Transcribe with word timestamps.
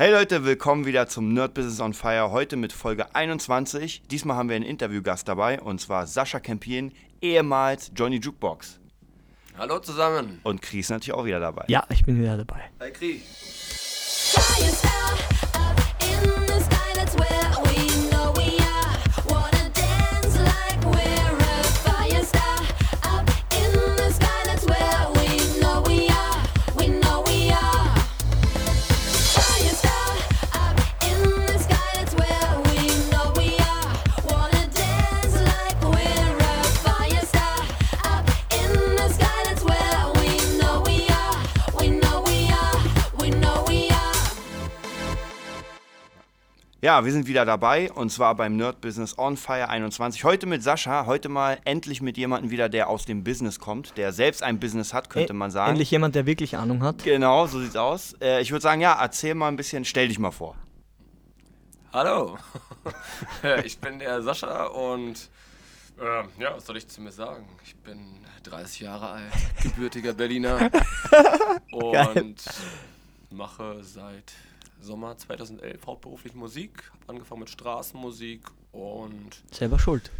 Hey 0.00 0.12
Leute, 0.12 0.44
willkommen 0.44 0.86
wieder 0.86 1.08
zum 1.08 1.34
Nerd 1.34 1.54
Business 1.54 1.80
on 1.80 1.92
Fire. 1.92 2.30
Heute 2.30 2.54
mit 2.54 2.72
Folge 2.72 3.16
21. 3.16 4.02
Diesmal 4.08 4.36
haben 4.36 4.48
wir 4.48 4.54
einen 4.54 4.64
Interviewgast 4.64 5.26
dabei 5.26 5.60
und 5.60 5.80
zwar 5.80 6.06
Sascha 6.06 6.38
Kempien, 6.38 6.92
ehemals 7.20 7.90
Johnny 7.96 8.18
Jukebox. 8.18 8.78
Hallo 9.58 9.80
zusammen. 9.80 10.38
Und 10.44 10.62
Chris 10.62 10.88
natürlich 10.88 11.14
auch 11.14 11.24
wieder 11.24 11.40
dabei. 11.40 11.64
Ja, 11.66 11.82
ich 11.88 12.04
bin 12.04 12.16
wieder 12.20 12.36
dabei. 12.36 12.70
Hi 12.78 12.92
Kri. 12.92 13.22
Ja, 46.80 47.04
wir 47.04 47.10
sind 47.10 47.26
wieder 47.26 47.44
dabei 47.44 47.90
und 47.90 48.10
zwar 48.10 48.36
beim 48.36 48.54
Nerd 48.54 48.80
Business 48.80 49.18
on 49.18 49.36
Fire 49.36 49.68
21. 49.68 50.22
Heute 50.22 50.46
mit 50.46 50.62
Sascha, 50.62 51.06
heute 51.06 51.28
mal 51.28 51.58
endlich 51.64 52.00
mit 52.00 52.16
jemandem 52.16 52.52
wieder, 52.52 52.68
der 52.68 52.88
aus 52.88 53.04
dem 53.04 53.24
Business 53.24 53.58
kommt, 53.58 53.96
der 53.96 54.12
selbst 54.12 54.44
ein 54.44 54.60
Business 54.60 54.94
hat, 54.94 55.10
könnte 55.10 55.32
man 55.32 55.50
sagen. 55.50 55.70
Endlich 55.70 55.90
jemand, 55.90 56.14
der 56.14 56.24
wirklich 56.24 56.56
Ahnung 56.56 56.84
hat. 56.84 57.02
Genau, 57.02 57.48
so 57.48 57.60
sieht's 57.60 57.74
aus. 57.74 58.14
Äh, 58.20 58.42
ich 58.42 58.52
würde 58.52 58.62
sagen, 58.62 58.80
ja, 58.80 58.96
erzähl 58.96 59.34
mal 59.34 59.48
ein 59.48 59.56
bisschen, 59.56 59.84
stell 59.84 60.06
dich 60.06 60.20
mal 60.20 60.30
vor. 60.30 60.54
Hallo. 61.92 62.38
Ich 63.64 63.78
bin 63.78 63.98
der 63.98 64.22
Sascha 64.22 64.66
und 64.66 65.28
ähm, 66.00 66.28
ja, 66.38 66.54
was 66.54 66.64
soll 66.64 66.76
ich 66.76 66.86
zu 66.86 67.02
mir 67.02 67.10
sagen? 67.10 67.44
Ich 67.64 67.74
bin 67.76 67.98
30 68.44 68.80
Jahre 68.80 69.08
alt, 69.08 69.32
gebürtiger 69.62 70.14
Berliner 70.14 70.70
und 71.72 72.36
mache 73.30 73.82
seit 73.82 74.32
Sommer 74.80 75.16
2011 75.16 75.86
hauptberuflich 75.86 76.34
Musik. 76.34 76.90
Habe 76.92 77.08
angefangen 77.08 77.40
mit 77.40 77.50
Straßenmusik 77.50 78.42
und 78.72 79.42
Selber 79.52 79.78
schuld. 79.78 80.10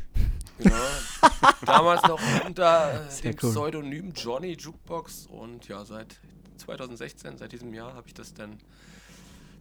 genau, 0.59 0.75
damals 1.67 2.03
noch 2.03 2.21
unter 2.47 3.07
äh, 3.07 3.11
Sehr 3.11 3.33
dem 3.33 3.39
cool. 3.43 3.51
Pseudonym 3.51 4.13
Johnny 4.13 4.53
Jukebox 4.53 5.27
und 5.27 5.69
ja, 5.69 5.85
seit 5.85 6.17
2016, 6.57 7.39
seit 7.39 7.53
diesem 7.53 7.73
Jahr 7.73 7.95
habe 7.95 8.09
ich 8.09 8.15
das 8.15 8.35
dann 8.35 8.59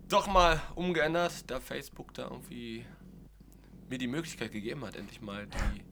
doch 0.09 0.27
mal 0.27 0.61
umgeändert, 0.75 1.49
da 1.49 1.59
Facebook 1.59 2.13
da 2.13 2.23
irgendwie 2.23 2.85
mir 3.89 3.97
die 3.97 4.07
Möglichkeit 4.07 4.51
gegeben 4.51 4.85
hat, 4.85 4.95
endlich 4.95 5.21
mal 5.21 5.47
die, 5.47 5.83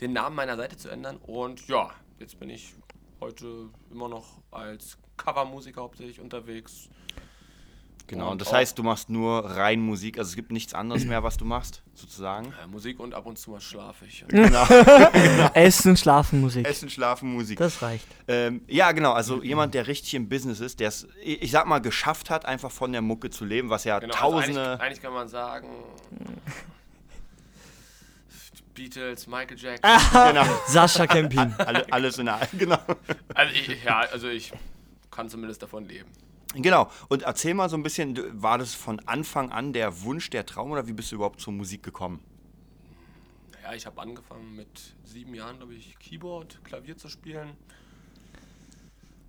den 0.00 0.12
Namen 0.12 0.36
meiner 0.36 0.56
Seite 0.56 0.76
zu 0.76 0.88
ändern. 0.88 1.16
Und 1.16 1.66
ja, 1.68 1.90
jetzt 2.18 2.38
bin 2.38 2.50
ich 2.50 2.74
heute 3.20 3.68
immer 3.90 4.08
noch 4.08 4.40
als 4.50 4.98
Covermusiker 5.16 5.82
hauptsächlich 5.82 6.20
unterwegs. 6.20 6.88
Genau, 8.10 8.32
und 8.32 8.40
das 8.40 8.52
heißt, 8.52 8.76
du 8.76 8.82
machst 8.82 9.08
nur 9.08 9.44
rein 9.44 9.80
Musik, 9.80 10.18
also 10.18 10.30
es 10.30 10.34
gibt 10.34 10.50
nichts 10.50 10.74
anderes 10.74 11.04
mehr, 11.04 11.22
was 11.22 11.36
du 11.36 11.44
machst, 11.44 11.80
sozusagen. 11.94 12.52
äh, 12.62 12.66
Musik 12.66 12.98
und 12.98 13.14
ab 13.14 13.24
und 13.24 13.38
zu 13.38 13.52
mal 13.52 13.60
schlafe 13.60 14.04
ich. 14.04 14.24
Genau. 14.26 14.64
Essen, 15.54 15.96
Schlafen, 15.96 16.40
Musik. 16.40 16.66
Essen, 16.66 16.90
Schlafen, 16.90 17.32
Musik. 17.32 17.60
Das 17.60 17.80
reicht. 17.82 18.04
Ähm, 18.26 18.62
ja, 18.66 18.90
genau. 18.90 19.12
Also 19.12 19.44
jemand, 19.44 19.74
der 19.74 19.86
richtig 19.86 20.14
im 20.14 20.28
Business 20.28 20.58
ist, 20.58 20.80
der 20.80 20.88
es, 20.88 21.06
ich 21.22 21.52
sag 21.52 21.66
mal, 21.66 21.78
geschafft 21.78 22.30
hat, 22.30 22.46
einfach 22.46 22.72
von 22.72 22.90
der 22.90 23.00
Mucke 23.00 23.30
zu 23.30 23.44
leben, 23.44 23.70
was 23.70 23.84
ja 23.84 24.00
Genau, 24.00 24.12
also 24.12 24.40
tausende. 24.40 24.70
eigentlich, 24.72 24.80
eigentlich 24.82 25.02
kann 25.02 25.12
man 25.12 25.28
sagen, 25.28 25.68
Beatles, 28.74 29.26
Michael 29.26 29.58
Jackson. 29.58 29.90
genau, 30.28 30.44
Sascha 30.66 31.06
Kempin. 31.06 31.54
alle, 31.58 31.84
alles 31.92 32.18
in 32.18 32.26
der. 32.26 32.40
Genau. 32.58 32.78
Also 33.34 33.52
ich, 33.54 33.84
ja, 33.84 34.00
also 34.12 34.28
ich 34.28 34.52
kann 35.10 35.28
zumindest 35.28 35.62
davon 35.62 35.86
leben. 35.86 36.08
Genau. 36.54 36.90
Und 37.08 37.22
erzähl 37.22 37.54
mal 37.54 37.68
so 37.68 37.76
ein 37.76 37.82
bisschen, 37.82 38.42
war 38.42 38.58
das 38.58 38.74
von 38.74 39.00
Anfang 39.00 39.50
an 39.52 39.72
der 39.72 40.02
Wunsch, 40.02 40.30
der 40.30 40.46
Traum 40.46 40.70
oder 40.70 40.86
wie 40.86 40.92
bist 40.92 41.12
du 41.12 41.16
überhaupt 41.16 41.40
zur 41.40 41.52
Musik 41.52 41.82
gekommen? 41.82 42.20
Ja, 43.62 43.74
ich 43.74 43.86
habe 43.86 44.00
angefangen 44.00 44.56
mit 44.56 44.94
sieben 45.04 45.34
Jahren, 45.34 45.58
glaube 45.58 45.74
ich, 45.74 45.98
Keyboard, 45.98 46.64
Klavier 46.64 46.96
zu 46.96 47.08
spielen. 47.08 47.56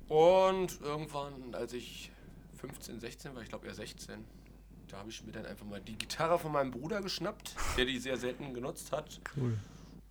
Und 0.07 0.81
irgendwann, 0.81 1.53
als 1.53 1.73
ich 1.73 2.11
15, 2.59 2.99
16 2.99 3.35
war, 3.35 3.41
ich 3.41 3.49
glaube 3.49 3.67
eher 3.67 3.73
16, 3.73 4.25
da 4.89 4.97
habe 4.97 5.09
ich 5.09 5.23
mir 5.23 5.31
dann 5.31 5.45
einfach 5.45 5.65
mal 5.65 5.79
die 5.79 5.97
Gitarre 5.97 6.37
von 6.37 6.51
meinem 6.51 6.71
Bruder 6.71 7.01
geschnappt, 7.01 7.55
der 7.77 7.85
die 7.85 7.97
sehr 7.97 8.17
selten 8.17 8.53
genutzt 8.53 8.91
hat. 8.91 9.21
Cool. 9.37 9.57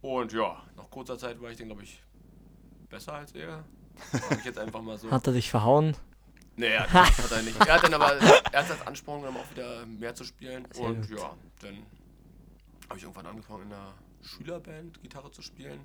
Und 0.00 0.32
ja, 0.32 0.62
nach 0.76 0.88
kurzer 0.90 1.18
Zeit 1.18 1.40
war 1.42 1.50
ich 1.50 1.58
dann, 1.58 1.66
glaube 1.66 1.82
ich, 1.82 2.02
besser 2.88 3.14
als 3.14 3.32
er. 3.32 3.64
Ich 4.38 4.44
jetzt 4.46 4.58
einfach 4.58 4.80
mal 4.80 4.96
so. 4.96 5.10
Hat 5.10 5.26
er 5.26 5.34
dich 5.34 5.50
verhauen? 5.50 5.94
Nee, 6.60 6.66
er 6.68 6.92
hat, 6.92 7.18
hat 7.18 7.32
er 7.32 7.42
nicht. 7.42 7.58
Er 7.66 7.74
hat 7.74 7.82
dann 7.84 7.94
aber 7.94 8.12
er 8.14 8.42
hat 8.62 8.70
als 8.70 8.86
Ansporn 8.86 9.20
genommen, 9.22 9.38
auch 9.38 9.50
wieder 9.50 9.86
mehr 9.86 10.14
zu 10.14 10.24
spielen. 10.24 10.66
Sehr 10.70 10.84
und 10.84 11.08
gut. 11.08 11.18
ja, 11.18 11.34
dann 11.62 11.76
habe 12.88 12.98
ich 12.98 13.02
irgendwann 13.02 13.26
angefangen 13.26 13.62
in 13.66 13.72
einer 13.72 13.94
Schülerband 14.22 15.00
Gitarre 15.02 15.30
zu 15.32 15.42
spielen. 15.42 15.80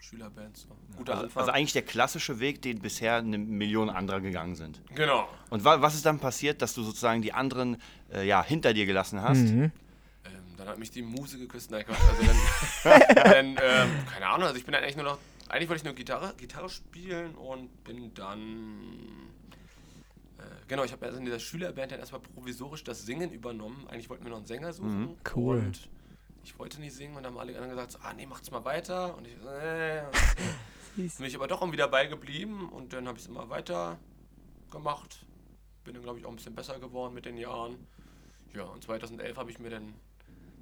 Schülerband, 0.00 0.56
so. 0.56 0.68
Guter 0.96 1.12
Also, 1.14 1.24
Anfang. 1.24 1.40
also 1.40 1.52
eigentlich 1.52 1.72
der 1.72 1.82
klassische 1.82 2.38
Weg, 2.40 2.62
den 2.62 2.78
bisher 2.80 3.16
eine 3.16 3.36
Million 3.36 3.90
anderer 3.90 4.20
gegangen 4.20 4.54
sind. 4.54 4.80
genau. 4.94 5.28
Und 5.50 5.64
wa 5.64 5.80
was 5.82 5.94
ist 5.96 6.06
dann 6.06 6.18
passiert, 6.20 6.62
dass 6.62 6.72
du 6.74 6.82
sozusagen 6.82 7.20
die 7.20 7.32
anderen 7.32 7.76
äh, 8.12 8.26
ja, 8.26 8.42
hinter 8.42 8.72
dir 8.72 8.86
gelassen 8.86 9.20
hast? 9.20 9.38
Mhm. 9.40 9.64
Ähm, 10.24 10.32
dann 10.56 10.68
hat 10.68 10.78
mich 10.78 10.90
die 10.92 11.02
Muse 11.02 11.36
geküsst. 11.38 11.70
Nein, 11.72 11.84
Quatsch. 11.84 11.98
Also 12.08 12.22
dann, 12.84 13.00
dann 13.24 13.46
ähm, 13.60 13.90
keine 14.10 14.28
Ahnung, 14.28 14.46
also 14.46 14.56
ich 14.56 14.64
bin 14.64 14.72
dann 14.72 14.82
eigentlich 14.84 14.96
nur 14.96 15.04
noch, 15.04 15.18
eigentlich 15.48 15.68
wollte 15.68 15.80
ich 15.80 15.84
nur 15.84 15.94
Gitarre, 15.94 16.32
Gitarre 16.38 16.70
spielen 16.70 17.34
und 17.34 17.82
bin 17.84 18.14
dann, 18.14 18.78
genau, 20.68 20.84
ich 20.84 20.92
habe 20.92 21.06
also 21.06 21.18
in 21.18 21.24
dieser 21.24 21.40
Schülerband 21.40 21.92
dann 21.92 22.00
erstmal 22.00 22.20
provisorisch 22.20 22.84
das 22.84 23.04
Singen 23.04 23.32
übernommen. 23.32 23.86
Eigentlich 23.88 24.08
wollten 24.08 24.24
wir 24.24 24.30
noch 24.30 24.38
einen 24.38 24.46
Sänger 24.46 24.72
suchen. 24.72 25.16
Cool. 25.34 25.58
Und 25.58 25.88
ich 26.44 26.58
wollte 26.58 26.80
nicht 26.80 26.94
singen 26.94 27.16
und 27.16 27.24
dann 27.24 27.32
haben 27.32 27.40
alle 27.40 27.52
anderen 27.54 27.70
gesagt, 27.70 27.92
so, 27.92 27.98
ah 28.02 28.12
nee, 28.12 28.26
macht's 28.26 28.50
mal 28.50 28.64
weiter. 28.64 29.16
Und 29.16 29.26
ich 29.26 29.34
so, 29.42 29.48
nee. 29.50 30.02
Süß. 30.96 31.16
Bin 31.16 31.26
ich 31.26 31.36
aber 31.36 31.46
doch 31.46 31.60
irgendwie 31.60 31.78
dabei 31.78 32.06
geblieben 32.06 32.68
und 32.70 32.92
dann 32.92 33.06
habe 33.06 33.18
ich 33.18 33.24
es 33.24 33.30
immer 33.30 33.48
weiter 33.48 33.98
gemacht. 34.70 35.24
Bin 35.84 35.94
dann, 35.94 36.02
glaube 36.02 36.18
ich, 36.18 36.26
auch 36.26 36.30
ein 36.30 36.36
bisschen 36.36 36.54
besser 36.54 36.78
geworden 36.80 37.14
mit 37.14 37.24
den 37.24 37.36
Jahren. 37.36 37.76
Ja, 38.52 38.64
und 38.64 38.82
2011 38.82 39.36
habe 39.36 39.50
ich 39.50 39.58
mir 39.58 39.70
dann, 39.70 39.94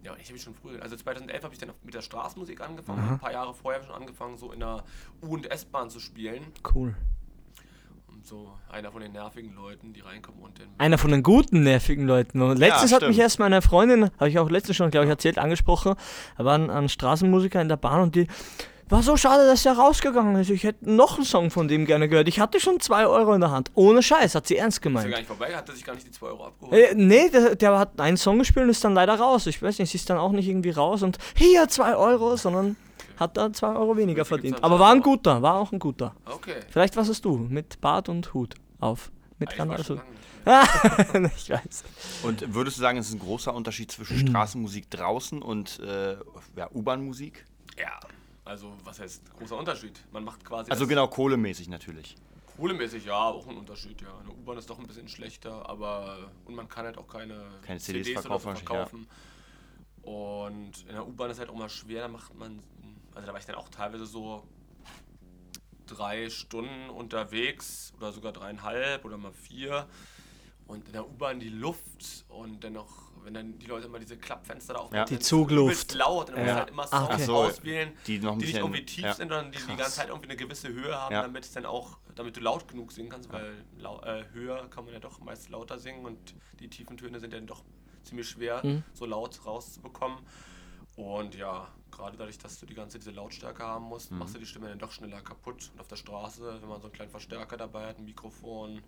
ja, 0.03 0.15
ich 0.17 0.29
habe 0.29 0.39
schon 0.39 0.55
früher, 0.55 0.83
also 0.83 0.97
2011 0.97 1.43
habe 1.43 1.55
ich 1.55 1.61
dann 1.61 1.73
mit 1.83 1.95
der 1.95 2.03
Straßenmusik 2.03 2.61
angefangen, 2.61 3.09
ein 3.09 3.19
paar 3.19 3.33
Jahre 3.33 3.55
vorher 3.55 3.83
schon 3.83 3.95
angefangen, 3.95 4.37
so 4.37 4.53
in 4.53 4.61
der 4.61 4.85
U- 5.23 5.35
und 5.35 5.51
S-Bahn 5.51 5.89
zu 5.89 6.01
spielen. 6.01 6.53
Cool. 6.75 6.95
So 8.29 8.49
einer 8.73 8.91
von 8.91 9.03
den 9.03 9.13
nervigen 9.13 9.55
Leuten, 9.55 9.93
die 9.93 10.01
reinkommen 10.01 10.43
und 10.43 10.59
dann. 10.59 10.67
Einer 10.79 10.99
von 10.99 11.13
den 11.13 11.23
guten, 11.23 11.63
nervigen 11.63 12.09
Leuten. 12.09 12.43
Und 12.43 12.59
letztens 12.59 12.91
hat 12.91 12.99
stimmt. 12.99 13.11
mich 13.11 13.21
erst 13.21 13.39
meine 13.39 13.63
Freundin, 13.63 14.11
habe 14.19 14.29
ich 14.29 14.41
auch 14.41 14.51
letztens 14.51 14.77
schon, 14.77 14.91
glaube 14.91 15.05
ich, 15.05 15.11
erzählt, 15.11 15.39
angesprochen. 15.39 15.95
Da 16.37 16.45
waren 16.45 16.69
ein 16.69 16.89
Straßenmusiker 16.89 17.61
in 17.61 17.69
der 17.69 17.77
Bahn 17.77 18.01
und 18.01 18.17
die. 18.17 18.27
War 18.89 19.05
so 19.05 19.17
schade, 19.17 19.47
dass 19.47 19.65
er 19.65 19.75
rausgegangen 19.75 20.35
ist. 20.41 20.51
Ich 20.51 20.65
hätte 20.65 20.93
noch 20.93 21.17
einen 21.17 21.25
Song 21.25 21.53
von 21.53 21.69
dem 21.69 21.87
gerne 21.87 22.09
gehört. 22.09 22.27
Ich 22.27 22.41
hatte 22.41 22.59
schon 22.59 22.81
2 22.81 23.07
Euro 23.07 23.33
in 23.35 23.41
der 23.41 23.53
Hand. 23.53 23.71
Ohne 23.75 24.03
Scheiß, 24.03 24.35
hat 24.35 24.49
sie 24.49 24.57
ernst 24.57 24.79
Ist 24.79 24.85
ja 24.85 24.91
gar 24.91 25.03
gemeint. 25.03 25.19
nicht 25.19 25.27
vorbei, 25.29 25.55
hat 25.55 25.69
er 25.69 25.75
sich 25.77 25.85
gar 25.85 25.95
nicht 25.95 26.07
die 26.09 26.13
2 26.13 26.27
Euro 26.27 26.47
abgeholt. 26.47 26.73
Äh, 26.73 26.95
nee, 26.97 27.29
der, 27.29 27.55
der 27.55 27.79
hat 27.79 28.01
einen 28.01 28.17
Song 28.17 28.41
gespielt 28.41 28.65
und 28.65 28.71
ist 28.71 28.83
dann 28.83 28.95
leider 28.95 29.15
raus. 29.15 29.47
Ich 29.47 29.63
weiß 29.63 29.79
nicht, 29.79 29.91
sie 29.91 29.99
ist 29.99 30.11
dann 30.11 30.19
auch 30.19 30.33
nicht 30.33 30.49
irgendwie 30.49 30.71
raus 30.71 31.05
und 31.05 31.19
hier 31.37 31.69
2 31.69 31.95
Euro, 31.95 32.37
sondern 32.37 32.77
hat 33.17 33.37
da 33.37 33.53
2 33.53 33.75
Euro 33.75 33.97
weniger 33.97 34.25
verdient. 34.25 34.63
Aber 34.63 34.79
war 34.79 34.93
ein 34.93 35.03
guter, 35.03 35.43
war 35.43 35.55
auch 35.55 35.73
ein 35.73 35.79
guter. 35.79 36.15
Okay. 36.27 36.61
Vielleicht 36.69 36.97
was 36.97 37.09
hast 37.09 37.25
du 37.25 37.37
mit 37.37 37.81
Bart 37.81 38.09
und 38.09 38.33
Hut 38.35 38.55
auf. 38.81 39.11
Mit 39.39 39.53
Ich 39.53 39.59
nicht 39.59 39.89
mehr. 39.91 40.03
ich 41.37 41.51
weiß. 41.51 41.85
Und 42.23 42.55
würdest 42.55 42.77
du 42.77 42.81
sagen, 42.81 42.99
es 42.99 43.09
ist 43.09 43.15
ein 43.15 43.19
großer 43.19 43.53
Unterschied 43.53 43.91
zwischen 43.91 44.29
Straßenmusik 44.29 44.89
draußen 44.91 45.43
und 45.43 45.81
äh, 45.81 46.17
ja, 46.57 46.71
U-Bahn-Musik? 46.73 47.45
Ja, 47.77 47.99
also 48.45 48.73
was 48.85 49.01
heißt 49.01 49.23
großer 49.37 49.57
Unterschied? 49.57 50.01
Man 50.13 50.25
macht 50.25 50.45
quasi. 50.45 50.71
Also 50.71 50.87
genau, 50.87 51.09
kohlemäßig 51.09 51.69
natürlich. 51.69 52.15
Kohlemäßig 52.57 53.05
ja, 53.05 53.25
auch 53.25 53.47
ein 53.49 53.57
Unterschied, 53.57 54.01
ja. 54.01 54.09
Eine 54.21 54.31
U-Bahn 54.31 54.57
ist 54.57 54.71
doch 54.71 54.79
ein 54.79 54.87
bisschen 54.87 55.09
schlechter, 55.09 55.69
aber 55.69 56.31
und 56.47 56.55
man 56.55 56.69
kann 56.69 56.87
halt 56.87 56.97
auch 56.97 57.09
keine, 57.09 57.43
Keine 57.63 57.81
CDs 57.81 58.11
oder 58.11 58.23
so 58.23 58.39
verkaufen, 58.39 58.49
ja. 58.49 58.55
verkaufen. 58.55 59.09
Und 60.03 60.85
in 60.89 60.95
der 60.95 61.07
U-Bahn 61.07 61.31
ist 61.31 61.41
halt 61.41 61.51
auch 61.51 61.57
mal 61.57 61.69
schwer, 61.69 62.03
da 62.03 62.09
macht 62.09 62.35
man, 62.39 62.63
also 63.17 63.27
da 63.27 63.33
war 63.33 63.41
ich 63.41 63.47
dann 63.47 63.57
auch 63.57 63.69
teilweise 63.71 64.07
so 64.07 64.47
drei 65.87 66.29
Stunden 66.31 66.91
unterwegs 66.91 67.93
oder 67.97 68.13
sogar 68.13 68.33
dreieinhalb 68.33 69.05
oder 69.05 69.17
mal 69.17 69.33
vier. 69.33 69.87
Und 70.67 70.87
in 70.89 70.93
der 70.95 71.07
U-Bahn 71.09 71.39
die 71.39 71.49
Luft 71.49 72.25
und 72.29 72.65
dann 72.65 72.73
noch, 72.73 73.13
wenn 73.23 73.35
dann 73.35 73.57
die 73.59 73.67
Leute 73.67 73.87
immer 73.87 74.01
diese 74.01 74.17
Klappfenster 74.19 74.75
da 74.75 74.81
aufmachen. 74.81 74.97
Ja. 74.99 75.05
dann 75.05 75.17
Die 75.19 75.23
Zugluft. 75.23 75.95
laut 75.95 76.29
und 76.31 76.37
dann 76.39 76.47
Ja. 76.47 76.55
musst 76.55 76.59
halt 76.59 76.71
immer 76.71 76.83
Ah, 76.83 76.87
Songs 76.89 77.15
okay. 77.15 77.25
So, 77.25 77.35
auswählen, 77.37 77.93
die 78.09 78.19
noch 78.19 78.33
ein 78.33 78.39
nicht 78.39 78.57
irgendwie 78.57 78.85
tief 78.85 79.05
ja. 79.05 79.15
sind, 79.15 79.29
sondern 79.29 79.53
die 79.53 79.59
die 79.59 79.77
ganze 79.77 79.93
Zeit 79.97 80.09
irgendwie 80.09 80.27
eine 80.29 80.37
gewisse 80.37 80.69
Höhe 80.69 80.93
haben, 80.95 81.15
Ja. 81.15 81.23
damit 81.23 81.45
es 81.45 81.53
dann 81.53 81.67
auch, 81.67 81.99
damit 82.17 82.37
du 82.37 82.41
laut 82.41 82.67
genug 82.67 82.91
singen 82.91 83.09
kannst, 83.11 83.33
weil 83.33 83.65
lau 83.79 84.01
äh, 84.03 84.25
höher 84.33 84.69
kann 84.69 84.85
man 84.85 84.93
ja 84.95 84.99
doch 85.01 85.21
meist 85.21 85.49
lauter 85.51 85.79
singen 85.79 86.05
und 86.05 86.35
die 86.59 86.69
tiefen 86.69 86.97
Töne 86.97 87.21
sind 87.21 87.33
dann 87.33 87.47
doch 87.47 87.63
ziemlich 88.03 88.29
schwer, 88.29 88.61
Mhm. 88.67 88.83
so 88.93 89.07
laut 89.07 89.47
rauszubekommen. 89.47 90.19
Und 90.97 91.35
ja, 91.35 91.69
gerade 91.91 92.17
dadurch, 92.17 92.39
dass 92.39 92.59
du 92.59 92.67
die 92.67 92.75
ganze 92.75 92.99
diese 92.99 93.11
Lautstärke 93.11 93.63
haben 93.63 93.85
musst, 93.85 94.11
Mhm. 94.11 94.19
machst 94.19 94.35
du 94.35 94.39
die 94.39 94.47
Stimme 94.47 94.69
dann 94.69 94.79
doch 94.79 94.93
schneller 94.93 95.21
kaputt. 95.21 95.71
Und 95.75 95.81
auf 95.81 95.89
der 95.89 95.97
Straße, 95.97 96.61
wenn 96.63 96.69
man 96.69 96.81
so 96.81 96.87
einen 96.87 96.95
kleinen 96.95 97.11
Verstärker 97.11 97.57
dabei 97.57 97.89
hat, 97.89 97.99
ein 97.99 98.05
Mikrofon, 98.05 98.83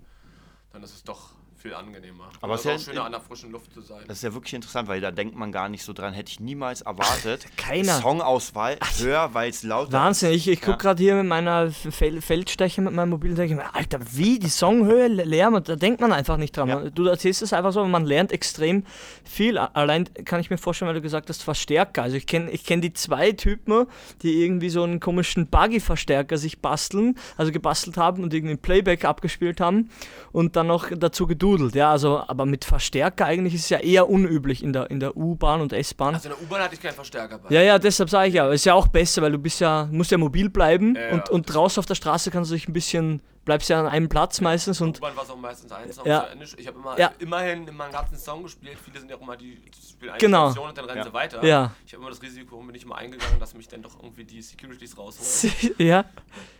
dann 0.72 0.82
ist 0.82 0.94
es 0.94 1.04
doch 1.04 1.32
viel 1.58 1.74
angenehmer. 1.74 2.30
Aber 2.40 2.54
es 2.54 2.60
ist 2.60 2.66
ja 2.66 2.74
auch 2.74 2.78
schöner 2.78 3.00
in- 3.00 3.06
an 3.06 3.12
der 3.12 3.20
frischen 3.20 3.50
Luft 3.50 3.72
zu 3.72 3.80
sein. 3.80 4.02
Das 4.06 4.18
ist 4.18 4.22
ja 4.22 4.32
wirklich 4.32 4.54
interessant, 4.54 4.88
weil 4.88 5.00
da 5.00 5.10
denkt 5.10 5.34
man 5.36 5.50
gar 5.52 5.68
nicht 5.68 5.82
so 5.82 5.92
dran. 5.92 6.12
Hätte 6.14 6.30
ich 6.30 6.38
niemals 6.40 6.82
erwartet. 6.82 7.46
Keiner. 7.56 7.94
Songauswahl 8.00 8.78
höher, 8.98 9.30
weil 9.34 9.50
es 9.50 9.62
lauter 9.64 9.92
Wahnsinn, 9.92 10.32
ich, 10.32 10.46
ich 10.48 10.60
gucke 10.60 10.70
Ja. 10.72 10.76
gerade 10.76 11.02
hier 11.02 11.14
mit 11.16 11.26
meiner 11.26 11.70
Fel 11.70 12.20
Feldstecher 12.20 12.82
mit 12.82 12.92
meinem 12.94 13.10
Mobil 13.10 13.30
und 13.30 13.36
denke 13.38 13.56
mir, 13.56 13.74
Alter, 13.74 13.98
wie 14.12 14.38
die 14.38 14.48
Songhöhe 14.48 15.08
Lärm, 15.08 15.62
da 15.64 15.74
denkt 15.76 16.00
man 16.00 16.12
einfach 16.12 16.36
nicht 16.36 16.56
dran. 16.56 16.68
Ja. 16.68 16.90
Du 16.90 17.06
erzählst 17.06 17.42
es 17.42 17.52
einfach 17.52 17.72
so, 17.72 17.84
man 17.84 18.04
lernt 18.06 18.30
extrem 18.32 18.84
viel. 19.24 19.58
Allein 19.58 20.08
kann 20.24 20.40
ich 20.40 20.50
mir 20.50 20.58
vorstellen, 20.58 20.86
weil 20.88 20.94
du 20.94 21.02
gesagt 21.02 21.28
hast, 21.28 21.42
Verstärker. 21.42 22.02
Also 22.04 22.16
ich 22.16 22.26
kenne 22.26 22.50
ich 22.52 22.64
kenn 22.64 22.80
die 22.80 22.92
zwei 22.92 23.32
Typen, 23.32 23.86
die 24.22 24.44
irgendwie 24.44 24.70
so 24.70 24.82
einen 24.84 25.00
komischen 25.00 25.48
Buggy-Verstärker 25.48 26.38
sich 26.38 26.60
basteln, 26.60 27.18
also 27.36 27.50
gebastelt 27.52 27.96
haben 27.96 28.22
und 28.22 28.32
irgendwie 28.32 28.54
ein 28.54 28.58
Playback 28.62 29.04
abgespielt 29.04 29.60
haben 29.60 29.90
und 30.32 30.56
dann 30.56 30.68
noch 30.68 30.88
dazu 30.96 31.26
gedudelt. 31.52 31.74
Ja, 31.74 31.90
also, 31.90 32.22
aber 32.26 32.46
mit 32.46 32.64
Verstärker 32.64 33.26
eigentlich 33.26 33.54
ist 33.54 33.64
es 33.64 33.68
ja 33.70 33.78
eher 33.78 34.08
unüblich 34.08 34.62
in 34.62 34.72
der, 34.72 34.90
in 34.90 35.00
der 35.00 35.16
U-Bahn 35.16 35.60
und 35.60 35.72
S-Bahn. 35.72 36.14
Also 36.14 36.28
in 36.28 36.34
der 36.34 36.42
U-Bahn 36.42 36.62
hatte 36.62 36.74
ich 36.74 36.80
keinen 36.80 36.94
Verstärker 36.94 37.38
bei. 37.38 37.54
Ja, 37.54 37.62
ja, 37.62 37.78
deshalb 37.78 38.10
sage 38.10 38.28
ich 38.28 38.34
ja, 38.34 38.50
ist 38.50 38.64
ja 38.64 38.74
auch 38.74 38.88
besser, 38.88 39.22
weil 39.22 39.32
du 39.32 39.38
bist 39.38 39.60
ja, 39.60 39.88
musst 39.90 40.10
ja 40.10 40.18
mobil 40.18 40.50
bleiben 40.50 40.96
Ja, 40.96 41.14
und, 41.14 41.30
und 41.30 41.52
draußen 41.52 41.80
auf 41.80 41.86
der 41.86 41.94
Straße 41.94 42.30
kannst 42.30 42.50
du 42.50 42.54
dich 42.54 42.68
ein 42.68 42.72
bisschen, 42.72 43.22
bleibst 43.48 43.68
ja 43.70 43.80
an 43.80 43.86
einem 43.86 44.08
Platz 44.10 44.40
meistens 44.42 44.80
und 44.82 44.98
U-Bahn 44.98 45.16
war 45.16 45.24
es 45.24 45.30
auch 45.30 45.36
meistens 45.36 45.72
ein 45.72 45.90
Song 45.90 46.06
Ja. 46.06 46.24
zu 46.24 46.30
Ende. 46.32 46.46
Ich 46.58 46.66
habe 46.66 46.78
immer 46.78 46.98
Ja. 46.98 47.12
immerhin 47.18 47.66
immer 47.66 47.84
einen 47.84 47.92
ganzen 47.94 48.18
Song 48.18 48.42
gespielt. 48.42 48.76
Viele 48.84 49.00
sind 49.00 49.10
ja 49.10 49.16
auch 49.16 49.22
immer 49.22 49.36
die 49.38 49.58
spielen 49.90 50.10
eine 50.12 50.18
Genau. 50.20 50.50
Station 50.50 50.68
und 50.68 50.76
dann 50.78 50.84
rennen 50.84 50.98
Ja. 50.98 51.04
sie 51.04 51.12
weiter. 51.14 51.44
Ja. 51.44 51.72
Ich 51.86 51.94
habe 51.94 52.02
immer 52.02 52.10
das 52.10 52.20
Risiko 52.22 52.58
bin 52.58 52.74
ich 52.74 52.82
immer 52.84 52.96
eingegangen, 52.96 53.40
dass 53.40 53.54
mich 53.54 53.66
dann 53.66 53.80
doch 53.82 53.96
irgendwie 54.02 54.24
die 54.24 54.42
Securities 54.42 54.96
rausholen. 54.98 55.74
ja, 55.78 56.04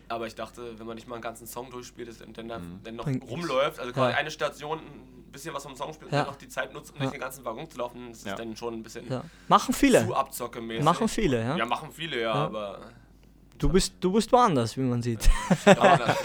Aber 0.09 0.27
ich 0.27 0.35
dachte, 0.35 0.79
wenn 0.79 0.87
man 0.87 0.95
nicht 0.97 1.07
mal 1.07 1.17
einen 1.17 1.23
ganzen 1.23 1.47
Song 1.47 1.71
durchspielt 1.71 2.09
ist 2.09 2.23
und 2.23 2.39
dann, 2.39 2.49
da- 2.49 2.61
dann 2.85 2.97
noch 2.97 3.07
rumläuft, 3.07 3.79
also 3.79 3.93
quasi 3.93 4.13
Ja. 4.13 4.17
eine 4.19 4.31
Station 4.31 4.79
ein 4.79 5.31
bisschen 5.31 5.53
was 5.53 5.63
vom 5.65 5.77
Song 5.77 5.93
spielt 5.93 6.11
Ja. 6.11 6.21
und 6.21 6.25
dann 6.27 6.33
noch 6.33 6.39
die 6.39 6.49
Zeit 6.49 6.73
nutzt, 6.73 6.93
um 6.95 6.99
durch 7.01 7.11
den 7.11 7.21
ganzen 7.21 7.45
Waggon 7.45 7.69
zu 7.71 7.77
laufen, 7.77 8.09
das 8.11 8.25
Ja. 8.25 8.31
ist 8.33 8.39
dann 8.39 8.57
schon 8.57 8.73
ein 8.73 8.83
bisschen 8.83 9.07
ja. 9.11 9.23
Machen 9.49 9.75
viele. 9.75 10.07
zu 10.07 10.15
abzockemäßig. 10.15 10.83
Machen 10.85 11.07
viele, 11.09 11.43
ja. 11.43 11.57
Ja, 11.57 11.67
machen 11.67 11.91
viele, 11.93 12.23
ja, 12.23 12.33
aber 12.33 12.81
Du 13.59 13.69
bist, 13.69 13.95
du 14.01 14.13
bist 14.13 14.31
woanders, 14.33 14.77
wie 14.77 14.83
man 14.83 15.03
sieht. 15.03 15.29
dauert 15.65 16.17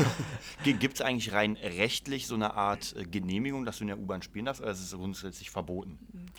Gibt 0.64 0.96
es 0.96 1.02
eigentlich 1.02 1.34
rein 1.34 1.58
rechtlich 1.62 2.28
so 2.28 2.36
eine 2.36 2.54
Art 2.54 2.96
äh, 2.98 3.04
Genehmigung, 3.04 3.66
dass 3.66 3.78
du 3.80 3.84
in 3.84 3.88
der 3.90 3.98
U-Bahn 3.98 4.22
spielen 4.22 4.46
darfst, 4.46 4.62
oder 4.62 4.72
ist 4.72 4.82
es 4.82 4.92
grundsätzlich 4.94 5.50
verboten? 5.50 5.98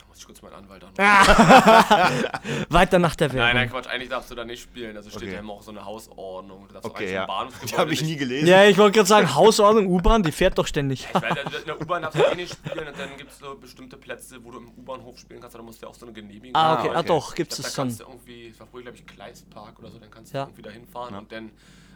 muss 0.09 0.19
ich 0.19 0.25
kurz 0.27 0.41
meinen 0.41 0.55
Anwalt 0.55 0.85
an. 0.85 0.93
Weiter 2.71 2.99
nach 2.99 3.17
der 3.17 3.29
Nein, 3.29 3.37
nein, 3.39 3.57
Werbung. 3.57 3.73
Quatsch, 3.73 3.87
eigentlich 3.93 4.09
darfst 4.09 4.31
du 4.31 4.35
da 4.35 4.45
nicht 4.45 4.63
spielen. 4.63 4.97
Also 4.97 5.11
steht 5.11 5.23
Okay. 5.25 5.33
ja 5.35 5.39
immer 5.41 5.55
auch 5.55 5.63
so 5.63 5.73
eine 5.73 5.85
Hausordnung. 5.85 6.67
Du 6.69 6.75
darfst 6.75 6.87
auch 6.89 6.95
Okay, 6.95 7.19
eigentlich 7.19 7.61
ja. 7.63 7.67
Die 7.67 7.77
habe 7.77 7.93
ich 7.93 8.01
nicht- 8.03 8.11
nie 8.13 8.17
gelesen. 8.17 8.47
Ja, 8.49 8.65
ich 8.65 8.79
wollte 8.79 8.95
gerade 8.97 9.09
sagen, 9.09 9.35
Hausordnung, 9.35 9.87
U-Bahn, 9.89 10.23
die 10.23 10.33
fährt 10.33 10.57
doch 10.57 10.67
ständig. 10.67 11.07
Weil 11.13 11.25
also 11.25 11.59
in 11.59 11.65
der 11.67 11.81
U-Bahn 11.81 12.03
darfst 12.03 12.19
du 12.19 12.25
eh 12.25 12.35
nicht 12.37 12.53
spielen 12.67 12.87
und 12.89 12.99
dann 12.99 13.17
gibt 13.19 13.31
es 13.33 13.39
so 13.39 13.55
bestimmte 13.57 13.97
Plätze, 13.97 14.43
wo 14.45 14.53
du 14.53 14.59
im 14.59 14.69
U-Bahnhof 14.77 15.19
spielen 15.19 15.41
kannst, 15.41 15.57
da 15.57 15.63
musst 15.63 15.83
du 15.83 15.87
ja 15.87 15.91
auch 15.91 15.95
so 15.95 16.07
eine 16.07 16.13
Genehmigung 16.15 16.55
Ah, 16.55 16.63
haben. 16.71 16.79
okay, 16.81 16.89
okay. 16.91 16.97
ah 16.99 17.03
doch, 17.03 17.31
Ich 17.31 17.35
gibt's 17.37 17.57
glaub, 17.57 17.65
das 17.67 17.73
da 17.75 17.77
schon. 17.83 17.89
kannst 17.89 18.01
du 18.01 18.05
irgendwie, 18.05 18.49
das 18.51 18.61
war 18.61 18.67
früher 18.69 18.83
glaube 18.83 18.97
ich 18.99 19.07
Kleistpark 19.07 19.79
oder 19.81 19.91
so, 19.91 19.99
dann 19.99 20.11
kannst 20.11 20.33
du 20.33 20.39
Ja. 20.39 20.45
irgendwie 20.45 20.63
da 20.63 20.71
hinfahren 20.85 21.15
und 21.15 21.33
dann 21.33 21.51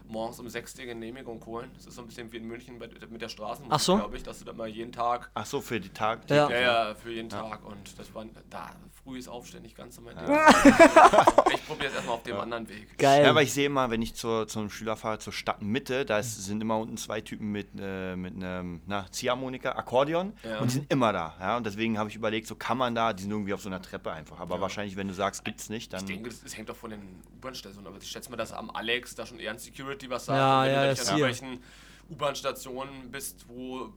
morgens 0.07 0.41
um 0.41 0.49
6 0.49 0.75
die 0.75 0.87
Genehmigung 0.87 1.45
holen. 1.47 1.71
Das 1.75 1.87
ist 1.87 1.95
so 1.95 2.03
ein 2.03 2.07
bisschen 2.07 2.33
wie 2.33 2.39
in 2.39 2.47
München 2.47 2.79
mit 2.79 3.21
der 3.21 3.29
Straßenmusik, 3.29 3.73
Ach 3.75 3.81
so. 3.81 3.97
glaube 3.97 4.17
ich, 4.17 4.23
dass 4.23 4.39
du 4.39 4.45
da 4.45 4.53
mal 4.53 4.69
jeden 4.69 4.93
Tag, 4.93 5.31
Ach 5.35 5.47
so, 5.47 5.61
für 5.61 5.81
die 5.81 5.91
Tag. 5.91 6.29
Ja. 6.31 6.51
ja, 6.51 6.61
ja, 6.61 6.95
für 6.95 7.13
jeden 7.13 7.29
Tag 7.29 7.65
und 7.65 7.99
das 7.99 8.15
war 8.15 8.25
da, 8.51 8.71
frühes 9.09 9.27
Aufstehen 9.27 9.63
nicht 9.63 9.77
ganz 9.77 9.97
so 9.97 10.03
mein 10.03 10.17
Ding. 10.17 10.27
ich 11.55 11.67
probiere 11.67 11.89
es 11.89 11.95
erstmal 11.95 12.17
auf 12.17 12.23
dem 12.25 12.37
anderen 12.37 12.69
Weg. 12.69 12.99
Geil. 12.99 13.25
Ja, 13.25 13.31
aber 13.31 13.43
ich 13.43 13.53
sehe 13.53 13.67
immer, 13.67 13.91
wenn 13.91 14.03
ich 14.03 14.15
zur, 14.15 14.47
zum 14.49 14.69
Schüler 14.69 14.97
fahre, 14.97 15.19
zur 15.19 15.33
Stadtmitte, 15.33 16.05
da 16.05 16.19
ist, 16.19 16.45
sind 16.45 16.61
immer 16.61 16.79
unten 16.79 16.99
zwei 16.99 17.23
Typen 17.23 17.51
mit, 17.51 17.69
äh, 17.81 18.17
mit 18.17 18.35
einem 18.35 18.83
na, 18.87 19.07
Ziehharmonika, 19.11 19.73
Akkordeon 19.73 20.35
Ja. 20.45 20.61
und 20.61 20.71
die 20.71 20.75
sind 20.75 20.93
immer 20.93 21.13
da. 21.13 21.35
Ja? 21.41 21.57
Und 21.57 21.65
deswegen 21.65 21.99
habe 21.99 22.11
ich 22.11 22.17
überlegt, 22.17 22.47
so 22.47 22.55
kann 22.55 22.77
man 22.77 22.95
da, 22.95 23.15
die 23.15 23.23
sind 23.23 23.33
irgendwie 23.33 23.55
auf 23.55 23.63
so 23.63 23.71
einer 23.71 23.81
Treppe 23.81 24.13
einfach. 24.13 24.41
Aber 24.41 24.57
Ja. 24.57 24.61
wahrscheinlich, 24.61 24.97
wenn 24.97 25.09
du 25.09 25.15
sagst, 25.15 25.45
gibt's 25.45 25.71
nicht, 25.71 25.93
dann. 25.93 26.01
Ich 26.01 26.07
denke, 26.07 26.29
das, 26.29 26.43
das 26.43 26.57
hängt 26.57 26.71
auch 26.71 26.77
von 26.77 26.91
den 26.91 27.01
U-Bahn-Stationen, 27.37 27.87
aber 27.87 27.97
ich 27.97 28.11
schätze 28.11 28.31
mal, 28.31 28.37
dass 28.37 28.53
am 28.53 28.71
Alex 28.71 29.15
da 29.15 29.25
schon 29.25 29.39
eher 29.39 29.53
ein 29.53 29.59
Security 29.59 30.11
was 30.11 30.27
sagt. 30.27 30.37
Ja, 30.39 30.61
und 30.61 30.67
wenn 30.67 30.75
ja, 30.75 30.83
du 30.85 30.91
nicht 30.91 31.01
an 31.01 31.19
irgendwelchen 31.19 31.63
U-Bahn-Stationen 32.11 33.11
bist, 33.11 33.47
wo 33.49 33.91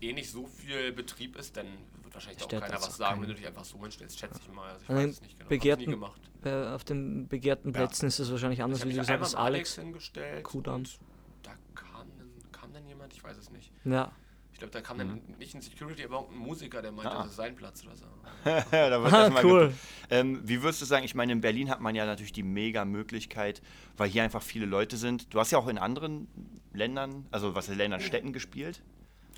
eh 0.00 0.12
nicht 0.12 0.30
so 0.30 0.46
viel 0.46 0.92
Betrieb 0.92 1.36
ist, 1.36 1.56
dann 1.56 1.66
wird 2.10 2.14
wahrscheinlich 2.14 2.42
auch 2.42 2.46
Stört 2.48 2.62
keiner 2.64 2.74
was 2.76 2.84
auch 2.88 2.90
sagen, 2.90 3.10
keinen. 3.12 3.22
wenn 3.22 3.28
du 3.28 3.34
dich 3.36 3.46
einfach 3.46 3.64
so 3.64 3.80
hinstellst, 3.80 4.18
schätze 4.18 4.40
ich 4.42 4.52
mal. 4.52 4.70
Also 4.70 4.82
ich 4.82 4.88
weiß 4.88 5.10
es 5.10 5.20
nicht 5.22 5.38
genau. 5.38 5.48
begehrten- 5.48 5.90
gemacht. 5.90 6.20
Auf 6.44 6.84
den 6.84 7.28
begehrten 7.28 7.72
Plätzen 7.72 8.06
ist 8.06 8.18
es 8.18 8.30
wahrscheinlich 8.30 8.58
Ich 8.58 8.64
anders, 8.64 8.80
habe 8.80 8.90
wie 8.90 8.94
du 8.94 9.00
gesagt 9.00 9.20
hast, 9.22 9.34
Alex. 9.34 9.74
hingestellt 9.76 10.42
Kudamm. 10.44 10.76
und 10.76 10.98
da 11.42 11.50
kam 11.74 12.06
dann, 12.16 12.30
kam 12.52 12.72
dann 12.72 12.86
jemand, 12.86 13.12
ich 13.12 13.22
weiß 13.22 13.36
es 13.36 13.50
nicht. 13.50 13.70
Ja. 13.84 14.10
Ich 14.52 14.58
glaube, 14.58 14.72
da 14.72 14.80
kam 14.82 14.98
dann 14.98 15.20
nicht 15.38 15.54
ein 15.54 15.62
Security, 15.62 16.04
aber 16.04 16.18
auch 16.18 16.30
ein 16.30 16.36
Musiker, 16.36 16.82
der 16.82 16.92
meinte, 16.92 17.12
Ah. 17.12 17.22
das 17.22 17.30
ist 17.30 17.36
sein 17.36 17.56
Platz 17.56 17.82
oder 17.84 17.96
so. 17.96 18.04
da 18.70 19.02
wird 19.02 19.12
Ah, 19.12 19.42
cool. 19.42 19.72
Ähm, 20.10 20.40
wie 20.44 20.62
würdest 20.62 20.80
du 20.82 20.86
sagen, 20.86 21.04
ich 21.04 21.14
meine, 21.14 21.32
in 21.32 21.40
Berlin 21.40 21.70
hat 21.70 21.80
man 21.80 21.94
ja 21.94 22.04
natürlich 22.04 22.32
die 22.32 22.42
mega 22.42 22.84
Möglichkeit, 22.84 23.62
weil 23.96 24.08
hier 24.10 24.22
einfach 24.22 24.42
viele 24.42 24.66
Leute 24.66 24.96
sind. 24.98 25.32
Du 25.32 25.40
hast 25.40 25.50
ja 25.50 25.58
auch 25.58 25.68
in 25.68 25.78
anderen 25.78 26.26
Ländern, 26.74 27.26
also 27.30 27.54
was 27.54 27.68
in 27.68 27.76
Ländern, 27.78 28.00
Städten 28.00 28.32
gespielt. 28.34 28.82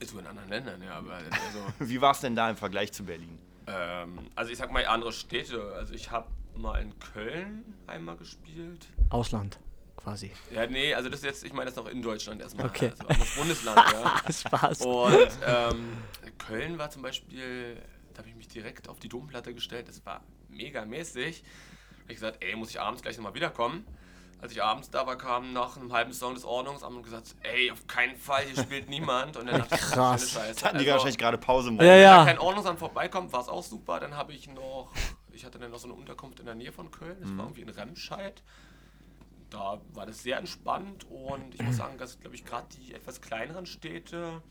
Ist 0.02 0.10
sogar 0.10 0.25
in 0.25 0.31
anderen 0.31 0.49
Ländern, 0.49 0.82
ja, 0.82 0.94
aber 0.94 1.14
also, 1.14 1.28
Wie 1.78 2.00
war 2.00 2.12
es 2.12 2.20
denn 2.20 2.34
da 2.34 2.50
im 2.50 2.56
Vergleich 2.56 2.93
zu 2.93 3.04
Berlin? 3.04 3.38
Ähm, 3.66 4.19
also 4.34 4.50
ich 4.50 4.58
sag 4.58 4.72
mal 4.72 4.84
andere 4.87 5.12
Städte. 5.12 5.72
Also 5.76 5.94
ich 5.94 6.10
habe 6.10 6.28
mal 6.56 6.81
in 6.81 6.99
Köln 6.99 7.64
einmal 7.87 8.16
gespielt. 8.16 8.87
Ausland, 9.10 9.58
quasi. 9.96 10.32
Ja, 10.50 10.66
nee, 10.66 10.94
also 10.94 11.08
das 11.08 11.20
ist 11.20 11.25
jetzt, 11.25 11.44
ich 11.44 11.52
meine 11.52 11.70
das 11.70 11.76
noch 11.76 11.87
in 11.87 12.02
Deutschland 12.02 12.40
erstmal. 12.40 12.66
Okay. 12.66 12.90
Also 12.90 13.06
anderes 13.06 13.37
Bundesland, 13.37 13.78
ja. 13.93 14.32
Spaß. 14.32 14.81
Und 14.82 15.31
ähm, 15.46 15.96
Köln 16.38 16.78
war 16.78 16.90
zum 16.90 17.02
Beispiel, 17.02 17.76
da 18.12 18.19
habe 18.19 18.28
ich 18.28 18.34
mich 18.34 18.48
direkt 18.48 18.88
auf 18.88 18.98
die 18.98 19.08
Domplatte 19.08 19.55
gestellt. 19.55 19.88
Das 19.88 20.05
war 20.05 20.22
mega 20.48 20.84
mäßig. 20.84 21.44
Hab 22.02 22.10
ich 22.10 22.16
gesagt, 22.16 22.43
ey, 22.43 22.56
muss 22.56 22.70
ich 22.70 22.81
abends 22.81 23.02
gleich 23.02 23.16
nochmal 23.16 23.34
wiederkommen. 23.34 23.87
Als 24.42 24.50
ich 24.52 24.62
abends 24.62 24.90
da 24.90 25.06
war, 25.06 25.16
kam 25.16 25.52
nach 25.52 25.76
einem 25.76 25.92
halben 25.92 26.12
Song 26.12 26.34
des 26.34 26.44
Ordnungsamts 26.44 26.96
und 26.96 27.02
gesagt, 27.04 27.36
ey, 27.42 27.70
auf 27.70 27.86
keinen 27.86 28.16
Fall, 28.16 28.42
hier 28.44 28.60
spielt 28.62 28.90
niemand. 28.90 29.36
Und 29.36 29.46
dann 29.46 29.60
dachte 29.60 29.76
ich, 29.76 29.80
Krass. 29.92 30.30
schöne 30.32 30.44
Scheiße. 30.46 30.64
Hatten 30.66 30.78
die 30.78 30.84
Also- 30.84 30.92
wahrscheinlich 30.94 31.18
gerade 31.18 31.38
Pause 31.38 31.68
Ja, 31.68 31.72
morgen. 31.74 31.86
wenn 31.88 32.00
ja. 32.02 32.18
da 32.18 32.24
kein 32.24 32.38
Ordnungsamt 32.40 32.78
vorbeikommt, 32.80 33.32
war 33.32 33.40
es 33.40 33.48
auch 33.48 33.62
super. 33.62 34.00
Dann 34.00 34.16
habe 34.16 34.32
ich 34.32 34.48
noch, 34.48 34.90
ich 35.32 35.44
hatte 35.44 35.58
dann 35.60 35.70
noch 35.70 35.78
so 35.78 35.86
eine 35.86 35.94
Unterkunft 35.94 36.40
in 36.40 36.46
der 36.46 36.56
Nähe 36.56 36.72
von 36.72 36.90
Köln, 36.90 37.17
das 37.20 37.31
war 37.36 37.44
irgendwie 37.44 37.60
in 37.62 37.69
Remscheid. 37.69 38.43
Da 39.48 39.81
war 39.93 40.06
das 40.06 40.22
sehr 40.22 40.38
entspannt 40.38 41.06
und 41.10 41.55
ich 41.55 41.62
muss 41.62 41.76
sagen, 41.76 41.98
dass, 41.98 42.19
glaube 42.19 42.34
ich, 42.34 42.44
gerade 42.44 42.67
die 42.78 42.94
etwas 42.94 43.20
kleineren 43.20 43.67
Städte, 43.67 44.43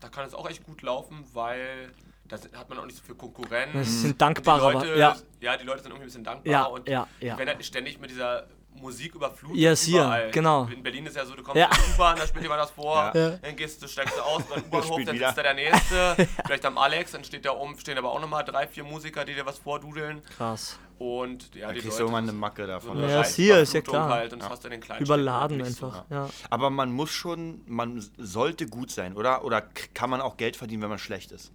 da 0.00 0.08
kann 0.08 0.26
es 0.26 0.34
auch 0.34 0.48
echt 0.50 0.64
gut 0.64 0.82
laufen, 0.82 1.24
weil 1.32 1.92
da 2.26 2.36
hat 2.58 2.68
man 2.68 2.78
auch 2.80 2.84
nicht 2.84 2.98
so 2.98 3.04
viel 3.04 3.14
Konkurrenz. 3.14 3.72
Das 3.72 4.00
sind 4.02 4.20
dankbarer, 4.20 4.68
die 4.82 4.86
Leute, 4.88 4.98
ja. 4.98 5.16
ja, 5.40 5.56
die 5.56 5.64
Leute 5.64 5.78
sind 5.84 5.92
irgendwie 5.92 6.02
ein 6.02 6.06
bisschen 6.08 6.24
dankbar 6.24 6.52
Ja, 6.52 6.64
und 6.64 6.88
ja, 6.88 7.06
ja. 7.20 7.38
werden 7.38 7.48
halt 7.48 7.58
nicht 7.58 7.68
ständig 7.68 7.98
mit 8.00 8.10
dieser 8.10 8.46
Musik 8.80 9.14
überflutet. 9.14 9.56
Yes, 9.58 9.82
hier, 9.84 10.00
überall. 10.02 10.30
genau. 10.30 10.64
In 10.66 10.82
Berlin 10.82 11.06
ist 11.06 11.16
ja 11.16 11.24
so, 11.26 11.34
du 11.34 11.42
kommst 11.42 11.56
Ja. 11.58 11.66
in 11.66 11.72
die 11.86 11.94
U-Bahn, 11.94 12.16
da 12.16 12.26
spielt 12.26 12.42
jemand 12.42 12.60
das 12.60 12.70
vor, 12.70 13.12
Ja. 13.14 13.30
dann 13.30 13.56
gehst 13.56 13.82
du, 13.82 13.88
steigst 13.88 14.16
du 14.16 14.22
aus 14.22 14.42
beim 14.44 14.62
U-Bahnhof, 14.64 15.00
dann 15.04 15.18
sitzt 15.18 15.36
da 15.38 15.42
der 15.42 15.54
Nächste, 15.54 16.16
vielleicht 16.46 16.64
am 16.64 16.78
Alex, 16.78 17.12
dann 17.12 17.24
steht 17.24 17.44
da 17.44 17.52
oben, 17.52 17.78
stehen 17.78 17.98
aber 17.98 18.12
auch 18.12 18.20
nochmal 18.20 18.44
drei, 18.44 18.66
vier 18.66 18.84
Musiker, 18.84 19.24
die 19.24 19.34
dir 19.34 19.44
was 19.46 19.58
vordudeln 19.58 20.22
Krass. 20.36 20.78
und 20.98 21.54
ja, 21.54 21.68
Da 21.68 21.72
die 21.74 21.80
kriegst 21.80 21.98
Leute... 21.98 22.02
du 22.04 22.08
immer 22.08 22.18
eine 22.18 22.32
Macke 22.32 22.62
so 22.62 22.68
davon. 22.68 23.00
Ja, 23.00 23.20
Scheiß- 23.22 23.34
hier 23.36 23.58
ist 23.58 23.74
ja 23.74 23.80
klar. 23.80 24.08
Halt, 24.10 24.32
und 24.32 24.40
das 24.42 24.48
hast 24.50 24.64
du 24.64 24.68
den 24.68 24.80
kleinen 24.80 25.04
Überladen 25.04 25.62
einfach. 25.62 26.04
So. 26.08 26.14
Ja. 26.14 26.28
Aber 26.50 26.70
man 26.70 26.92
muss 26.92 27.10
schon, 27.10 27.62
man 27.66 28.04
sollte 28.16 28.66
gut 28.66 28.90
sein, 28.90 29.14
oder? 29.16 29.44
Oder 29.44 29.62
kann 29.94 30.10
man 30.10 30.20
auch 30.20 30.36
Geld 30.36 30.56
verdienen, 30.56 30.82
wenn 30.82 30.90
man 30.90 30.98
schlecht 30.98 31.32
ist? 31.32 31.52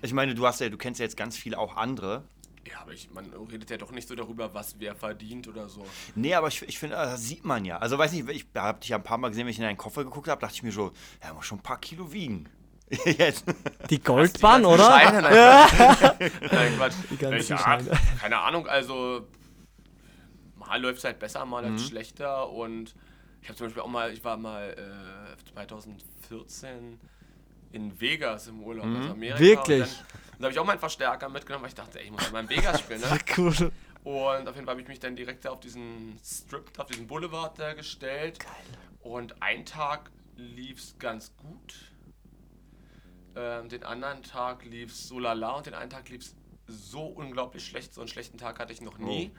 Ich 0.00 0.12
meine, 0.12 0.34
du 0.34 0.46
hast 0.46 0.60
ja, 0.60 0.68
du 0.68 0.76
kennst 0.78 1.00
ja 1.00 1.04
jetzt 1.04 1.16
ganz 1.16 1.36
viele 1.36 1.58
auch 1.58 1.76
andere. 1.76 2.22
Ja, 2.66 2.80
aber 2.82 2.92
ich, 2.92 3.10
man 3.12 3.26
redet 3.50 3.70
ja 3.70 3.76
doch 3.76 3.92
nicht 3.92 4.06
so 4.08 4.14
darüber, 4.14 4.52
was 4.54 4.76
wer 4.78 4.94
verdient 4.94 5.48
oder 5.48 5.68
so. 5.68 5.86
Nee, 6.14 6.34
aber 6.34 6.48
ich, 6.48 6.60
ich 6.62 6.78
finde, 6.78 6.96
das 6.96 7.22
sieht 7.22 7.44
man 7.44 7.64
ja. 7.64 7.78
Also 7.78 7.96
weiß 7.98 8.12
nicht, 8.12 8.28
ich 8.28 8.46
habe 8.54 8.80
dich 8.80 8.90
ja 8.90 8.96
ein 8.96 9.02
paar 9.02 9.16
Mal 9.18 9.28
gesehen, 9.28 9.46
wenn 9.46 9.50
ich 9.52 9.58
in 9.58 9.64
deinen 9.64 9.76
Koffer 9.78 10.04
geguckt 10.04 10.28
habe, 10.28 10.40
dachte 10.40 10.54
ich 10.54 10.62
mir 10.62 10.72
so, 10.72 10.92
er 11.20 11.32
muss 11.34 11.46
schon 11.46 11.58
ein 11.58 11.62
paar 11.62 11.80
Kilo 11.80 12.12
wiegen. 12.12 12.48
Jetzt. 13.04 13.44
Die 13.90 14.00
Goldbahn, 14.00 14.64
oder? 14.64 14.84
Scheine, 14.84 15.22
nein, 15.22 16.30
Nein, 16.50 16.76
Quatsch. 16.76 16.94
Die 17.10 17.16
ganzen 17.16 17.50
ja, 17.52 17.58
Scheine. 17.58 17.90
keine 18.20 18.38
Ahnung, 18.38 18.66
also 18.66 19.26
mal 20.56 20.80
läuft 20.80 20.98
es 20.98 21.04
halt 21.04 21.18
besser, 21.18 21.44
mal 21.44 21.62
Mhm. 21.62 21.68
halt 21.70 21.80
schlechter 21.80 22.48
und 22.50 22.94
ich 23.40 23.48
habe 23.48 23.56
zum 23.56 23.66
Beispiel 23.68 23.82
auch 23.82 23.88
mal, 23.88 24.12
ich 24.12 24.24
war 24.24 24.36
mal 24.36 24.70
äh, 24.70 25.52
2014 25.54 26.98
in 27.72 28.00
Vegas 28.00 28.48
im 28.48 28.62
Urlaub, 28.62 28.86
also 28.86 29.10
Amerika. 29.10 29.38
Wirklich? 29.38 29.88
Und 30.38 30.42
dann 30.42 30.50
habe 30.50 30.52
ich 30.52 30.58
auch 30.60 30.66
meinen 30.66 30.78
Verstärker 30.78 31.28
mitgenommen, 31.28 31.64
weil 31.64 31.70
ich 31.70 31.74
dachte, 31.74 31.98
ey, 31.98 32.04
ich 32.04 32.12
muss 32.12 32.28
in 32.28 32.48
Vegas 32.48 32.78
spielen. 32.78 33.00
Ne? 33.00 33.18
Cool. 33.36 33.72
Und 34.04 34.48
auf 34.48 34.54
jeden 34.54 34.66
Fall 34.66 34.74
habe 34.74 34.80
ich 34.80 34.86
mich 34.86 35.00
dann 35.00 35.16
direkt 35.16 35.44
da 35.44 35.50
auf 35.50 35.58
diesen 35.58 36.16
Strip, 36.24 36.78
auf 36.78 36.86
diesen 36.86 37.08
Boulevard 37.08 37.58
da 37.58 37.74
gestellt. 37.74 38.38
Geil. 38.38 38.52
Und 39.00 39.42
einen 39.42 39.66
Tag 39.66 40.12
lief 40.36 40.78
es 40.78 40.96
ganz 41.00 41.36
gut. 41.36 41.92
Ähm, 43.34 43.68
den 43.68 43.82
anderen 43.82 44.22
Tag 44.22 44.64
lief 44.64 44.92
es 44.92 45.08
so 45.08 45.18
lala 45.18 45.56
und 45.56 45.66
den 45.66 45.74
einen 45.74 45.90
Tag 45.90 46.08
lief 46.08 46.22
es 46.22 46.36
so 46.68 47.02
unglaublich 47.02 47.66
schlecht. 47.66 47.92
So 47.92 48.00
einen 48.00 48.08
schlechten 48.08 48.38
Tag 48.38 48.60
hatte 48.60 48.72
ich 48.72 48.80
noch 48.80 48.98
nie. 48.98 49.32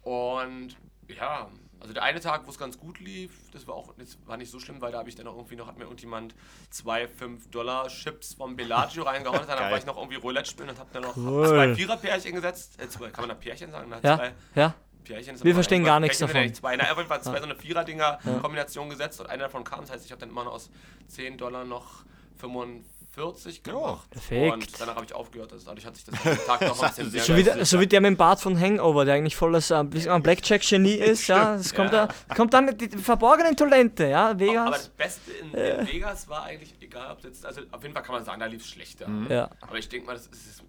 Und 0.00 0.76
ja, 1.06 1.50
also 1.84 1.92
der 1.92 2.02
eine 2.02 2.18
Tag, 2.18 2.46
wo 2.46 2.50
es 2.50 2.56
ganz 2.58 2.78
gut 2.78 2.98
lief, 2.98 3.30
das 3.52 3.66
war 3.66 3.74
auch 3.74 3.92
das 3.98 4.16
war 4.24 4.38
nicht 4.38 4.50
so 4.50 4.58
schlimm, 4.58 4.80
weil 4.80 4.90
da 4.90 4.98
habe 4.98 5.08
ich 5.10 5.14
dann 5.16 5.26
auch 5.26 5.36
irgendwie 5.36 5.56
noch, 5.56 5.66
hat 5.66 5.76
mir 5.76 5.84
irgendjemand 5.84 6.34
zwei 6.70 7.04
5-Dollar-Chips 7.04 8.34
vom 8.34 8.56
Bellagio 8.56 9.02
reingehauen. 9.04 9.46
Dann 9.46 9.58
war 9.70 9.76
ich 9.76 9.84
noch 9.86 9.96
irgendwie 9.98 10.16
Roulette 10.16 10.48
spielen 10.50 10.70
und 10.70 10.78
habe 10.78 10.88
dann 10.92 11.02
noch 11.02 11.14
Cool. 11.16 11.46
zwei 11.48 11.74
Vierer-Pärchen 11.74 12.34
gesetzt. 12.34 12.80
Äh, 12.80 12.88
zwei, 12.88 13.10
kann 13.10 13.22
man 13.22 13.28
da 13.28 13.34
Pärchen 13.34 13.70
sagen? 13.70 13.88
Na, 13.90 13.96
Ja, 14.02 14.16
zwei 14.16 14.32
ja. 14.54 14.74
Pärchen. 15.04 15.44
Wir 15.44 15.54
verstehen 15.54 15.84
gar 15.84 16.00
nichts 16.00 16.18
davon. 16.18 16.52
Zwei. 16.54 16.76
Na, 16.76 16.90
auf 16.90 16.96
jeden 16.96 17.08
Fall 17.08 17.22
zwei 17.22 17.36
so 17.38 17.44
eine 17.44 17.54
Vierer-Dinger-Kombination 17.54 18.88
gesetzt 18.88 19.20
und 19.20 19.28
einer 19.28 19.44
davon 19.44 19.62
kam. 19.62 19.80
Das 19.82 19.90
heißt, 19.90 20.04
ich 20.06 20.10
habe 20.12 20.20
dann 20.20 20.30
immer 20.30 20.44
noch 20.44 20.52
aus 20.54 20.70
10 21.08 21.36
Dollar 21.36 21.64
noch 21.64 22.04
45 22.38 22.82
gemacht. 23.14 24.10
perfekt. 24.10 24.52
Und 24.52 24.80
danach 24.80 24.96
habe 24.96 25.04
ich 25.06 25.14
aufgehört. 25.14 25.52
Also 25.52 25.66
dadurch 25.66 25.86
hat 25.86 25.96
sich 25.96 26.04
das 26.04 26.46
Tag 26.46 26.60
noch 26.62 26.82
ein 26.82 26.88
bisschen 26.88 27.10
sehr 27.10 27.22
So 27.22 27.36
wie, 27.36 27.42
der, 27.42 27.64
so 27.64 27.80
wie 27.80 27.86
der 27.86 28.00
mit 28.00 28.08
dem 28.08 28.16
Bart 28.16 28.40
von 28.40 28.58
Hangover, 28.58 29.04
der 29.04 29.14
eigentlich 29.14 29.36
volles 29.36 29.70
äh, 29.70 29.82
bisschen 29.84 30.10
ein 30.12 30.22
Blackjack-Genie 30.22 30.94
ist, 30.94 31.26
ja. 31.28 31.56
Das 31.56 31.74
kommt, 31.74 31.92
Ja. 31.92 32.06
Da, 32.28 32.34
kommt 32.34 32.52
dann 32.54 32.76
die 32.76 32.88
verborgenen 32.88 33.56
Talente, 33.56 34.06
ja. 34.08 34.30
Aber 34.30 34.34
das 34.34 34.48
Vegas. 34.48 34.88
Beste 34.90 35.30
in, 35.32 35.52
in 35.54 35.86
Vegas 35.88 36.28
war 36.28 36.44
eigentlich, 36.44 36.74
egal 36.80 37.12
ob 37.12 37.22
jetzt, 37.24 37.44
also 37.46 37.60
auf 37.70 37.82
jeden 37.82 37.94
Fall 37.94 38.02
kann 38.02 38.14
man 38.14 38.24
sagen, 38.24 38.40
da 38.40 38.46
lief 38.46 38.62
es 38.62 38.68
schlechter. 38.68 39.06
Ja. 39.28 39.50
Aber 39.60 39.78
ich 39.78 39.88
denke 39.88 40.06
mal, 40.06 40.14
das 40.14 40.26
ist. 40.26 40.46
ist 40.46 40.62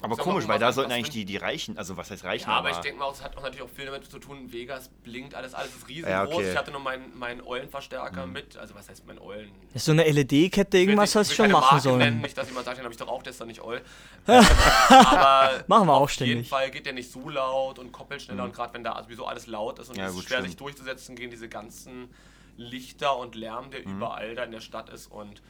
Aber 0.00 0.16
mal, 0.16 0.22
komisch, 0.22 0.44
weil 0.46 0.54
was- 0.54 0.60
da 0.60 0.66
was 0.68 0.74
sollten 0.76 0.92
eigentlich 0.92 1.10
die, 1.10 1.24
die 1.24 1.36
Reichen, 1.36 1.76
also 1.76 1.96
was 1.96 2.10
heißt 2.10 2.22
Reichen, 2.24 2.48
Ja, 2.48 2.58
aber 2.58 2.70
ich 2.70 2.76
denke 2.78 2.98
mal, 3.00 3.10
es 3.10 3.22
hat 3.22 3.36
auch 3.36 3.42
natürlich 3.42 3.62
auch 3.62 3.68
viel 3.68 3.84
damit 3.86 4.08
zu 4.10 4.18
tun, 4.20 4.52
Vegas 4.52 4.88
blinkt 5.02 5.34
alles, 5.34 5.54
alles 5.54 5.74
ist 5.74 5.88
riesengroß. 5.88 6.10
Ja, 6.10 6.24
okay. 6.24 6.50
Ich 6.52 6.56
hatte 6.56 6.70
nur 6.70 6.80
meinen, 6.80 7.18
meinen 7.18 7.40
Eulenverstärker 7.40 8.26
mit, 8.26 8.56
also 8.56 8.74
was 8.76 8.88
heißt 8.88 9.04
mein 9.06 9.18
Eulen? 9.18 9.50
Ja, 9.74 9.80
So 9.80 9.90
eine 9.92 10.04
LED-Kette, 10.08 10.78
irgendwas 10.78 11.10
Ich 11.10 11.12
schon 11.14 11.22
ich 11.22 11.36
keine 11.36 11.52
machen 11.54 11.66
Marke 11.72 11.87
sollen. 11.88 11.98
Nennen, 11.98 12.20
nicht, 12.20 12.36
dass 12.38 12.48
jemand 12.48 12.66
sagt, 12.66 12.78
den 12.78 12.84
habe 12.84 12.92
ich 12.92 12.98
doch 12.98 13.08
auch, 13.08 13.22
der 13.22 13.30
ist 13.30 13.40
doch 13.40 13.46
nicht 13.46 13.62
Eul. 13.62 13.80
aber 14.26 15.64
Machen 15.66 15.86
wir 15.88 15.94
auch 15.94 16.02
auf 16.02 16.10
jeden 16.12 16.26
ständig. 16.30 16.48
Fall 16.48 16.70
geht 16.70 16.86
der 16.86 16.92
nicht 16.92 17.10
so 17.10 17.28
laut 17.28 17.78
und 17.78 17.92
koppelt 17.92 18.22
schneller 18.22 18.44
und 18.44 18.54
gerade 18.54 18.74
wenn 18.74 18.84
da 18.84 19.02
sowieso 19.02 19.26
alles 19.26 19.46
laut 19.46 19.78
ist 19.78 19.88
und 19.90 19.96
Ja, 19.96 20.06
es 20.06 20.14
ist 20.14 20.24
schwer 20.24 20.38
stimmt. 20.38 20.48
sich 20.48 20.56
durchzusetzen, 20.56 21.16
gehen 21.16 21.30
diese 21.30 21.48
ganzen 21.48 22.12
Lichter 22.56 23.16
und 23.16 23.34
Lärm, 23.34 23.70
der 23.70 23.84
überall 23.84 24.34
da 24.34 24.44
in 24.44 24.50
der 24.52 24.60
Stadt 24.60 24.88
ist 24.90 25.06
und 25.10 25.40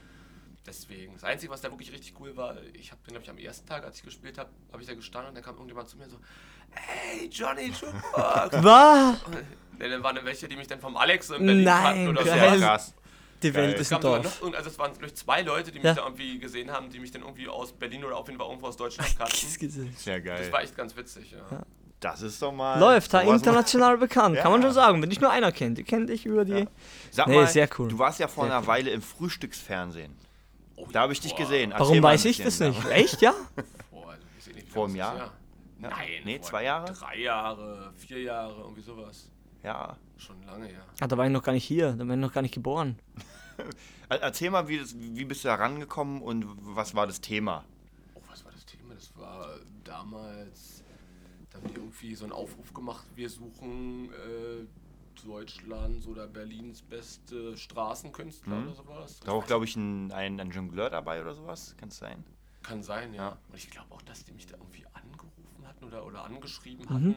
deswegen. 0.67 1.15
Das 1.15 1.25
Einzige, 1.25 1.51
was 1.53 1.61
da 1.63 1.71
wirklich 1.71 1.93
richtig 1.93 2.15
cool 2.21 2.37
war, 2.37 2.57
ich 2.75 2.91
habe 2.91 3.01
den, 3.07 3.13
glaube 3.15 3.25
ich, 3.25 3.31
am 3.31 3.39
ersten 3.39 3.67
Tag, 3.67 3.85
als 3.85 3.97
ich 3.97 4.03
gespielt 4.03 4.37
habe, 4.39 4.51
habe 4.73 4.83
ich 4.83 4.89
da 4.89 4.95
gestanden 4.95 5.31
und 5.31 5.35
dann 5.35 5.43
kam 5.45 5.55
irgendjemand 5.55 5.89
zu 5.89 5.97
mir 5.97 6.05
und 6.05 6.11
so, 6.11 6.19
hey, 6.71 7.29
Johnny 7.33 7.69
Jukebox. 7.69 8.53
Was? 8.63 9.17
Ne, 9.79 9.89
dann 9.89 10.03
waren 10.03 10.17
dann 10.17 10.25
welche, 10.25 10.49
die 10.49 10.57
mich 10.57 10.67
dann 10.67 10.81
vom 10.81 10.97
Alex 10.97 11.31
in 11.31 11.47
Berlin 11.47 11.65
Nein, 11.65 11.83
kannten 11.83 12.09
oder 12.09 12.25
so. 12.25 12.31
krass. 12.61 12.95
Die 13.43 13.55
Welt 13.55 13.73
Geil. 13.73 13.81
ist 13.81 13.87
Es 13.87 13.93
ein 13.93 14.01
Dorf. 14.01 14.41
noch, 14.43 14.55
also 14.55 14.69
es 14.71 14.79
waren 14.79 14.93
glaube 14.93 15.07
ich 15.07 15.15
zwei 15.15 15.43
Leute, 15.43 15.71
die 15.71 15.79
mich 15.79 15.85
Ja. 15.85 15.95
da 15.95 16.03
irgendwie 16.05 16.39
gesehen 16.39 16.71
haben, 16.73 16.91
die 16.91 16.99
mich 16.99 17.11
dann 17.13 17.23
irgendwie 17.23 17.49
aus 17.49 17.73
Berlin 17.73 18.05
oder 18.05 18.17
auf 18.17 18.27
jeden 18.27 18.39
Fall 18.39 18.49
irgendwo 18.49 18.67
aus 18.67 18.77
Deutschland 18.77 19.17
kannten. 19.17 19.37
Sehr 19.97 20.21
geil. 20.21 20.39
Das 20.43 20.53
war 20.53 20.63
echt 20.63 20.77
ganz 20.77 20.97
witzig, 20.97 21.31
ja. 21.33 21.63
Das 22.01 22.23
ist 22.23 22.41
doch 22.43 22.53
mal. 22.53 22.79
Läuft 22.79 23.13
da 23.13 23.21
sowas 23.21 23.31
mal- 23.31 23.37
international 23.37 23.99
bekannt, 23.99 24.37
kann 24.43 24.51
man 24.53 24.61
Ja. 24.61 24.67
schon 24.69 24.75
sagen. 24.75 25.03
Wenn 25.03 25.09
nicht 25.09 25.21
nur 25.21 25.31
einer 25.31 25.53
kennt, 25.53 25.79
die 25.79 25.85
kennt 25.85 26.09
dich 26.09 26.27
über 26.27 26.45
die. 26.45 26.67
Sag 27.11 27.27
Nee, 27.29 27.37
mal, 27.37 27.47
sehr 27.47 27.69
cool. 27.79 27.89
du 27.89 27.99
warst 27.99 28.19
ja 28.21 28.29
vor 28.29 28.45
Sehr 28.45 28.57
einer 28.57 28.67
Weile 28.67 28.91
im 28.91 29.03
Frühstücksfernsehen. 29.03 30.15
Oh, 30.77 30.87
Da 30.93 31.01
habe 31.03 31.13
ich 31.13 31.21
dich 31.21 31.33
boah, 31.33 31.39
gesehen. 31.43 31.73
Erzähl 31.73 31.87
Warum 31.87 32.03
weiß 32.03 32.25
ich 32.27 32.39
das 32.43 32.61
nicht? 32.61 32.85
Echt, 32.91 33.21
ja? 33.21 33.35
Boah, 33.91 34.15
Vor 34.73 34.87
einem 34.87 34.95
Jahr? 34.97 35.17
Ja. 35.17 35.33
Nein. 35.81 36.09
Nee, 36.25 36.41
zwei 36.41 36.65
Jahre? 36.65 36.93
Drei 36.93 37.19
Jahre, 37.19 37.93
vier 37.97 38.21
Jahre, 38.23 38.61
irgendwie 38.63 38.83
sowas. 38.83 39.29
Ja. 39.63 39.97
Schon 40.17 40.43
lange, 40.45 40.73
ja. 40.73 40.81
Ah, 41.01 41.07
da 41.07 41.17
war 41.17 41.27
ich 41.27 41.33
noch 41.33 41.43
gar 41.43 41.53
nicht 41.53 41.65
hier, 41.65 41.93
da 41.93 42.07
war 42.07 42.15
ich 42.15 42.21
noch 42.21 42.33
gar 42.33 42.43
nicht 42.43 42.55
geboren. 42.55 42.99
Er- 44.09 44.23
Erzähl 44.23 44.51
mal, 44.51 44.69
wie, 44.69 44.79
das, 44.79 44.95
wie 44.99 45.25
bist 45.25 45.45
du 45.45 45.49
da 45.49 45.57
rangekommen 45.57 46.23
und 46.23 46.45
was 46.75 46.95
war 46.95 47.07
das 47.07 47.21
Thema? 47.21 47.65
Oh, 48.15 48.21
was 48.31 48.45
war 48.45 48.53
das 48.53 48.65
Thema? 48.65 48.95
Das 48.95 49.15
war 49.17 49.49
damals, 49.85 50.83
da 51.51 51.59
haben 51.59 51.69
die 51.69 51.75
irgendwie 51.75 52.15
so 52.15 52.25
einen 52.25 52.33
Aufruf 52.33 52.73
gemacht, 52.73 53.05
wir 53.17 53.29
suchen 53.29 54.11
äh, 54.13 54.65
Deutschlands 55.27 56.07
oder 56.07 56.27
Berlins 56.29 56.81
beste 56.83 57.57
Straßenkünstler 57.57 58.55
Mhm. 58.55 58.67
oder 58.69 58.75
sowas. 58.77 59.21
Da 59.21 59.27
war 59.29 59.35
auch, 59.35 59.47
glaube 59.47 59.65
ich, 59.65 59.75
ein, 59.77 60.13
ein, 60.13 60.41
ein 60.41 60.51
Jongleur 60.51 60.89
dabei 60.91 61.21
oder 61.21 61.35
sowas. 61.35 61.75
Kann 61.79 61.89
es 61.89 61.99
sein? 61.99 62.25
Kann 62.63 62.83
sein, 62.83 63.13
ja. 63.13 63.31
Ja. 63.31 63.39
Und 63.51 63.57
ich 63.57 63.69
glaube 63.71 63.93
auch, 63.93 64.03
dass 64.03 64.25
die 64.25 64.33
mich 64.33 64.47
da 64.47 64.57
irgendwie 64.57 64.85
angerufen 64.95 65.67
hatten 65.67 65.85
oder, 65.85 66.07
oder 66.07 66.25
angeschrieben 66.25 66.85
Mhm. 66.89 66.95
hatten. 66.95 67.15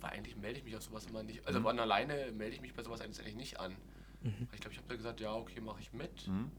Weil 0.00 0.10
eigentlich 0.10 0.36
melde 0.36 0.58
ich 0.58 0.64
mich 0.64 0.76
auf 0.76 0.82
sowas 0.82 1.06
immer 1.06 1.22
nicht. 1.22 1.46
Also 1.46 1.60
von 1.60 1.78
alleine 1.78 2.30
melde 2.32 2.54
ich 2.54 2.60
mich 2.60 2.74
bei 2.74 2.82
sowas 2.82 3.00
eigentlich 3.00 3.34
nicht 3.34 3.58
an. 3.58 3.76
Mhm. 4.22 4.48
Ich 4.52 4.60
glaube, 4.60 4.72
ich 4.72 4.78
habe 4.78 4.88
da 4.88 4.96
gesagt, 4.96 5.20
ja, 5.20 5.32
okay, 5.34 5.60
mache 5.60 5.80
ich 5.80 5.92
mit. 5.92 6.26
Mhm. 6.28 6.50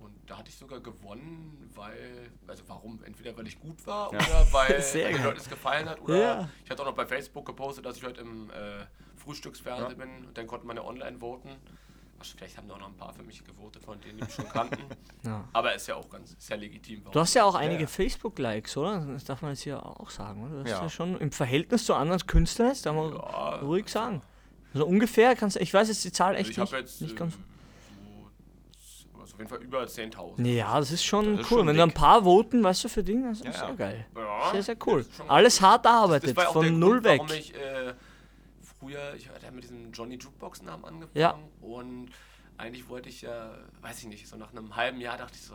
Und 0.00 0.14
da 0.26 0.38
hatte 0.38 0.48
ich 0.48 0.56
sogar 0.56 0.80
gewonnen, 0.80 1.70
weil, 1.74 2.30
also 2.46 2.62
warum? 2.68 3.02
Entweder 3.04 3.36
weil 3.36 3.46
ich 3.48 3.58
gut 3.58 3.84
war 3.86 4.12
Ja. 4.12 4.18
oder 4.20 4.46
weil, 4.52 4.80
Sehr 4.82 5.10
den. 5.10 5.22
Leuten 5.24 5.38
es 5.40 5.48
gefallen 5.48 5.88
hat. 5.88 6.00
Oder 6.00 6.18
Ja. 6.18 6.48
ich 6.64 6.70
hatte 6.70 6.82
auch 6.82 6.86
noch 6.86 6.94
bei 6.94 7.06
Facebook 7.06 7.44
gepostet, 7.44 7.84
dass 7.84 7.96
ich 7.96 8.04
heute 8.04 8.20
im 8.20 8.48
äh, 8.50 8.86
Frühstücksfernsehen 9.16 9.98
Ja. 9.98 10.04
bin 10.06 10.26
und 10.26 10.38
dann 10.38 10.46
konnte 10.46 10.66
man 10.66 10.76
ja 10.76 10.84
online 10.84 11.18
voten. 11.18 11.50
Vielleicht 12.20 12.56
haben 12.56 12.68
da 12.68 12.74
auch 12.74 12.78
noch 12.80 12.88
ein 12.88 12.96
paar 12.96 13.12
für 13.12 13.22
mich 13.22 13.42
gewotet, 13.44 13.82
von 13.84 14.00
denen 14.00 14.18
die 14.18 14.24
mich 14.24 14.34
schon 14.34 14.48
kannten. 14.48 14.82
Ja. 15.24 15.44
Aber 15.52 15.74
ist 15.74 15.86
ja 15.88 15.96
auch 15.96 16.08
ganz, 16.08 16.32
ist 16.32 16.48
ja 16.48 16.54
legitim. 16.56 17.02
Du 17.10 17.18
hast 17.20 17.34
ja 17.34 17.44
auch 17.44 17.54
Ja, 17.54 17.60
einige 17.60 17.82
ja. 17.82 17.86
Facebook-Likes, 17.88 18.76
oder? 18.76 19.00
Das 19.06 19.24
darf 19.24 19.42
man 19.42 19.50
jetzt 19.50 19.62
hier 19.62 19.84
auch 19.84 20.10
sagen, 20.10 20.44
oder? 20.44 20.54
Du 20.54 20.60
hast 20.62 20.70
ja, 20.70 20.82
Ja. 20.82 20.88
schon 20.88 21.18
im 21.18 21.32
Verhältnis 21.32 21.84
zu 21.84 21.94
anderen 21.94 22.24
Künstlern, 22.26 22.68
das 22.68 22.82
darf 22.82 22.94
man 22.94 23.12
Ja, 23.12 23.56
ruhig 23.56 23.88
sagen. 23.88 24.22
Also 24.72 24.86
ungefähr 24.86 25.34
kannst 25.34 25.56
du, 25.56 25.60
ich 25.60 25.74
weiß 25.74 25.88
jetzt 25.88 26.04
die 26.04 26.12
Zahl 26.12 26.36
Also 26.36 26.40
echt 26.40 26.50
ich 26.50 26.58
habe 26.58 26.70
nicht, 26.70 26.80
jetzt 26.80 27.00
nicht 27.02 27.14
äh, 27.14 27.16
ganz. 27.16 27.34
also 29.18 29.32
auf 29.34 29.38
jeden 29.38 29.48
Fall 29.48 29.62
über 29.62 29.82
10.000. 29.82 30.44
Ja, 30.46 30.78
das 30.78 30.92
ist 30.92 31.04
schon 31.04 31.36
Das 31.36 31.40
ist 31.46 31.50
cool. 31.52 31.58
schon 31.58 31.66
Wenn 31.66 31.76
du 31.76 31.82
ein 31.82 31.88
dick. 31.88 31.98
paar 31.98 32.22
voten, 32.22 32.62
weißt 32.62 32.84
du, 32.84 32.88
für 32.88 33.02
Dinge, 33.02 33.28
das 33.30 33.38
ist 33.40 33.46
Ja, 33.46 33.52
sehr 33.52 33.68
ja. 33.68 33.74
geil. 33.74 34.06
Ja, 34.16 34.50
Sehr, 34.52 34.62
sehr 34.62 34.76
cool. 34.86 34.98
das 35.04 35.08
ist 35.08 35.20
Alles 35.30 35.60
hart 35.60 35.84
Das 35.84 35.92
erarbeitet, 35.92 36.40
von 36.40 36.78
null 36.78 37.00
Grund, 37.00 37.04
weg. 37.04 37.20
Warum 37.20 37.36
ich 37.36 37.54
äh, 37.54 37.94
früher, 38.78 39.14
ich 39.14 39.28
hatte 39.28 39.46
ja 39.46 39.50
mit 39.50 39.64
diesem 39.64 39.92
Johnny 39.92 40.16
Jukebox-Namen 40.16 40.84
angefangen 40.84 41.10
Ja. 41.18 41.38
und 41.60 42.10
eigentlich 42.56 42.88
wollte 42.88 43.08
ich 43.08 43.22
ja, 43.22 43.56
weiß 43.80 43.98
ich 44.00 44.06
nicht, 44.08 44.26
so 44.28 44.36
nach 44.36 44.50
einem 44.52 44.74
halben 44.76 45.00
Jahr 45.00 45.16
dachte 45.16 45.34
ich 45.36 45.42
so, 45.42 45.54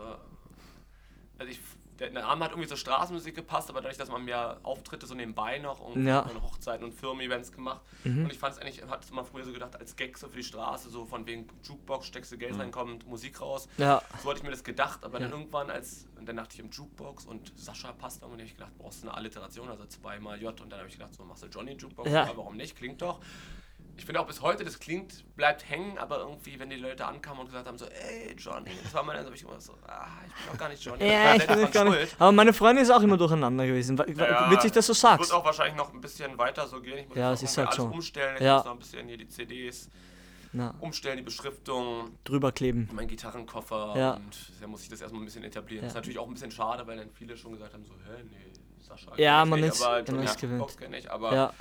also 1.38 1.50
ich, 1.50 1.58
der 1.98 2.10
Name 2.10 2.44
hat 2.44 2.50
irgendwie 2.52 2.68
so 2.68 2.76
Straßenmusik 2.76 3.34
gepasst, 3.36 3.70
aber 3.70 3.80
dadurch, 3.80 3.98
dass 3.98 4.08
man 4.10 4.24
mehr 4.24 4.58
Auftritte 4.64 5.06
so 5.06 5.14
nebenbei 5.14 5.58
noch 5.58 5.80
und 5.80 6.04
Ja. 6.04 6.22
Mhm. 6.22 6.30
und 6.30 6.42
Hochzeiten 6.42 6.84
und 6.84 6.92
Firmen-Events 6.92 7.52
gemacht 7.52 7.80
und 8.04 8.30
ich 8.32 8.38
fand 8.38 8.54
es 8.54 8.60
eigentlich, 8.60 8.82
hat 8.86 9.04
es 9.04 9.10
mal 9.12 9.24
früher 9.24 9.44
so 9.44 9.52
gedacht, 9.52 9.76
als 9.76 9.94
Gag 9.96 10.18
so 10.18 10.28
für 10.28 10.36
die 10.36 10.42
Straße, 10.44 10.90
so 10.90 11.04
von 11.06 11.24
wegen 11.26 11.46
Jukebox, 11.62 12.06
steckst 12.06 12.32
du 12.32 12.38
Geld 12.38 12.58
rein, 12.58 12.70
kommt 12.70 13.06
Musik 13.06 13.40
raus. 13.40 13.68
Ja, 13.78 14.02
So 14.22 14.28
hatte 14.30 14.38
ich 14.38 14.44
mir 14.44 14.50
das 14.50 14.64
gedacht, 14.64 15.04
aber 15.04 15.18
dann 15.20 15.30
Ja. 15.30 15.36
irgendwann, 15.36 15.70
als, 15.70 16.06
dann 16.20 16.36
dachte 16.36 16.54
ich 16.54 16.60
im 16.60 16.70
Jukebox 16.70 17.26
und 17.26 17.52
Sascha 17.56 17.92
passt 17.92 18.22
da 18.22 18.26
und 18.26 18.38
ich 18.40 18.54
gedacht, 18.56 18.72
brauchst 18.78 19.02
du 19.02 19.08
eine 19.08 19.16
Alliteration, 19.16 19.68
also 19.68 19.86
zweimal 19.86 20.40
J 20.42 20.60
und 20.60 20.70
dann 20.70 20.78
habe 20.80 20.88
ich 20.88 20.94
gedacht, 20.96 21.14
so 21.14 21.24
machst 21.24 21.42
du 21.42 21.46
Johnny 21.46 21.72
Jukebox, 21.72 22.10
Ja. 22.10 22.26
ja. 22.26 22.32
warum 22.36 22.56
nicht, 22.56 22.76
klingt 22.76 23.00
doch. 23.02 23.20
Ich 23.96 24.04
finde 24.06 24.20
auch 24.20 24.26
bis 24.26 24.40
heute, 24.42 24.64
das 24.64 24.80
klingt, 24.80 25.24
bleibt 25.36 25.68
hängen, 25.68 25.98
aber 25.98 26.18
irgendwie, 26.18 26.58
wenn 26.58 26.68
die 26.68 26.76
Leute 26.76 27.06
ankamen 27.06 27.40
und 27.40 27.46
gesagt 27.46 27.68
haben, 27.68 27.78
so, 27.78 27.86
ey, 27.86 28.34
Johnny, 28.36 28.70
das 28.82 28.92
war 28.92 29.02
mal 29.04 29.12
dann, 29.14 29.22
so 29.22 29.26
habe 29.28 29.36
ich 29.36 29.42
immer 29.42 29.60
so, 29.60 29.72
ah, 29.86 30.08
ich 30.26 30.32
bin 30.34 30.52
doch 30.52 30.58
gar 30.58 30.68
nicht 30.68 30.84
Johnny. 30.84 31.04
ja 31.06 31.34
ich 31.36 31.46
bin 31.46 31.60
nicht 31.60 31.72
gar 31.72 31.84
nicht. 31.88 32.16
Aber 32.18 32.32
meine 32.32 32.52
Freundin 32.52 32.82
ist 32.84 32.90
auch 32.90 33.02
immer 33.02 33.16
durcheinander 33.16 33.66
gewesen. 33.66 33.96
Ja, 34.16 34.50
Witzig, 34.50 34.72
dass 34.72 34.86
du 34.86 34.92
Es 34.92 35.00
sagst. 35.00 35.20
wird 35.20 35.32
auch 35.32 35.44
wahrscheinlich 35.44 35.76
noch 35.76 35.92
ein 35.94 36.00
bisschen 36.00 36.36
weiter 36.38 36.66
so 36.66 36.80
gehen. 36.80 36.98
Ich 36.98 37.08
muss 37.08 37.16
Ja, 37.16 37.32
es 37.32 37.42
ist 37.44 37.56
halt 37.56 37.68
alles 37.68 37.76
so. 37.76 37.84
umstellen, 37.84 38.34
ich 38.36 38.42
Ja. 38.42 38.56
muss 38.56 38.64
noch 38.64 38.72
ein 38.72 38.78
bisschen 38.80 39.06
hier 39.06 39.16
die 39.16 39.28
CDs 39.28 39.88
Na, 40.52 40.74
umstellen, 40.80 41.16
die 41.16 41.22
Beschriftung, 41.22 42.18
drüber 42.24 42.50
kleben. 42.52 42.88
mein 42.92 43.06
Gitarrenkoffer 43.06 43.94
Ja. 43.96 44.14
und 44.14 44.52
dann 44.60 44.70
muss 44.70 44.82
ich 44.82 44.88
das 44.88 45.00
erstmal 45.02 45.22
ein 45.22 45.24
bisschen 45.26 45.44
etablieren. 45.44 45.82
Ja. 45.82 45.86
Das 45.88 45.92
ist 45.92 45.96
natürlich 45.96 46.18
auch 46.18 46.26
ein 46.26 46.32
bisschen 46.34 46.50
schade, 46.50 46.84
weil 46.86 46.96
dann 46.96 47.10
viele 47.12 47.36
schon 47.36 47.52
gesagt 47.52 47.74
haben, 47.74 47.84
so, 47.84 47.92
hä, 47.94 48.22
nee, 48.28 48.52
Sascha 48.80 49.12
Ja, 49.16 49.44
man 49.44 49.60
nicht, 49.60 49.70
ist- 49.74 49.82
aber 49.82 49.96
man 49.98 50.04
Johnny 50.06 50.24
ist 50.24 50.40
gewöhnt. 50.40 50.76
Ich, 50.98 51.10
aber 51.10 51.32
Ja, 51.34 51.52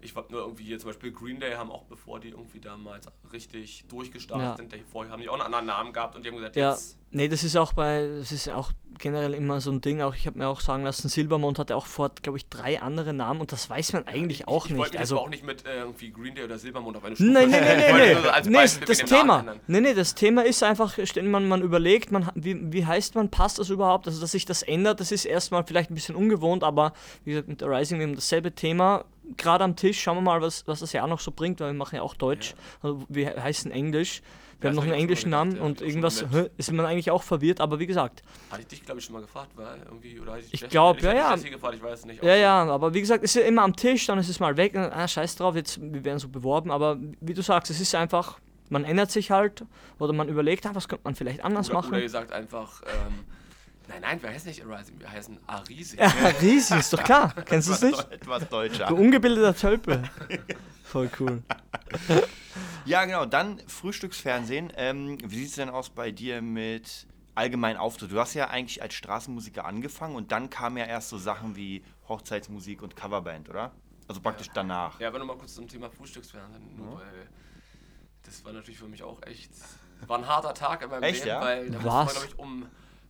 ich 0.00 0.14
war 0.14 0.24
nur 0.28 0.40
irgendwie 0.40 0.64
hier, 0.64 0.78
zum 0.78 0.90
Beispiel 0.90 1.12
Green 1.12 1.40
Day 1.40 1.54
haben 1.54 1.70
auch, 1.70 1.84
bevor 1.84 2.20
die 2.20 2.28
irgendwie 2.28 2.60
damals 2.60 3.06
richtig 3.32 3.84
durchgestartet 3.88 4.46
Ja. 4.46 4.56
sind, 4.56 4.74
vorher 4.90 5.12
haben 5.12 5.22
die 5.22 5.28
auch 5.28 5.34
einen 5.34 5.42
anderen 5.42 5.66
Namen 5.66 5.92
gehabt 5.92 6.16
und 6.16 6.24
die 6.24 6.30
haben 6.30 6.36
gesagt, 6.36 6.56
ja. 6.56 6.70
jetzt 6.70 6.98
Nee, 7.10 7.28
das 7.28 7.42
ist 7.42 7.56
auch 7.56 7.72
bei, 7.72 8.06
das 8.18 8.32
ist 8.32 8.50
auch 8.50 8.70
generell 8.98 9.32
immer 9.32 9.62
so 9.62 9.70
ein 9.70 9.80
Ding. 9.80 10.02
Auch 10.02 10.14
ich 10.14 10.26
habe 10.26 10.38
mir 10.38 10.46
auch 10.46 10.60
sagen 10.60 10.84
lassen, 10.84 11.08
Silbermond 11.08 11.58
hatte 11.58 11.74
auch 11.74 11.86
vor, 11.86 12.10
glaube 12.22 12.36
ich, 12.36 12.48
drei 12.50 12.82
andere 12.82 13.14
Namen 13.14 13.40
und 13.40 13.50
das 13.50 13.70
weiß 13.70 13.94
man 13.94 14.06
eigentlich 14.06 14.46
auch 14.46 14.66
ich, 14.66 14.72
ich 14.72 14.76
nicht. 14.76 14.92
mich 14.92 15.00
Also 15.00 15.18
auch 15.18 15.30
nicht 15.30 15.42
mit 15.42 15.64
äh, 15.64 15.80
irgendwie 15.80 16.10
Green 16.10 16.34
Day 16.34 16.44
oder 16.44 16.58
Silbermond 16.58 16.98
auf 16.98 17.04
eine 17.04 17.16
Stufe 17.16 17.30
Nein, 17.30 17.50
nein, 17.50 17.62
nein, 17.62 17.78
nein, 17.78 18.16
als 18.26 18.46
nein. 18.46 18.52
Nee, 18.52 18.58
Beispiel 18.58 18.86
das 18.86 18.98
Thema. 18.98 19.54
Nee, 19.66 19.80
nee, 19.80 19.94
das 19.94 20.14
Thema 20.14 20.44
ist 20.44 20.62
einfach, 20.62 20.98
man, 21.22 21.48
man 21.48 21.62
überlegt, 21.62 22.12
man, 22.12 22.30
wie, 22.34 22.72
wie 22.72 22.84
heißt 22.84 23.14
man, 23.14 23.30
passt 23.30 23.58
das 23.58 23.70
überhaupt? 23.70 24.06
Also, 24.06 24.20
dass 24.20 24.32
sich 24.32 24.44
das 24.44 24.62
ändert, 24.62 25.00
das 25.00 25.10
ist 25.10 25.24
erstmal 25.24 25.64
vielleicht 25.64 25.90
ein 25.90 25.94
bisschen 25.94 26.14
ungewohnt, 26.14 26.62
aber 26.62 26.92
wie 27.24 27.30
gesagt, 27.30 27.48
mit 27.48 27.62
der 27.62 27.70
Rising, 27.70 27.98
wir 28.00 28.06
haben 28.06 28.16
dasselbe 28.16 28.54
Thema. 28.54 29.06
Gerade 29.36 29.64
am 29.64 29.76
Tisch. 29.76 30.00
Schauen 30.00 30.16
wir 30.16 30.22
mal, 30.22 30.40
was, 30.40 30.66
was 30.66 30.80
das 30.80 30.92
Jahr 30.92 31.06
noch 31.06 31.20
so 31.20 31.30
bringt, 31.30 31.60
weil 31.60 31.68
wir 31.68 31.74
machen 31.78 31.96
ja 31.96 32.02
auch 32.02 32.14
Deutsch. 32.14 32.54
Also 32.82 33.02
wir 33.08 33.42
heißen 33.42 33.70
Englisch. 33.70 34.22
Wir 34.60 34.64
Ja, 34.64 34.70
haben 34.70 34.74
noch 34.76 34.82
einen 34.82 34.92
schon 34.92 35.00
englischen 35.00 35.30
Namen 35.30 35.56
ja, 35.56 35.62
und 35.62 35.80
irgendwas 35.80 36.18
schon 36.18 36.48
ist 36.56 36.72
man 36.72 36.84
eigentlich 36.84 37.12
auch 37.12 37.22
verwirrt, 37.22 37.60
aber 37.60 37.78
wie 37.78 37.86
gesagt, 37.86 38.24
Hatte 38.50 38.62
ich 38.62 38.66
dich, 38.66 38.84
glaube 38.84 38.98
ich, 38.98 39.04
schon 39.06 39.14
mal 39.14 39.20
gefragt, 39.20 39.50
weil 39.54 39.78
irgendwie, 39.84 40.18
oder 40.18 40.32
hatte 40.32 40.42
ich, 40.46 40.54
Ich 40.54 40.60
Jess- 40.62 40.70
glaub, 40.70 40.96
ich 40.96 41.04
ja, 41.04 41.12
ja. 41.14 41.36
Gefragt, 41.36 41.76
ich 41.76 41.82
weiß 41.82 42.06
nicht. 42.06 42.24
Ja, 42.24 42.34
ja, 42.34 42.64
aber 42.64 42.92
wie 42.92 42.98
gesagt, 43.00 43.22
es 43.22 43.36
ist 43.36 43.40
ja 43.42 43.46
immer 43.48 43.62
am 43.62 43.76
Tisch, 43.76 44.06
dann 44.06 44.18
ist 44.18 44.28
es 44.28 44.40
mal 44.40 44.56
weg, 44.56 44.74
ah, 44.76 45.06
scheiß 45.06 45.36
drauf, 45.36 45.54
jetzt, 45.54 45.80
wir 45.80 46.04
werden 46.04 46.18
so 46.18 46.28
beworben, 46.28 46.72
aber 46.72 46.98
wie 47.20 47.34
du 47.34 47.42
sagst, 47.42 47.70
es 47.70 47.80
ist 47.80 47.94
einfach, 47.94 48.40
man 48.68 48.82
ändert 48.84 49.12
sich 49.12 49.30
halt 49.30 49.64
oder 50.00 50.12
man 50.12 50.28
überlegt, 50.28 50.66
ah, 50.66 50.70
was 50.74 50.88
könnte 50.88 51.04
man 51.04 51.14
vielleicht 51.14 51.44
anders 51.44 51.70
Oder, 51.70 51.78
oder 51.78 51.88
machen. 51.90 52.02
ihr 52.02 52.10
sagt 52.10 52.32
einfach, 52.32 52.82
ähm, 52.82 53.26
nein, 53.88 54.00
nein, 54.02 54.22
wir 54.22 54.30
heißen 54.30 54.48
nicht 54.48 54.64
Arising, 54.64 55.00
wir 55.00 55.10
heißen 55.10 55.38
Arisi. 55.46 55.96
Ja, 55.96 56.06
riesig, 56.40 56.78
ist 56.78 56.92
doch 56.92 57.02
klar, 57.02 57.34
kennst 57.44 57.68
du 57.68 57.72
es 57.72 57.82
nicht? 57.82 58.12
Etwas 58.12 58.48
deutscher. 58.48 58.86
Du 58.86 58.96
ungebildeter 58.96 59.54
Tölpe. 59.54 60.02
Voll 60.84 61.10
cool. 61.20 61.42
Ja, 62.86 63.04
genau. 63.04 63.26
Dann 63.26 63.60
Frühstücksfernsehen. 63.66 64.72
Ähm, 64.76 65.18
wie 65.22 65.36
sieht 65.36 65.48
es 65.48 65.54
denn 65.56 65.68
aus 65.68 65.90
bei 65.90 66.10
dir 66.10 66.40
mit 66.40 67.06
allgemeinen 67.34 67.76
Auftritt? 67.76 68.10
Du 68.10 68.18
hast 68.18 68.32
ja 68.32 68.48
eigentlich 68.48 68.80
als 68.80 68.94
Straßenmusiker 68.94 69.66
angefangen 69.66 70.16
und 70.16 70.32
dann 70.32 70.48
kamen 70.48 70.78
ja 70.78 70.86
erst 70.86 71.10
so 71.10 71.18
Sachen 71.18 71.56
wie 71.56 71.84
Hochzeitsmusik 72.08 72.80
und 72.80 72.96
Coverband, 72.96 73.50
oder? 73.50 73.72
Also 74.06 74.22
praktisch 74.22 74.48
danach. 74.54 74.98
Ja, 74.98 75.08
aber 75.08 75.18
nochmal 75.18 75.36
kurz 75.36 75.54
zum 75.54 75.68
Thema 75.68 75.90
Frühstücksfernsehen. 75.90 76.76
Nur 76.76 76.96
weil 76.96 77.28
das 78.28 78.44
war 78.44 78.52
natürlich 78.52 78.78
für 78.78 78.88
mich 78.88 79.02
auch 79.02 79.22
echt. 79.22 79.50
War 80.06 80.18
ein 80.18 80.26
harter 80.26 80.54
Tag 80.54 80.82
in 80.82 80.90
meinem 80.90 81.02
Echt, 81.02 81.24
Leben, 81.24 81.28
ja? 81.28 81.40
weil 81.40 81.70
da 81.70 81.72
musste 81.72 81.88
Was? 81.88 82.06
man, 82.06 82.14
glaube 82.14 82.26
ich, 82.26 82.38
um 82.38 82.66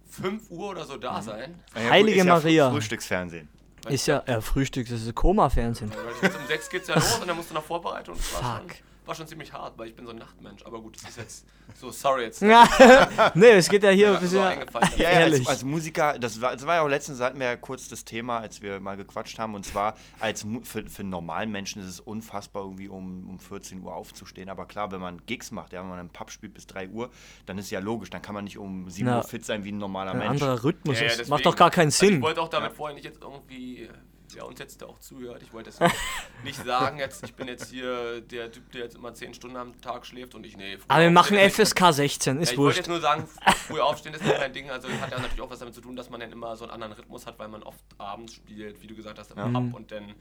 5 0.08 0.50
Uhr 0.50 0.70
oder 0.70 0.84
so 0.84 0.96
da 0.96 1.22
sein. 1.22 1.54
Ja, 1.74 1.90
Heilige 1.90 2.20
ist 2.20 2.26
ja 2.26 2.34
Maria. 2.34 2.70
Frühstücksfernsehen. 2.70 3.48
Ist 3.88 4.06
ja 4.06 4.18
äh, 4.26 4.40
Frühstück, 4.40 4.88
das 4.88 5.02
ist 5.02 5.14
Koma-Fernsehen. 5.14 5.90
Weil 5.90 6.14
ich 6.14 6.22
jetzt 6.22 6.36
um 6.36 6.46
6 6.46 6.70
geht's 6.70 6.88
ja 6.88 6.94
los 6.96 7.18
und 7.20 7.28
dann 7.28 7.36
musst 7.36 7.50
du 7.50 7.54
noch 7.54 7.64
schon, 8.04 8.16
Fuck. 8.16 8.76
War 9.08 9.14
schon 9.14 9.26
ziemlich 9.26 9.52
hart, 9.52 9.76
weil 9.78 9.88
ich 9.88 9.96
bin 9.96 10.04
so 10.04 10.12
ein 10.12 10.18
Nachtmensch. 10.18 10.64
Aber 10.64 10.80
gut, 10.80 10.96
das 10.96 11.08
ist 11.10 11.16
jetzt 11.16 11.46
so, 11.80 11.90
sorry 11.90 12.24
jetzt. 12.24 12.42
nee, 13.34 13.46
es 13.50 13.68
geht 13.68 13.82
ja 13.82 13.90
hier 13.90 14.08
ein 14.08 14.14
so 14.16 14.20
bisschen. 14.20 14.42
eingefallen. 14.42 14.88
Ja, 14.98 15.10
ja 15.12 15.18
als, 15.26 15.46
als 15.46 15.64
Musiker, 15.64 16.18
das 16.18 16.40
war, 16.40 16.52
das 16.52 16.66
war 16.66 16.76
ja 16.76 16.82
auch 16.82 16.88
letztens, 16.88 17.20
hatten 17.20 17.38
wir 17.38 17.46
ja 17.46 17.56
kurz 17.56 17.88
das 17.88 18.04
Thema, 18.04 18.38
als 18.38 18.62
wir 18.62 18.80
mal 18.80 18.96
gequatscht 18.96 19.38
haben, 19.38 19.54
und 19.54 19.64
zwar 19.64 19.96
als 20.20 20.46
für, 20.64 20.84
für 20.86 21.00
einen 21.00 21.10
normalen 21.10 21.50
Menschen 21.50 21.82
ist 21.82 21.88
es 21.88 22.00
unfassbar, 22.00 22.62
irgendwie 22.64 22.88
um, 22.88 23.28
um 23.28 23.38
14 23.38 23.82
Uhr 23.82 23.94
aufzustehen. 23.94 24.48
Aber 24.48 24.66
klar, 24.66 24.92
wenn 24.92 25.00
man 25.00 25.24
Gigs 25.26 25.50
macht, 25.50 25.72
ja, 25.72 25.80
wenn 25.80 25.88
man 25.88 25.98
einen 25.98 26.10
Pub 26.10 26.30
spielt 26.30 26.54
bis 26.54 26.66
3 26.66 26.88
Uhr, 26.90 27.10
dann 27.46 27.58
ist 27.58 27.70
ja 27.70 27.80
logisch, 27.80 28.10
dann 28.10 28.22
kann 28.22 28.34
man 28.34 28.44
nicht 28.44 28.58
um 28.58 28.88
7 28.90 29.06
Na, 29.06 29.18
Uhr 29.18 29.24
fit 29.24 29.44
sein 29.44 29.64
wie 29.64 29.72
ein 29.72 29.78
normaler 29.78 30.12
Ein 30.12 30.18
Mensch. 30.18 30.30
anderer 30.42 30.62
Rhythmus. 30.64 30.96
Ja, 30.98 31.04
ja, 31.04 31.08
deswegen- 31.10 31.30
macht 31.30 31.46
doch 31.46 31.56
gar 31.56 31.70
keinen 31.70 31.86
Also 31.88 32.06
Sinn. 32.06 32.16
ich 32.16 32.22
wollte 32.22 32.42
auch 32.42 32.48
damit 32.48 32.72
vorher 32.72 32.94
nicht 32.94 33.04
jetzt 33.04 33.20
irgendwie, 33.22 33.88
wer 34.34 34.46
uns 34.46 34.58
jetzt 34.58 34.82
auch 34.84 34.98
zuhört, 34.98 35.42
ich 35.42 35.52
wollte 35.52 35.70
jetzt 35.70 35.80
nicht 36.44 36.62
sagen, 36.64 36.98
jetzt, 36.98 37.24
ich 37.24 37.34
bin 37.34 37.48
jetzt 37.48 37.70
hier 37.70 38.20
der 38.20 38.50
Typ, 38.52 38.70
der 38.72 38.82
jetzt 38.82 38.96
immer 38.96 39.12
10 39.14 39.34
Stunden 39.34 39.56
am 39.56 39.80
Tag 39.80 40.06
schläft 40.06 40.34
und 40.34 40.44
ich, 40.46 40.56
nee. 40.56 40.76
früh 40.78 40.84
Aber 40.88 41.02
wir 41.02 41.10
machen 41.10 41.36
ist- 41.38 41.54
FSK 41.56 41.92
16, 41.92 42.36
Ja, 42.36 42.42
ist 42.42 42.52
ich 42.52 42.58
wollte 42.58 42.66
wurscht. 42.66 42.76
jetzt 42.78 42.88
nur 42.88 43.00
sagen, 43.00 43.26
früh 43.66 43.80
aufstehen 43.80 44.14
ist 44.14 44.24
mein 44.24 44.52
Ding. 44.52 44.70
Also 44.70 44.88
hat 44.88 45.10
ja 45.10 45.18
natürlich 45.18 45.40
auch 45.40 45.50
was 45.50 45.58
damit 45.58 45.74
zu 45.74 45.80
tun, 45.80 45.96
dass 45.96 46.10
man 46.10 46.20
dann 46.20 46.32
immer 46.32 46.56
so 46.56 46.64
einen 46.64 46.72
anderen 46.72 46.92
Rhythmus 46.94 47.26
hat, 47.26 47.38
weil 47.38 47.48
man 47.48 47.62
oft 47.62 47.82
abends 47.98 48.34
spielt, 48.34 48.80
wie 48.82 48.86
du 48.86 48.94
gesagt 48.94 49.18
hast, 49.18 49.30
im 49.32 49.52
Pub 49.52 49.74
und 49.74 49.90
dann, 49.92 50.14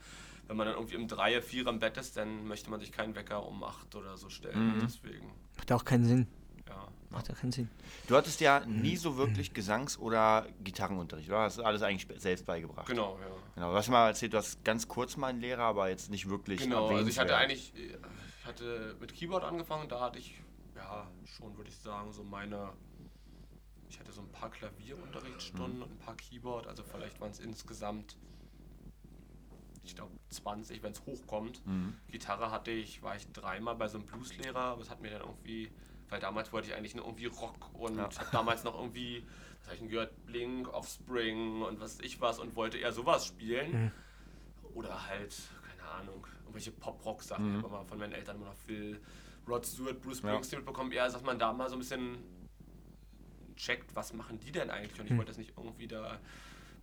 wenn 0.46 0.56
man 0.56 0.66
dann 0.66 0.76
irgendwie 0.76 0.96
um 0.96 1.06
3, 1.08 1.42
4 1.42 1.66
im 1.66 1.78
Bett 1.78 1.96
ist, 1.98 2.16
dann 2.16 2.46
möchte 2.48 2.70
man 2.70 2.80
sich 2.80 2.90
keinen 2.92 3.14
Wecker 3.14 3.44
um 3.46 3.62
8 3.62 3.94
oder 3.94 4.16
so 4.16 4.28
stellen. 4.30 4.80
Deswegen, 4.82 5.30
Macht 5.56 5.70
ja 5.70 5.76
auch 5.76 5.84
keinen 5.84 6.04
Sinn. 6.04 6.26
Macht 7.10 7.28
ja 7.28 7.34
keinen 7.34 7.52
Sinn. 7.52 7.70
Du 8.06 8.16
hattest 8.16 8.40
ja 8.40 8.60
nie 8.66 8.96
so 8.96 9.16
wirklich 9.16 9.54
Gesangs- 9.54 9.98
oder 9.98 10.46
Gitarrenunterricht, 10.62 11.28
oder? 11.30 11.40
Hast 11.40 11.58
du 11.58 11.62
alles 11.62 11.82
eigentlich 11.82 12.06
selbst 12.20 12.44
beigebracht? 12.44 12.86
Genau, 12.86 13.18
ja. 13.18 13.26
Genau, 13.54 13.70
du 13.70 13.76
hast 13.78 13.88
mal 13.88 14.08
erzählt, 14.08 14.34
du 14.34 14.38
hast 14.38 14.62
ganz 14.62 14.86
kurz 14.86 15.16
mal 15.16 15.28
einen 15.28 15.40
Lehrer, 15.40 15.62
aber 15.62 15.88
jetzt 15.88 16.10
nicht 16.10 16.28
wirklich 16.28 16.60
Genau, 16.60 16.88
also 16.88 17.08
ich 17.08 17.18
hatte 17.18 17.36
eigentlich, 17.36 17.72
ich 17.74 18.44
hatte 18.44 18.94
mit 19.00 19.14
Keyboard 19.14 19.44
angefangen, 19.44 19.88
da 19.88 20.00
hatte 20.00 20.18
ich, 20.18 20.38
ja, 20.76 21.10
schon 21.24 21.56
würde 21.56 21.70
ich 21.70 21.78
sagen, 21.78 22.12
so 22.12 22.22
meine, 22.22 22.72
ich 23.88 23.98
hatte 23.98 24.12
so 24.12 24.20
ein 24.20 24.28
paar 24.28 24.50
Klavierunterrichtsstunden 24.50 25.82
und 25.82 25.90
ein 25.90 25.98
paar 25.98 26.16
Keyboard, 26.16 26.66
also 26.66 26.82
vielleicht 26.82 27.20
waren 27.20 27.30
es 27.30 27.40
insgesamt, 27.40 28.18
ich 29.82 29.96
glaube 29.96 30.12
20, 30.28 30.82
wenn 30.82 30.92
es 30.92 31.04
hochkommt. 31.06 31.62
Gitarre 32.10 32.50
hatte 32.50 32.70
ich, 32.70 33.02
war 33.02 33.16
ich 33.16 33.26
dreimal 33.32 33.76
bei 33.76 33.88
so 33.88 33.96
einem 33.96 34.06
Blueslehrer, 34.06 34.60
aber 34.60 34.82
es 34.82 34.90
hat 34.90 35.00
mir 35.00 35.10
dann 35.10 35.22
irgendwie, 35.22 35.70
weil 36.10 36.20
damals 36.20 36.52
wollte 36.52 36.68
ich 36.68 36.74
eigentlich 36.74 36.94
nur 36.94 37.04
irgendwie 37.04 37.26
Rock 37.26 37.74
und 37.74 37.96
Ja. 37.96 38.04
habe 38.04 38.28
damals 38.32 38.64
noch 38.64 38.74
irgendwie, 38.78 39.26
was 39.60 39.66
habe 39.66 39.74
ich 39.74 39.80
denn 39.80 39.88
gehört, 39.90 40.26
Blink, 40.26 40.68
Offspring 40.72 41.62
und 41.62 41.80
was 41.80 41.98
weiß 41.98 42.04
ich 42.06 42.20
was 42.20 42.38
und 42.38 42.56
wollte 42.56 42.78
eher 42.78 42.92
sowas 42.92 43.26
spielen. 43.26 43.92
Oder 44.74 45.06
halt, 45.06 45.34
keine 45.68 45.90
Ahnung, 45.90 46.26
irgendwelche 46.42 46.70
Pop-Rock-Sachen. 46.72 47.56
Ich 47.58 47.62
habe 47.62 47.68
mal 47.72 47.84
von 47.84 47.98
meinen 47.98 48.12
Eltern 48.12 48.36
immer 48.36 48.46
noch 48.46 48.54
viel 48.56 49.00
Rod 49.46 49.66
Stewart, 49.66 50.00
Bruce 50.00 50.20
Ja. 50.22 50.28
Springsteen 50.30 50.60
mitbekommen. 50.60 50.92
Eher, 50.92 51.08
dass 51.10 51.22
man 51.22 51.38
da 51.38 51.52
mal 51.52 51.68
so 51.68 51.76
ein 51.76 51.80
bisschen 51.80 52.18
checkt, 53.56 53.94
was 53.96 54.12
machen 54.12 54.38
die 54.38 54.52
denn 54.52 54.70
eigentlich? 54.70 55.00
Und 55.00 55.10
ich 55.10 55.16
wollte 55.16 55.30
jetzt 55.32 55.38
nicht 55.38 55.52
irgendwie 55.56 55.88
da 55.88 56.18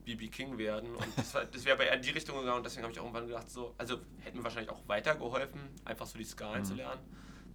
BB 0.03 0.29
King 0.29 0.57
werden. 0.57 0.93
Und 0.95 1.07
das, 1.17 1.31
das 1.31 1.63
wäre 1.65 1.75
aber 1.75 1.85
eher 1.85 1.95
in 1.95 2.01
die 2.01 2.09
Richtung 2.11 2.37
gegangen. 2.39 2.57
Und 2.57 2.65
deswegen 2.65 2.83
habe 2.83 2.91
ich 2.91 2.99
auch 2.99 3.03
irgendwann 3.05 3.27
gedacht, 3.27 3.49
so, 3.49 3.73
also 3.77 3.99
hätte 4.21 4.37
mir 4.37 4.43
wahrscheinlich 4.43 4.69
auch 4.71 4.81
weitergeholfen, 4.87 5.61
einfach 5.85 6.05
so 6.05 6.17
die 6.17 6.25
Skalen 6.25 6.65
zu 6.65 6.73
lernen. 6.73 7.01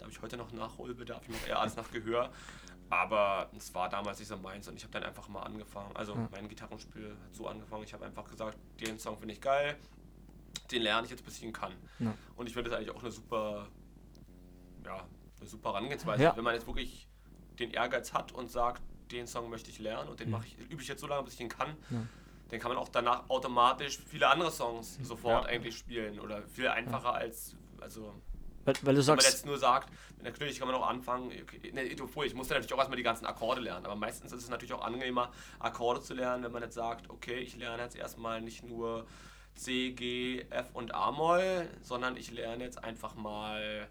Da 0.01 0.05
habe 0.07 0.13
ich 0.13 0.23
heute 0.23 0.39
noch 0.39 0.51
Nachholbedarf, 0.51 1.23
ich 1.29 1.29
mache 1.29 1.47
eher 1.51 1.61
alles 1.61 1.77
nach 1.77 1.91
Gehör. 1.91 2.31
Aber 2.89 3.51
es 3.57 3.73
war 3.75 3.91
damals 3.91 4.19
nicht 4.19 4.29
so 4.29 4.37
meins 4.39 4.67
und 4.67 4.77
ich 4.77 4.83
habe 4.83 4.93
dann 4.93 5.05
einfach 5.05 5.29
mal 5.29 5.43
angefangen. 5.43 5.95
Also 5.95 6.17
mein 6.33 6.49
Gitarrenspiel 6.49 7.11
hat 7.11 7.35
so 7.35 7.47
angefangen. 7.47 7.85
Ich 7.85 7.93
habe 7.93 8.07
einfach 8.07 8.29
gesagt, 8.29 8.57
den 8.81 8.99
Song 8.99 9.19
finde 9.19 9.35
ich 9.35 9.43
geil, 9.43 9.77
den 10.71 10.83
lerne 10.83 11.05
ich 11.05 11.11
jetzt, 11.11 11.23
bis 11.25 11.37
ich 11.37 11.45
ihn 11.45 11.53
kann. 11.53 11.73
Ja. 11.99 12.15
Und 12.35 12.47
ich 12.47 12.55
finde 12.55 12.71
das 12.71 12.79
eigentlich 12.79 12.91
auch 12.97 13.03
eine 13.03 13.13
super, 13.13 13.69
ja, 14.87 15.07
eine 15.39 15.49
super 15.49 15.69
Herangehensweise. 15.75 16.23
Ja. 16.23 16.37
Wenn 16.37 16.45
man 16.45 16.55
jetzt 16.55 16.67
wirklich 16.67 17.07
den 17.59 17.71
Ehrgeiz 17.73 18.15
hat 18.15 18.33
und 18.33 18.51
sagt, 18.51 18.83
den 19.13 19.27
Song 19.27 19.51
möchte 19.51 19.69
ich 19.71 19.79
lernen 19.79 20.09
und 20.09 20.19
den 20.19 20.31
mache 20.31 20.47
ich, 20.47 20.59
übe 20.71 20.81
ich 20.81 20.89
jetzt 20.89 21.03
so 21.03 21.07
lange, 21.07 21.25
bis 21.25 21.35
ich 21.35 21.41
ihn 21.41 21.49
kann, 21.51 21.77
dann 22.49 22.59
kann 22.59 22.71
man 22.71 22.79
auch 22.79 22.89
danach 22.89 23.29
automatisch 23.29 23.99
viele 23.99 24.29
andere 24.29 24.51
Songs 24.51 24.99
sofort 25.03 25.45
Ja. 25.45 25.51
eigentlich 25.51 25.77
spielen 25.77 26.19
oder 26.19 26.43
viel 26.49 26.69
einfacher 26.69 27.13
als, 27.13 27.55
also 27.81 28.15
Weil, 28.65 28.75
weil 28.83 28.95
du 28.95 29.01
wenn 29.01 29.07
man 29.07 29.21
sagst, 29.21 29.29
jetzt 29.29 29.47
nur 29.47 29.59
sagt, 29.59 29.91
natürlich 30.23 30.59
kann 30.59 30.69
man 30.69 30.77
auch 30.77 30.87
anfangen, 30.87 31.33
okay, 31.43 31.73
ne, 31.73 31.83
ich 31.85 32.01
musste 32.35 32.55
natürlich 32.55 32.73
auch 32.73 32.79
erstmal 32.79 32.97
die 32.97 33.03
ganzen 33.03 33.27
Akkorde 33.27 33.61
lernen, 33.61 33.87
aber 33.87 33.97
meistens 33.97 34.33
ist 34.33 34.43
es 34.43 34.49
natürlich 34.51 34.75
auch 34.75 34.85
angenehmer, 34.85 35.33
Akkorde 35.59 36.03
zu 36.03 36.15
lernen, 36.15 36.45
wenn 36.45 36.53
man 36.53 36.63
jetzt 36.63 36.75
sagt, 36.75 37.09
okay, 37.09 37.39
ich 37.39 37.57
lerne 37.57 37.83
jetzt 37.83 37.97
erstmal 37.97 38.41
nicht 38.41 38.65
nur 38.65 39.07
C, 39.55 39.93
G, 39.93 40.45
F 40.51 40.71
und 40.75 40.95
A-Moll, 40.95 41.69
sondern 41.83 42.17
ich 42.17 42.31
lerne 42.31 42.65
jetzt 42.65 42.83
einfach 42.83 43.15
mal, 43.15 43.89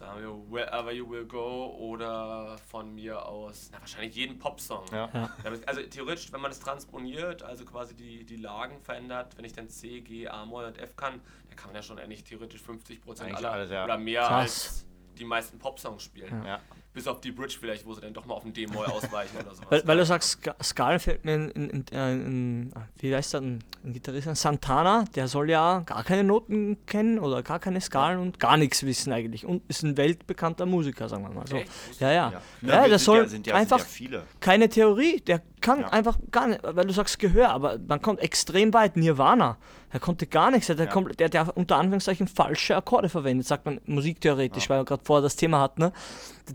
sagen 0.00 0.20
wir, 0.20 0.50
Wherever 0.50 0.90
You 0.90 1.08
Will 1.08 1.26
Go 1.26 1.76
oder 1.78 2.56
von 2.70 2.94
mir 2.94 3.24
aus, 3.24 3.68
na, 3.70 3.80
wahrscheinlich 3.80 4.16
jeden 4.16 4.38
Popsong. 4.38 4.86
Ja. 4.90 5.08
Ja. 5.12 5.30
Also 5.66 5.82
theoretisch, 5.82 6.32
wenn 6.32 6.40
man 6.40 6.50
es 6.50 6.58
transponiert, 6.58 7.42
also 7.42 7.64
quasi 7.64 7.94
die, 7.94 8.24
die 8.24 8.36
Lagen 8.36 8.80
verändert, 8.80 9.36
wenn 9.36 9.44
ich 9.44 9.52
dann 9.52 9.68
C, 9.68 10.00
G, 10.00 10.26
A, 10.26 10.44
Moll 10.46 10.64
und 10.64 10.78
F 10.78 10.96
kann, 10.96 11.20
dann 11.48 11.56
kann 11.56 11.68
man 11.68 11.76
ja 11.76 11.82
schon 11.82 11.98
eigentlich 11.98 12.24
theoretisch 12.24 12.62
50% 12.62 13.20
Eigentlich 13.20 13.36
aller 13.36 13.52
alles, 13.52 13.70
ja. 13.70 13.84
oder 13.84 13.98
mehr 13.98 14.22
Krass. 14.22 14.32
als 14.40 14.86
die 15.18 15.24
meisten 15.24 15.58
Popsongs 15.58 16.02
spielen. 16.02 16.44
Ja. 16.44 16.60
Bis 16.92 17.06
auf 17.06 17.20
die 17.20 17.30
Bridge 17.30 17.56
vielleicht, 17.60 17.86
wo 17.86 17.94
sie 17.94 18.00
dann 18.00 18.12
doch 18.12 18.26
mal 18.26 18.34
auf 18.34 18.42
den 18.42 18.52
D-Moll 18.52 18.84
ausweichen 18.86 19.36
oder 19.36 19.54
sowas. 19.54 19.70
weil, 19.70 19.82
weil 19.86 19.96
du 19.98 20.04
sagst, 20.04 20.42
Ska- 20.42 20.56
Skalen 20.60 20.98
fällt 20.98 21.24
mir 21.24 21.34
in, 21.36 21.48
in, 21.50 21.70
in, 21.70 21.84
äh, 21.92 22.12
in 22.14 22.72
wie 22.98 23.14
heißt 23.14 23.34
der, 23.34 23.42
ein, 23.42 23.62
ein 23.84 23.92
Gitarrist, 23.92 24.26
ein 24.26 24.34
Santana, 24.34 25.04
der 25.14 25.28
soll 25.28 25.50
ja 25.50 25.80
gar 25.86 26.02
keine 26.02 26.24
Noten 26.24 26.78
kennen 26.86 27.20
oder 27.20 27.44
gar 27.44 27.60
keine 27.60 27.80
Skalen 27.80 28.18
und 28.18 28.40
gar 28.40 28.56
nichts 28.56 28.82
wissen 28.84 29.12
eigentlich 29.12 29.46
und 29.46 29.62
ist 29.68 29.84
ein 29.84 29.96
weltbekannter 29.96 30.66
Musiker, 30.66 31.08
sagen 31.08 31.22
wir 31.22 31.30
mal 31.30 31.46
so. 31.46 31.56
Echt? 31.58 31.70
Ja, 32.00 32.10
ja. 32.10 32.30
Ja, 32.32 32.42
Ja, 32.62 32.88
der 32.88 32.98
sind 32.98 33.04
soll 33.04 33.18
ja, 33.18 33.28
sind 33.28 33.46
ja, 33.46 33.54
einfach 33.54 33.78
sind 33.78 33.86
ja 33.88 33.94
viele. 33.94 34.26
keine 34.40 34.68
Theorie, 34.68 35.20
der 35.20 35.42
kann 35.60 35.80
Ja. 35.80 35.88
einfach 35.88 36.18
gar 36.30 36.46
nicht, 36.48 36.60
weil 36.62 36.86
du 36.86 36.92
sagst 36.92 37.18
Gehör, 37.18 37.50
aber 37.50 37.78
man 37.86 38.00
kommt 38.02 38.20
extrem 38.20 38.72
weit. 38.74 38.96
Nirvana, 38.96 39.56
er 39.90 40.00
konnte 40.00 40.26
gar 40.26 40.50
nichts, 40.50 40.66
der, 40.68 40.76
Ja. 40.76 40.86
kommt, 40.86 41.18
der, 41.20 41.28
der 41.28 41.56
unter 41.56 41.76
Anführungszeichen 41.76 42.28
falsche 42.28 42.76
Akkorde 42.76 43.08
verwendet, 43.08 43.46
sagt 43.46 43.66
man 43.66 43.80
musiktheoretisch, 43.86 44.68
weil 44.70 44.80
wir 44.80 44.84
gerade 44.84 45.02
vorher 45.04 45.22
das 45.22 45.36
Thema 45.36 45.60
hatten, 45.60 45.80
ne? 45.82 45.92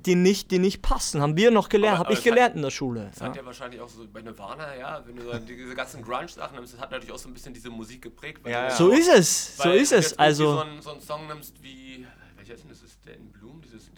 die, 0.06 0.16
nicht, 0.16 0.52
die 0.52 0.60
nicht 0.60 0.82
passen. 0.82 1.22
Haben 1.22 1.38
wir 1.38 1.52
noch 1.52 1.70
gelernt, 1.70 2.00
habe 2.00 2.12
ich 2.14 2.20
es 2.20 2.26
hat- 2.26 2.32
gelernt 2.34 2.56
in 2.58 2.62
der 2.62 2.72
Schule. 2.72 3.08
Das 3.12 3.20
Ja. 3.20 3.28
hat 3.28 3.36
ja 3.38 3.46
wahrscheinlich 3.46 3.80
auch 3.80 3.88
so 3.88 4.06
bei 4.12 4.22
Nirvana, 4.22 4.76
ja, 4.76 5.02
wenn 5.06 5.16
du 5.16 5.24
so 5.24 5.38
diese 5.40 5.74
ganzen 5.76 6.02
Grunge-Sachen 6.04 6.56
nimmst, 6.56 6.74
das 6.74 6.82
hat 6.82 6.92
natürlich 6.92 7.14
auch 7.14 7.18
so 7.18 7.30
ein 7.30 7.34
bisschen 7.34 7.54
diese 7.54 7.70
Musik 7.70 8.02
geprägt. 8.02 8.42
Ja, 8.46 8.64
ja. 8.66 8.70
So 8.72 8.90
ist 8.90 9.08
es, 9.10 9.58
so 9.58 9.64
weil 9.66 9.78
ist 9.78 9.94
es. 9.94 10.18
Also, 10.20 10.54
So 10.56 10.60
einen, 10.62 10.82
so 10.82 10.92
einen 10.92 11.02
Song 11.02 11.28
nimmst 11.28 11.62
wie, 11.64 12.06
welcher 12.36 12.56
ist 12.56 12.64
denn 12.64 12.70
das? 12.72 12.82
Ist 12.82 13.06
der 13.06 13.16
in 13.16 13.32
Bloom? 13.32 13.62
Dieses, 13.62 13.90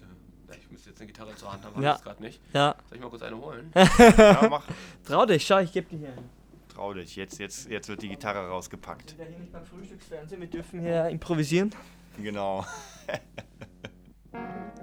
jetzt 0.97 1.01
eine 1.01 1.07
Gitarre 1.11 1.35
zur 1.35 1.51
Hand 1.53 1.63
haben, 1.63 1.81
Ja. 1.81 1.89
ja. 1.91 1.95
ich 1.97 2.03
gerade 2.03 2.21
nicht. 2.23 2.41
ja, 2.53 2.75
Soll 2.89 2.97
ich 2.97 3.03
mal 3.03 3.09
kurz 3.09 3.21
eine 3.21 3.37
holen? 3.37 3.71
Ja, 4.17 4.47
mach, 4.49 4.63
trau 5.05 5.25
dich, 5.25 5.45
schau, 5.45 5.59
ich 5.59 5.71
gebe 5.71 5.87
dir 5.89 5.97
hier. 5.99 6.13
trau 6.73 6.93
dich, 6.93 7.15
jetzt, 7.15 7.37
jetzt, 7.39 7.69
jetzt 7.69 7.87
wird 7.89 8.01
die 8.01 8.09
Gitarre 8.09 8.47
rausgepackt. 8.49 9.11
Wir 9.17 9.17
sind 9.17 9.19
ja 9.25 9.25
hier 9.29 9.39
nicht 9.39 9.51
beim 9.53 9.65
Frühstücksfernsehen, 9.65 10.41
wir 10.41 10.49
dürfen 10.49 10.79
hier 10.81 11.07
improvisieren. 11.09 11.71
Genau. 12.21 12.65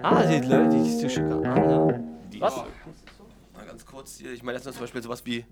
Ah, 0.01 0.23
die 0.25 0.39
Leute, 0.45 0.69
die 0.69 0.89
ist 0.89 1.01
ja 1.01 1.09
schon 1.09 1.29
gerade 1.29 1.49
an, 1.49 1.69
ja. 1.69 1.99
Die 2.33 2.41
Was? 2.41 2.57
ist- 2.57 2.63
Mal 3.55 3.65
ganz 3.65 3.85
kurz 3.85 4.17
hier, 4.17 4.33
ich 4.33 4.43
meine 4.43 4.57
jetzt 4.57 4.65
nur 4.65 4.73
zum 4.73 4.81
Beispiel 4.81 5.01
sowas 5.01 5.25
wie. 5.25 5.45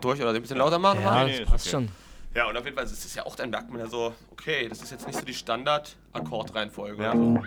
Durch 0.00 0.20
oder 0.20 0.30
ein 0.32 0.40
bisschen 0.42 0.58
lauter 0.58 0.78
machen? 0.78 1.00
Ja, 1.02 1.24
nee, 1.24 1.30
das 1.30 1.40
ist 1.40 1.46
passt 1.50 1.66
okay. 1.66 1.76
schon. 1.76 1.88
Ja, 2.34 2.48
und 2.48 2.56
auf 2.56 2.64
jeden 2.64 2.76
Fall 2.76 2.84
ist 2.84 2.92
es 3.04 3.14
ja 3.14 3.26
auch, 3.26 3.36
dann 3.36 3.50
merkt 3.50 3.70
man 3.70 3.80
ja 3.80 3.86
so, 3.86 4.14
okay, 4.30 4.68
das 4.68 4.80
ist 4.82 4.90
jetzt 4.90 5.06
nicht 5.06 5.18
so 5.18 5.24
die 5.24 5.34
Standard-Akkordreihenfolge 5.34 7.02
Ja. 7.02 7.12
so. 7.12 7.40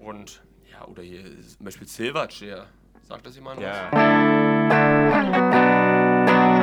Und, 0.00 0.42
ja, 0.70 0.86
oder 0.86 1.02
hier 1.02 1.24
ist 1.24 1.56
zum 1.56 1.64
Beispiel 1.64 1.88
Silverchair. 1.88 2.66
Sagt 3.08 3.26
das 3.26 3.34
jemand? 3.34 3.60
was? 3.60 3.64
Ja. 3.66 3.90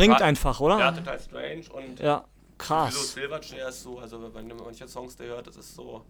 Springt 0.08 0.18
total- 0.20 0.30
einfach, 0.30 0.60
oder? 0.60 0.80
Ja, 0.80 0.92
total 0.92 1.20
strange 1.20 1.64
und 1.74 2.00
Ja, 2.00 2.24
krass. 2.58 3.14
Silverchair 3.14 3.70
ist 3.70 3.84
so, 3.84 4.00
also 4.00 4.34
wenn 4.34 4.48
man 4.48 4.58
manche 4.58 4.88
Songs 4.88 5.16
da 5.16 5.24
hört, 5.26 5.48
das 5.48 5.58
ist 5.58 5.76
so 5.76 6.06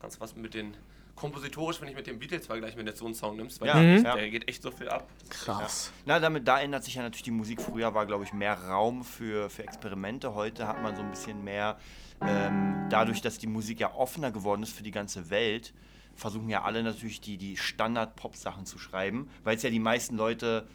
ganz 0.00 0.20
was 0.20 0.34
mit 0.36 0.54
den 0.54 0.74
kompositorisch, 1.14 1.80
wenn 1.80 1.88
ich 1.88 1.94
mit 1.94 2.06
den 2.06 2.18
Beatles 2.18 2.46
vergleiche, 2.46 2.76
wenn 2.76 2.84
du 2.84 2.90
jetzt 2.92 2.98
so 2.98 3.06
einen 3.06 3.14
Song 3.14 3.36
nimmst, 3.36 3.58
weil 3.62 3.68
Ja, 3.68 3.74
der, 3.80 3.82
Mhm. 3.98 4.02
der 4.04 4.30
geht 4.30 4.48
echt 4.48 4.62
so 4.62 4.70
viel 4.70 4.88
ab. 4.90 5.08
Krass. 5.30 5.90
Na, 6.04 6.18
damit, 6.20 6.46
da 6.46 6.60
ändert 6.60 6.84
sich 6.84 6.94
ja 6.96 7.02
natürlich 7.02 7.22
die 7.22 7.30
Musik. 7.30 7.62
Früher 7.62 7.94
war, 7.94 8.04
glaube 8.04 8.24
ich, 8.24 8.34
mehr 8.34 8.52
Raum 8.68 9.02
für, 9.02 9.48
für 9.48 9.62
Experimente. 9.62 10.34
Heute 10.34 10.68
hat 10.68 10.82
man 10.82 10.94
so 10.94 11.00
ein 11.02 11.08
bisschen 11.10 11.42
mehr, 11.42 11.78
ähm, 12.20 12.86
dadurch, 12.90 13.22
dass 13.22 13.38
die 13.38 13.46
Musik 13.46 13.80
ja 13.80 13.94
offener 13.94 14.30
geworden 14.30 14.62
ist 14.62 14.72
für 14.76 14.82
die 14.82 14.90
ganze 14.90 15.30
Welt, 15.30 15.72
versuchen 16.14 16.50
ja 16.50 16.62
alle 16.64 16.82
natürlich 16.82 17.22
die, 17.22 17.38
die 17.38 17.56
Standard-Pop-Sachen 17.56 18.66
zu 18.66 18.78
schreiben, 18.78 19.30
weil 19.42 19.56
es 19.56 19.62
ja 19.62 19.70
die 19.70 19.78
meisten 19.80 20.16
Leute 20.16 20.66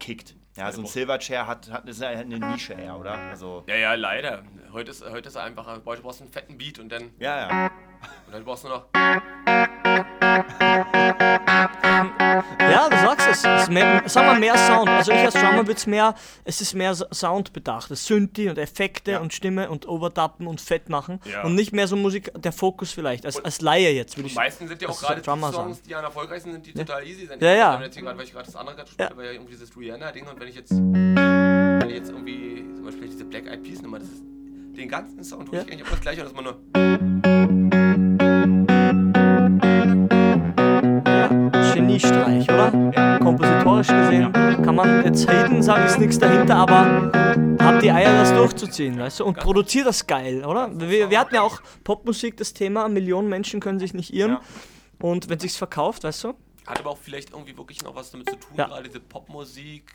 kickt. 0.00 0.34
Ja, 0.58 0.72
so 0.72 0.80
ein 0.82 0.86
Silverchair 0.86 1.46
hat, 1.46 1.70
hat 1.70 1.88
ist 1.88 2.02
eine 2.02 2.36
Nische 2.36 2.72
eher, 2.72 2.98
oder? 2.98 3.12
Also, 3.12 3.62
Ja, 3.68 3.76
ja, 3.76 3.94
leider. 3.94 4.42
Heute 4.72 4.90
ist, 4.90 5.08
heute 5.08 5.28
ist 5.28 5.36
einfach, 5.36 5.72
du 5.72 5.80
brauchst 6.02 6.20
einen 6.20 6.32
fetten 6.32 6.58
Beat 6.58 6.80
und 6.80 6.88
dann, 6.88 7.12
ja, 7.20 7.48
ja. 7.48 7.70
und 8.26 8.32
dann 8.32 8.44
brauchst 8.44 8.64
du 8.64 8.68
noch. 8.68 8.86
Ja, 12.60 12.88
du 12.88 12.96
sagst 12.96 13.28
es. 13.30 13.44
es 13.44 13.68
mehr, 13.68 14.02
sag 14.06 14.24
mal 14.26 14.38
mehr 14.38 14.56
Sound. 14.56 14.88
Also 14.88 15.12
ich 15.12 15.18
als 15.18 15.34
Drummer 15.34 15.66
wird's 15.66 15.86
mehr, 15.86 16.14
es 16.44 16.60
ist 16.60 16.74
mehr 16.74 16.94
so- 16.94 17.06
Sound 17.12 17.52
bedacht. 17.52 17.90
Das 17.90 18.04
Synthi 18.06 18.48
und 18.48 18.58
Effekte 18.58 19.12
Ja. 19.12 19.18
und 19.20 19.32
Stimme 19.32 19.68
und 19.70 19.88
Overdappen 19.88 20.46
und 20.46 20.60
Fett 20.60 20.88
machen. 20.88 21.20
Ja. 21.30 21.42
Und 21.44 21.54
nicht 21.54 21.72
mehr 21.72 21.86
so 21.88 21.96
Musik, 21.96 22.30
der 22.36 22.52
Fokus 22.52 22.92
vielleicht. 22.92 23.26
Als, 23.26 23.42
als 23.44 23.60
Laie 23.60 23.90
jetzt 23.92 24.16
würde 24.16 24.24
Die 24.24 24.30
ich 24.30 24.36
meisten 24.36 24.68
sind 24.68 24.80
ja 24.82 24.88
auch 24.88 25.00
gerade 25.00 25.20
die 25.20 25.24
Songs, 25.24 25.54
sagen. 25.54 25.76
die 25.88 25.94
am 25.94 26.04
erfolgreichsten 26.04 26.52
sind, 26.52 26.66
die 26.66 26.72
total 26.74 27.04
easy 27.06 27.26
sind. 27.26 27.42
Ja, 27.42 27.52
ja. 27.54 27.74
Ich 27.76 27.80
jetzt 27.86 27.94
hier 27.94 28.04
grad, 28.04 28.16
weil 28.16 28.24
ich 28.24 28.32
gerade 28.32 28.46
das 28.46 28.56
andere 28.56 28.76
gerade 28.76 28.86
gespielt 28.86 29.00
Ja. 29.00 29.10
habe, 29.10 29.16
war 29.18 29.24
ja 29.24 29.32
irgendwie 29.32 29.52
dieses 29.52 29.76
Rihanna-Ding 29.76 30.26
und 30.26 30.40
wenn 30.40 30.48
ich 30.48 30.54
jetzt, 30.54 30.70
wenn 30.72 31.88
ich 31.90 31.96
jetzt 31.96 32.10
irgendwie, 32.10 32.64
zum 32.76 32.84
Beispiel 32.84 33.08
diese 33.08 33.24
Black 33.24 33.46
Eyed 33.46 33.62
Peas 33.62 33.82
Nummer, 33.82 33.98
das 33.98 34.08
ist 34.08 34.22
den 34.76 34.88
ganzen 34.88 35.22
tue 35.22 35.56
Ja. 35.56 35.62
ich 35.62 35.72
eigentlich 35.72 35.80
immer 35.80 35.90
das 35.90 36.00
gleiche 36.00 36.24
und 36.24 36.32
das 36.32 36.32
ist 36.32 36.38
immer 36.38 36.56
nur. 37.22 37.37
Geniestreich, 42.02 42.44
oder? 42.48 43.18
Kompositorisch 43.18 43.88
gesehen 43.88 44.32
kann 44.32 44.74
man 44.76 45.04
jetzt 45.04 45.28
haten, 45.28 45.62
sagen 45.62 45.84
ist 45.84 45.98
nichts 45.98 46.18
dahinter, 46.18 46.56
aber 46.56 47.10
habt 47.60 47.82
die 47.82 47.90
Eier, 47.90 48.12
das 48.20 48.32
durchzuziehen, 48.32 48.98
weißt 48.98 49.20
du? 49.20 49.24
Und 49.24 49.36
produziert 49.38 49.86
das 49.86 50.06
geil, 50.06 50.44
oder? 50.44 50.70
Wir, 50.78 51.10
wir 51.10 51.18
hatten 51.18 51.34
ja 51.34 51.42
auch 51.42 51.60
Popmusik 51.84 52.36
das 52.36 52.52
Thema, 52.52 52.88
Millionen 52.88 53.28
Menschen 53.28 53.60
können 53.60 53.78
sich 53.80 53.94
nicht 53.94 54.14
irren. 54.14 54.32
Ja. 54.32 54.40
Und 55.00 55.28
wenn 55.28 55.38
sich's 55.38 55.56
verkauft, 55.56 56.04
weißt 56.04 56.24
du? 56.24 56.34
Hat 56.66 56.78
aber 56.80 56.90
auch 56.90 56.98
vielleicht 56.98 57.30
irgendwie 57.32 57.56
wirklich 57.56 57.82
noch 57.82 57.94
was 57.96 58.10
damit 58.12 58.28
zu 58.30 58.36
tun, 58.36 58.50
Ja. 58.56 58.66
gerade 58.66 58.84
diese 58.84 59.00
Popmusik, 59.00 59.92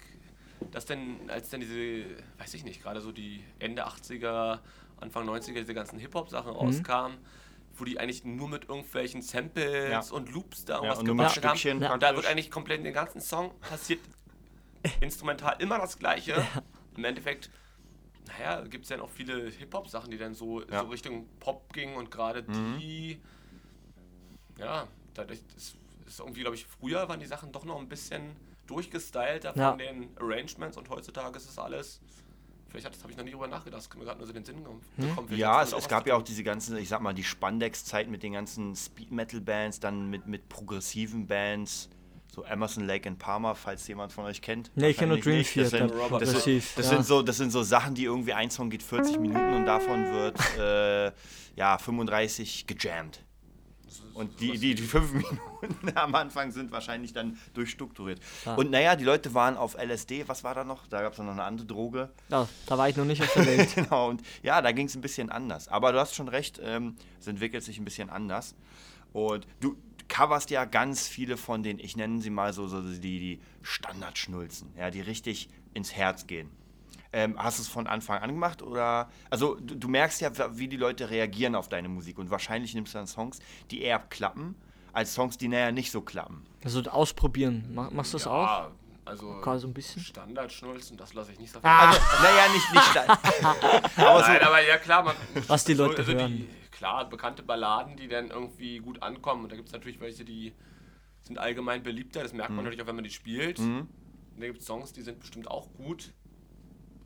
dass 0.72 0.86
denn, 0.86 1.18
als 1.30 1.50
dann 1.50 1.60
diese, 1.62 2.06
weiß 2.40 2.54
ich 2.54 2.64
nicht, 2.66 2.82
gerade 2.84 3.00
so 3.02 3.12
die 3.12 3.42
Ende 3.60 3.86
80er, 3.86 4.60
Anfang 5.00 5.28
90er, 5.28 5.60
diese 5.60 5.74
ganzen 5.74 6.00
Hip-Hop-Sachen 6.00 6.52
Mhm. 6.52 6.58
rauskamen, 6.58 7.18
wo 7.76 7.86
die 7.86 8.00
eigentlich 8.00 8.24
nur 8.24 8.48
mit 8.48 8.70
irgendwelchen 8.70 9.22
Samples 9.22 10.10
Ja. 10.10 10.16
und 10.16 10.32
Loops 10.32 10.66
da 10.66 10.74
Ja, 10.74 10.78
irgendwas 10.80 11.00
und 11.00 11.06
gemacht 11.06 11.44
haben. 11.44 11.58
Stückchen 11.58 11.84
Und 11.92 12.04
da 12.04 12.16
wird 12.16 12.26
eigentlich 12.26 12.52
komplett 12.52 12.80
in 12.80 12.84
den 12.86 12.94
ganzen 12.94 13.20
Song 13.22 13.58
passiert 13.62 14.00
instrumental 15.02 15.56
immer 15.60 15.78
das 15.80 15.98
Gleiche. 15.98 16.46
Im 16.96 17.04
Endeffekt, 17.06 17.50
naja, 18.28 18.62
gibt 18.62 18.84
es 18.84 18.90
ja 18.90 18.98
noch 18.98 19.10
viele 19.10 19.50
Hip-Hop-Sachen, 19.50 20.12
die 20.12 20.18
dann 20.18 20.36
so, 20.36 20.62
Ja. 20.64 20.82
so 20.82 20.88
Richtung 20.90 21.28
Pop 21.40 21.72
gingen 21.74 21.96
und 21.96 22.12
gerade 22.12 22.44
die, 22.44 23.20
ja, 24.58 24.88
dadurch 25.14 25.40
ist, 25.58 25.76
ist 26.06 26.20
irgendwie, 26.20 26.42
glaube 26.42 26.56
ich, 26.56 26.66
früher 26.66 27.08
waren 27.10 27.20
die 27.20 27.26
Sachen 27.26 27.52
doch 27.52 27.66
noch 27.66 27.80
ein 27.80 27.90
bisschen 27.90 28.36
durchgestylter 28.68 29.54
Ja. 29.58 29.70
von 29.72 29.80
den 29.80 30.16
Arrangements 30.20 30.78
und 30.78 30.90
heutzutage 30.90 31.38
ist 31.38 31.50
es 31.50 31.58
alles. 31.58 32.02
Vielleicht 32.74 33.04
habe 33.04 33.12
ich 33.12 33.18
noch 33.18 33.24
nie 33.24 33.30
drüber 33.30 33.48
nachgedacht, 33.48 33.88
das 33.88 33.96
mir 33.96 34.04
gerade 34.04 34.18
nur 34.18 34.26
so 34.26 34.34
den 34.34 34.44
Sinn 34.44 34.58
gekommen. 34.58 34.82
Hm? 34.96 35.38
Ja, 35.38 35.62
es, 35.62 35.74
es 35.74 35.88
gab 35.88 36.08
ja 36.08 36.16
auch 36.16 36.24
diese 36.24 36.44
ganzen, 36.44 36.76
ich 36.78 36.90
sag 36.90 37.02
mal, 37.02 37.14
die 37.14 37.24
Spandex-Zeit 37.24 38.10
mit 38.10 38.24
den 38.24 38.34
ganzen 38.34 38.76
Speed-Metal-Bands, 38.76 39.80
dann 39.80 40.10
mit, 40.10 40.26
mit 40.26 40.50
progressiven 40.50 41.28
Bands, 41.28 41.90
so 42.34 42.44
Emerson, 42.44 42.88
Lake 42.88 43.08
and 43.08 43.20
Palmer, 43.20 43.54
falls 43.54 43.88
jemand 43.88 44.12
von 44.12 44.26
euch 44.26 44.42
kennt. 44.42 44.72
Nee, 44.74 44.90
ich 44.90 44.98
kenne 44.98 45.14
nur 45.14 45.22
Dream 45.22 45.38
nicht. 45.38 45.56
Das 45.56 45.70
Theater. 45.70 45.88
sind, 45.88 46.22
das, 46.22 46.44
sind, 46.44 46.64
das, 46.76 46.86
ja. 46.86 46.92
sind 46.96 47.06
so, 47.06 47.22
das 47.22 47.38
sind 47.38 47.52
so 47.52 47.62
Sachen, 47.62 47.94
die 47.94 48.06
irgendwie 48.06 48.34
ein 48.34 48.50
Song 48.50 48.72
geht 48.72 48.82
40 48.82 49.20
Minuten 49.20 49.54
und 49.54 49.66
davon 49.66 50.12
wird 50.12 50.40
äh, 50.58 51.12
ja 51.56 51.78
35 51.78 52.66
gejammt. 52.66 53.24
Und 54.14 54.40
die, 54.40 54.58
die, 54.58 54.76
die 54.76 54.84
fünf 54.84 55.14
Minuten 55.62 55.98
am 55.98 56.16
Anfang 56.16 56.52
sind 56.52 56.72
wahrscheinlich 56.72 57.14
dann 57.14 57.38
durchstrukturiert. 57.54 58.20
Und 58.56 58.72
naja, 58.72 58.96
die 58.96 59.04
Leute 59.04 59.34
waren 59.34 59.58
auf 59.58 59.76
LSD, 59.76 60.28
was 60.28 60.44
war 60.44 60.56
da 60.56 60.64
noch? 60.64 60.88
Da 60.88 61.02
gab 61.02 61.14
es 61.14 61.20
noch 61.20 61.28
eine 61.28 61.44
andere 61.44 61.68
Droge. 61.68 62.10
Ja, 62.30 62.48
da 62.66 62.78
war 62.78 62.90
ich 62.90 62.96
noch 62.96 63.06
nicht 63.06 63.22
auf 63.22 63.34
der 63.34 63.46
Welt. 63.46 63.70
genau, 63.76 64.10
und 64.10 64.22
ja, 64.42 64.62
da 64.62 64.72
ging 64.72 64.88
es 64.88 64.96
ein 64.96 65.02
bisschen 65.02 65.30
anders. 65.30 65.68
Aber 65.68 65.92
du 65.92 66.00
hast 66.00 66.16
schon 66.16 66.28
recht, 66.28 66.60
ähm, 66.64 66.96
es 67.20 67.28
entwickelt 67.28 67.64
sich 67.64 67.80
ein 67.80 67.86
bisschen 67.86 68.10
anders. 68.10 68.56
Und 69.14 69.48
du 69.60 69.76
coverst 70.08 70.50
ja 70.50 70.66
ganz 70.66 71.08
viele 71.08 71.38
von 71.38 71.64
den, 71.64 71.80
ich 71.80 71.96
nenne 71.96 72.22
sie 72.22 72.30
mal 72.30 72.54
so, 72.54 72.68
so 72.68 72.82
die, 72.82 73.00
die 73.00 73.40
Standardschnulzen, 73.62 74.70
ja, 74.78 74.92
die 74.92 75.02
richtig 75.02 75.50
ins 75.74 75.94
Herz 75.94 76.28
gehen. 76.28 76.50
Ähm, 77.16 77.36
hast 77.38 77.60
du 77.60 77.62
es 77.62 77.68
von 77.68 77.86
Anfang 77.86 78.22
an 78.24 78.30
gemacht 78.32 78.64
oder? 78.64 79.08
Also 79.30 79.56
du, 79.56 79.76
du 79.76 79.88
merkst 79.88 80.20
ja, 80.22 80.32
wie 80.58 80.68
die 80.68 80.78
Leute 80.78 81.12
reagieren 81.12 81.54
auf 81.54 81.70
deine 81.70 81.88
Musik 81.88 82.18
und 82.18 82.32
wahrscheinlich 82.32 82.74
nimmst 82.74 82.94
du 82.96 82.98
dann 82.98 83.06
Songs, 83.08 83.38
die 83.70 83.84
eher 83.84 84.00
klappen, 84.00 84.56
als 84.94 85.14
Songs, 85.14 85.38
die 85.38 85.48
naja 85.48 85.72
nicht 85.72 85.92
so 85.92 86.02
klappen. 86.02 86.44
Also 86.64 86.82
ausprobieren. 86.82 87.70
Mach, 87.74 87.92
machst 87.92 88.14
du 88.14 88.18
das 88.18 88.26
auch? 88.26 88.44
Ja, 88.48 88.72
also 89.06 89.32
Quasi 89.42 89.62
so 89.62 89.68
ein 89.68 89.74
bisschen. 89.76 90.02
Standardschnulzen, 90.02 90.98
das 90.98 91.14
lasse 91.14 91.34
ich 91.34 91.40
nicht 91.40 91.54
so 91.54 91.60
Ah, 91.62 91.92
Naja, 92.22 92.52
nicht, 92.52 92.72
nicht. 92.74 92.98
aber 93.98 94.20
so, 94.24 94.32
Nein, 94.32 94.42
aber 94.42 94.62
ja 94.68 94.78
klar, 94.78 95.04
man, 95.04 95.16
Was 95.48 95.66
die 95.66 95.74
Leute 95.76 95.98
also 96.00 96.14
hören. 96.14 96.32
Die, 96.38 96.48
klar, 96.72 97.08
bekannte 97.08 97.44
Balladen, 97.44 97.96
die 97.96 98.08
dann 98.08 98.32
irgendwie 98.32 98.80
gut 98.80 99.04
ankommen. 99.04 99.44
Und 99.44 99.52
da 99.52 99.56
gibt 99.56 99.68
es 99.68 99.74
natürlich 99.74 100.00
welche, 100.00 100.26
die 100.26 100.54
sind 101.22 101.38
allgemein 101.38 101.84
beliebter. 101.84 102.24
Das 102.24 102.34
merkt 102.34 102.50
Mhm. 102.52 102.56
man 102.56 102.66
natürlich 102.66 102.82
auch, 102.84 102.88
wenn 102.88 102.96
man 102.96 103.04
die 103.04 103.12
spielt. 103.12 103.60
Und 103.60 103.88
da 104.40 104.48
gibt 104.48 104.62
es 104.62 104.66
Songs, 104.66 104.94
die 104.94 105.02
sind 105.04 105.20
bestimmt 105.20 105.48
auch 105.52 105.68
gut. 105.74 106.12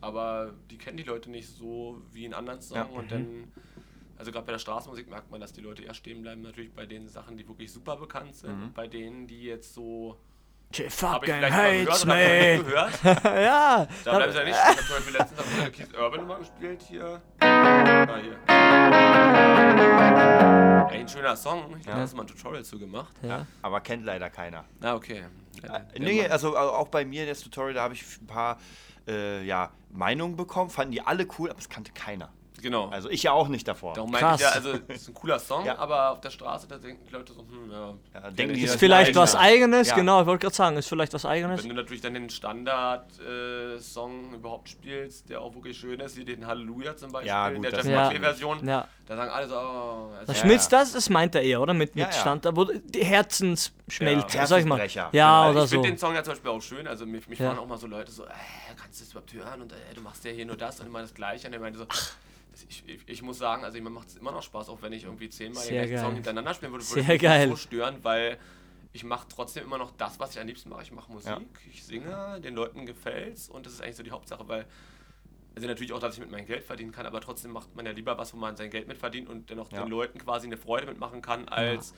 Aber 0.02 0.54
die 0.70 0.78
kennen 0.78 0.98
die 0.98 1.04
Leute 1.04 1.30
nicht 1.32 1.48
so 1.50 2.02
wie 2.12 2.26
in 2.26 2.34
anderen 2.34 2.62
Songs. 2.62 2.76
Ja. 2.92 2.98
Und 2.98 3.12
dann, 3.12 3.52
also 4.18 4.32
gerade 4.32 4.46
bei 4.46 4.52
der 4.52 4.60
Straßenmusik 4.60 5.10
merkt 5.10 5.32
man, 5.32 5.42
dass 5.42 5.54
die 5.54 5.62
Leute 5.62 5.84
eher 5.84 5.94
stehen 5.94 6.22
bleiben. 6.22 6.42
Natürlich 6.42 6.72
bei 6.74 6.86
den 6.86 7.08
Sachen, 7.08 7.36
die 7.38 7.48
wirklich 7.48 7.72
super 7.72 7.98
bekannt 7.98 8.36
sind. 8.36 8.52
Und 8.52 8.74
bei 8.74 8.88
denen, 8.88 9.26
die 9.28 9.44
jetzt 9.44 9.74
so. 9.74 10.20
She 10.74 10.84
Hab 10.84 10.90
ich 10.90 10.94
fucking 10.96 11.34
vielleicht 11.36 11.56
mal 11.56 11.72
gehört 11.72 11.90
hates 11.90 12.04
oder 12.04 12.14
hab 12.14 12.20
ich 12.20 12.58
me. 12.58 12.64
gehört. 12.66 13.24
ja. 13.24 13.88
Da 14.04 14.16
bleibt 14.18 14.30
es 14.32 14.36
ja 14.36 14.44
nicht. 14.44 14.58
Ich 14.58 14.66
habe 14.66 14.78
zum 14.78 14.96
Beispiel 14.98 15.14
letztens 15.18 15.40
auf 15.40 15.46
der 15.62 15.72
Keith 15.72 15.98
Urban 15.98 16.28
mal 16.28 16.40
gespielt 16.40 16.82
hier. 16.84 17.22
Ah, 17.40 18.18
hier. 18.18 18.38
Ein 20.90 21.08
schöner 21.08 21.36
Song. 21.36 21.76
Ich 21.80 21.88
habe 21.88 22.00
Ja. 22.02 22.06
da 22.06 22.16
mal 22.16 22.24
ein 22.24 22.28
Tutorial 22.28 22.64
zu 22.66 22.78
gemacht. 22.80 23.14
ja. 23.22 23.46
aber 23.62 23.80
kennt 23.82 24.04
leider 24.06 24.30
keiner. 24.30 24.66
Ah, 24.82 24.96
okay. 24.96 25.24
Äh, 25.64 26.00
Nee, 26.00 26.28
also 26.28 26.56
au- 26.58 26.70
auch 26.76 26.88
bei 26.90 27.06
mir 27.06 27.26
das 27.26 27.40
Tutorial, 27.42 27.74
da 27.74 27.84
habe 27.84 27.94
ich 27.94 28.04
ein 28.22 28.28
paar 28.28 28.58
äh, 29.08 29.44
ja, 29.44 29.72
Meinungen 29.90 30.36
bekommen, 30.36 30.70
fanden 30.70 30.92
die 30.92 31.02
alle 31.02 31.28
cool, 31.38 31.50
aber 31.50 31.60
es 31.60 31.70
kannte 31.70 31.92
keiner. 31.94 32.32
Genau. 32.62 32.90
Also 32.90 33.10
ich 33.10 33.24
ja 33.24 33.32
auch 33.32 33.48
nicht 33.48 33.68
davor. 33.68 33.94
Darum 33.94 34.12
meinte 34.12 34.36
ich 34.36 34.42
ja, 34.42 34.52
Krass. 34.52 34.66
also 34.66 34.80
es 34.88 35.02
ist 35.04 35.08
ein 35.10 35.14
cooler 35.14 35.40
Song, 35.40 35.66
Ja. 35.66 35.78
aber 35.78 36.12
auf 36.12 36.22
der 36.22 36.30
Straße, 36.30 36.68
da 36.68 36.78
denken 36.78 37.06
die 37.08 37.14
Leute 37.14 37.34
so, 37.34 37.42
hm, 37.42 37.72
ja. 37.72 37.94
Ja, 38.14 38.32
denken 38.32 38.54
die, 38.56 38.62
Ist 38.62 38.76
vielleicht 38.78 39.16
was 39.16 39.36
eigenes, 39.36 39.90
Ja. 39.90 39.96
genau, 39.96 40.22
ich 40.22 40.28
wollte 40.28 40.44
gerade 40.44 40.56
sagen, 40.56 40.78
ist 40.78 40.88
vielleicht 40.90 41.14
was 41.14 41.26
eigenes. 41.26 41.64
Wenn 41.64 41.70
du 41.70 41.76
natürlich 41.76 42.02
dann 42.02 42.14
den 42.14 42.30
Standard-Song 42.30 44.34
überhaupt 44.34 44.70
spielst, 44.70 45.30
der 45.30 45.42
auch 45.42 45.54
wirklich 45.54 45.78
schön 45.78 46.00
ist, 46.00 46.18
wie 46.18 46.26
den 46.26 46.46
Halleluja 46.46 46.96
zum 46.96 47.12
Beispiel, 47.12 47.28
Ja, 47.30 47.48
in 47.50 47.56
gut, 47.56 47.66
der 47.66 47.74
Jeff 47.74 47.86
Ja. 47.86 48.04
Buckley-Version, 48.06 48.68
Ja. 48.68 48.88
da 49.06 49.16
sagen 49.16 49.32
alle 49.32 49.48
so, 49.48 49.56
oh, 49.56 50.12
also, 50.20 50.34
ja. 50.48 50.58
das, 50.70 50.94
das 50.94 51.10
meint 51.10 51.36
er 51.36 51.42
eher, 51.42 51.62
oder? 51.62 51.74
Mit, 51.74 51.96
mit 51.96 52.06
Ja, 52.06 52.12
ja. 52.12 52.12
Stand, 52.12 52.46
da 52.46 52.56
wo 52.56 52.66
die 52.66 53.04
Herzensschmelze, 53.04 54.38
Ja, 54.38 54.48
sag 54.48 54.60
ich 54.60 54.66
mal. 54.66 54.80
Herzensbrecher. 54.80 55.10
Ja, 55.14 55.44
Also 55.44 55.52
oder 55.58 55.64
ich 55.66 55.70
finde 55.70 55.88
so. 55.88 55.92
den 55.92 55.98
Song 55.98 56.16
ja 56.16 56.24
zum 56.24 56.34
Beispiel 56.34 56.52
auch 56.52 56.62
schön. 56.62 56.88
Also 56.88 57.06
mich, 57.06 57.28
mich 57.28 57.40
Ja. 57.40 57.48
fragen 57.50 57.60
auch 57.60 57.68
mal 57.68 57.78
so 57.78 57.88
Leute 57.88 58.12
so, 58.12 58.26
äh, 58.26 58.30
kannst 58.80 59.00
du 59.00 59.04
das 59.04 59.12
überhaupt 59.12 59.34
hören? 59.34 59.62
Und 59.62 59.72
äh, 59.72 59.76
du 59.96 60.02
machst 60.02 60.24
ja 60.26 60.32
hier 60.32 60.46
nur 60.46 60.58
das 60.58 60.80
und 60.80 60.88
immer 60.88 61.02
das 61.02 61.14
Gleiche. 61.14 61.48
Und 61.48 61.54
er 61.54 61.60
meinte 61.60 61.80
so, 61.80 61.86
ich, 62.70 62.84
ich, 62.88 63.00
ich 63.08 63.22
muss 63.22 63.38
sagen, 63.38 63.64
also 63.64 63.80
mir 63.82 63.90
macht 63.90 64.08
es 64.10 64.16
immer 64.18 64.32
noch 64.32 64.44
Spaß, 64.44 64.70
auch 64.70 64.82
wenn 64.82 64.94
ich 64.94 65.04
irgendwie 65.04 65.30
zehnmal 65.30 65.64
den 65.64 65.70
Sehr 65.70 65.88
geil. 65.88 66.00
Song 66.00 66.14
hintereinander 66.14 66.54
spielen 66.54 66.72
würde, 66.72 66.84
Sehr 66.84 66.98
würde 67.04 67.14
mich 67.14 67.22
geil. 67.22 67.48
nicht 67.48 67.50
so 67.62 67.68
stören, 67.68 67.98
weil 68.04 68.38
ich 68.94 69.04
mache 69.04 69.28
trotzdem 69.30 69.64
immer 69.66 69.78
noch 69.78 69.92
das, 69.98 70.20
was 70.20 70.32
ich 70.36 70.40
am 70.42 70.48
liebsten 70.48 70.70
mache. 70.70 70.82
Ich 70.84 70.92
mache 70.92 71.12
Musik, 71.12 71.30
Ja. 71.30 71.42
ich 71.72 71.84
singe, 71.84 72.40
den 72.42 72.56
Leuten 72.56 72.86
gefällt's 72.86 73.50
und 73.50 73.66
das 73.66 73.74
ist 73.74 73.82
eigentlich 73.82 73.96
so 73.98 74.04
die 74.04 74.12
Hauptsache, 74.12 74.48
weil 74.48 74.66
also 75.56 75.68
natürlich 75.68 75.92
auch, 75.94 76.00
dass 76.00 76.14
ich 76.14 76.20
mit 76.20 76.30
meinem 76.30 76.46
Geld 76.46 76.64
verdienen 76.64 76.92
kann, 76.92 77.06
aber 77.08 77.20
trotzdem 77.20 77.52
macht 77.52 77.76
man 77.76 77.86
ja 77.86 77.92
lieber 77.92 78.18
was, 78.18 78.32
wo 78.34 78.38
man 78.38 78.56
sein 78.56 78.70
Geld 78.70 78.88
mit 78.88 78.98
verdient 78.98 79.28
und 79.28 79.50
dennoch 79.50 79.72
Ja. 79.72 79.82
den 79.82 79.90
Leuten 79.90 80.20
quasi 80.20 80.46
eine 80.48 80.58
Freude 80.58 80.86
mitmachen 80.86 81.22
kann, 81.22 81.48
als 81.50 81.94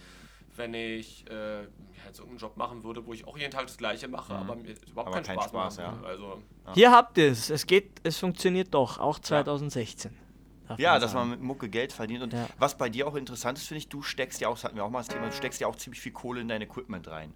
wenn 0.56 0.74
ich 0.74 1.26
äh, 1.30 1.62
ja, 1.64 1.68
jetzt 2.08 2.20
irgendeinen 2.20 2.40
Job 2.40 2.58
machen 2.58 2.84
würde, 2.84 3.06
wo 3.06 3.14
ich 3.14 3.26
auch 3.28 3.38
jeden 3.38 3.52
Tag 3.52 3.68
das 3.68 3.78
Gleiche 3.78 4.08
mache, 4.08 4.34
aber 4.34 4.56
mir 4.56 4.72
überhaupt 4.72 4.88
Mhm. 4.88 4.98
Aber 5.00 5.12
keinen 5.12 5.24
keinen 5.24 5.36
Spaß, 5.40 5.50
Spaß, 5.50 5.78
machen 5.78 6.02
ja. 6.04 6.08
Also, 6.08 6.42
Hier 6.74 6.92
habt 6.92 7.18
ihr 7.18 7.32
es. 7.32 7.50
Es 7.50 7.66
geht, 7.66 7.92
es 8.04 8.18
funktioniert 8.18 8.74
doch, 8.74 8.98
auch 8.98 9.20
2016. 9.20 10.12
Ja, 10.78 11.00
dass 11.00 11.14
man 11.14 11.30
mit 11.32 11.42
Mucke 11.42 11.70
Geld 11.70 11.92
verdient. 11.94 12.24
Und 12.24 12.34
Ja. 12.34 12.48
was 12.58 12.78
bei 12.78 12.90
dir 12.90 13.08
auch 13.08 13.16
interessant 13.16 13.58
ist, 13.58 13.68
finde 13.68 13.80
ich, 13.80 13.90
du 13.90 14.02
steckst 14.02 14.40
ja 14.42 14.48
auch, 14.50 14.56
das 14.56 14.64
hatten 14.64 14.76
wir 14.76 14.84
auch 14.86 14.90
mal 14.90 15.00
das 15.00 15.08
Thema, 15.08 15.28
du 15.28 15.34
steckst 15.34 15.60
ja 15.60 15.68
auch 15.68 15.76
ziemlich 15.76 16.02
viel 16.02 16.12
Kohle 16.12 16.42
in 16.42 16.48
dein 16.48 16.62
Equipment 16.62 17.08
rein. 17.08 17.34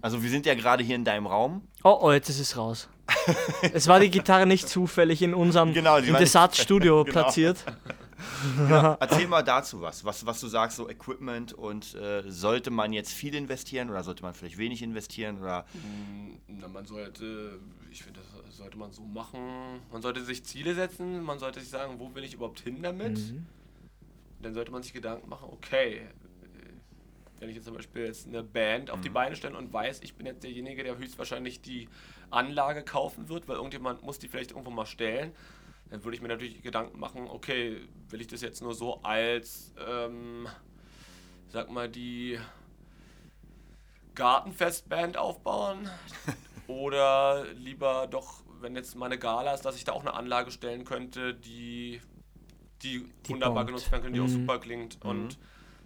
Also 0.00 0.22
wir 0.22 0.30
sind 0.30 0.46
ja 0.46 0.54
gerade 0.54 0.82
hier 0.82 0.96
in 0.96 1.04
deinem 1.04 1.26
Raum. 1.26 1.62
Oh, 1.84 1.96
oh, 2.00 2.12
jetzt 2.12 2.28
ist 2.28 2.40
es 2.40 2.56
raus. 2.56 2.88
es 3.72 3.86
war 3.88 4.00
die 4.00 4.10
Gitarre 4.10 4.46
nicht 4.46 4.68
zufällig 4.68 5.22
in 5.22 5.34
unserem 5.34 5.72
Genau, 5.74 6.00
Desart-Studio 6.00 7.04
Genau. 7.04 7.12
platziert. 7.12 7.64
Erzähl 9.00 9.26
mal 9.26 9.42
dazu 9.42 9.80
was, 9.80 10.04
was, 10.04 10.24
was 10.26 10.40
du 10.40 10.46
sagst, 10.46 10.76
so 10.76 10.88
Equipment 10.88 11.52
und 11.52 11.94
äh, 11.94 12.22
sollte 12.28 12.70
man 12.70 12.92
jetzt 12.92 13.12
viel 13.12 13.34
investieren 13.34 13.90
oder 13.90 14.02
sollte 14.04 14.22
man 14.22 14.34
vielleicht 14.34 14.58
wenig 14.58 14.82
investieren 14.82 15.40
oder 15.40 15.64
Na, 16.46 16.68
man 16.68 16.84
sollte, 16.86 17.58
ich 17.90 18.02
finde, 18.02 18.20
das 18.20 18.41
sollte 18.56 18.78
man 18.78 18.92
so 18.92 19.02
machen. 19.02 19.80
Man 19.90 20.02
sollte 20.02 20.22
sich 20.22 20.44
Ziele 20.44 20.74
setzen, 20.74 21.22
man 21.22 21.38
sollte 21.38 21.60
sich 21.60 21.68
sagen, 21.68 21.98
wo 21.98 22.14
will 22.14 22.24
ich 22.24 22.34
überhaupt 22.34 22.60
hin 22.60 22.82
damit? 22.82 23.18
Dann 24.40 24.54
sollte 24.54 24.72
man 24.72 24.82
sich 24.82 24.92
Gedanken 24.92 25.28
machen, 25.28 25.48
okay, 25.52 26.02
wenn 27.42 27.48
ich 27.48 27.56
jetzt 27.56 27.64
zum 27.64 27.74
Beispiel 27.74 28.06
jetzt 28.06 28.28
eine 28.28 28.44
Band 28.44 28.90
auf 28.90 29.00
die 29.00 29.08
Beine 29.08 29.34
stelle 29.34 29.58
und 29.58 29.72
weiß, 29.72 30.02
ich 30.04 30.14
bin 30.14 30.26
jetzt 30.26 30.44
derjenige, 30.44 30.84
der 30.84 30.96
höchstwahrscheinlich 30.96 31.60
die 31.60 31.88
Anlage 32.30 32.84
kaufen 32.84 33.28
wird, 33.28 33.48
weil 33.48 33.56
irgendjemand 33.56 34.02
muss 34.04 34.20
die 34.20 34.28
vielleicht 34.28 34.52
irgendwo 34.52 34.70
mal 34.70 34.86
stellen, 34.86 35.32
dann 35.90 36.04
würde 36.04 36.14
ich 36.14 36.22
mir 36.22 36.28
natürlich 36.28 36.62
Gedanken 36.62 37.00
machen, 37.00 37.26
okay, 37.28 37.80
will 38.10 38.20
ich 38.20 38.28
das 38.28 38.42
jetzt 38.42 38.62
nur 38.62 38.74
so 38.74 39.02
als, 39.02 39.74
ähm, 39.86 40.46
sag 41.48 41.68
mal, 41.68 41.88
die 41.88 42.38
Gartenfestband 44.14 45.16
aufbauen 45.16 45.90
oder 46.68 47.44
lieber 47.54 48.06
doch, 48.06 48.41
wenn 48.62 48.74
jetzt 48.76 48.94
mal 48.96 49.06
eine 49.06 49.18
Gala 49.18 49.54
ist, 49.54 49.62
dass 49.64 49.76
ich 49.76 49.84
da 49.84 49.92
auch 49.92 50.00
eine 50.00 50.14
Anlage 50.14 50.50
stellen 50.50 50.84
könnte, 50.84 51.34
die, 51.34 52.00
die, 52.82 53.06
Die 53.26 53.32
wunderbar 53.32 53.56
bombt. 53.64 53.68
genutzt 53.68 53.90
werden 53.92 54.02
könnte, 54.02 54.16
die 54.18 54.24
auch 54.24 54.28
Mhm. 54.28 54.32
super 54.46 54.58
klingt. 54.58 55.04
Und 55.04 55.38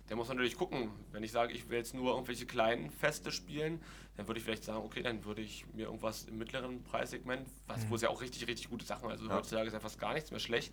da 0.08 0.16
muss 0.16 0.28
man 0.28 0.36
natürlich 0.36 0.56
gucken. 0.56 0.90
Wenn 1.12 1.22
ich 1.24 1.32
sage, 1.32 1.52
ich 1.52 1.68
will 1.68 1.78
jetzt 1.78 1.94
nur 1.94 2.12
irgendwelche 2.14 2.46
kleinen 2.46 2.90
Feste 2.90 3.32
spielen, 3.32 3.80
dann 4.16 4.26
würde 4.28 4.38
ich 4.38 4.44
vielleicht 4.44 4.64
sagen, 4.64 4.84
okay, 4.84 5.02
dann 5.02 5.24
würde 5.24 5.42
ich 5.42 5.66
mir 5.74 5.86
irgendwas 5.86 6.24
im 6.24 6.38
mittleren 6.38 6.82
Preissegment, 6.84 7.48
was, 7.66 7.88
wo 7.90 7.96
es 7.96 8.02
ja 8.02 8.08
auch 8.08 8.20
richtig, 8.22 8.46
richtig 8.46 8.70
gute 8.70 8.86
Sachen, 8.86 9.10
also 9.10 9.28
heutzutage 9.30 9.66
ist 9.66 9.72
ja 9.74 9.80
fast 9.80 9.98
gar 9.98 10.14
nichts 10.14 10.30
mehr 10.30 10.40
schlecht, 10.40 10.72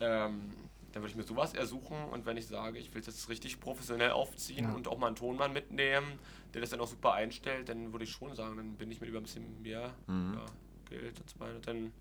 ähm, 0.00 0.50
dann 0.92 1.02
würde 1.02 1.10
ich 1.10 1.16
mir 1.16 1.22
sowas 1.22 1.54
ersuchen 1.54 1.96
und 2.10 2.26
wenn 2.26 2.36
ich 2.36 2.46
sage, 2.46 2.78
ich 2.78 2.92
will 2.94 3.00
es 3.00 3.06
jetzt 3.06 3.28
richtig 3.28 3.60
professionell 3.60 4.10
aufziehen 4.10 4.64
Ja. 4.66 4.72
und 4.74 4.88
auch 4.88 4.98
mal 4.98 5.08
einen 5.08 5.16
Tonmann 5.16 5.52
mitnehmen, 5.52 6.18
der 6.54 6.60
das 6.60 6.70
dann 6.70 6.80
auch 6.80 6.88
super 6.88 7.12
einstellt, 7.14 7.68
dann 7.68 7.92
würde 7.92 8.04
ich 8.04 8.10
schon 8.10 8.34
sagen, 8.34 8.56
dann 8.56 8.74
bin 8.76 8.90
ich 8.90 9.00
mir 9.00 9.06
lieber 9.06 9.18
ein 9.18 9.24
bisschen 9.24 9.62
mehr 9.62 9.94
ja, 10.08 10.46
Geld 10.90 11.18
und 11.20 11.30
so 11.30 11.40
weiter. 11.40 11.58
Dann, 11.64 11.92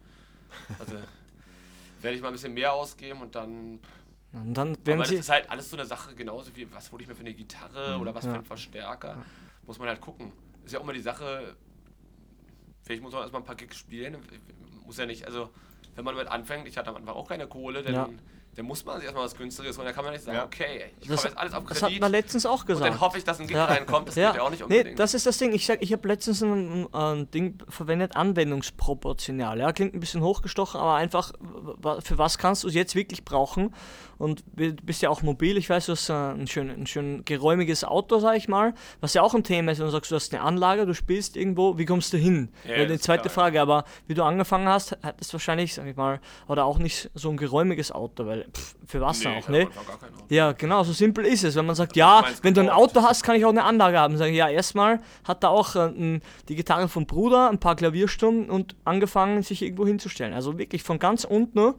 also 0.80 0.96
werde 2.02 2.16
ich 2.16 2.22
mal 2.22 2.28
ein 2.30 2.34
bisschen 2.34 2.54
mehr 2.54 2.74
ausgeben 2.74 3.22
und 3.22 3.36
dann. 3.36 3.80
Und 4.34 4.54
dann 4.54 4.76
werden 4.86 5.00
aber 5.00 5.04
das 5.04 5.12
ist 5.12 5.30
halt 5.30 5.50
alles 5.50 5.70
so 5.70 5.78
eine 5.78 5.86
Sache, 5.86 6.14
genauso 6.16 6.56
wie 6.56 6.72
was 6.74 6.92
hole 6.92 7.02
ich 7.02 7.08
mir 7.08 7.16
für 7.16 7.22
eine 7.22 7.34
Gitarre 7.34 7.98
oder 7.98 8.14
was 8.14 8.26
Ja. 8.26 8.32
für 8.32 8.36
einen 8.38 8.46
Verstärker. 8.46 9.24
Muss 9.66 9.80
man 9.80 9.88
halt 9.88 10.02
gucken. 10.02 10.32
Ist 10.66 10.74
ja 10.74 10.80
auch 10.80 10.84
immer 10.84 10.94
die 10.94 11.02
Sache, 11.02 11.56
vielleicht 12.84 13.02
muss 13.02 13.12
man 13.14 13.22
erstmal 13.22 13.42
ein 13.42 13.46
paar 13.46 13.56
Gigs 13.56 13.78
spielen. 13.78 14.18
Muss 14.86 14.98
ja 14.98 15.06
nicht, 15.06 15.26
also 15.26 15.50
wenn 15.96 16.06
man 16.06 16.16
damit 16.16 16.32
anfängt, 16.32 16.68
ich 16.68 16.78
hatte 16.78 16.90
am 16.90 16.98
Anfang 16.98 17.16
auch 17.16 17.28
keine 17.28 17.48
Kohle, 17.48 17.82
dann, 17.84 17.94
Ja. 17.94 18.10
Dann 18.60 18.66
muss 18.68 18.84
man 18.84 18.96
sich 18.98 19.06
erstmal 19.06 19.24
was 19.26 19.36
günstiges 19.36 19.78
holen. 19.78 19.86
Dann 19.86 19.96
kann 19.96 20.04
man 20.04 20.14
nicht 20.14 20.26
sagen, 20.26 20.38
Ja. 20.38 20.44
okay, 20.46 20.92
ich 21.00 21.08
Das, 21.08 21.24
jetzt 21.24 21.38
alles 21.38 21.54
auf 21.54 21.64
das 21.66 21.82
hat 21.82 21.88
Kredit 21.90 22.02
man 22.02 22.12
letztens 22.12 22.46
auch 22.46 22.62
und 22.62 22.68
gesagt. 22.68 22.94
dann 22.94 23.00
hoffe 23.00 23.18
ich, 23.18 23.24
dass 23.24 23.40
ein 23.40 23.48
Gig 23.48 23.56
reinkommt. 23.58 24.10
Das 24.10 24.16
geht 24.16 24.24
ja 24.24 24.42
auch 24.42 24.50
nicht 24.50 24.60
Nee, 24.68 24.78
unbedingt. 24.80 25.00
das 25.00 25.14
ist 25.14 25.26
das 25.26 25.38
Ding. 25.38 25.54
Ich 25.54 25.66
sag, 25.66 25.82
ich 25.82 25.94
habe 25.94 26.06
letztens 26.08 26.42
ein, 26.44 26.94
ein 26.94 27.32
Ding 27.32 27.58
verwendet, 27.70 28.16
anwendungsproportional. 28.18 29.60
Ja, 29.60 29.72
klingt 29.72 29.94
ein 29.94 30.00
bisschen 30.00 30.22
hochgestochen, 30.22 30.80
aber 30.80 30.96
einfach, 30.96 31.32
für 32.02 32.18
was 32.18 32.38
kannst 32.38 32.64
du 32.64 32.68
es 32.68 32.74
jetzt 32.74 32.96
wirklich 32.96 33.24
brauchen? 33.26 33.74
Und 34.18 34.44
du 34.58 34.74
bist 34.74 35.02
ja 35.02 35.10
auch 35.10 35.22
mobil. 35.22 35.56
Ich 35.58 35.70
weiß, 35.70 35.86
du 35.86 35.94
hast 35.94 36.10
äh, 36.10 36.14
ein 36.14 36.46
schön, 36.48 36.70
ein 36.70 36.86
schön 36.88 37.24
geräumiges 37.24 37.86
Auto, 37.86 38.20
sag 38.20 38.36
ich 38.36 38.50
mal, 38.50 38.74
was 39.00 39.14
ja 39.14 39.22
auch 39.22 39.34
ein 39.34 39.46
Thema 39.46 39.72
ist, 39.72 39.80
wenn 39.80 39.86
du 39.86 39.92
sagst, 39.92 40.12
du 40.12 40.16
hast 40.16 40.34
eine 40.34 40.44
Anlage, 40.44 40.86
du 40.86 40.94
spielst 40.94 41.38
irgendwo, 41.38 41.78
wie 41.78 41.86
kommst 41.86 42.12
du 42.12 42.18
hin? 42.18 42.50
Ja, 42.66 42.72
Wäre 42.72 42.88
die 42.88 43.00
zweite 43.00 43.24
klar. 43.24 43.34
Frage, 43.34 43.62
aber 43.62 43.86
wie 44.08 44.16
du 44.16 44.24
angefangen 44.24 44.68
hast, 44.68 44.98
hattest 45.04 45.32
du 45.32 45.36
wahrscheinlich, 45.36 45.74
sag 45.74 45.86
ich 45.88 45.96
mal, 45.96 46.20
oder 46.50 46.66
auch 46.66 46.80
nicht 46.80 47.10
so 47.14 47.30
ein 47.30 47.38
geräumiges 47.38 47.94
Auto, 47.94 48.26
weil 48.26 48.46
pff, 48.54 48.76
für 48.86 49.02
was 49.02 49.24
Nee, 49.24 49.38
auch, 49.38 49.50
ne? 49.50 49.68
Ja, 50.30 50.52
genau, 50.52 50.84
so 50.84 50.94
simpel 50.94 51.26
ist 51.26 51.44
es. 51.44 51.56
Wenn 51.56 51.66
man 51.66 51.76
sagt, 51.76 51.92
Also 51.92 52.00
ja, 52.00 52.24
wenn 52.42 52.54
du 52.54 52.62
ein. 52.62 52.70
Auto 52.70 53.02
hast, 53.04 53.24
kann 53.24 53.36
ich 53.36 53.46
auch 53.46 53.50
eine 53.50 53.64
Anlage 53.64 54.00
haben. 54.00 54.18
Sag 54.18 54.30
ich, 54.30 54.36
ja, 54.36 54.50
erstmal 54.50 55.00
hat 55.24 55.44
er 55.44 55.52
auch 55.52 55.76
äh, 55.76 56.20
die 56.48 56.56
Gitarre 56.56 56.88
vom 56.88 57.06
Bruder, 57.06 57.50
ein 57.50 57.60
paar 57.60 57.76
Klavierstunden 57.76 58.50
und 58.50 58.76
angefangen, 58.86 59.44
sich 59.44 59.62
irgendwo 59.62 59.86
hinzustellen. 59.86 60.34
Also 60.34 60.58
wirklich 60.58 60.84
von 60.84 61.00
ganz 61.00 61.24
unten 61.24 61.76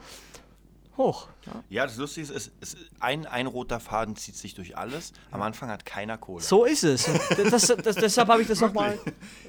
hoch. 1.01 1.29
Ja. 1.47 1.53
Ja, 1.71 1.87
das 1.87 1.97
Lustige 1.97 2.27
ist, 2.27 2.31
es, 2.31 2.53
es, 2.61 2.77
ein, 3.01 3.27
ein 3.27 3.47
roter 3.47 3.81
Faden 3.81 4.15
zieht 4.17 4.37
sich 4.37 4.55
durch 4.55 4.77
alles. 4.77 5.13
Am 5.31 5.43
Anfang 5.43 5.71
hat 5.71 5.87
keiner 5.87 6.19
Kohle. 6.19 6.43
So 6.43 6.65
ist 6.65 6.85
es. 6.85 7.09
Das, 7.37 7.67
das, 7.67 7.77
das, 7.83 7.97
deshalb 7.97 8.29
habe 8.29 8.43
ich 8.43 8.49
das 8.49 8.61
nochmal. 8.61 8.99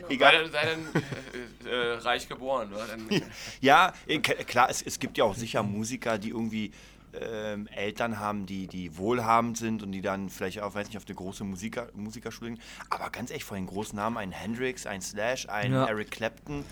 Dann, 0.10 0.52
sei 0.52 0.66
dann 0.66 1.04
äh, 1.66 1.70
äh, 1.70 1.94
reich 2.00 2.28
geboren. 2.28 2.74
Oder? 2.74 2.86
Dann, 2.88 3.08
Ja, 3.62 3.94
äh, 4.08 4.20
klar, 4.20 4.70
es, 4.70 4.82
es 4.82 5.00
gibt 5.00 5.18
ja 5.18 5.24
auch 5.24 5.36
sicher 5.36 5.64
Musiker, 5.64 6.18
die 6.18 6.30
irgendwie 6.30 6.72
ähm, 7.20 7.68
Eltern 7.68 8.20
haben, 8.20 8.46
die, 8.46 8.68
die 8.68 8.98
wohlhabend 8.98 9.58
sind 9.58 9.84
und 9.84 9.92
die 9.92 10.02
dann 10.02 10.30
vielleicht 10.30 10.62
auch, 10.62 10.74
weiß 10.74 10.88
nicht, 10.88 10.98
auf 10.98 11.06
eine 11.06 11.16
große 11.16 11.44
Musiker, 11.44 11.88
Musikerschule 11.94 12.52
gehen. 12.52 12.62
Aber 12.90 13.10
ganz 13.10 13.30
ehrlich, 13.32 13.44
von 13.44 13.58
den 13.58 13.68
großen 13.68 13.96
Namen, 13.96 14.18
ein 14.18 14.32
Hendrix, 14.32 14.86
ein 14.86 15.02
Slash, 15.02 15.48
ein 15.50 15.74
Ja. 15.74 15.86
Eric 15.88 16.12
Clapton, 16.12 16.64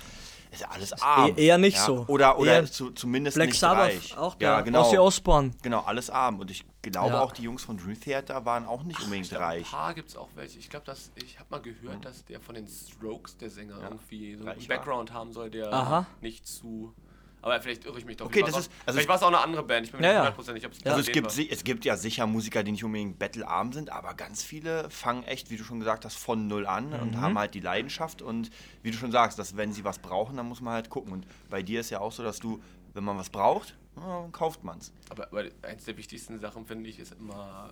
ist 0.52 0.62
ja 0.62 0.69
alles 0.71 0.93
arm. 1.02 1.34
E- 1.38 1.45
eher 1.45 1.60
nicht 1.60 1.78
ja? 1.78 1.86
so. 1.86 2.06
Oder, 2.08 2.39
oder 2.39 2.65
zu, 2.65 2.89
zumindest 2.89 3.36
Black 3.36 3.49
nicht 3.49 3.60
Sabbath, 3.60 3.89
reich. 3.91 4.17
auch 4.17 4.34
der 4.34 4.49
ja, 4.49 4.62
genau. 4.62 4.82
Ozzy 4.88 4.97
Osbourne. 4.97 5.52
Genau, 5.62 5.82
alles 5.82 6.10
arm. 6.10 6.39
Und 6.39 6.49
ich 6.49 6.65
glaube 6.82 7.10
Ja. 7.12 7.21
auch, 7.21 7.32
die 7.34 7.43
Jungs 7.43 7.63
von 7.63 7.78
Dream 7.78 7.99
Theater 7.99 8.45
waren 8.45 8.65
auch 8.65 8.82
nicht 8.84 8.99
unbedingt 8.99 9.25
Ich 9.25 9.30
glaub, 9.30 9.43
ein 9.43 9.47
reich. 9.47 9.69
paar 9.69 9.93
gibt 9.93 10.10
es 10.10 10.15
auch 10.15 10.30
welche. 10.36 10.58
Ich 10.58 10.69
glaube, 10.71 10.88
dass 10.88 11.12
ich 11.23 11.38
habe 11.38 11.49
mal 11.52 11.62
gehört, 11.62 12.04
dass 12.04 12.25
der 12.25 12.39
von 12.39 12.56
den 12.56 12.67
Strokes, 12.67 13.38
der 13.38 13.52
Sänger, 13.52 13.78
irgendwie 13.84 14.34
so 14.34 14.39
einen 14.39 14.47
Reich 14.49 14.67
war. 14.67 14.78
Background 14.78 15.13
haben 15.13 15.34
soll, 15.34 15.52
der 15.52 15.71
Aha. 15.71 16.08
nicht 16.21 16.47
zu. 16.47 16.95
Aber 17.41 17.62
vielleicht 17.62 17.86
irre 17.86 17.97
ich 17.97 18.06
mich 18.06 18.17
doch. 18.17 18.25
Okay, 18.25 18.41
das 18.41 18.49
ist- 18.49 18.56
auch- 18.58 18.88
also 18.88 18.97
vielleicht 18.97 19.08
war 19.08 19.15
es 19.15 19.23
auch 19.23 19.28
eine 19.30 19.39
andere 19.39 19.63
Band. 19.63 19.86
Ich 19.86 19.91
bin 19.91 20.02
mir 20.02 20.08
Ja, 20.08 20.12
nicht 20.13 20.19
hundertprozentig, 20.19 20.65
ob 20.65 20.73
es 20.73 20.86
Also 20.86 20.99
es 20.99 21.12
gibt, 21.12 21.38
es 21.38 21.63
gibt 21.63 21.86
ja 21.86 21.95
sicher 21.95 22.28
Musiker, 22.28 22.63
die 22.63 22.71
nicht 22.73 22.84
unbedingt 22.84 23.17
battlearm 23.17 23.71
sind, 23.71 23.91
aber 23.91 24.13
ganz 24.13 24.43
viele 24.43 24.89
fangen 24.89 25.23
echt, 25.23 25.49
wie 25.49 25.56
du 25.58 25.63
schon 25.63 25.80
gesagt 25.80 26.04
hast, 26.04 26.15
von 26.17 26.47
null 26.47 26.67
an 26.67 26.93
und 26.93 27.12
Mhm. 27.12 27.21
haben 27.21 27.38
halt 27.39 27.54
die 27.54 27.62
Leidenschaft 27.62 28.21
und 28.21 28.49
wie 28.84 28.91
du 28.91 28.97
schon 28.97 29.12
sagst, 29.12 29.39
dass 29.39 29.56
wenn 29.56 29.71
sie 29.71 29.84
was 29.86 29.99
brauchen, 29.99 30.36
dann 30.38 30.47
muss 30.47 30.60
man 30.62 30.73
halt 30.73 30.89
gucken. 30.89 31.13
Und 31.13 31.25
bei 31.49 31.63
dir 31.63 31.80
ist 31.80 31.89
ja 31.91 32.02
auch 32.02 32.12
so, 32.12 32.23
dass 32.23 32.39
du, 32.39 32.62
wenn 32.93 33.04
man 33.06 33.17
was 33.17 33.30
braucht, 33.30 33.78
ja, 33.95 34.21
dann 34.21 34.32
kauft 34.34 34.63
man's. 34.65 34.91
Aber, 35.10 35.28
aber 35.28 35.45
eins 35.62 35.86
der 35.86 35.95
wichtigsten 35.97 36.39
Sachen, 36.39 36.65
finde 36.65 36.89
ich, 36.89 36.99
ist 36.99 37.13
immer 37.13 37.71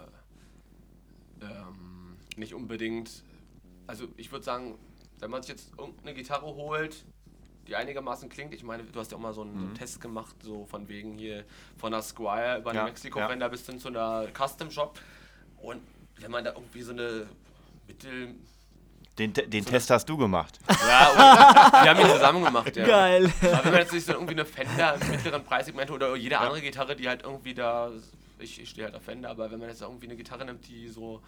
ähm, 1.42 2.18
nicht 2.36 2.54
unbedingt. 2.54 3.24
Also, 3.86 4.08
ich 4.18 4.32
würde 4.32 4.44
sagen, 4.46 4.78
wenn 5.20 5.30
man 5.32 5.42
sich 5.44 5.50
jetzt 5.50 5.72
irgendeine 5.78 6.14
Gitarre 6.14 6.46
holt, 6.46 7.06
die 7.68 7.76
einigermaßen 7.76 8.30
klingt, 8.30 8.54
ich 8.54 8.64
meine, 8.64 8.84
du 8.84 9.00
hast 9.00 9.12
ja 9.12 9.18
auch 9.18 9.22
mal 9.22 9.34
so 9.34 9.42
einen, 9.42 9.58
so 9.60 9.66
einen 9.66 9.76
Test 9.76 10.00
gemacht, 10.02 10.36
so 10.42 10.66
von 10.66 10.88
wegen 10.88 11.18
hier 11.18 11.44
von 11.78 11.92
der 11.92 12.02
Squire 12.02 12.60
über 12.60 12.74
Ja, 12.74 12.86
Mexiko-Fender 12.86 13.50
bis 13.50 13.66
hin 13.66 13.80
zu 13.80 13.90
einer 13.90 14.28
Custom-Shop. 14.34 15.00
Und 15.58 15.82
wenn 16.20 16.32
man 16.32 16.44
da 16.44 16.54
irgendwie 16.54 16.82
so 16.82 16.92
eine 16.92 17.28
Mittel. 17.88 18.36
Den, 19.18 19.34
den 19.34 19.66
Test 19.66 19.90
hast 19.90 20.08
du 20.08 20.18
gemacht. 20.18 20.60
Ja, 20.88 21.10
und 21.10 21.84
wir 21.84 21.90
haben 21.90 22.00
ihn 22.00 22.08
zusammen 22.08 22.44
gemacht, 22.44 22.76
ja. 22.76 22.86
Geil. 22.86 23.32
Aber 23.42 23.66
wenn 23.66 23.72
man 23.72 23.82
jetzt 23.82 23.94
nicht 23.94 24.06
so 24.06 24.14
irgendwie 24.14 24.34
eine 24.34 24.46
Fender 24.46 24.96
im 25.02 25.10
mittleren 25.10 25.44
Preissegment 25.44 25.92
oder 25.92 26.16
jede 26.16 26.40
andere 26.40 26.62
Gitarre, 26.62 26.96
die 26.96 27.08
halt 27.08 27.24
irgendwie 27.24 27.54
da, 27.54 27.92
ich, 28.40 28.62
ich 28.62 28.70
stehe 28.70 28.86
halt 28.86 28.96
auf 28.96 29.04
Fender, 29.04 29.30
aber 29.30 29.52
wenn 29.52 29.60
man 29.60 29.70
jetzt 29.70 29.82
irgendwie 29.82 30.06
eine 30.06 30.16
Gitarre 30.16 30.46
nimmt, 30.46 30.68
die 30.68 30.88
so 30.88 31.22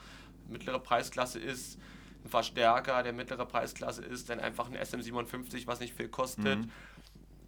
mittlere 0.48 0.80
Preisklasse 0.80 1.40
ist, 1.40 1.78
ein 2.24 2.30
Verstärker, 2.30 3.04
der 3.04 3.14
mittlere 3.14 3.46
Preisklasse 3.46 4.04
ist, 4.04 4.30
dann 4.30 4.40
einfach 4.40 4.70
ein 4.70 4.78
SM57, 4.78 5.68
was 5.68 5.80
nicht 5.80 5.94
viel 5.94 6.10
kostet. 6.10 6.60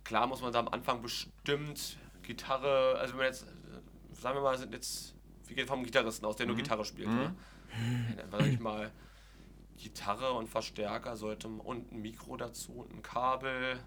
Klar 0.03 0.27
muss 0.27 0.41
man 0.41 0.53
da 0.53 0.59
am 0.59 0.67
Anfang 0.69 1.01
bestimmt 1.01 1.97
Gitarre, 2.23 2.97
also 2.99 3.13
wenn 3.13 3.19
man 3.19 3.27
jetzt, 3.27 3.45
sagen 4.13 4.37
wir 4.37 4.41
mal, 4.41 4.57
sind 4.57 4.73
jetzt, 4.73 5.15
wir 5.47 5.55
gehen 5.55 5.67
vom 5.67 5.83
Gitarristen 5.83 6.25
aus, 6.25 6.35
der 6.35 6.47
nur 6.47 6.55
Gitarre 6.55 6.85
spielt, 6.85 7.09
ne? 7.09 7.35
Dann 8.17 8.31
sag 8.31 8.47
ich 8.47 8.59
mal, 8.59 8.91
Gitarre 9.77 10.33
und 10.33 10.47
Verstärker 10.47 11.15
sollte 11.15 11.47
man- 11.47 11.59
und 11.61 11.91
ein 11.91 12.01
Mikro 12.01 12.37
dazu 12.37 12.73
und 12.73 12.93
ein 12.93 13.01
Kabel. 13.01 13.79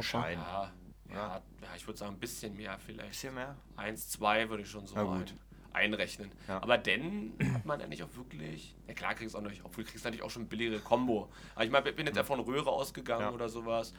Schein. 0.00 0.38
Ja, 0.38 0.72
ja, 1.10 1.42
ja 1.62 1.68
ich 1.76 1.86
würde 1.86 1.98
sagen, 1.98 2.14
ein 2.14 2.18
bisschen 2.18 2.56
mehr 2.56 2.78
vielleicht. 2.78 3.10
Bisschen 3.10 3.34
mehr? 3.34 3.56
Eins, 3.76 4.08
zwei 4.08 4.48
würde 4.48 4.64
ich 4.64 4.70
schon 4.70 4.86
so 4.86 4.94
Na 4.96 5.02
gut. 5.04 5.30
rein. 5.30 5.38
Einrechnen. 5.74 6.30
Ja. 6.48 6.62
Aber 6.62 6.78
dann 6.78 7.32
hat 7.52 7.64
man 7.66 7.80
eigentlich 7.80 8.02
auch 8.02 8.14
wirklich, 8.16 8.74
ja 8.86 8.94
klar 8.94 9.14
kriegst 9.14 9.34
du 9.34 9.38
auch 9.38 9.42
noch, 9.42 9.52
obwohl 9.64 9.84
du 9.84 9.90
kriegst 9.90 10.04
natürlich 10.04 10.22
auch 10.22 10.30
schon 10.30 10.46
billigere 10.46 10.80
Combo. 10.80 11.28
Aber 11.54 11.64
ich 11.64 11.70
meine, 11.70 11.88
ich 11.90 11.96
bin 11.96 12.06
jetzt 12.06 12.16
ja 12.16 12.24
von 12.24 12.40
Röhre 12.40 12.70
ausgegangen 12.70 13.22
Ja. 13.22 13.32
oder 13.32 13.48
sowas. 13.48 13.92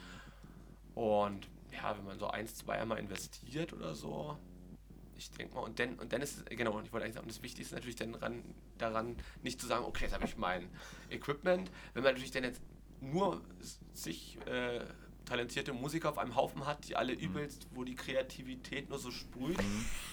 Und 0.94 1.48
ja, 1.72 1.98
wenn 1.98 2.06
man 2.06 2.18
so 2.20 2.28
eins, 2.28 2.56
zwei 2.56 2.80
einmal 2.80 3.00
investiert 3.00 3.74
oder 3.74 3.94
so, 3.94 4.38
ich 5.18 5.30
denke 5.32 5.56
mal, 5.56 5.62
und 5.62 5.80
dann, 5.80 5.96
und 5.96 6.12
dann 6.14 6.22
ist 6.22 6.38
es, 6.38 6.46
genau, 6.58 6.72
und 6.78 6.86
ich 6.86 6.94
wollte 6.94 7.06
eigentlich 7.06 7.16
sagen, 7.16 7.28
das 7.28 7.42
Wichtigste 7.44 7.74
ist 7.76 7.78
natürlich 7.78 7.96
dann 7.96 8.16
ran, 8.16 8.44
daran, 8.78 9.16
nicht 9.44 9.60
zu 9.62 9.68
sagen, 9.68 9.86
okay, 9.86 10.06
jetzt 10.06 10.14
habe 10.14 10.26
ich 10.26 10.38
mein 10.38 10.70
Equipment. 11.10 11.72
Wenn 11.94 12.04
man 12.04 12.14
natürlich 12.14 12.32
dann 12.32 12.44
jetzt 12.44 12.62
nur 13.02 13.42
sich 13.94 14.38
äh, 14.48 14.82
talentierte 15.26 15.74
Musiker 15.74 16.10
auf 16.10 16.18
einem 16.18 16.36
Haufen 16.36 16.66
hat, 16.66 16.88
die 16.88 16.96
alle 16.96 17.14
übelst, 17.14 17.68
wo 17.72 17.84
die 17.84 17.96
Kreativität 17.96 18.90
nur 18.90 19.00
so 19.00 19.12
sprüht, 19.12 19.58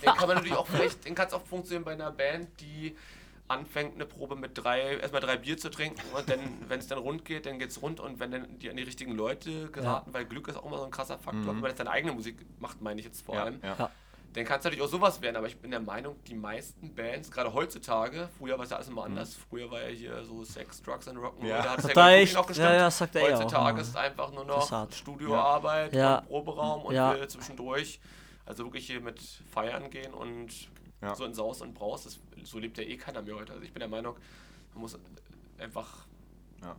dann 0.03 0.16
kann 0.16 0.27
man 0.27 0.37
natürlich 0.37 0.57
auch 0.57 0.66
vielleicht, 0.66 1.07
dann 1.07 1.14
kann 1.14 1.29
es 1.29 1.33
auch 1.35 1.44
funktionieren 1.44 1.85
bei 1.85 1.92
einer 1.92 2.11
Band, 2.11 2.48
die 2.61 2.96
anfängt 3.48 3.94
eine 3.96 4.07
Probe 4.07 4.35
mit 4.37 4.53
drei, 4.55 4.96
erstmal 4.96 5.20
drei 5.20 5.37
Bier 5.37 5.59
zu 5.59 5.70
trinken 5.70 6.01
und 6.16 6.29
dann, 6.29 6.40
wenn 6.68 6.79
es 6.81 6.87
dann 6.87 6.98
rund 6.98 7.25
geht, 7.25 7.44
dann 7.46 7.59
geht 7.59 7.70
es 7.70 7.83
rund 7.83 8.01
und 8.01 8.18
wenn 8.18 8.31
dann 8.31 8.59
die 8.59 8.70
an 8.70 8.77
die 8.77 8.83
richtigen 8.83 9.12
Leute 9.12 9.70
geraten, 9.70 10.14
weil 10.14 10.25
Glück 10.25 10.48
ist 10.48 10.57
auch 10.57 10.64
immer 10.64 10.79
so 10.79 10.85
ein 10.85 10.90
krasser 10.90 11.18
Faktor, 11.18 11.48
wenn 11.48 11.61
man 11.61 11.70
jetzt 11.70 11.79
seine 11.79 11.90
eigene 11.90 12.12
Musik 12.12 12.37
macht, 12.61 12.81
meine 12.81 13.01
ich 13.01 13.07
jetzt 13.07 13.22
vor 13.25 13.35
Ja, 13.35 13.44
allem, 13.44 13.61
ja. 13.62 13.90
Dann 14.35 14.45
kann 14.47 14.59
es 14.61 14.64
natürlich 14.64 14.83
auch 14.83 14.88
sowas 14.88 15.21
werden, 15.21 15.37
aber 15.37 15.47
ich 15.47 15.59
bin 15.59 15.71
der 15.71 15.81
Meinung, 15.81 16.16
die 16.27 16.35
meisten 16.35 16.95
Bands, 16.95 17.31
gerade 17.31 17.53
heutzutage, 17.53 18.31
früher 18.38 18.57
war 18.57 18.64
es 18.64 18.71
ja 18.71 18.77
alles 18.77 18.88
immer 18.88 19.05
anders, 19.05 19.35
früher 19.35 19.71
war 19.71 19.83
ja 19.83 19.88
hier 19.88 20.25
so 20.25 20.42
Sex, 20.42 20.81
Drugs 20.83 21.07
and 21.07 21.18
Rock'n'Roll, 21.18 21.47
Ja. 21.47 21.62
da 21.62 21.71
hat 21.73 21.85
es 21.85 21.92
ja 21.95 22.11
echt- 22.12 22.35
noch 22.35 22.47
gestimmt. 22.47 22.71
ja, 22.71 22.90
sagt 22.90 23.14
er 23.14 23.23
Heutzutage 23.25 23.81
ist 23.83 23.95
einfach 23.95 24.33
nur 24.33 24.47
noch. 24.47 24.90
Studioarbeit, 24.90 25.95
Ja. 25.95 26.18
und 26.21 26.29
Proberaum 26.29 26.83
und 26.87 26.95
Ja. 26.95 27.14
wir 27.14 27.29
zwischendurch, 27.29 28.01
also 28.47 28.64
wirklich 28.64 28.87
hier 28.87 29.01
mit 29.03 29.21
feiern 29.51 29.90
gehen 29.90 30.14
und 30.14 30.49
Ja. 31.03 31.14
so 31.14 31.25
in 31.27 31.35
Saus 31.35 31.61
und 31.61 31.75
Braus, 31.75 32.05
das, 32.05 32.18
so 32.45 32.59
lebt 32.59 32.79
ja 32.79 32.85
eh 32.85 32.97
keiner 32.97 33.21
mehr 33.21 33.35
heute. 33.37 33.53
Also 33.53 33.64
ich 33.64 33.73
bin 33.73 33.81
der 33.81 33.88
Meinung, 33.88 34.16
man 34.73 34.81
muss 34.83 34.99
einfach 35.59 36.07
Ja. 36.62 36.75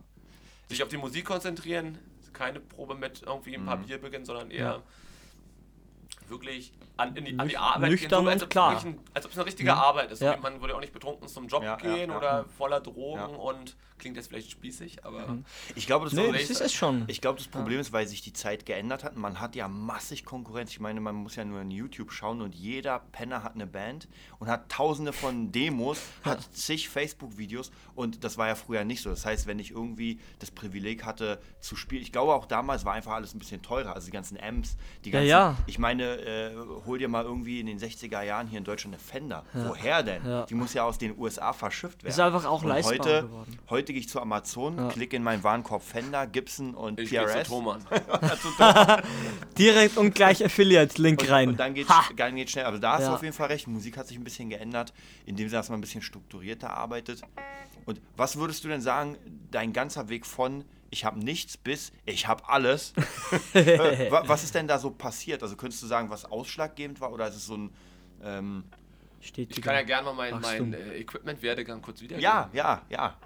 sich 0.68 0.82
auf 0.82 0.88
die 0.88 0.96
Musik 0.96 1.24
konzentrieren, 1.26 1.98
keine 2.32 2.58
Probe 2.58 2.96
mit 2.96 3.22
irgendwie 3.22 3.54
ein 3.54 3.64
paar 3.64 3.76
Mhm. 3.76 3.84
Bier 3.86 3.98
beginnen, 4.00 4.24
sondern 4.24 4.50
eher 4.50 4.58
Ja. 4.66 4.82
Wirklich 6.28 6.72
an, 6.96 7.16
in 7.16 7.24
die, 7.24 7.38
an 7.38 7.48
die 7.48 7.56
Arbeit 7.58 7.90
nüchtern 7.90 8.10
gehen, 8.20 8.26
und 8.26 8.32
als 8.32 8.42
ob 8.42 8.50
klar. 8.50 8.84
ein, 8.84 8.98
als 9.14 9.24
ob 9.26 9.32
es 9.32 9.38
eine 9.38 9.46
richtige 9.46 9.74
Arbeit 9.74 10.10
ist. 10.12 10.20
So 10.20 10.26
Ja. 10.26 10.36
Man 10.36 10.60
würde 10.60 10.76
auch 10.76 10.80
nicht 10.80 10.92
betrunken 10.92 11.26
zum 11.28 11.48
Job 11.48 11.62
Ja, 11.62 11.76
gehen 11.76 12.10
ja. 12.10 12.16
oder 12.16 12.44
voller 12.56 12.80
Drogen 12.80 13.18
Ja. 13.20 13.26
und 13.26 13.76
klingt 13.98 14.16
jetzt 14.16 14.28
vielleicht 14.28 14.50
spießig, 14.50 15.04
aber 15.04 15.38
Ich 15.76 15.86
glaube, 15.86 16.04
das, 16.04 16.12
Nee, 16.14 16.24
Problem, 16.24 16.40
das 16.42 16.50
ist 16.50 16.60
es 16.60 16.72
schon. 16.74 17.04
ich 17.06 17.20
glaube, 17.20 17.38
das 17.38 17.48
Problem 17.48 17.78
ist, 17.80 17.92
weil 17.92 18.06
sich 18.06 18.22
die 18.22 18.32
Zeit 18.32 18.66
geändert 18.66 19.02
hat. 19.04 19.16
Man 19.16 19.40
hat 19.40 19.54
ja 19.56 19.66
massig 19.68 20.24
Konkurrenz. 20.24 20.70
Ich 20.72 20.80
meine, 20.80 21.00
man 21.00 21.14
muss 21.14 21.36
ja 21.36 21.44
nur 21.44 21.60
in 21.62 21.70
YouTube 21.70 22.12
schauen 22.12 22.42
und 22.42 22.54
jeder 22.54 22.98
Penner 23.12 23.42
hat 23.44 23.54
eine 23.54 23.66
Band 23.66 24.08
und 24.40 24.48
hat 24.48 24.68
tausende 24.68 25.12
von 25.12 25.52
Demos, 25.52 26.00
hat 26.24 26.42
zig 26.54 26.88
Facebook-Videos 26.88 27.70
und 27.94 28.24
das 28.24 28.36
war 28.36 28.48
ja 28.48 28.54
früher 28.56 28.84
nicht 28.84 29.00
so. 29.02 29.10
Das 29.10 29.24
heißt, 29.24 29.46
wenn 29.46 29.58
ich 29.58 29.70
irgendwie 29.70 30.20
das 30.38 30.50
Privileg 30.50 31.04
hatte 31.04 31.40
zu 31.60 31.74
spielen, 31.76 32.02
ich 32.02 32.12
glaube 32.12 32.34
auch 32.34 32.46
damals 32.46 32.84
war 32.84 32.92
einfach 32.94 33.12
alles 33.12 33.34
ein 33.34 33.38
bisschen 33.38 33.62
teurer. 33.62 33.94
Also 33.94 34.06
die 34.06 34.12
ganzen 34.12 34.38
Amps, 34.40 34.76
die 35.04 35.10
Ja, 35.10 35.18
ganzen, 35.20 35.28
ja. 35.30 35.56
ich 35.66 35.78
meine, 35.78 36.13
äh, 36.14 36.50
hol 36.86 36.98
dir 36.98 37.08
mal 37.08 37.24
irgendwie 37.24 37.60
in 37.60 37.66
den 37.66 37.78
60er 37.78 38.22
Jahren 38.22 38.46
hier 38.46 38.58
in 38.58 38.64
Deutschland 38.64 38.94
eine 38.94 39.02
Fender. 39.02 39.44
Woher 39.52 40.02
denn? 40.02 40.24
Ja. 40.26 40.46
Die 40.46 40.54
muss 40.54 40.74
ja 40.74 40.84
aus 40.84 40.98
den 40.98 41.18
USA 41.18 41.52
verschifft 41.52 42.02
werden. 42.04 42.10
Ist 42.12 42.20
einfach 42.20 42.44
auch 42.44 42.62
und 42.62 42.68
leistbar 42.68 42.92
heute, 42.98 43.22
geworden. 43.22 43.58
Heute 43.70 43.92
gehe 43.92 44.00
ich 44.00 44.08
zu 44.08 44.20
Amazon, 44.20 44.88
klicke 44.90 45.16
in 45.16 45.22
meinen 45.22 45.42
Warenkorb 45.42 45.82
Fender, 45.82 46.26
Gibson 46.26 46.74
und 46.74 47.00
ich 47.00 47.10
gehe 47.10 47.26
zu 47.26 47.32
PRS. 47.32 47.48
Thomann. 47.48 47.84
Direkt 49.58 49.96
und 49.96 50.14
gleich 50.14 50.44
Affiliate-Link 50.44 51.30
rein. 51.30 51.48
Und 51.50 51.60
dann 51.60 51.74
geht 51.74 51.86
geht's 52.44 52.52
schnell. 52.52 52.64
Also 52.64 52.78
da 52.78 52.92
hast 52.94 53.02
Ja. 53.02 53.08
du 53.08 53.14
auf 53.14 53.22
jeden 53.22 53.34
Fall 53.34 53.48
recht. 53.48 53.66
Musik 53.66 53.96
hat 53.96 54.06
sich 54.06 54.16
ein 54.16 54.24
bisschen 54.24 54.50
geändert, 54.50 54.92
indem 55.26 55.48
sie 55.48 55.54
erstmal 55.54 55.78
ein 55.78 55.80
bisschen 55.80 56.02
strukturierter 56.02 56.70
arbeitet. 56.70 57.22
Und 57.86 58.00
was 58.16 58.36
würdest 58.36 58.64
du 58.64 58.68
denn 58.68 58.80
sagen, 58.80 59.16
dein 59.50 59.72
ganzer 59.72 60.08
Weg 60.08 60.26
von 60.26 60.64
ich 60.94 61.04
habe 61.04 61.18
nichts 61.18 61.56
bis 61.56 61.92
ich 62.06 62.26
habe 62.26 62.48
alles? 62.48 62.92
äh, 63.54 64.10
wa- 64.10 64.22
was 64.26 64.44
ist 64.44 64.54
denn 64.54 64.66
da 64.68 64.78
so 64.78 64.90
passiert? 64.90 65.42
Also 65.42 65.56
könntest 65.56 65.82
du 65.82 65.86
sagen, 65.86 66.08
was 66.08 66.24
ausschlaggebend 66.24 67.00
war 67.00 67.12
oder 67.12 67.28
ist 67.28 67.36
es 67.36 67.46
so 67.46 67.56
ein 67.56 67.74
ähm, 68.22 68.64
Steht 69.20 69.50
Ich 69.50 69.62
kann 69.62 69.74
ja 69.74 69.82
gerne 69.82 70.04
mal 70.12 70.14
meinen 70.14 70.40
mein, 70.40 70.72
äh, 70.74 70.98
Equipment-Werdegang 70.98 71.80
kurz 71.82 72.00
wiedergeben. 72.00 72.22
ja, 72.22 72.50
ja, 72.52 72.82
ja. 72.90 73.16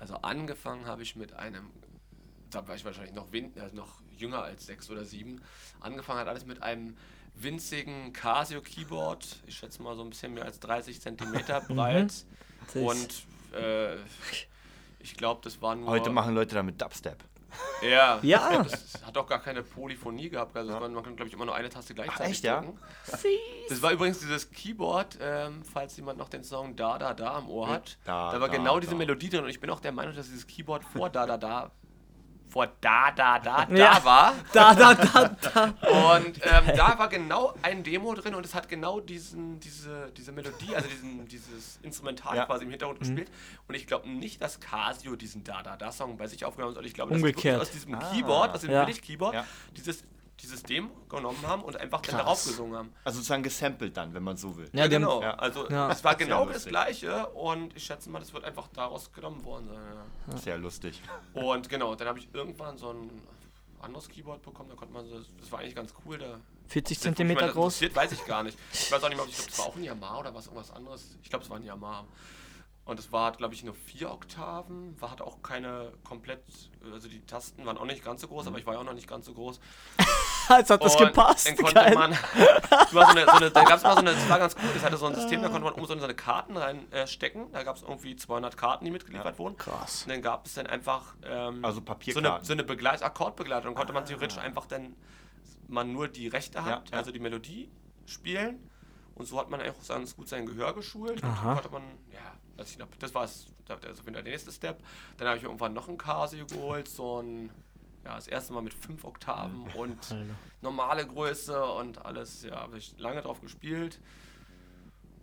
Also 0.00 0.16
angefangen 0.16 0.86
habe 0.86 1.02
ich 1.02 1.14
mit 1.16 1.32
einem, 1.34 1.70
da 2.50 2.66
war 2.66 2.74
ich 2.74 2.84
wahrscheinlich 2.84 3.14
noch, 3.14 3.32
win 3.32 3.52
also 3.60 3.74
noch 3.76 4.00
jünger 4.16 4.42
als 4.42 4.66
sechs 4.66 4.90
oder 4.90 5.04
sieben. 5.04 5.40
Angefangen 5.80 6.18
hat 6.20 6.28
alles 6.28 6.44
mit 6.44 6.62
einem 6.62 6.96
winzigen 7.36 8.12
Casio 8.12 8.60
Keyboard, 8.60 9.26
ich 9.46 9.56
schätze 9.56 9.82
mal 9.82 9.96
so 9.96 10.02
ein 10.02 10.10
bisschen 10.10 10.34
mehr 10.34 10.44
als 10.44 10.60
30 10.60 11.00
Zentimeter 11.00 11.60
breit. 11.68 12.12
Das- 12.72 12.76
Und 12.76 13.56
äh, 13.58 13.96
ich 15.04 15.16
glaube, 15.16 15.40
das 15.44 15.60
war 15.62 15.74
nur. 15.76 15.88
Heute 15.88 16.10
machen 16.10 16.34
Leute 16.34 16.54
damit 16.54 16.80
Dubstep. 16.80 17.18
Ja, 17.82 18.18
Ja. 18.22 18.64
Das 18.64 19.00
hat 19.06 19.16
auch 19.16 19.26
gar 19.28 19.38
keine 19.40 19.62
Polyphonie 19.62 20.28
gehabt. 20.28 20.56
Also 20.56 20.72
man, 20.72 20.92
man 20.92 21.04
kann, 21.04 21.14
glaube 21.14 21.28
ich, 21.28 21.34
immer 21.34 21.44
nur 21.44 21.54
eine 21.54 21.68
Taste 21.68 21.94
gleichzeitig 21.94 22.32
echt, 22.32 22.44
ja? 22.44 22.60
drücken. 22.60 22.78
Das 23.68 23.80
war 23.80 23.92
übrigens 23.92 24.18
dieses 24.18 24.50
Keyboard, 24.50 25.18
ähm, 25.20 25.62
falls 25.62 25.96
jemand 25.96 26.18
noch 26.18 26.28
den 26.28 26.42
Song 26.42 26.74
Da 26.74 26.98
Da 26.98 27.14
Da 27.14 27.34
am 27.36 27.48
Ohr 27.48 27.68
hat. 27.68 27.96
Da, 28.04 28.32
Da, 28.32 28.40
war 28.40 28.48
da, 28.48 28.54
genau 28.56 28.80
diese 28.80 28.92
da. 28.92 28.98
Melodie 28.98 29.28
drin 29.28 29.44
und 29.44 29.50
ich 29.50 29.60
bin 29.60 29.70
auch 29.70 29.78
der 29.80 29.92
Meinung, 29.92 30.16
dass 30.16 30.26
dieses 30.26 30.46
Keyboard 30.48 30.82
vor 30.84 31.10
Da 31.10 31.26
Da 31.26 31.36
Da 31.36 31.70
vor 32.48 32.68
Da 32.80 33.10
Da 33.10 33.38
Da 33.38 33.64
Da 33.70 33.74
Ja. 33.76 34.04
war. 34.04 34.34
Da, 34.52 34.74
da, 34.74 34.94
da, 34.94 35.28
da. 35.28 35.64
Und 36.14 36.40
ähm, 36.42 36.76
da 36.76 36.98
war 36.98 37.08
genau 37.08 37.54
ein 37.62 37.82
Demo 37.82 38.14
drin 38.14 38.34
und 38.34 38.44
es 38.46 38.54
hat 38.54 38.68
genau 38.68 39.00
diesen, 39.00 39.58
diese, 39.60 40.10
diese 40.16 40.30
Melodie, 40.32 40.74
also 40.76 40.88
diesen, 40.88 41.26
dieses 41.26 41.78
Instrumental 41.82 42.36
Ja. 42.36 42.46
quasi 42.46 42.64
im 42.64 42.70
Hintergrund 42.70 43.00
gespielt. 43.00 43.30
Und 43.66 43.74
ich 43.74 43.86
glaube 43.86 44.08
nicht, 44.08 44.40
dass 44.42 44.60
Casio 44.60 45.16
diesen 45.16 45.42
Da 45.44 45.62
Da 45.62 45.76
Da 45.76 45.90
Song 45.90 46.16
bei 46.16 46.26
sich 46.26 46.44
aufgenommen 46.44 46.70
hat, 46.70 46.74
sondern 46.76 46.88
ich 46.88 46.94
glaube, 46.94 47.18
dass 47.18 47.60
aus 47.60 47.70
diesem 47.70 47.94
Ah. 47.94 48.10
Keyboard, 48.12 48.54
aus 48.54 48.60
dem 48.60 48.70
Ja. 48.70 48.84
Billig-Keyboard, 48.84 49.34
Ja. 49.34 49.44
dieses, 49.76 50.04
dieses 50.44 50.62
Demo 50.62 50.90
genommen 51.08 51.38
haben 51.46 51.62
und 51.62 51.76
einfach 51.76 52.00
dann 52.02 52.14
Krass. 52.14 52.22
darauf 52.24 52.44
gesungen 52.44 52.76
haben. 52.76 52.92
Also 53.04 53.16
sozusagen 53.16 53.42
gesampelt 53.42 53.96
dann, 53.96 54.14
wenn 54.14 54.22
man 54.22 54.36
so 54.36 54.56
will. 54.56 54.68
Ja, 54.72 54.84
haben- 54.84 54.90
genau. 54.90 55.20
Ja. 55.22 55.34
Also 55.34 55.68
Ja. 55.68 55.90
es 55.90 56.04
war 56.04 56.14
genau 56.14 56.46
das 56.46 56.66
gleiche 56.66 57.26
und 57.28 57.76
ich 57.76 57.84
schätze 57.84 58.08
mal, 58.10 58.20
das 58.20 58.32
wird 58.32 58.44
einfach 58.44 58.68
daraus 58.72 59.12
genommen 59.12 59.44
worden 59.44 59.68
sein. 59.68 59.80
Ja. 60.30 60.36
Sehr 60.38 60.58
lustig. 60.58 61.00
Und 61.32 61.68
genau, 61.68 61.94
dann 61.94 62.08
habe 62.08 62.18
ich 62.18 62.28
irgendwann 62.32 62.78
so 62.78 62.90
ein 62.90 63.10
anderes 63.80 64.08
Keyboard 64.08 64.42
bekommen, 64.42 64.70
da 64.70 64.76
konnte 64.76 64.94
man 64.94 65.06
so, 65.06 65.20
das 65.40 65.50
war 65.52 65.58
eigentlich 65.60 65.74
ganz 65.74 65.92
cool. 66.06 66.16
Da 66.18 66.38
40 66.68 66.96
ich 66.96 67.02
Zentimeter 67.02 67.40
meine, 67.42 67.52
das 67.52 67.80
groß. 67.80 67.94
weiß 67.94 68.12
ich 68.12 68.24
gar 68.24 68.42
nicht. 68.42 68.56
Ich 68.72 68.90
weiß 68.90 69.02
auch 69.04 69.08
nicht 69.08 69.16
mehr, 69.16 69.24
ob 69.24 69.30
ich 69.30 69.36
glaube, 69.36 69.50
das 69.50 69.58
war 69.58 69.66
auch 69.66 69.76
ein 69.76 69.84
Yamaha 69.84 70.18
oder 70.20 70.34
was 70.34 70.46
irgendwas 70.46 70.70
anderes. 70.70 71.16
Ich 71.22 71.28
glaube, 71.28 71.44
es 71.44 71.50
war 71.50 71.58
ein 71.58 71.64
Yamaha. 71.64 72.04
Und 72.86 72.98
es 72.98 73.12
war, 73.12 73.32
glaube 73.32 73.54
ich, 73.54 73.64
nur 73.64 73.74
vier 73.74 74.10
Oktaven, 74.10 75.00
war, 75.00 75.10
hatte 75.10 75.24
auch 75.24 75.42
keine 75.42 75.92
komplett, 76.06 76.42
also 76.92 77.08
die 77.08 77.24
Tasten 77.24 77.64
waren 77.64 77.78
auch 77.78 77.86
nicht 77.86 78.04
ganz 78.04 78.20
so 78.20 78.28
groß, 78.28 78.46
aber 78.46 78.58
ich 78.58 78.66
war 78.66 78.74
ja 78.74 78.80
auch 78.80 78.84
noch 78.84 78.92
nicht 78.92 79.08
ganz 79.08 79.24
so 79.24 79.32
groß. 79.32 79.58
Jetzt 80.50 80.68
hat 80.68 80.84
das 80.84 80.94
Und 80.96 81.06
gepasst. 81.06 81.46
Dann 81.46 81.56
konnte 81.56 81.74
Geil. 81.74 81.94
man, 81.94 82.12
so 82.92 82.98
eine, 83.00 83.24
so 83.24 83.30
eine, 83.30 83.50
da 83.50 83.64
gab 83.64 83.78
es 83.78 83.82
mal 83.82 83.94
so 83.94 84.00
eine, 84.00 84.12
das 84.12 84.28
war 84.28 84.38
ganz 84.38 84.54
cool, 84.62 84.68
das 84.74 84.84
hatte 84.84 84.98
so 84.98 85.06
ein 85.06 85.14
System, 85.14 85.40
da 85.40 85.48
konnte 85.48 85.64
man 85.64 85.72
um 85.72 85.86
so 85.86 85.94
eine 85.94 86.14
Karten 86.14 86.58
reinstecken. 86.58 87.44
Äh, 87.44 87.52
da 87.52 87.62
gab 87.62 87.76
es 87.76 87.82
irgendwie 87.82 88.16
200 88.16 88.54
Karten, 88.58 88.84
die 88.84 88.90
mitgeliefert 88.90 89.38
wurden. 89.38 89.56
Krass. 89.56 90.02
Und 90.02 90.10
dann 90.10 90.20
gab 90.20 90.44
es 90.44 90.52
dann 90.52 90.66
einfach 90.66 91.14
ähm, 91.24 91.64
Also 91.64 91.76
so 91.76 91.84
Papierkarten. 91.86 92.30
eine, 92.30 92.44
so 92.44 92.52
eine 92.52 92.64
Begleit 92.64 93.02
Akkordbegleitung. 93.02 93.70
Dann 93.70 93.74
konnte 93.74 93.94
man 93.94 94.04
theoretisch 94.04 94.36
einfach 94.36 94.66
dann 94.66 94.94
man 95.68 95.90
nur 95.92 96.08
die 96.08 96.28
rechte 96.28 96.62
Hand, 96.62 96.90
ja. 96.90 96.98
also 96.98 97.10
die 97.10 97.18
Melodie 97.18 97.70
spielen. 98.04 98.70
Und 99.14 99.26
so 99.26 99.38
hat 99.38 99.48
man 99.48 99.60
auch 99.62 99.88
ganz 99.88 100.16
gut 100.16 100.28
sein 100.28 100.44
Gehör 100.44 100.74
geschult. 100.74 101.22
Und 101.22 101.28
Aha. 101.28 101.44
dann 101.46 101.54
konnte 101.54 101.70
man, 101.70 101.82
ja, 102.12 102.34
also 102.56 102.70
ich 102.80 102.98
das 102.98 103.14
war 103.14 103.24
es, 103.24 103.46
Fall 103.66 104.12
der 104.12 104.22
nächste 104.22 104.52
Step. 104.52 104.82
Dann 105.16 105.28
habe 105.28 105.36
ich 105.36 105.42
mir 105.42 105.48
irgendwann 105.48 105.72
noch 105.72 105.88
ein 105.88 105.98
Casio 105.98 106.46
geholt, 106.46 106.88
so 106.88 107.20
ein, 107.20 107.50
ja, 108.04 108.14
das 108.14 108.28
erste 108.28 108.52
Mal 108.52 108.62
mit 108.62 108.74
fünf 108.74 109.04
Oktaven 109.04 109.62
und 109.74 109.98
normale 110.60 111.06
Größe 111.06 111.64
und 111.64 112.04
alles, 112.04 112.42
ja, 112.42 112.56
habe 112.56 112.78
ich 112.78 112.98
lange 112.98 113.22
drauf 113.22 113.40
gespielt. 113.40 114.00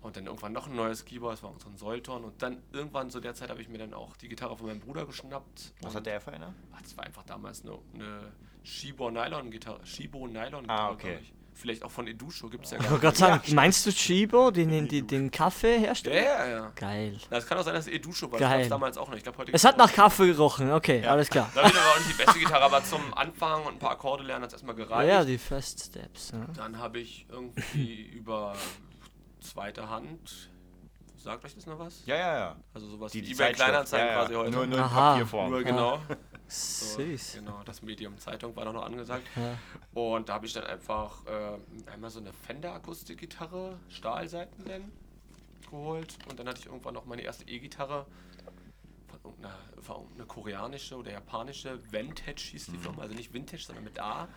Und 0.02 0.18
dann 0.18 0.26
irgendwann 0.26 0.52
noch 0.52 0.68
ein 0.68 0.76
neues 0.76 1.06
Keyboard, 1.06 1.34
das 1.34 1.44
war 1.44 1.54
so 1.60 1.70
ein 1.70 1.78
Solton. 1.78 2.24
Und 2.24 2.42
dann 2.42 2.64
irgendwann 2.72 3.12
zu 3.12 3.20
der 3.20 3.36
Zeit 3.36 3.52
habe 3.52 3.62
ich 3.62 3.70
mir 3.70 3.78
dann 3.78 3.94
auch 3.94 4.18
die 4.18 4.30
Gitarre 4.30 4.58
von 4.58 4.66
meinem 4.66 4.80
Bruder 4.80 5.06
geschnappt. 5.06 5.74
Was 5.82 5.94
hat 5.94 6.08
der 6.08 6.20
für 6.20 6.32
eine? 6.32 6.56
Ach, 6.74 6.82
das 6.82 6.98
war 6.98 7.06
einfach 7.06 7.22
damals 7.24 7.64
eine, 7.64 7.78
eine 7.94 8.32
Shibo 8.64 9.12
Nylon 9.12 9.52
Gitarre. 9.52 9.86
Shibo 9.86 10.28
Nylon 10.28 10.68
Ah, 10.68 10.90
okay. 10.90 11.20
ich. 11.22 11.34
Vielleicht 11.54 11.84
auch 11.84 11.92
von 11.92 12.08
Edusho 12.08 12.50
gibt 12.50 12.66
es 12.66 12.72
ja 12.72 12.78
Ich 12.78 12.84
gar 12.84 12.92
wollte 12.94 13.06
nicht. 13.08 13.18
gerade 13.20 13.40
sagen, 13.44 13.56
meinst 13.56 13.86
du 13.86 13.92
Chibo, 13.92 14.50
den, 14.52 14.70
den, 14.70 14.88
den, 14.88 15.06
den 15.06 15.30
Kaffee 15.32 15.76
Ja, 15.76 15.82
herstellt? 15.82 16.26
ja, 16.26 16.48
ja. 16.48 16.72
Geil. 16.76 17.18
Na, 17.30 17.38
Es 17.38 17.46
kann 17.46 17.58
auch 17.58 17.64
sein, 17.64 17.74
dass 17.76 17.86
es 17.88 17.94
Edusho 17.94 18.32
war. 18.32 18.40
Geil. 18.40 18.60
Das 18.62 18.70
damals 18.70 18.98
auch 18.98 19.10
noch. 19.10 19.16
Ich 19.18 19.24
glaube, 19.24 19.38
heute 19.38 19.54
Es 19.54 19.64
hat 19.64 19.78
nach 19.78 19.92
Kaffee 19.94 20.28
gerochen, 20.28 20.72
okay, 20.72 21.06
alles 21.06 21.30
klar. 21.30 21.50
Da 21.54 21.62
war 21.64 21.70
auch 21.70 21.98
nicht 22.00 22.10
die 22.20 22.24
beste 22.24 22.40
Gitarre, 22.40 22.64
aber 22.64 22.84
zum 22.84 23.14
Anfang 23.14 23.64
und 23.66 23.74
ein 23.74 23.80
paar 23.80 23.92
Akkorde 23.92 24.24
lernen 24.24 24.44
hat 24.44 24.50
es 24.50 24.54
erstmal 24.54 24.78
Ja, 24.80 24.86
gereicht. 24.86 25.10
ja, 25.10 25.24
die 25.26 25.38
First 25.38 25.86
Steps. 25.86 26.32
Ja. 26.32 26.46
Dann 26.56 26.80
habe 26.80 27.00
ich 27.00 27.28
irgendwie 27.30 28.02
über 28.14 28.56
zweite 29.42 29.90
Hand. 29.90 30.50
Sagt 31.18 31.46
euch 31.46 31.54
das 31.54 31.68
noch 31.68 31.78
was? 31.78 32.02
Ja, 32.08 32.16
ja, 32.16 32.38
ja. 32.40 32.56
Also 32.74 32.88
sowas 32.88 33.12
Die, 33.12 33.20
wie 33.20 33.22
die 33.28 33.32
eBay 33.34 33.38
Zeitschrift. 33.50 33.60
Kleinanzeigen 33.70 34.08
ja, 34.08 34.14
ja. 34.14 34.20
quasi 34.22 34.34
heute. 34.34 34.52
Nur, 34.52 34.66
nur 34.66 34.78
in 34.80 34.84
Aha. 34.84 35.10
Papierform. 35.12 35.52
Nur 35.52 35.64
genau. 35.64 36.00
So, 36.52 36.98
Süß. 36.98 37.34
Genau, 37.36 37.62
das 37.64 37.82
Medium 37.82 38.18
Zeitung 38.18 38.54
war 38.58 38.66
doch 38.66 38.74
noch 38.74 38.84
angesagt. 38.86 39.26
Ja. 39.36 39.58
Und 39.94 40.28
da 40.28 40.34
habe 40.34 40.46
ich 40.46 40.54
dann 40.54 40.66
einfach 40.66 41.26
äh, 41.26 41.90
einmal 41.92 42.10
so 42.10 42.20
eine 42.20 42.34
Fender 42.34 42.74
Akustikgitarre, 42.74 43.78
Stahlseiten 43.90 44.66
denn. 44.66 44.92
geholt 45.70 46.18
und 46.30 46.38
dann 46.38 46.48
hatte 46.50 46.60
ich 46.60 46.66
irgendwann 46.66 46.94
noch 46.94 47.06
meine 47.06 47.22
erste 47.22 47.48
E-Gitarre 47.48 48.06
von 49.08 49.20
irgendeiner, 49.24 50.26
koreanische 50.28 50.98
oder 50.98 51.12
japanische 51.12 51.80
Vintage 51.92 52.42
hieß 52.52 52.66
die 52.68 52.78
Firma, 52.78 53.04
also 53.04 53.16
nicht 53.16 53.34
Vintage, 53.34 53.64
sondern 53.64 53.86
mit 53.86 53.98
A. 54.00 54.28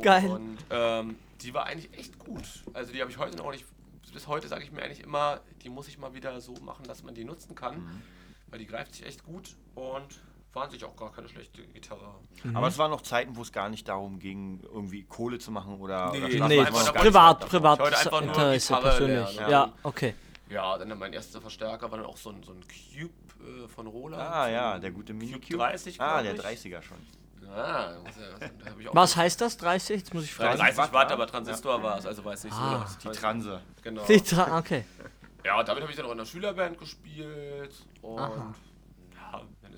Geil. 0.00 0.26
Und 0.30 0.56
ähm, 0.70 1.16
die 1.42 1.52
war 1.52 1.66
eigentlich 1.66 1.92
echt 1.98 2.18
gut. 2.18 2.44
Also 2.72 2.92
die 2.92 3.00
habe 3.02 3.10
ich 3.10 3.18
heute 3.18 3.36
noch 3.36 3.50
nicht, 3.50 3.66
bis 4.14 4.26
heute 4.28 4.48
sage 4.48 4.64
ich 4.64 4.72
mir 4.72 4.82
eigentlich 4.82 5.00
immer, 5.02 5.40
die 5.62 5.68
muss 5.68 5.88
ich 5.88 5.98
mal 5.98 6.14
wieder 6.14 6.40
so 6.40 6.54
machen, 6.62 6.86
dass 6.86 7.02
man 7.02 7.14
die 7.14 7.24
nutzen 7.24 7.54
kann, 7.54 7.76
Mhm. 7.84 8.02
weil 8.48 8.58
die 8.60 8.66
greift 8.66 8.94
sich 8.94 9.04
echt 9.04 9.24
gut 9.24 9.54
und 9.74 10.20
war 10.58 10.64
an 10.64 10.70
sich 10.70 10.84
auch 10.84 10.96
gar 10.96 11.12
keine 11.12 11.28
schlechte 11.28 11.62
Gitarre. 11.68 12.14
Aber 12.54 12.66
es 12.68 12.76
waren 12.78 12.90
noch 12.90 13.02
Zeiten, 13.02 13.36
wo 13.36 13.42
es 13.42 13.52
gar 13.52 13.68
nicht 13.68 13.86
darum 13.88 14.18
ging, 14.18 14.60
irgendwie 14.62 15.04
Kohle 15.04 15.38
zu 15.38 15.50
machen 15.50 15.78
oder. 15.80 16.10
Nee, 16.12 16.18
oder. 16.36 16.48
Nee, 16.48 16.58
war 16.58 16.66
einfach 16.66 16.94
privat, 16.94 17.44
Ich 17.44 17.48
privat 17.50 17.80
einfach 17.80 18.20
nur 18.20 18.28
Interesse 18.30 18.74
Gitarre 18.74 18.88
persönlich. 18.96 19.36
lernen. 19.36 19.50
Ja, 19.50 19.72
okay. 19.82 20.14
Ja, 20.50 20.78
dann 20.78 20.98
mein 20.98 21.12
erster 21.12 21.40
Verstärker 21.40 21.90
war 21.90 21.98
dann 21.98 22.06
auch 22.06 22.16
so 22.16 22.30
ein, 22.30 22.42
so 22.42 22.52
ein 22.52 22.60
Cube 22.62 23.12
äh, 23.64 23.68
von 23.68 23.86
Roland. 23.86 24.22
Ah 24.22 24.46
so 24.46 24.50
ja, 24.52 24.78
der 24.78 24.90
gute 24.90 25.12
Mini 25.12 25.32
Cube 25.32 25.46
Cube. 25.46 25.58
30, 25.58 26.00
Ah, 26.00 26.22
der 26.22 26.34
ich. 26.34 26.40
30er 26.40 26.82
schon. 26.82 26.96
Ah, 27.54 27.92
auch 27.96 28.94
Was 28.94 29.16
heißt 29.16 29.40
das? 29.40 29.56
30? 29.56 29.96
Jetzt 30.00 30.12
muss 30.14 30.24
ich 30.24 30.30
Ja, 30.30 30.36
fragen. 30.46 30.58
30 30.58 30.76
Watt, 30.78 30.92
Watt, 30.92 31.08
ja. 31.08 31.14
aber 31.14 31.26
Transistor 31.26 31.82
war 31.82 31.98
es, 31.98 32.04
also 32.06 32.24
weiß 32.24 32.44
nicht 32.44 32.54
Ah. 32.56 32.86
so. 33.00 33.10
Die 33.10 33.16
Transe. 33.16 33.60
Genau. 33.82 34.04
Die 34.06 34.20
Tra 34.20 34.58
okay. 34.58 34.84
Ja, 35.44 35.62
damit 35.62 35.82
habe 35.82 35.90
ich 35.90 35.96
dann 35.96 36.06
auch 36.06 36.12
in 36.12 36.18
der 36.18 36.24
Schülerband 36.26 36.78
gespielt 36.78 37.72
und 38.02 38.18
Aha. 38.18 38.54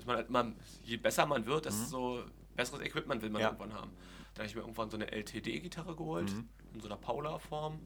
Ist 0.01 0.07
man 0.07 0.17
halt 0.17 0.29
immer, 0.29 0.51
je 0.83 0.97
besser 0.97 1.25
man 1.25 1.45
wird, 1.45 1.65
desto 1.65 2.23
besseres 2.55 2.81
Equipment 2.81 3.21
will 3.21 3.29
man 3.29 3.41
Ja. 3.41 3.47
irgendwann 3.49 3.73
haben. 3.73 3.91
Dann 4.33 4.43
habe 4.43 4.47
ich 4.47 4.55
mir 4.55 4.61
irgendwann 4.61 4.89
so 4.89 4.97
eine 4.97 5.11
LTD-Gitarre 5.11 5.95
geholt, 5.95 6.33
in 6.73 6.79
so 6.79 6.87
einer 6.87 6.97
Paula-Form. 6.97 7.79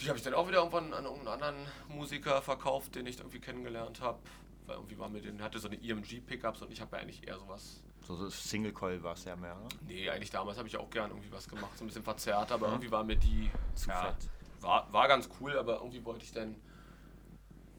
Die 0.00 0.06
habe 0.08 0.16
ich 0.16 0.24
dann 0.24 0.34
auch 0.34 0.46
wieder 0.48 0.58
irgendwann 0.58 0.94
an 0.94 1.04
irgendeinen 1.04 1.42
anderen 1.42 1.66
Musiker 1.88 2.40
verkauft, 2.40 2.94
den 2.94 3.06
ich 3.06 3.18
irgendwie 3.18 3.40
kennengelernt 3.40 4.00
habe. 4.00 4.18
Weil 4.66 4.76
irgendwie 4.76 4.98
war 4.98 5.08
mir 5.08 5.20
den, 5.20 5.42
hatte 5.42 5.58
so 5.58 5.68
eine 5.68 5.76
EMG-Pickups 5.76 6.62
und 6.62 6.70
ich 6.70 6.80
habe 6.80 6.96
ja 6.96 7.02
eigentlich 7.02 7.26
eher 7.26 7.38
sowas. 7.38 7.82
So, 8.06 8.14
so 8.16 8.30
Single 8.30 8.72
Coil 8.72 9.02
war 9.02 9.14
es 9.14 9.24
ja 9.24 9.36
mehr, 9.36 9.54
ne? 9.56 9.68
Nee, 9.86 10.08
eigentlich 10.08 10.30
damals 10.30 10.56
habe 10.58 10.68
ich 10.68 10.76
auch 10.76 10.88
gern 10.90 11.10
irgendwie 11.10 11.30
was 11.32 11.48
gemacht, 11.48 11.76
so 11.76 11.84
ein 11.84 11.88
bisschen 11.88 12.02
verzerrt, 12.04 12.50
aber 12.52 12.68
irgendwie 12.68 12.90
war 12.90 13.04
mir 13.04 13.16
die 13.16 13.50
Zu 13.74 13.88
ja, 13.90 14.04
fett. 14.06 14.30
War, 14.60 14.90
war 14.92 15.08
ganz 15.08 15.28
cool, 15.40 15.58
aber 15.58 15.78
irgendwie 15.78 16.04
wollte 16.04 16.24
ich 16.24 16.32
dann 16.32 16.54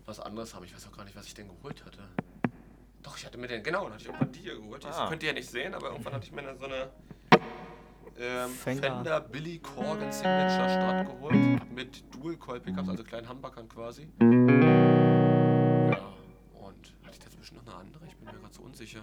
was 0.06 0.20
anderes 0.20 0.54
haben. 0.54 0.64
Ich 0.66 0.74
weiß 0.76 0.88
auch 0.88 0.96
gar 0.98 1.06
nicht, 1.06 1.16
was 1.16 1.26
ich 1.28 1.34
denn 1.34 1.48
geholt 1.48 1.84
hatte. 1.86 2.04
Doch, 3.04 3.18
ich 3.18 3.26
hatte 3.26 3.38
mir 3.38 3.48
den, 3.48 3.64
genau, 3.64 3.84
dann 3.84 3.94
hatte 3.94 4.02
ich 4.04 4.08
irgendwann 4.08 4.32
die 4.32 4.40
hier 4.42 4.56
geholt. 4.58 4.84
Das 4.84 4.98
Ah. 4.98 5.08
könnt 5.10 5.24
ihr 5.24 5.30
ja 5.30 5.34
nicht 5.34 5.50
sehen, 5.50 5.74
aber 5.74 5.90
irgendwann 5.90 6.14
hatte 6.14 6.26
ich 6.26 6.32
mir 6.32 6.44
dann 6.44 6.58
so 6.58 6.66
eine 6.66 6.90
ähm, 8.20 8.50
Fender. 8.52 8.88
Fender. 8.96 9.20
Billy 9.22 9.58
Corgan 9.60 10.12
Signature 10.12 10.70
Strat 10.70 11.08
geholt. 11.08 11.72
Mit 11.74 12.04
Dual 12.14 12.38
Coil 12.38 12.60
Pickups, 12.60 12.90
also 12.90 13.04
kleinen 13.04 13.28
Humbuckern 13.28 13.68
quasi. 13.70 14.08
Ja, 14.20 14.28
und 16.60 16.94
hatte 17.04 17.14
ich 17.14 17.20
dazwischen 17.20 17.56
noch 17.56 17.66
eine 17.66 17.76
andere? 17.76 18.06
Ich 18.06 18.16
bin 18.18 18.26
mir 18.26 18.34
gerade 18.34 18.54
so 18.54 18.62
unsicher. 18.62 19.02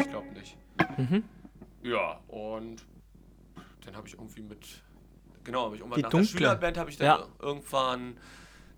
Ich 0.00 0.08
glaube 0.10 0.28
nicht. 0.34 0.56
Mhm. 0.96 1.22
Ja, 1.82 2.20
und 2.28 2.84
dann 3.84 3.96
habe 3.96 4.08
ich 4.08 4.14
irgendwie 4.14 4.42
mit. 4.42 4.82
Genau, 5.44 5.66
habe 5.66 5.76
ich 5.76 5.80
irgendwann 5.82 5.98
Die 5.98 6.02
nach 6.02 6.10
dunkle. 6.10 6.26
der 6.32 6.38
Schülerband 6.38 6.78
habe 6.78 6.90
ich 6.90 6.96
dann 6.96 7.06
Ja. 7.20 7.26
irgendwann 7.40 8.16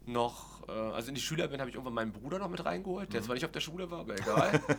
noch. 0.05 0.57
Äh, 0.68 0.72
also 0.72 1.08
in 1.08 1.14
die 1.14 1.20
Schülerband 1.20 1.60
habe 1.60 1.70
ich 1.70 1.74
irgendwann 1.76 1.94
meinen 1.94 2.12
Bruder 2.12 2.38
noch 2.38 2.48
mit 2.48 2.64
reingeholt, 2.64 3.12
der 3.12 3.22
zwar 3.22 3.34
nicht 3.34 3.44
auf 3.44 3.52
der 3.52 3.60
Schule 3.60 3.90
war, 3.90 4.00
aber 4.00 4.14
egal. 4.14 4.60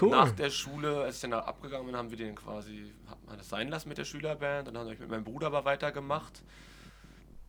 Cool. 0.00 0.10
Nach 0.10 0.30
der 0.30 0.50
Schule, 0.50 1.02
als 1.02 1.16
ich 1.16 1.20
dann 1.20 1.32
da 1.32 1.40
abgegangen 1.40 1.86
bin, 1.86 1.94
haben 1.94 2.10
wir 2.10 2.16
den 2.16 2.34
quasi, 2.34 2.92
hat 3.06 3.24
man 3.26 3.36
das 3.36 3.48
sein 3.48 3.68
lassen 3.68 3.88
mit 3.90 3.98
der 3.98 4.04
Schülerband. 4.04 4.66
Dann 4.68 4.78
habe 4.78 4.94
ich 4.94 4.98
mit 4.98 5.10
meinem 5.10 5.22
Bruder 5.22 5.48
aber 5.48 5.64
weitergemacht. 5.64 6.42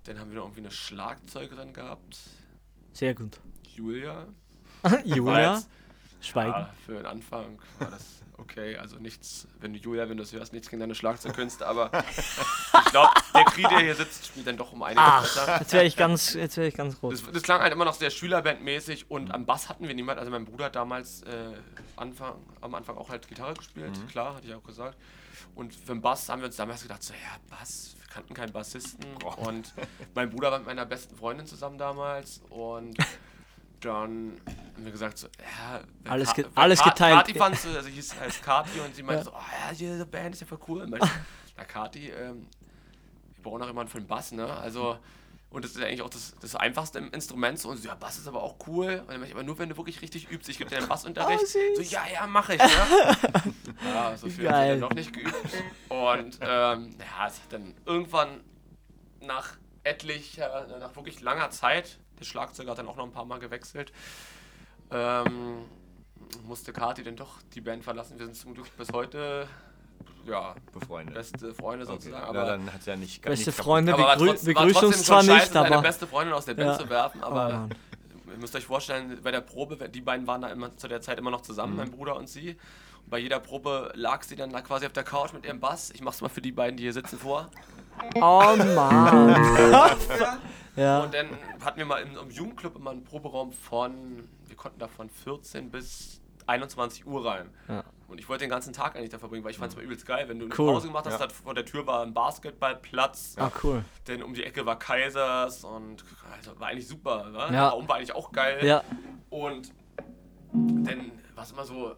Dann 0.04 0.20
haben 0.20 0.30
wir 0.30 0.36
noch 0.36 0.44
irgendwie 0.44 0.62
eine 0.62 0.72
Schlagzeugerin 0.72 1.72
gehabt, 1.74 2.20
Sehr 2.92 3.16
gut. 3.16 3.40
Julia. 3.76 4.28
Julia, 5.06 5.64
Schweigen. 6.20 6.52
Ja, 6.52 6.74
für 6.86 6.94
den 6.96 7.06
Anfang 7.06 7.58
war 7.80 7.90
das 7.90 8.23
okay. 8.44 8.78
Also 8.78 8.98
nichts, 8.98 9.48
wenn 9.60 9.74
du 9.74 9.80
Julia, 9.80 10.10
wenn 10.10 10.18
du 10.18 10.24
das 10.24 10.34
hörst, 10.34 10.54
nichts 10.54 10.70
gegen 10.70 10.80
deine 10.80 10.96
Schlagzeugkünste, 10.96 11.66
aber 11.66 11.92
ich 12.10 12.92
glaube, 12.92 13.12
der 13.34 13.44
Kri, 13.46 13.64
der 13.64 13.80
hier 13.80 13.96
sitzt, 13.96 14.28
spielt 14.28 14.48
dann 14.48 14.58
doch 14.58 14.72
um 14.72 14.84
einiges 14.84 15.04
besser. 15.22 15.46
Ach, 15.48 15.60
jetzt 15.62 15.74
wäre 15.74 15.86
ich 15.86 15.96
ganz, 15.96 16.34
jetzt 16.34 16.58
wäre 16.58 16.68
ich 16.68 16.76
ganz 16.76 17.02
rot. 17.02 17.14
Das, 17.14 17.24
das 17.32 17.44
klang 17.44 17.62
halt 17.62 17.74
immer 17.74 17.86
noch 17.86 17.94
sehr 17.94 18.10
Schülerbandmäßig 18.10 19.10
und 19.10 19.32
am 19.32 19.46
Bass 19.46 19.70
hatten 19.70 19.88
wir 19.88 19.96
niemand. 19.96 20.20
Also 20.20 20.32
mein 20.32 20.46
Bruder 20.46 20.66
hat 20.66 20.76
damals 20.76 21.24
äh, 21.24 21.54
Anfang, 21.96 22.36
am 22.62 22.76
Anfang 22.76 22.98
auch 22.98 23.10
halt 23.10 23.28
Gitarre 23.28 23.54
gespielt, 23.54 23.92
klar, 24.10 24.36
hatte 24.36 24.48
ich 24.48 24.54
auch 24.54 24.64
gesagt. 24.64 24.98
Und 25.56 25.74
für 25.74 25.94
den 25.94 26.02
Bass 26.02 26.30
haben 26.30 26.42
wir 26.42 26.48
uns 26.48 26.56
damals 26.56 26.82
gedacht, 26.84 27.04
so 27.04 27.14
ja, 27.14 27.38
Bass, 27.50 27.96
wir 28.00 28.08
kannten 28.08 28.34
keinen 28.34 28.52
Bassisten. 28.52 29.06
Und 29.38 29.74
mein 30.16 30.30
Bruder 30.30 30.52
war 30.52 30.60
mit 30.60 30.68
meiner 30.68 30.86
besten 30.86 31.16
Freundin 31.16 31.46
zusammen 31.46 31.78
damals 31.78 32.42
und 32.50 32.98
dann 33.86 34.40
haben 34.76 34.86
wir 34.86 34.92
gesagt, 34.92 35.18
so, 35.18 35.28
ja, 35.40 35.82
Alles 36.12 36.34
ge- 36.34 36.46
alles 36.56 36.80
Ka- 36.80 36.90
geteilt. 36.90 37.18
Kati 37.18 37.34
fand 37.36 37.58
so, 37.58 37.70
also 37.70 37.90
hieß 37.90 38.20
heißt 38.20 38.44
Kati 38.44 38.80
und 38.80 38.96
sie 38.96 39.04
meinte 39.04 39.20
Ja. 39.26 39.32
so, 39.32 39.32
oh 39.32 39.42
ja, 39.70 39.74
diese 39.74 40.06
Band 40.06 40.36
ist 40.36 40.42
ja 40.42 40.48
voll 40.48 40.60
cool. 40.68 40.88
Meinte, 40.88 41.10
na 41.58 41.64
Kati, 41.66 42.10
ähm, 42.10 42.48
wir 43.36 43.44
brauchen 43.44 43.62
auch 43.62 43.68
jemanden 43.68 43.92
für 43.92 44.00
den 44.00 44.08
Bass, 44.08 44.32
ne? 44.32 44.46
Also, 44.52 44.98
und 45.50 45.64
das 45.64 45.72
ist 45.72 45.80
ja 45.80 45.86
eigentlich 45.86 46.02
auch 46.02 46.10
das, 46.10 46.34
das 46.42 46.56
einfachste 46.56 46.98
im 46.98 47.12
Instrument. 47.12 47.60
So, 47.60 47.70
und 47.70 47.78
so, 47.78 47.88
ja, 47.88 47.94
Bass 47.96 48.18
ist 48.18 48.28
aber 48.28 48.42
auch 48.42 48.56
cool. 48.68 48.86
Und 49.02 49.10
dann 49.10 49.20
meinte 49.20 49.28
ich, 49.28 49.34
aber 49.34 49.44
nur 49.44 49.60
wenn 49.60 49.70
du 49.70 49.78
wirklich 49.78 50.02
richtig 50.02 50.32
übst. 50.32 50.50
Ich 50.50 50.58
gebe 50.58 50.70
dir 50.70 50.78
einen 50.78 50.88
Bassunterricht. 50.88 51.44
Oh, 51.44 51.76
so, 51.76 51.82
ja, 51.82 52.04
ja, 52.12 52.26
mache 52.26 52.54
ich, 52.56 52.60
ne? 52.60 52.68
ja, 53.86 54.18
so 54.18 54.30
viel 54.30 54.46
Geil. 54.46 54.72
dann 54.72 54.80
noch 54.80 54.94
nicht 54.96 55.14
geübt. 55.14 55.36
Und 55.90 56.40
ähm, 56.42 56.96
ja, 57.00 57.28
es 57.28 57.40
hat 57.42 57.52
dann 57.52 57.76
irgendwann 57.86 58.42
nach 59.22 59.58
etlicher, 59.84 60.66
nach 60.80 60.96
wirklich 60.96 61.22
langer 61.22 61.52
Zeit, 61.52 62.00
der 62.20 62.26
Schlagzeuger 62.26 62.72
hat 62.72 62.78
dann 62.78 62.88
auch 62.88 62.96
noch 62.96 63.06
ein 63.06 63.12
paar 63.12 63.26
Mal 63.26 63.40
gewechselt, 63.40 63.92
ähm, 64.92 65.58
musste 66.48 66.74
Kati 66.74 67.04
dann 67.04 67.16
doch 67.16 67.42
die 67.54 67.62
Band 67.62 67.84
verlassen. 67.84 68.18
Wir 68.18 68.26
sind 68.26 68.36
zum 68.36 68.54
Glück 68.54 68.76
bis 68.78 68.92
heute, 68.92 69.48
ja, 70.26 70.56
Befreundet. 70.72 71.14
beste 71.16 71.54
Freunde 71.54 71.86
Okay. 71.86 71.94
sozusagen. 71.94 72.24
ja, 72.24 72.30
Aber, 72.30 72.46
dann 72.46 72.72
hat 72.74 72.80
es 72.82 72.86
ja 72.86 72.96
nicht 72.96 73.22
Beste 73.22 73.50
nicht 73.50 73.58
Freunde 73.60 73.94
aber 73.94 74.14
begrü 74.16 74.28
begrüßen 74.34 74.54
trotzdem 74.74 74.88
uns 74.90 75.04
zwar 75.04 75.20
scheiße, 75.24 75.34
nicht, 75.34 75.54
seine 75.54 75.68
aber. 75.76 75.82
beste 75.82 76.08
Freundin 76.08 76.34
aus 76.34 76.46
der 76.46 76.54
Band 76.56 76.70
Ja. 76.70 76.80
zu 76.80 76.90
werfen, 76.90 77.24
aber 77.24 77.70
Oh, 77.70 78.32
ihr 78.32 78.38
müsst 78.40 78.56
euch 78.56 78.66
vorstellen, 78.66 79.20
bei 79.22 79.32
der 79.32 79.42
Probe, 79.42 79.90
die 79.90 80.02
beiden 80.02 80.26
waren 80.28 80.42
da 80.42 80.48
immer 80.50 80.76
zu 80.78 80.88
der 80.88 81.02
Zeit 81.02 81.20
immer 81.20 81.30
noch 81.32 81.42
Mhm. 81.42 81.46
zusammen, 81.46 81.76
mein 81.76 81.92
Bruder 81.92 82.16
und 82.16 82.28
sie. 82.30 82.52
Und 83.04 83.10
bei 83.10 83.20
jeder 83.20 83.40
Probe 83.40 83.92
lag 83.96 84.24
sie 84.24 84.36
dann 84.36 84.50
da 84.52 84.62
quasi 84.62 84.86
auf 84.86 84.94
der 84.94 85.04
Couch 85.04 85.34
mit 85.34 85.46
ihrem 85.46 85.60
Bass. 85.60 85.92
Ich 85.92 86.02
mach's 86.02 86.22
mal 86.22 86.30
für 86.30 86.42
die 86.42 86.52
beiden, 86.54 86.78
die 86.78 86.84
hier 86.84 86.94
sitzen, 86.94 87.20
vor. 87.20 87.50
Oh 88.16 88.56
Mann. 88.58 89.36
ja. 90.76 91.04
Und 91.04 91.14
dann 91.14 91.28
hatten 91.64 91.78
wir 91.78 91.86
mal 91.86 92.02
im, 92.02 92.16
im 92.18 92.30
Jugendclub 92.30 92.76
immer 92.76 92.92
einen 92.92 93.04
Proberaum 93.04 93.52
von, 93.52 94.28
wir 94.48 94.56
konnten 94.56 94.80
da 94.80 94.88
von 94.88 95.10
14 95.10 95.70
bis 95.72 96.22
21 96.48 97.06
Uhr 97.08 97.26
rein. 97.26 97.50
Ja. 97.68 97.84
Und 98.08 98.20
ich 98.20 98.28
wollte 98.30 98.44
den 98.44 98.50
ganzen 98.50 98.74
Tag 98.74 98.96
eigentlich 98.96 99.10
da 99.10 99.18
verbringen, 99.18 99.44
weil 99.44 99.52
ich 99.52 99.58
fand 99.58 99.72
es 99.72 99.76
mal 99.78 99.84
übelst 99.84 100.06
geil. 100.06 100.28
Wenn 100.28 100.38
du 100.40 100.46
eine 100.46 100.54
Cool. 100.58 100.74
Pause 100.74 100.88
gemacht 100.88 101.06
hast, 101.08 101.20
Ja. 101.20 101.28
vor 101.30 101.54
der 101.56 101.66
Tür 101.66 101.88
war 101.88 102.04
ein 102.04 102.14
Basketballplatz. 102.14 103.36
Ah, 103.40 103.50
cool. 103.64 103.84
Denn 104.08 104.22
um 104.22 104.34
die 104.34 104.44
Ecke 104.44 104.66
war 104.66 104.78
Kaisers 104.78 105.64
und 105.64 106.04
also 106.36 106.60
war 106.60 106.68
eigentlich 106.68 106.88
super. 106.88 107.30
Ne? 107.30 107.56
Ja. 107.56 107.70
Raum 107.70 107.88
war 107.88 107.96
eigentlich 107.96 108.14
auch 108.14 108.32
geil. 108.32 108.64
Ja. 108.66 108.84
Und 109.30 109.72
dann 110.52 111.12
war 111.34 111.44
es 111.44 111.52
immer 111.52 111.66
so. 111.66 111.96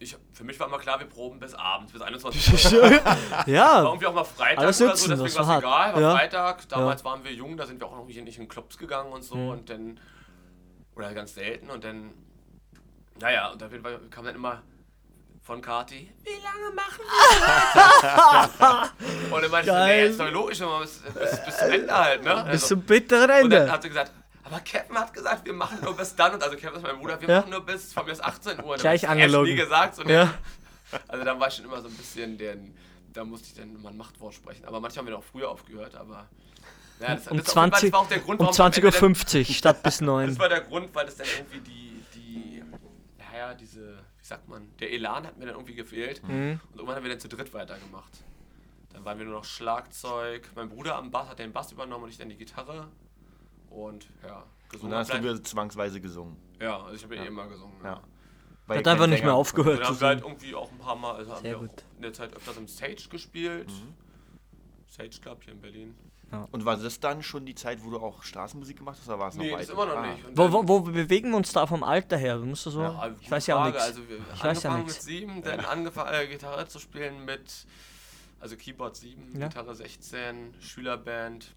Ich, 0.00 0.16
für 0.32 0.44
mich 0.44 0.58
war 0.60 0.68
immer 0.68 0.78
klar, 0.78 1.00
wir 1.00 1.06
proben 1.08 1.40
bis 1.40 1.54
abends, 1.54 1.92
bis 1.92 2.00
21 2.02 2.72
Uhr. 2.74 2.82
War 2.82 3.48
Ja. 3.48 3.82
irgendwie 3.82 4.06
auch 4.06 4.14
mal 4.14 4.22
Freitag 4.24 4.58
Alles 4.58 4.80
oder 4.80 4.96
sitzen, 4.96 5.16
so, 5.16 5.24
das 5.24 5.34
deswegen 5.34 5.46
war 5.48 5.48
war 5.48 5.56
es 5.56 5.62
egal. 5.64 5.94
War 5.94 6.00
Ja. 6.02 6.16
Freitag, 6.16 6.68
damals 6.68 7.04
waren 7.04 7.24
wir 7.24 7.32
jung, 7.32 7.56
da 7.56 7.66
sind 7.66 7.80
wir 7.80 7.86
auch 7.88 7.96
noch 7.96 8.06
nicht 8.06 8.38
in, 8.38 8.48
Clubs 8.48 8.78
gegangen 8.78 9.12
und 9.12 9.22
so 9.22 9.34
Mhm. 9.34 9.48
und 9.48 9.70
dann, 9.70 10.00
oder 10.94 11.12
ganz 11.14 11.34
selten 11.34 11.68
und 11.70 11.82
dann, 11.84 12.12
naja, 13.20 13.48
und 13.50 13.60
auf 13.62 13.72
jeden 13.72 13.82
Fall 13.82 13.98
kam 14.10 14.24
dann 14.24 14.36
immer 14.36 14.62
von 15.42 15.60
Kati, 15.62 16.12
wie 16.24 16.30
lange 16.44 16.74
machen 16.76 17.02
wir? 18.10 18.90
und 19.34 19.42
dann 19.42 19.50
meinte 19.50 19.70
ich, 19.70 19.76
nee, 19.76 20.06
ist 20.08 20.20
doch 20.20 20.30
logisch, 20.30 20.58
bis, 20.58 20.98
bis, 21.00 21.44
bis 21.44 21.56
zum 21.58 21.70
Ende 21.70 21.94
halt, 21.96 22.22
ne? 22.22 22.34
Bis 22.34 22.62
Also, 22.62 22.66
zum 22.68 22.82
bitteren 22.82 23.22
und 23.22 23.50
dann 23.50 23.62
Ende. 23.62 23.72
hat 23.72 23.82
sie 23.82 23.88
gesagt, 23.88 24.12
aber 24.50 24.60
Kevin 24.60 24.96
hat 24.98 25.12
gesagt, 25.12 25.44
wir 25.46 25.52
machen 25.52 25.78
nur 25.82 25.96
bis 25.96 26.14
dann. 26.16 26.34
Und 26.34 26.42
also 26.42 26.56
Kevin 26.56 26.76
ist 26.76 26.82
mein 26.82 26.98
Bruder, 26.98 27.20
wir 27.20 27.28
Ja. 27.28 27.38
machen 27.40 27.50
nur 27.50 27.64
bis 27.64 27.92
von 27.92 28.04
mir 28.06 28.12
ist 28.12 28.22
18 28.24 28.62
Uhr. 28.64 28.76
Gleich 28.76 29.08
angelogen. 29.08 29.50
nie 29.50 29.56
gesagt. 29.56 29.96
So. 29.96 30.02
Ja. 30.04 30.34
Also 31.06 31.24
dann 31.24 31.38
war 31.38 31.48
ich 31.48 31.54
schon 31.54 31.64
immer 31.66 31.80
so 31.80 31.88
ein 31.88 31.94
bisschen 31.94 32.38
der, 32.38 32.56
da 33.12 33.24
musste 33.24 33.48
ich 33.48 33.54
dann 33.54 33.74
immer 33.74 33.90
ein 33.90 33.96
Machtwort 33.96 34.34
sprechen. 34.34 34.64
Aber 34.64 34.80
manchmal 34.80 35.04
haben 35.04 35.10
wir 35.12 35.18
auch 35.18 35.24
früher 35.24 35.50
aufgehört, 35.50 35.94
aber 35.96 36.28
ja, 37.00 37.14
das, 37.14 37.28
Um 37.28 37.36
das, 37.38 37.56
auf 37.56 37.64
jeden 37.64 37.70
Fall, 37.70 37.70
20 37.70 37.80
das 37.82 37.92
war 37.92 38.00
auch 38.00 38.08
der 38.08 38.18
Grund, 38.18 38.40
Um 38.40 38.46
warum 38.46 38.54
ich 38.54 38.60
am 38.60 38.66
Ende 38.84 38.88
20.50 38.88 39.38
Uhr 39.38 39.44
statt 39.54 39.82
bis 39.82 39.98
Dann, 39.98 40.06
9. 40.06 40.28
das 40.28 40.38
war 40.38 40.48
der 40.48 40.60
Grund, 40.62 40.94
weil 40.94 41.06
das 41.06 41.16
dann 41.16 41.26
irgendwie 41.36 41.60
die, 41.60 42.02
die, 42.14 42.62
naja, 43.18 43.54
diese, 43.54 43.98
wie 44.18 44.24
sagt 44.24 44.48
man, 44.48 44.68
der 44.78 44.90
Elan 44.92 45.26
hat 45.26 45.36
mir 45.36 45.46
dann 45.46 45.54
irgendwie 45.54 45.74
gefehlt. 45.74 46.22
Mhm. 46.26 46.58
Und 46.72 46.74
irgendwann 46.76 46.96
haben 46.96 47.04
wir 47.04 47.10
dann 47.10 47.20
zu 47.20 47.28
dritt 47.28 47.52
weitergemacht. 47.54 48.10
Dann 48.92 49.04
waren 49.04 49.18
wir 49.18 49.26
nur 49.26 49.34
noch 49.34 49.44
Schlagzeug. 49.44 50.48
Mein 50.56 50.68
Bruder 50.70 50.96
am 50.96 51.10
Bass 51.10 51.28
hat 51.28 51.38
den 51.38 51.52
Bass 51.52 51.70
übernommen 51.70 52.04
und 52.04 52.10
ich 52.10 52.18
dann 52.18 52.30
die 52.30 52.36
Gitarre. 52.36 52.88
Und 53.70 54.08
ja, 54.26 54.36
Und 54.38 54.44
gesungen. 54.70 54.90
dann 54.90 55.00
hast 55.00 55.12
du 55.12 55.18
wieder 55.22 55.42
zwangsweise 55.42 56.00
gesungen. 56.00 56.36
ja, 56.60 56.78
also 56.82 56.94
ich 56.94 57.04
habe 57.04 57.16
ja. 57.16 57.24
eh 57.24 57.26
immer 57.26 57.46
gesungen. 57.48 57.76
Ja. 57.84 57.90
Hat 58.68 58.76
ihr 58.76 58.82
keinen 58.82 58.92
einfach 58.94 59.06
nicht 59.06 59.24
mehr 59.24 59.34
aufgehört 59.34 59.80
Dann 59.80 59.86
zu 59.86 59.92
haben 59.94 60.00
wir 60.00 60.06
halt 60.08 60.18
singen. 60.20 60.30
irgendwie 60.32 60.54
auch 60.54 60.70
ein 60.70 60.78
paar 60.78 60.96
Mal, 60.96 61.14
also 61.16 61.32
haben 61.32 61.42
Sehr 61.42 61.50
wir 61.52 61.56
auch 61.56 61.60
gut. 61.62 61.84
in 61.96 62.02
der 62.02 62.12
Zeit 62.12 62.34
öfters 62.36 62.56
im 62.58 62.68
Stage 62.68 63.08
gespielt. 63.10 63.70
Sage 64.88 65.10
Club 65.20 65.42
hier 65.44 65.52
in 65.54 65.60
Berlin. 65.60 65.94
Und 66.50 66.66
war 66.66 66.76
das 66.76 67.00
dann 67.00 67.22
schon 67.22 67.46
die 67.46 67.54
Zeit, 67.54 67.82
wo 67.82 67.88
du 67.88 67.98
auch 68.00 68.22
Straßenmusik 68.22 68.76
gemacht 68.76 68.98
hast, 69.00 69.08
oder 69.08 69.18
war 69.18 69.28
es 69.30 69.36
noch 69.36 69.44
Nee, 69.44 69.52
weiter? 69.54 69.72
immer 69.72 69.86
noch 69.86 69.96
Ah. 69.96 70.06
nicht. 70.12 70.26
Und 70.26 70.36
Wo, 70.36 70.52
wo, 70.52 70.68
wo 70.68 70.80
bewegen 70.80 71.30
wir 71.30 71.38
uns 71.38 71.52
da 71.52 71.66
vom 71.66 71.82
Alter 71.82 72.18
her? 72.18 72.36
Musst 72.38 72.66
du 72.66 72.70
so? 72.70 72.82
Ja, 72.82 73.06
ich 73.08 73.16
gute 73.20 73.30
weiß 73.30 73.46
ja 73.46 73.56
auch 73.56 73.60
Frage. 73.60 73.72
nichts. 73.76 73.86
Also 73.88 74.08
wir 74.10 74.16
Ich 74.18 74.44
weiß 74.44 74.62
ja 74.62 74.70
angefangen 74.70 74.84
nix. 74.84 74.94
mit 74.96 75.02
sieben, 75.02 75.42
dann 75.42 75.60
angefangen 75.60 76.12
äh, 76.12 76.26
Gitarre 76.26 76.68
zu 76.68 76.78
spielen 76.80 77.24
mit, 77.24 77.66
also 78.40 78.56
Keyboard 78.56 78.96
7, 78.96 79.40
Ja. 79.40 79.48
Gitarre 79.48 79.74
16, 79.74 80.52
Schülerband 80.60 81.54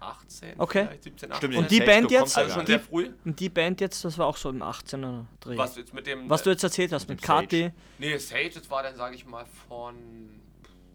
18, 0.00 0.54
Okay. 0.58 0.86
vielleicht 0.86 1.02
17, 1.04 1.32
18. 1.32 1.36
Stimmt, 1.50 1.56
Und 1.64 1.70
die 1.70 1.80
Band 1.80 2.10
du 2.10 2.14
jetzt? 2.14 2.36
also 2.38 2.50
schon 2.50 2.58
gar 2.60 2.66
sehr 2.66 2.80
früh. 2.80 3.10
Und 3.24 3.38
die 3.40 3.48
Band 3.48 3.80
jetzt, 3.80 4.04
das 4.04 4.18
war 4.18 4.26
auch 4.26 4.36
so 4.36 4.50
im 4.50 4.62
18er 4.62 5.24
Dreh. 5.40 5.56
Was 5.56 5.76
jetzt 5.76 5.92
mit 5.94 6.06
dem. 6.06 6.28
Was 6.30 6.42
du 6.42 6.50
jetzt 6.50 6.62
erzählt 6.62 6.92
hast 6.92 7.08
mit 7.08 7.20
Sage. 7.20 7.42
Kati. 7.42 7.72
Nee, 7.98 8.16
Sage, 8.18 8.50
das 8.54 8.70
war 8.70 8.82
dann, 8.82 8.96
sage 8.96 9.14
ich 9.16 9.26
mal, 9.26 9.44
von. 9.68 9.94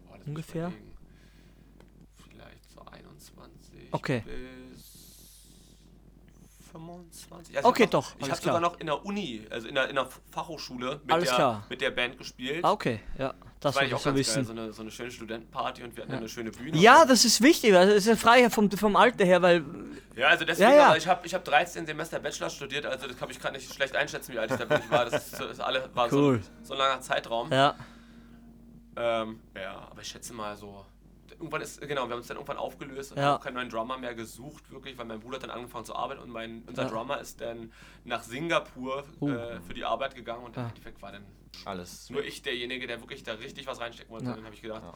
Boah, 0.08 0.18
Ungefähr? 0.26 0.72
Vielleicht 2.28 2.70
so 2.72 2.80
21 2.80 3.88
Okay. 3.92 4.22
bis 4.26 4.34
25. 6.70 7.56
Also 7.56 7.68
Okay, 7.68 7.86
doch, 7.90 8.14
Ich 8.18 8.30
habe 8.30 8.40
sogar 8.40 8.60
noch 8.60 8.78
in 8.80 8.86
der 8.86 9.04
Uni, 9.04 9.46
also 9.50 9.68
in 9.68 9.74
der, 9.74 9.88
in 9.88 9.94
der 9.96 10.08
Fachhochschule 10.30 11.00
mit, 11.04 11.26
der, 11.26 11.62
mit 11.68 11.80
der 11.80 11.90
Band 11.90 12.18
gespielt. 12.18 12.64
Ah, 12.64 12.72
okay, 12.72 13.00
ja. 13.18 13.34
Das 13.60 13.74
war 13.74 13.82
wollte 13.82 13.88
ich 13.88 13.94
auch 13.94 13.98
so 13.98 14.04
ganz 14.12 14.26
geil, 14.28 14.36
wissen. 14.36 14.44
so 14.44 14.52
eine, 14.52 14.72
so 14.72 14.82
eine 14.82 14.90
schöne 14.92 15.10
Studentenparty 15.10 15.82
und 15.82 15.96
wir 15.96 16.04
hatten 16.04 16.14
eine 16.14 16.28
schöne 16.28 16.50
Bühne. 16.52 16.78
Ja, 16.78 17.04
das 17.04 17.24
ist 17.24 17.42
wichtig. 17.42 17.74
Also 17.74 17.92
es 17.92 17.98
ist 17.98 18.06
ja 18.06 18.16
frei 18.16 18.48
vom, 18.50 18.70
vom 18.70 18.94
Alter 18.94 19.24
her, 19.24 19.42
weil. 19.42 19.64
Ja, 20.14 20.28
also 20.28 20.44
deswegen, 20.44 20.70
Ja, 20.70 20.76
ja. 20.76 20.86
aber 20.88 20.96
ich 20.96 21.08
habe 21.08 21.26
ich 21.26 21.34
hab 21.34 21.44
13 21.44 21.84
Semester 21.86 22.20
Bachelor 22.20 22.50
studiert, 22.50 22.86
also 22.86 23.06
das 23.08 23.16
kann 23.18 23.30
ich 23.30 23.40
gar 23.40 23.50
nicht 23.50 23.72
schlecht 23.72 23.96
einschätzen, 23.96 24.32
wie 24.34 24.38
alt 24.38 24.50
ich 24.52 24.56
da 24.58 24.68
wirklich 24.70 24.90
war. 24.90 25.04
Das, 25.06 25.32
ist, 25.32 25.40
das 25.40 25.58
alle, 25.60 25.88
war 25.94 26.12
Cool. 26.12 26.40
so, 26.62 26.68
so 26.68 26.74
ein 26.74 26.78
langer 26.78 27.00
Zeitraum. 27.00 27.52
Ja. 27.52 27.74
Ähm, 28.96 29.40
ja, 29.54 29.88
aber 29.90 30.02
ich 30.02 30.08
schätze 30.08 30.32
mal 30.34 30.56
so. 30.56 30.84
Irgendwann 31.38 31.60
ist, 31.62 31.80
genau, 31.80 32.06
wir 32.06 32.10
haben 32.12 32.18
uns 32.18 32.26
dann 32.26 32.36
irgendwann 32.36 32.56
aufgelöst 32.56 33.12
und 33.12 33.18
Ja. 33.18 33.24
haben 33.24 33.36
auch 33.36 33.40
keinen 33.44 33.54
neuen 33.54 33.68
Drummer 33.70 33.96
mehr 33.96 34.14
gesucht, 34.14 34.70
wirklich, 34.72 34.98
weil 34.98 35.06
mein 35.06 35.20
Bruder 35.20 35.36
hat 35.36 35.44
dann 35.44 35.50
angefangen 35.50 35.84
zu 35.84 35.94
arbeiten 35.94 36.20
und 36.20 36.30
mein, 36.30 36.64
unser 36.66 36.82
Ja. 36.82 36.88
Drummer 36.88 37.20
ist 37.20 37.40
dann 37.40 37.72
nach 38.04 38.22
Singapur 38.24 39.04
Uh. 39.20 39.30
äh, 39.30 39.60
für 39.60 39.72
die 39.74 39.84
Arbeit 39.84 40.14
gegangen 40.16 40.44
und 40.44 40.56
im 40.56 40.62
Ja. 40.64 40.68
Endeffekt 40.68 41.00
war 41.00 41.12
dann 41.12 41.24
Alles. 41.64 42.10
nur 42.10 42.24
ich 42.24 42.42
derjenige, 42.42 42.86
der 42.88 43.00
wirklich 43.00 43.22
da 43.22 43.34
richtig 43.34 43.66
was 43.68 43.80
reinstecken 43.80 44.10
wollte. 44.10 44.24
Ja. 44.24 44.30
Und 44.32 44.36
dann 44.38 44.44
habe 44.46 44.54
ich 44.56 44.62
gedacht, 44.62 44.82
Ja. 44.82 44.92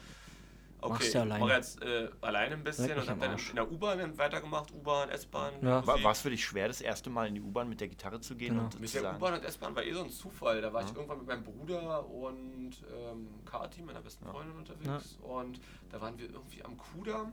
Okay, 0.83 0.93
Machst 0.93 1.07
ich 1.07 1.13
du 1.13 1.21
alleine. 1.21 1.39
mache 1.45 1.53
jetzt 1.55 1.81
äh, 1.81 2.09
alleine 2.21 2.55
ein 2.55 2.63
bisschen 2.63 2.91
und 2.97 3.01
habe 3.09 3.11
am 3.11 3.19
dann 3.19 3.39
in 3.39 3.55
der 3.55 3.71
U-Bahn 3.71 3.97
dann 3.99 4.17
weitergemacht, 4.17 4.71
U-Bahn, 4.73 5.09
S-Bahn. 5.09 5.53
Ja. 5.61 5.85
War 5.87 5.95
Musik. 5.97 6.11
es 6.11 6.21
für 6.21 6.29
dich 6.29 6.45
schwer, 6.45 6.67
das 6.67 6.81
erste 6.81 7.09
Mal 7.09 7.27
in 7.27 7.35
die 7.35 7.41
U-Bahn 7.41 7.69
mit 7.69 7.81
der 7.81 7.87
Gitarre 7.87 8.19
zu 8.21 8.35
gehen 8.35 8.49
Genau. 8.55 8.63
und 8.65 8.79
Mit 8.79 8.89
zu 8.89 9.01
der 9.01 9.15
U-Bahn 9.15 9.33
und 9.35 9.43
S-Bahn 9.45 9.75
war 9.75 9.83
eh 9.83 9.93
so 9.93 10.03
ein 10.03 10.09
Zufall. 10.09 10.61
Da 10.61 10.71
war 10.73 10.81
ich 10.81 10.89
Ja. 10.89 10.95
irgendwann 10.95 11.17
mit 11.19 11.27
meinem 11.27 11.43
Bruder 11.43 12.05
und 12.07 12.71
ähm, 12.93 13.27
Kati, 13.45 13.81
meiner 13.81 14.01
besten 14.01 14.25
Freundin, 14.25 14.55
unterwegs. 14.57 15.17
Und 15.21 15.59
da 15.91 15.99
waren 16.01 16.17
wir 16.17 16.29
irgendwie 16.29 16.63
am 16.63 16.77
Kudamm 16.77 17.31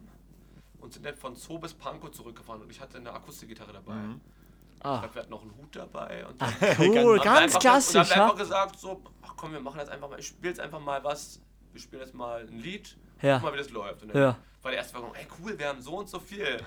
und 0.80 0.92
sind 0.92 1.04
dann 1.04 1.16
von 1.16 1.34
Zoo 1.36 1.58
bis 1.58 1.74
Pankow 1.74 2.10
zurückgefahren 2.10 2.62
und 2.62 2.70
ich 2.70 2.80
hatte 2.80 2.98
eine 2.98 3.12
Akustikgitarre 3.12 3.72
dabei. 3.72 3.94
Mhm. 3.94 4.20
Ich 4.76 4.86
Ah, 4.86 5.00
glaube, 5.00 5.14
wir 5.14 5.20
hatten 5.22 5.30
noch 5.30 5.42
einen 5.42 5.54
Hut 5.58 5.76
dabei. 5.76 6.24
Und 6.26 6.40
cool, 6.40 6.40
haben 6.78 6.94
wir 6.94 7.18
ganz 7.18 7.28
einfach, 7.40 7.54
Und 7.56 7.60
klassisch, 7.60 7.92
dann 7.92 8.02
haben 8.02 8.08
wir 8.08 8.16
ja? 8.16 8.22
einfach 8.24 8.38
gesagt, 8.38 8.78
so, 8.80 9.02
ach 9.20 9.34
komm, 9.36 9.52
wir 9.52 9.60
machen 9.60 9.78
jetzt 9.78 9.90
einfach 9.90 10.08
mal, 10.08 10.18
ich 10.18 10.28
spiele 10.28 10.48
jetzt 10.48 10.58
einfach 10.60 10.80
mal 10.80 11.04
was, 11.04 11.38
wir 11.72 11.80
spielen 11.82 12.00
jetzt 12.00 12.14
mal 12.14 12.40
ein 12.48 12.58
Lied, 12.60 12.96
Ja. 13.22 13.34
guck 13.38 13.44
mal, 13.50 13.52
wie 13.54 13.58
das 13.58 13.70
läuft. 13.70 14.02
Und 14.02 14.14
dann 14.14 14.22
Ja. 14.22 14.36
war 14.62 14.70
der 14.70 14.78
erste 14.80 14.94
Waggon, 14.94 15.14
ey 15.14 15.26
cool, 15.40 15.58
wir 15.58 15.68
haben 15.68 15.80
so 15.82 15.96
und 15.98 16.08
so 16.08 16.18
viel. 16.18 16.60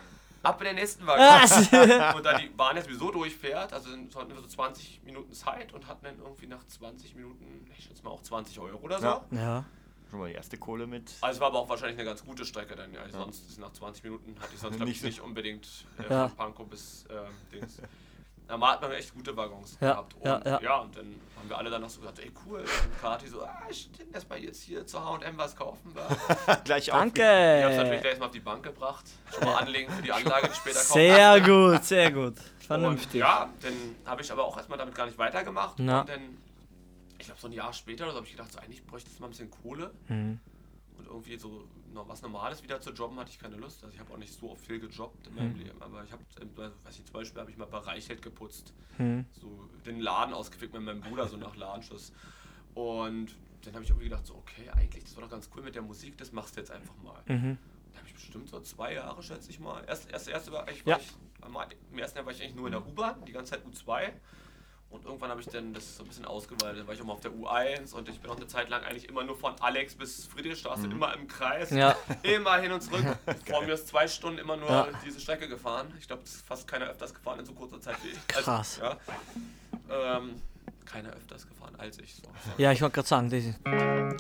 Ab 0.43 0.60
in 0.60 0.66
den 0.68 0.76
nächsten 0.76 1.08
Waggon. 1.08 2.16
Und 2.18 2.24
da 2.26 2.38
die 2.38 2.47
Bahn 2.49 2.76
jetzt 2.76 2.86
sowieso 2.88 3.12
durchfährt, 3.12 3.72
also 3.72 3.89
sind- 3.91 4.14
hatten 4.14 4.28
wir 4.34 4.41
so 4.41 4.47
20 4.47 5.01
Minuten 5.06 5.32
Zeit 5.32 5.72
und 5.74 5.88
hatten 5.88 6.04
dann 6.04 6.20
irgendwie 6.20 6.47
nach 6.47 6.66
20 6.68 7.16
Minuten, 7.16 7.66
ich 7.78 7.86
schätze 7.86 8.04
mal 8.04 8.10
auch 8.10 8.22
20 8.22 8.60
Euro 8.60 8.78
oder 8.80 8.99
so. 8.99 9.06
Ja. 9.06 9.22
ja. 9.32 9.66
schon 10.10 10.20
mal 10.20 10.28
die 10.28 10.36
erste 10.36 10.58
Kohle 10.58 10.86
mit. 10.86 11.14
Also 11.22 11.38
es 11.38 11.39
war 11.39 11.47
aber 11.47 11.60
auch 11.60 11.70
wahrscheinlich 11.70 11.97
eine 11.97 12.06
ganz 12.10 12.26
gute 12.26 12.43
Strecke 12.45 12.76
dann. 12.76 12.93
Also 12.97 13.20
sonst 13.20 13.47
ist 13.49 13.58
nach 13.58 13.72
20 13.72 14.04
Minuten 14.04 14.36
hatte 14.41 14.54
ich 14.54 14.60
sonst 14.60 14.76
glaub 14.76 14.89
ich, 14.89 15.01
Nicht 15.01 15.22
unbedingt 15.22 15.66
äh, 15.99 16.12
Ja. 16.12 16.28
von 16.28 16.36
Pankow 16.38 16.68
bis 16.68 17.06
ähm, 17.10 17.34
Dings. 17.54 17.78
Da 18.60 18.72
hat 18.72 18.82
man 18.82 18.91
echt 18.91 19.14
gute 19.14 19.36
Waggons 19.36 19.78
Ja, 19.82 19.91
gehabt. 19.91 20.14
Und 20.16 20.26
ja, 20.26 20.41
ja, 20.45 20.62
ja. 20.62 20.76
und 20.78 20.95
dann 20.95 21.16
haben 21.38 21.49
wir 21.49 21.58
alle 21.58 21.70
dann 21.70 21.82
noch 21.82 21.89
so 21.89 21.99
gesagt, 22.01 22.20
ey 22.20 22.32
cool. 22.45 22.60
Und 22.60 23.01
Kati 23.01 23.28
so, 23.28 23.43
ah, 23.43 23.64
ich 23.70 23.91
denn 23.91 24.12
das 24.12 24.28
mal 24.30 24.38
jetzt 24.38 24.62
hier 24.64 24.86
zu 24.86 25.04
H&M 25.04 25.38
was 25.38 25.56
kaufen. 25.56 25.93
Gleich 26.64 26.91
auf. 26.91 27.04
Ich 27.06 27.12
hab's 27.12 27.18
natürlich 27.18 27.89
Danke. 27.89 27.99
gleich 28.01 28.20
mal 28.20 28.26
auf 28.28 28.32
die 28.32 28.39
Bank 28.39 28.64
gebracht. 28.64 29.06
Schon 29.34 29.45
mal 29.45 29.56
anlegen 29.56 29.91
für 29.91 30.01
die 30.01 30.12
Anlage, 30.12 30.47
die 30.49 30.56
später 30.56 30.80
kaufen. 30.80 30.93
Sehr 30.93 31.41
gut, 31.41 31.84
sehr 31.84 32.12
gut. 32.12 32.24
Und 32.38 32.66
Vernünftig. 32.66 33.20
ja, 33.20 33.49
dann 33.62 33.74
habe 34.06 34.22
ich 34.22 34.32
aber 34.32 34.45
auch 34.45 34.56
erstmal 34.56 34.78
damit 34.78 34.95
gar 34.95 35.06
nicht 35.06 35.18
weitergemacht. 35.18 35.76
Na. 35.80 36.01
Und 36.01 36.10
dann, 36.10 36.38
ich 37.18 37.26
glaube, 37.26 37.41
so 37.41 37.47
ein 37.47 37.54
Jahr 37.54 37.74
später 37.74 38.06
oder 38.06 38.12
so 38.14 38.18
habe 38.18 38.28
ich 38.28 38.34
gedacht, 38.34 38.51
so 38.54 38.60
eigentlich 38.60 38.86
bräuchte 38.86 39.08
ich 39.08 39.14
jetzt 39.14 39.20
mal 39.20 39.28
ein 39.28 39.32
bisschen 39.32 39.51
Kohle. 39.51 39.91
Mhm. 40.08 40.39
Irgendwie 41.06 41.38
so 41.38 41.68
noch 41.93 42.08
was 42.08 42.22
Normales 42.22 42.64
wieder 42.64 42.80
zu 42.82 42.91
jobben, 42.91 43.20
hatte 43.20 43.30
ich 43.32 43.39
keine 43.39 43.56
Lust. 43.56 43.84
Also 43.84 43.93
ich 43.93 43.99
habe 43.99 44.12
auch 44.14 44.18
nicht 44.18 44.34
so 44.34 44.51
oft 44.51 44.66
viel 44.66 44.80
gejobbt 44.80 45.28
in 45.28 45.36
meinem 45.36 45.54
Mhm. 45.54 45.60
Leben. 45.60 45.82
Aber 45.82 46.04
ich 46.04 46.12
habe, 46.12 46.24
weiß 46.84 46.97
ich, 46.99 47.06
zum 47.06 47.14
Beispiel 47.14 47.39
habe 47.41 47.51
ich 47.51 47.58
mal 47.58 47.66
bei 47.66 47.78
Reichelt 47.80 48.22
geputzt. 48.22 48.74
Mhm. 48.97 49.26
So 49.39 49.68
den 49.86 49.99
Laden 49.99 50.34
ausgefickt 50.34 50.74
mit 50.74 50.84
meinem 50.84 51.01
Bruder, 51.01 51.28
so 51.28 51.38
nach 51.38 51.56
Ladenschluss. 51.56 52.12
Und 52.74 53.36
dann 53.64 53.74
habe 53.76 53.84
ich 53.84 53.89
irgendwie 53.91 54.10
gedacht, 54.10 54.26
so, 54.26 54.36
okay, 54.36 54.70
eigentlich, 54.72 55.04
das 55.04 55.16
war 55.16 55.24
doch 55.24 55.30
ganz 55.30 55.49
cool 55.56 55.64
mit 55.64 55.76
der 55.76 55.82
Musik, 55.84 56.18
das 56.18 56.32
machst 56.32 56.56
du 56.56 56.60
jetzt 56.60 56.72
einfach 56.72 56.95
mal. 57.04 57.22
Mhm. 57.28 57.58
Da 57.91 57.99
habe 57.99 58.08
ich 58.08 58.14
bestimmt 58.16 58.49
so 58.49 58.60
zwei 58.62 58.93
Jahre, 58.95 59.22
schätze 59.22 59.49
ich 59.51 59.60
mal. 59.60 59.84
Erst, 59.86 60.10
erst, 60.12 60.28
erste 60.28 60.51
war, 60.51 60.68
ich, 60.70 60.80
Ja. 60.86 60.95
war 60.95 60.99
ich, 60.99 61.12
am, 61.41 61.56
Im 61.91 61.99
ersten 61.99 62.18
Jahr 62.18 62.26
war 62.26 62.34
ich 62.34 62.41
eigentlich 62.41 62.56
nur 62.56 62.66
in 62.68 62.72
der 62.72 62.86
U-Bahn, 62.86 63.24
die 63.26 63.32
ganze 63.32 63.51
Zeit 63.51 63.66
U2. 63.66 64.12
Und 64.94 65.06
irgendwann 65.06 65.32
habe 65.32 65.41
ich 65.41 65.48
dann 65.48 65.74
das 65.74 65.98
so 65.98 66.04
ein 66.04 66.08
bisschen 66.08 66.26
ausgeweitet. 66.26 66.80
Dann 66.80 66.88
war 66.88 66.94
ich 66.94 67.02
auch 67.02 67.06
mal 67.06 67.14
auf 67.14 67.20
der 67.22 67.32
U1 67.32 67.94
und 67.96 68.08
ich 68.10 68.20
bin 68.20 68.30
auch 68.30 68.38
eine 68.38 68.46
Zeit 68.46 68.70
lang 68.70 68.84
eigentlich 68.84 69.10
immer 69.10 69.24
nur 69.24 69.36
von 69.36 69.54
Alex 69.60 69.96
bis 69.96 70.26
Friedrichstraße, 70.28 70.86
immer 70.86 71.14
im 71.16 71.28
Kreis. 71.28 71.72
Ja. 71.72 71.96
Immer 72.24 72.58
hin 72.60 72.72
und 72.72 72.82
zurück. 72.82 73.04
Vor 73.48 73.64
mir 73.64 73.74
ist 73.74 73.88
zwei 73.88 74.08
Stunden 74.08 74.38
immer 74.39 74.56
nur 74.56 74.70
Ja. 74.70 74.88
diese 75.04 75.20
Strecke 75.20 75.48
gefahren. 75.50 75.91
Ich 76.00 76.06
glaube, 76.08 76.22
das 76.24 76.36
ist 76.36 76.46
fast 76.46 76.68
keiner 76.68 76.86
öfters 76.86 77.14
gefahren 77.14 77.39
in 77.39 77.46
so 77.46 77.54
kurzer 77.54 77.82
Zeit 77.82 77.96
wie 78.04 78.10
ich. 78.10 78.28
Krass. 78.28 78.80
Also, 78.80 78.98
ja. 79.89 80.18
ähm, 80.18 80.41
keiner 80.86 81.09
öfters 81.11 81.47
gefahren 81.47 81.76
als 81.78 81.97
ich. 81.99 82.16
So. 82.16 82.22
Ja, 82.57 82.72
ich 82.72 82.82
wollte 82.82 82.95
gerade 82.95 83.07
sagen, 83.07 83.30
das 83.30 83.43
ist, 83.45 83.59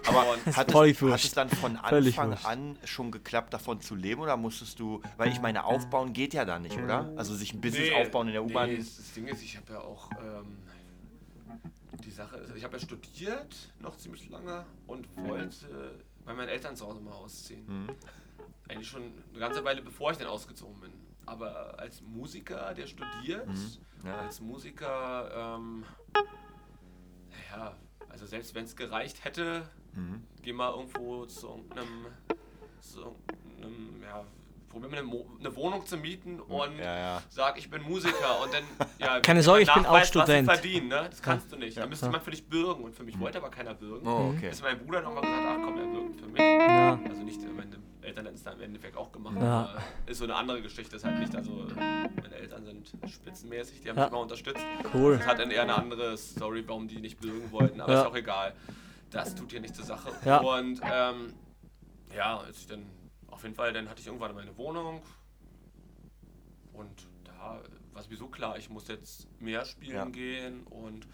Aber 0.07 0.25
hat 0.31 0.39
es, 0.45 0.57
hat 0.57 0.73
wurscht. 0.73 1.25
es 1.25 1.31
dann 1.33 1.49
von 1.49 1.77
Anfang 1.77 2.33
an 2.45 2.77
schon 2.85 3.11
geklappt, 3.11 3.53
davon 3.53 3.79
zu 3.81 3.95
leben 3.95 4.21
oder 4.21 4.37
musstest 4.37 4.79
du, 4.79 5.01
weil 5.17 5.31
ich 5.31 5.39
meine, 5.41 5.65
aufbauen 5.65 6.13
geht 6.13 6.33
ja 6.33 6.45
da 6.45 6.57
nicht, 6.59 6.77
oder? 6.77 7.11
Also 7.15 7.35
sich 7.35 7.53
ein 7.53 7.61
Business 7.61 7.91
aufbauen 7.93 8.27
in 8.27 8.33
der 8.33 8.43
U-Bahn. 8.43 8.69
Nee, 8.69 8.77
das, 8.77 9.13
Ding 9.13 9.27
ist, 9.27 9.43
ich 9.43 9.55
habe 9.57 9.73
ja 9.73 9.79
auch 9.81 10.09
ähm, 10.19 10.57
die 12.03 12.11
Sache, 12.11 12.37
ist, 12.37 12.55
ich 12.55 12.63
habe 12.63 12.77
ja 12.77 12.79
studiert 12.83 13.55
noch 13.79 13.95
ziemlich 13.97 14.29
lange 14.29 14.65
und 14.87 15.07
wollte 15.17 15.99
bei 16.25 16.33
meinen 16.33 16.49
Eltern 16.49 16.75
zu 16.75 16.87
Hause 16.87 17.01
mal 17.01 17.11
ausziehen. 17.11 17.65
Mhm. 17.67 17.89
Eigentlich 18.69 18.87
schon 18.87 19.03
eine 19.31 19.39
ganze 19.39 19.63
Weile 19.63 19.81
bevor 19.81 20.11
ich 20.11 20.17
dann 20.17 20.27
ausgezogen 20.27 20.79
bin. 20.79 20.91
Aber 21.25 21.77
als 21.79 22.01
Musiker, 22.01 22.73
der 22.73 22.87
studiert, 22.87 23.47
Mhm. 23.47 23.71
Ja. 24.05 24.17
als 24.19 24.41
Musiker, 24.41 25.55
ähm, 25.57 25.85
also 28.13 28.25
selbst 28.25 28.55
wenn 28.55 28.63
es 28.63 28.75
gereicht 28.75 29.25
hätte, 29.25 29.63
Mhm. 29.95 30.23
geh 30.41 30.53
mal 30.53 30.71
irgendwo 30.71 31.25
zu 31.25 31.47
irgendeinem, 31.49 32.05
zu 32.79 32.99
irgendeinem 33.01 34.01
ja, 34.01 34.23
probier 34.69 34.89
mal 34.89 34.97
eine, 34.97 35.55
Wohnung 35.55 35.85
zu 35.85 35.97
mieten 35.97 36.39
und 36.39 36.77
Ja, 36.79 36.97
ja. 36.97 37.21
sag, 37.29 37.59
ich 37.59 37.69
bin 37.69 37.83
Musiker 37.83 38.41
und 38.41 38.51
dann, 38.53 38.63
ja, 38.97 39.19
Keine 39.19 39.37
wenn 39.37 39.43
Sorge, 39.43 39.61
ich 39.61 39.71
bin 39.73 39.85
auch 39.85 40.03
Student. 40.03 40.45
Verdienen, 40.51 40.87
ne? 40.87 41.07
Das 41.11 41.21
kannst 41.21 41.51
du 41.51 41.57
nicht. 41.57 41.77
Da 41.77 41.85
müsste 41.85 42.07
Ja. 42.07 42.11
man 42.11 42.21
für 42.21 42.31
dich 42.31 42.47
bürgen 42.47 42.83
und 42.83 42.95
für 42.95 43.03
mich 43.03 43.19
wollte 43.19 43.37
aber 43.37 43.51
keiner 43.51 43.75
bürgen. 43.75 44.07
Oh, 44.07 44.33
okay. 44.35 44.49
Bis 44.49 44.61
mein 44.63 44.79
Bruder 44.83 45.01
nochmal 45.01 45.21
gesagt 45.21 45.43
ach 45.47 45.57
komm, 45.63 45.77
er 45.77 45.85
bürgt 45.85 46.19
für 46.19 46.27
mich. 46.27 46.39
ja. 46.41 46.99
Also 47.07 47.21
nicht, 47.23 47.39
meine 47.55 47.72
Eltern 48.13 48.25
hätten 48.25 48.35
es 48.37 48.43
da 48.43 48.51
im 48.51 48.61
Endeffekt 48.61 48.95
auch 48.95 49.11
gemacht, 49.11 49.35
Ja. 49.39 49.75
ist 50.05 50.19
so 50.19 50.23
eine 50.25 50.35
andere 50.35 50.61
Geschichte, 50.61 50.95
ist 50.95 51.03
halt 51.03 51.17
nicht, 51.19 51.35
also 51.35 51.65
meine 52.21 52.35
Eltern 52.35 52.63
sind 52.63 52.91
spitzenmäßig, 53.09 53.81
die 53.81 53.89
haben 53.89 53.97
Ja. 53.97 54.03
mich 54.03 54.11
immer 54.11 54.21
unterstützt. 54.21 54.63
Cool. 54.93 55.17
Das 55.17 55.25
hat 55.25 55.39
dann 55.39 55.49
eher 55.49 55.63
eine 55.63 55.73
andere 55.75 56.15
Story, 56.17 56.63
warum 56.67 56.87
die 56.87 56.99
nicht 56.99 57.19
bürgen 57.19 57.51
wollten, 57.51 57.81
aber 57.81 57.93
Ja. 57.93 58.01
ist 58.01 58.07
auch 58.07 58.15
egal. 58.15 58.53
Das 59.09 59.33
tut 59.33 59.49
hier 59.51 59.61
nicht 59.61 59.75
zur 59.75 59.85
Sache. 59.85 60.11
Ja. 60.25 60.37
Und 60.41 60.79
ähm, 60.83 61.33
ja, 62.15 62.37
als 62.37 62.59
ich 62.59 62.67
dann 62.67 62.85
auf 63.27 63.41
jeden 63.43 63.55
Fall, 63.55 63.73
dann 63.73 63.89
hatte 63.89 63.99
ich 64.01 64.05
irgendwann 64.07 64.35
meine 64.35 64.55
Wohnung 64.57 65.01
und 66.73 67.07
da 67.23 67.61
war 67.93 68.03
sowieso 68.03 68.27
klar, 68.27 68.57
ich 68.59 68.69
muss 68.69 68.87
jetzt 68.89 69.27
mehr 69.41 69.65
spielen 69.65 69.95
Ja. 69.95 70.05
gehen 70.05 70.63
und 70.67 71.07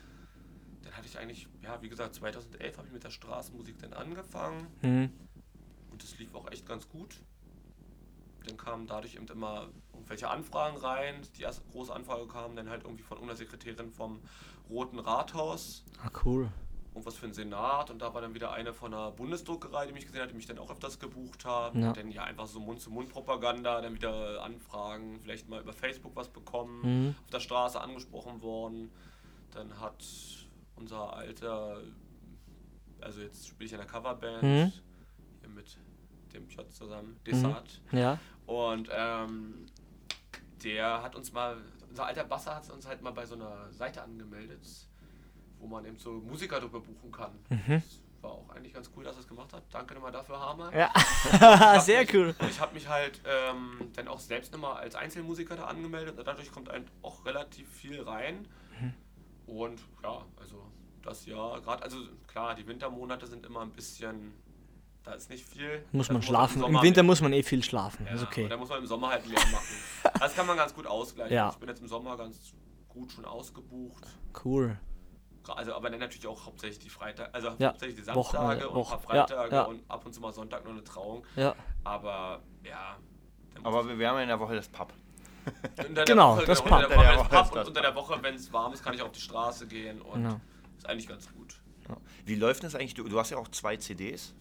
dann 0.83 0.93
hatte 0.97 1.07
ich 1.07 1.17
eigentlich, 1.17 1.47
ja, 1.61 1.81
wie 1.81 1.87
gesagt, 1.89 2.15
2011 2.15 2.77
habe 2.77 2.87
ich 2.87 2.93
mit 2.93 3.03
der 3.05 3.09
Straßenmusik 3.09 3.79
dann 3.79 3.93
angefangen 3.93 4.67
Mhm. 4.81 5.11
Und 5.99 6.03
das 6.11 6.17
lief 6.19 6.33
auch 6.33 6.49
echt 6.51 6.65
ganz 6.65 6.87
gut. 6.87 7.15
Dann 8.47 8.55
kamen 8.57 8.87
dadurch 8.87 9.15
eben 9.15 9.27
immer 9.27 9.67
irgendwelche 9.93 10.29
Anfragen 10.29 10.77
rein. 10.77 11.21
Die 11.37 11.41
erste 11.43 11.61
große 11.71 11.93
Anfrage 11.93 12.25
kam 12.27 12.55
dann 12.55 12.69
halt 12.69 12.83
irgendwie 12.83 13.03
von 13.03 13.17
irgendeiner 13.17 13.37
Sekretärin 13.37 13.91
vom 13.91 14.21
Roten 14.69 14.97
Rathaus, 14.99 15.83
Ah, 16.01 16.09
cool. 16.23 16.49
irgendwas 16.93 17.15
für 17.15 17.27
den 17.27 17.33
Senat. 17.33 17.89
Und 17.89 17.99
da 18.01 18.13
war 18.13 18.21
dann 18.21 18.33
wieder 18.33 18.51
eine 18.53 18.73
von 18.73 18.93
einer 18.93 19.11
Bundesdruckerei, 19.11 19.87
die 19.87 19.93
mich 19.93 20.05
gesehen 20.05 20.21
hat, 20.21 20.31
die 20.31 20.35
mich 20.35 20.45
dann 20.45 20.57
auch 20.57 20.71
öfters 20.71 20.99
gebucht 20.99 21.43
haben. 21.45 21.81
Ja. 21.81 21.89
Und 21.89 21.97
dann 21.97 22.11
ja 22.11 22.23
einfach 22.23 22.47
so 22.47 22.59
Mund-zu-Mund-Propaganda, 22.61 23.81
dann 23.81 23.93
wieder 23.95 24.41
Anfragen, 24.41 25.19
vielleicht 25.21 25.49
mal 25.49 25.61
über 25.61 25.73
Facebook 25.73 26.15
was 26.15 26.29
bekommen, 26.29 26.81
Mhm. 27.09 27.15
auf 27.25 27.29
der 27.31 27.39
Straße 27.41 27.79
angesprochen 27.81 28.41
worden. 28.41 28.89
Dann 29.51 29.79
hat 29.81 30.03
unser 30.77 31.13
alter, 31.13 31.81
also 33.01 33.19
jetzt 33.21 33.47
spiele 33.49 33.65
ich 33.65 33.73
in 33.73 33.79
der 33.79 33.87
Coverband 33.87 34.43
Mhm. 34.43 34.71
hier 35.41 35.49
mit 35.49 35.77
dem 36.33 36.47
Piotr 36.47 36.71
zusammen, 36.71 37.19
Desart. 37.25 37.81
Ja. 37.91 38.19
Und 38.45 38.89
ähm, 38.91 39.65
der 40.63 41.01
hat 41.01 41.15
uns 41.15 41.31
mal, 41.31 41.57
unser 41.89 42.05
alter 42.05 42.23
Basser 42.23 42.55
hat 42.55 42.69
uns 42.69 42.87
halt 42.87 43.01
mal 43.01 43.11
bei 43.11 43.25
so 43.25 43.35
einer 43.35 43.71
Seite 43.71 44.01
angemeldet, 44.01 44.67
wo 45.59 45.67
man 45.67 45.85
eben 45.85 45.97
so 45.97 46.13
Musiker 46.13 46.59
drüber 46.59 46.79
buchen 46.79 47.11
kann. 47.11 47.31
Das 47.67 48.01
war 48.21 48.31
auch 48.31 48.49
eigentlich 48.49 48.73
ganz 48.73 48.89
cool, 48.95 49.03
dass 49.03 49.15
er 49.15 49.21
es 49.21 49.27
gemacht 49.27 49.53
hat. 49.53 49.63
Danke 49.71 49.93
nochmal 49.93 50.11
dafür, 50.11 50.39
Hammer. 50.39 50.75
Ja. 50.75 51.79
Sehr 51.79 52.01
mich, 52.01 52.13
cool. 52.13 52.35
Ich 52.49 52.59
habe 52.59 52.73
mich 52.73 52.87
halt 52.87 53.21
ähm, 53.25 53.89
dann 53.95 54.07
auch 54.07 54.19
selbst 54.19 54.51
nochmal 54.51 54.77
als 54.77 54.95
Einzelmusiker 54.95 55.55
da 55.55 55.65
angemeldet 55.65 56.17
und 56.17 56.27
dadurch 56.27 56.51
kommt 56.51 56.69
ein, 56.69 56.85
auch 57.01 57.25
relativ 57.25 57.69
viel 57.69 58.01
rein. 58.01 58.47
Mhm. 58.79 58.93
Und 59.45 59.79
ja, 60.03 60.25
also 60.37 60.69
das 61.01 61.25
Jahr 61.25 61.61
gerade, 61.61 61.83
also 61.83 61.97
klar, 62.27 62.55
die 62.55 62.67
Wintermonate 62.67 63.25
sind 63.27 63.45
immer 63.45 63.61
ein 63.61 63.71
bisschen, 63.71 64.33
da 65.03 65.13
ist 65.13 65.29
nicht 65.29 65.45
viel. 65.47 65.83
Muss 65.91 66.07
Da 66.07 66.13
man 66.13 66.21
schlafen. 66.21 66.57
Im 66.57 66.61
Sommer 66.61 66.81
Winter 66.83 67.03
mehr- 67.03 67.07
muss 67.07 67.21
man 67.21 67.33
eh 67.33 67.43
viel 67.43 67.63
schlafen. 67.63 68.05
ja, 68.05 68.13
ist 68.13 68.23
okay. 68.23 68.43
und 68.43 68.49
da 68.49 68.57
muss 68.57 68.69
man 68.69 68.79
im 68.79 68.85
Sommer 68.87 69.09
halt 69.09 69.25
mehr 69.27 69.39
machen. 69.51 70.13
Das 70.19 70.35
kann 70.35 70.45
man 70.47 70.57
ganz 70.57 70.73
gut 70.73 70.85
ausgleichen. 70.85 71.33
Ja. 71.35 71.49
Ich 71.49 71.55
bin 71.57 71.69
jetzt 71.69 71.81
im 71.81 71.87
Sommer 71.87 72.17
ganz 72.17 72.53
gut 72.89 73.11
schon 73.11 73.25
ausgebucht. 73.25 74.05
Cool. 74.43 74.77
Also, 75.47 75.73
aber 75.73 75.89
dann 75.89 75.99
natürlich 75.99 76.27
auch 76.27 76.45
hauptsächlich 76.45 76.79
die 76.79 76.89
Freitag, 76.89 77.29
also 77.33 77.49
Ja, 77.57 77.69
hauptsächlich 77.69 77.95
die 77.97 78.03
Samstage 78.03 78.37
und 78.47 78.51
ein 78.51 78.59
paar 78.59 78.75
Woche- 78.75 78.93
ja, 79.15 79.25
Freitage 79.25 79.55
ja. 79.55 79.61
und 79.63 79.81
ab 79.89 80.05
und 80.05 80.13
zu 80.13 80.21
mal 80.21 80.31
Sonntag 80.33 80.63
nur 80.63 80.73
eine 80.73 80.83
Trauung. 80.83 81.25
Ja. 81.35 81.55
Aber 81.83 82.41
ja. 82.63 82.97
muss 83.55 83.65
Aber 83.65 83.87
wir, 83.87 83.97
wir 83.97 84.09
haben 84.09 84.17
ja 84.17 84.21
in 84.23 84.27
der 84.27 84.39
Woche 84.39 84.55
das 84.55 84.67
Pub. 84.67 84.93
Genau, 86.05 86.35
Woche, 86.37 86.45
das 86.45 86.61
Pub. 86.61 86.71
Woche 86.71 86.83
Unter 86.85 86.97
der 87.01 87.17
Woche 87.17 87.29
Pub 87.29 87.31
das 87.31 87.51
und 87.51 87.67
unter 87.69 87.81
der 87.81 87.95
Woche, 87.95 88.19
wenn 88.21 88.35
es 88.35 88.53
warm 88.53 88.73
ist, 88.73 88.83
kann 88.83 88.93
ich 88.93 89.01
auf 89.01 89.11
die 89.11 89.21
Straße 89.21 89.65
gehen 89.65 90.01
und 90.01 90.21
Genau. 90.23 90.39
ist 90.77 90.87
eigentlich 90.87 91.07
ganz 91.07 91.31
gut. 91.33 91.55
Wie 92.25 92.35
läuft 92.35 92.63
das 92.63 92.75
eigentlich? 92.75 92.93
Du, 92.93 93.05
du 93.07 93.17
hast 93.17 93.31
ja 93.31 93.37
auch 93.37 93.47
zwei 93.47 93.75
CDs. 93.77 94.35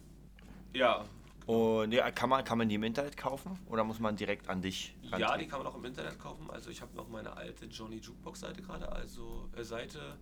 Ja, 0.74 1.04
Und 1.46 1.92
ja, 1.92 2.10
kann, 2.10 2.28
man, 2.28 2.44
kann 2.44 2.58
man 2.58 2.68
die 2.68 2.74
im 2.76 2.82
Internet 2.84 3.16
kaufen 3.16 3.58
oder 3.66 3.82
muss 3.84 3.98
man 4.00 4.16
direkt 4.16 4.48
an 4.48 4.60
dich 4.62 4.94
ja, 5.02 5.10
rantreten? 5.12 5.38
die 5.40 5.46
kann 5.46 5.58
man 5.62 5.66
auch 5.68 5.76
im 5.76 5.84
Internet 5.84 6.18
kaufen. 6.18 6.50
Also 6.50 6.70
ich 6.70 6.80
habe 6.82 6.94
noch 6.96 7.08
meine 7.08 7.34
alte 7.36 7.66
Johnny 7.66 7.96
Jukebox 7.96 8.40
Seite 8.40 8.60
gerade, 8.62 8.90
also 8.92 9.48
äh, 9.56 9.64
Seite, 9.64 10.16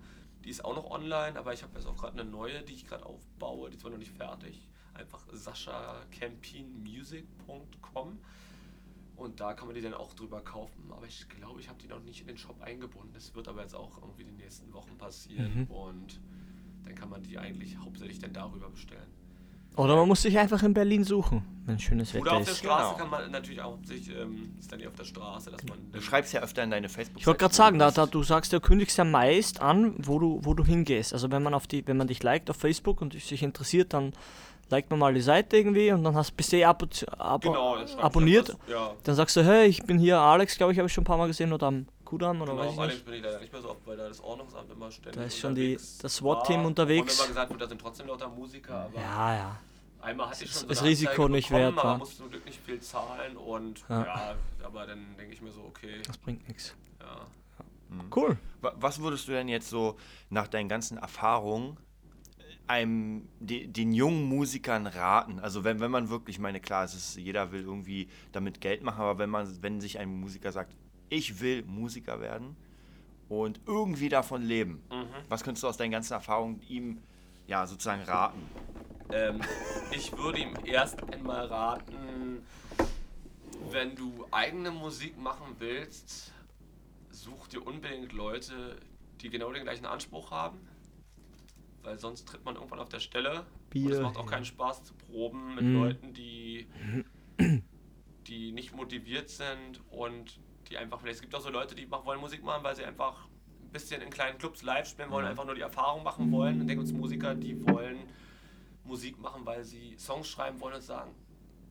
die 0.45 0.51
ist 0.51 0.65
auch 0.65 0.77
noch 0.77 0.89
online, 0.91 1.37
aber 1.39 1.53
ich 1.53 1.63
habe 1.65 1.73
jetzt 1.77 1.87
auch 1.87 1.97
gerade 1.97 2.21
eine 2.21 2.31
neue, 2.31 2.63
die 2.63 2.75
ich 2.75 2.87
gerade 2.87 3.05
aufbaue, 3.05 3.69
die 3.71 3.77
ist 3.77 3.81
zwar 3.83 3.91
noch 3.91 3.99
nicht 3.99 4.13
fertig. 4.17 4.69
Einfach 4.95 5.27
saschacampinmusic.com 5.33 8.19
und 9.17 9.41
da 9.41 9.55
kann 9.55 9.67
man 9.67 9.75
die 9.75 9.81
dann 9.81 9.95
auch 9.95 10.13
drüber 10.15 10.41
kaufen. 10.43 10.93
Aber 10.93 11.07
ich 11.07 11.29
glaube, 11.29 11.61
ich 11.61 11.69
habe 11.69 11.79
die 11.83 11.89
noch 11.89 12.01
nicht 12.01 12.21
in 12.21 12.27
den 12.29 12.39
Shop 12.39 12.61
eingebunden. 12.61 13.13
Das 13.15 13.35
wird 13.35 13.49
aber 13.49 13.63
jetzt 13.63 13.75
auch 13.75 13.99
irgendwie 14.01 14.25
die 14.25 14.33
nächsten 14.33 14.73
Wochen 14.73 14.97
passieren 14.99 15.63
Mhm. 15.63 15.71
und 15.71 16.21
dann 16.85 16.95
kann 16.95 17.09
man 17.09 17.23
die 17.23 17.39
eigentlich 17.39 17.77
hauptsächlich 17.79 18.19
dann 18.19 18.33
darüber 18.33 18.69
bestellen. 18.71 19.11
Oder 19.77 19.95
man 19.97 20.09
muss 20.09 20.23
sich 20.23 20.39
einfach 20.39 20.63
in 20.63 20.73
Berlin 20.73 21.05
suchen, 21.05 21.43
wenn 21.67 21.79
schönes 21.79 22.15
Oder 22.15 22.25
Wetter 22.25 22.37
auf 22.37 22.45
der 22.45 22.53
ist. 22.53 22.59
Straße 22.59 22.95
Genau. 22.95 22.97
kann 22.97 23.11
man 23.11 23.31
natürlich 23.31 23.61
auch 23.61 23.73
hauptsächlich, 23.73 24.17
ähm, 24.17 24.55
ist 24.59 24.73
dann 24.73 24.81
ja 24.81 24.89
auf 24.89 24.95
der 24.95 25.05
Straße, 25.05 25.51
dass 25.51 25.63
man. 25.65 25.79
Du 25.93 26.01
schreibst 26.01 26.33
ja 26.33 26.41
öfter 26.43 26.63
in 26.65 26.71
deine 26.71 26.89
facebook 26.89 27.21
Ich 27.21 27.27
wollte 27.27 27.41
gerade 27.41 27.55
sagen, 27.55 27.79
da, 27.79 27.91
da, 27.91 28.07
du 28.07 28.23
sagst, 28.23 28.53
du 28.53 28.61
kündigst 28.61 28.97
ja 28.97 29.05
meist 29.05 29.61
an, 29.61 29.95
wo 29.99 30.19
du, 30.19 30.41
wo 30.43 30.55
du 30.55 30.65
hingehst. 30.65 31.13
Also 31.13 31.31
wenn 31.31 31.43
man 31.43 31.53
auf 31.55 31.67
die, 31.67 31.87
wenn 31.87 31.97
man 31.99 32.07
dich 32.07 32.23
liked 32.23 32.49
auf 32.51 32.57
Facebook 32.57 33.03
und 33.03 33.13
sich 33.13 33.43
interessiert, 33.43 33.93
dann 33.93 34.13
liked 34.71 34.91
man 34.91 34.99
mal 34.99 35.13
die 35.15 35.21
Seite 35.21 35.57
irgendwie 35.59 35.93
und 35.93 36.03
dann 36.05 36.17
hast 36.17 36.37
bist 36.37 36.53
du 36.53 36.57
eh 36.57 36.65
abo, 36.65 36.87
abo, 37.19 37.51
Genau, 37.51 37.77
abonniert. 38.01 38.49
etwas- 38.49 38.61
Ja, 38.69 38.93
Dann 39.05 39.15
sagst 39.15 39.37
du, 39.37 39.45
hey, 39.45 39.67
ich 39.67 39.83
bin 39.83 39.99
hier 39.99 40.19
Alex, 40.19 40.57
glaube 40.57 40.73
ich, 40.73 40.79
habe 40.79 40.87
ich 40.89 40.93
schon 40.93 41.03
ein 41.03 41.07
paar 41.07 41.19
Mal 41.19 41.27
gesehen 41.29 41.53
oder 41.53 41.67
am 41.67 41.87
Kudam 42.07 42.41
oder 42.41 42.57
weiß 42.57 42.61
genau. 42.63 42.73
ich 42.73 42.79
Allerdings 42.79 42.95
nicht. 43.01 43.05
bin 43.05 43.15
ich 43.17 43.23
leider 43.23 43.41
nicht 43.41 43.53
mehr 43.53 43.61
so 43.63 43.71
oft, 43.71 43.87
weil 43.87 43.97
da 43.99 44.09
das 44.09 44.21
Ordnungsamt 44.23 44.71
immer 44.73 44.91
ständig. 44.91 45.15
Da 45.17 45.25
ist 45.25 45.39
schon 45.39 45.55
die- 45.55 45.75
das 45.75 46.17
SWAT-Team 46.17 46.61
war. 46.61 46.67
unterwegs. 46.67 47.19
Und 47.21 47.27
immer 47.27 47.29
gesagt 47.47 47.61
da 47.61 47.69
sind 47.69 47.81
trotzdem 47.81 48.07
lauter 48.07 48.29
Musiker, 48.29 48.75
aber 48.87 48.99
Ja, 48.99 49.35
ja. 49.35 49.61
einmal 50.01 50.31
hatte 50.31 50.45
ich 50.45 50.51
Das 50.51 50.61
schon 50.63 50.71
ist 50.71 50.79
eine 50.81 50.89
Risiko 50.89 51.11
Anzeige 51.11 51.33
nicht 51.33 51.49
bekommen, 51.49 51.65
wert, 51.65 51.79
aber 51.79 51.89
wa? 51.91 51.99
musste 51.99 52.17
zum 52.17 52.31
Glück 52.31 52.47
nicht 52.47 52.61
viel 52.65 52.81
zahlen 52.81 53.37
und 53.37 53.85
Ja. 53.91 54.05
ja, 54.07 54.35
aber 54.65 54.87
dann 54.87 55.05
denke 55.19 55.35
ich 55.35 55.43
mir 55.43 55.53
so, 55.53 55.61
okay, 55.63 56.01
Das 56.07 56.17
bringt 56.17 56.49
nichts. 56.49 56.75
ja. 57.01 57.27
Cool. 58.15 58.37
Wa- 58.63 58.75
Was 58.81 58.99
würdest 59.01 59.29
du 59.29 59.33
denn 59.33 59.47
jetzt 59.49 59.69
so 59.71 59.97
nach 60.31 60.49
deinen 60.49 60.69
ganzen 60.69 60.99
Erfahrungen 60.99 61.77
einem, 62.67 63.29
de, 63.39 63.67
den 63.69 63.93
jungen 63.93 64.25
Musikern 64.25 64.87
raten? 64.89 65.39
Also 65.39 65.63
wenn, 65.65 65.79
wenn 65.81 65.91
man 65.93 66.09
wirklich, 66.11 66.37
ich 66.37 66.41
meine, 66.41 66.61
klar, 66.61 66.85
es 66.85 66.95
ist, 66.95 67.17
jeder 67.17 67.53
will 67.53 67.63
irgendwie 67.63 68.09
damit 68.33 68.61
Geld 68.61 68.83
machen, 68.83 69.01
aber 69.01 69.19
wenn 69.19 69.31
man, 69.31 69.63
wenn 69.63 69.81
sich 69.81 69.99
ein 70.01 70.09
Musiker 70.21 70.51
sagt, 70.53 70.75
ich 71.09 71.41
will 71.41 71.63
Musiker 71.65 72.21
werden 72.21 72.57
und 73.29 73.61
irgendwie 73.67 74.09
davon 74.09 74.43
leben, 74.43 74.83
Mhm. 74.91 75.07
was 75.29 75.43
könntest 75.43 75.63
du 75.65 75.69
aus 75.69 75.77
deinen 75.77 75.91
ganzen 75.91 76.13
Erfahrungen 76.15 76.61
ihm 76.69 77.03
ja 77.47 77.67
sozusagen 77.67 78.03
raten? 78.03 78.43
Ähm, 79.13 79.41
ich 79.93 80.17
würde 80.17 80.41
ihm 80.41 80.55
erst 80.65 81.03
einmal 81.13 81.47
raten, 81.47 82.45
wenn 83.71 83.95
du 83.97 84.27
eigene 84.31 84.71
Musik 84.71 85.17
machen 85.19 85.57
willst, 85.59 86.33
such 87.11 87.49
dir 87.49 87.67
unbedingt 87.67 88.13
Leute, 88.13 88.79
die 89.21 89.31
genau 89.31 89.53
den 89.53 89.63
gleichen 89.63 89.87
Anspruch 89.87 90.31
haben. 90.31 90.59
Weil 91.83 91.99
sonst 91.99 92.27
tritt 92.27 92.45
man 92.45 92.57
irgendwann 92.57 92.81
auf 92.81 92.89
der 92.89 93.01
Stelle. 93.01 93.41
und 93.41 93.47
Bier, 93.71 93.93
es 93.93 94.01
macht 94.01 94.17
auch 94.17 94.27
keinen 94.27 94.45
Spaß 94.45 94.85
zu 94.85 94.95
proben 94.95 95.55
mit 95.55 95.65
Mhm. 95.67 95.73
Leuten, 95.75 96.15
die, 96.15 96.67
die 98.27 98.53
nicht 98.53 98.75
motiviert 98.75 99.29
sind 99.29 99.81
und 99.91 100.41
die 100.69 100.77
einfach, 100.77 101.01
vielleicht 101.01 101.17
es 101.17 101.23
gibt 101.23 101.35
auch 101.35 101.41
so 101.41 101.51
Leute, 101.51 101.75
die 101.75 101.87
machen, 101.87 102.05
wollen 102.07 102.21
Musik 102.21 102.43
machen, 102.45 102.63
weil 102.65 102.77
sie 102.77 102.85
einfach 102.85 103.27
ein 103.63 103.71
bisschen 103.71 104.03
in 104.03 104.11
kleinen 104.11 104.39
Clubs 104.39 104.63
live 104.63 104.89
spielen 104.89 105.11
wollen, 105.11 105.27
einfach 105.27 105.45
nur 105.45 105.55
die 105.55 105.61
Erfahrung 105.61 106.03
machen 106.03 106.31
wollen. 106.33 106.61
Und 106.61 106.67
denke 106.67 106.81
uns 106.81 106.93
Musiker, 106.93 107.35
die 107.35 107.67
wollen 107.67 107.99
Musik 108.85 109.19
machen, 109.19 109.45
weil 109.45 109.65
sie 109.65 109.97
Songs 109.99 110.29
schreiben 110.29 110.61
wollen 110.61 110.75
und 110.75 110.83
sagen, 110.83 111.15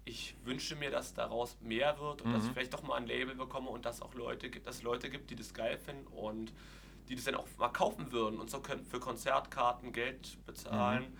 ich 0.05 0.35
wünsche 0.43 0.75
mir, 0.75 0.91
dass 0.91 1.13
daraus 1.15 1.57
mehr 1.61 1.99
wird 1.99 2.21
und 2.21 2.31
dass 2.31 2.45
ich 2.45 2.51
vielleicht 2.51 2.73
doch 2.73 2.83
mal 2.83 2.95
ein 2.95 3.07
Label 3.07 3.33
bekomme 3.33 3.69
und 3.69 3.85
dass 3.85 4.03
auch 4.03 4.13
Leute 4.13 4.51
gibt, 4.51 4.67
dass 4.67 4.77
es 4.77 4.83
Leute 4.83 5.09
gibt, 5.09 5.31
die 5.31 5.35
das 5.35 5.53
geil 5.53 5.79
finden 5.79 6.05
und 6.07 6.53
die 7.09 7.15
das 7.15 7.25
dann 7.25 7.35
auch 7.35 7.47
mal 7.57 7.69
kaufen 7.69 8.11
würden 8.11 8.39
und 8.39 8.51
so 8.51 8.59
können 8.59 8.85
für 8.85 8.99
Konzertkarten 8.99 9.93
Geld 9.93 10.37
bezahlen. 10.45 11.17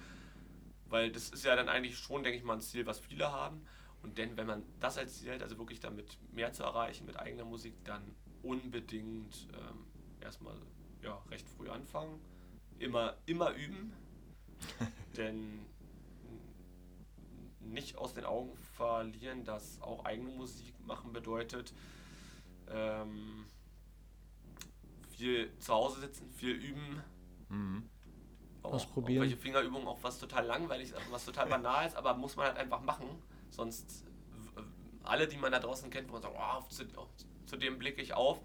Weil 0.88 1.12
das 1.12 1.30
ist 1.30 1.44
ja 1.44 1.56
dann 1.56 1.68
eigentlich 1.68 1.98
schon, 1.98 2.22
denke 2.22 2.38
ich 2.38 2.44
mal, 2.44 2.54
ein 2.54 2.62
Ziel, 2.62 2.86
was 2.86 3.00
viele 3.00 3.32
haben. 3.32 3.66
Und 4.06 4.20
denn, 4.20 4.38
wenn 4.38 4.46
man 4.46 4.62
das 4.80 5.00
als 5.00 5.18
Ziel 5.18 5.34
hat, 5.34 5.42
also 5.42 5.58
wirklich 5.58 5.80
damit 5.80 6.20
mehr 6.32 6.54
zu 6.54 6.62
erreichen 6.62 7.08
mit 7.08 7.18
eigener 7.18 7.44
Musik, 7.44 7.74
dann 7.86 8.04
unbedingt 8.44 9.48
ähm, 9.52 9.88
erstmal 10.22 10.56
ja, 11.02 11.20
recht 11.32 11.50
früh 11.50 11.70
anfangen. 11.70 12.22
Immer, 12.78 13.18
immer 13.26 13.56
üben. 13.56 13.94
denn 15.18 15.66
nicht 17.62 17.98
aus 17.98 18.14
den 18.14 18.26
Augen 18.26 18.56
verlieren, 18.78 19.44
dass 19.44 19.82
auch 19.82 20.06
eigene 20.06 20.30
Musik 20.30 20.76
machen 20.86 21.12
bedeutet, 21.12 21.74
ähm, 22.70 23.48
viel 25.18 25.52
zu 25.58 25.74
Hause 25.74 26.02
sitzen, 26.02 26.30
viel 26.30 26.54
üben. 26.54 27.02
Auch, 28.62 28.74
Ausprobieren. 28.74 29.18
Auch 29.18 29.24
welche 29.24 29.38
Fingerübungen, 29.38 29.88
auch 29.88 30.04
was 30.04 30.20
total 30.20 30.46
langweilig 30.46 30.92
ist, 30.92 31.12
was 31.12 31.26
total 31.26 31.48
banal 31.48 31.88
ist, 31.88 31.96
aber 31.96 32.14
muss 32.14 32.36
man 32.36 32.46
halt 32.46 32.58
einfach 32.58 32.82
machen. 32.82 33.08
Sonst 33.50 34.06
alle, 35.04 35.28
die 35.28 35.38
man 35.38 35.52
da 35.52 35.60
draußen 35.60 35.90
kennt, 35.90 36.10
wo 36.10 36.14
man 36.14 36.22
sagt, 36.22 36.36
oh, 36.38 36.64
zu, 36.70 36.86
zu 37.46 37.58
dem 37.58 37.78
blicke 37.78 38.02
ich 38.02 38.14
auf, 38.14 38.42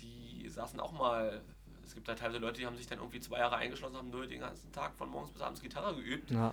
die 0.00 0.48
saßen 0.48 0.80
auch 0.80 0.92
mal. 0.92 1.42
Es 1.84 1.94
gibt 1.94 2.08
da 2.08 2.14
teilweise 2.14 2.38
Leute, 2.38 2.60
die 2.60 2.66
haben 2.66 2.76
sich 2.76 2.88
dann 2.88 2.98
irgendwie 2.98 3.20
zwei 3.20 3.38
Jahre 3.38 3.56
eingeschlossen, 3.56 3.96
haben 3.96 4.10
nur 4.10 4.26
den 4.26 4.40
ganzen 4.40 4.72
Tag 4.72 4.96
von 4.96 5.08
morgens 5.08 5.30
bis 5.30 5.40
abends 5.40 5.62
Gitarre 5.62 5.94
geübt. 5.94 6.30
Ja. 6.30 6.52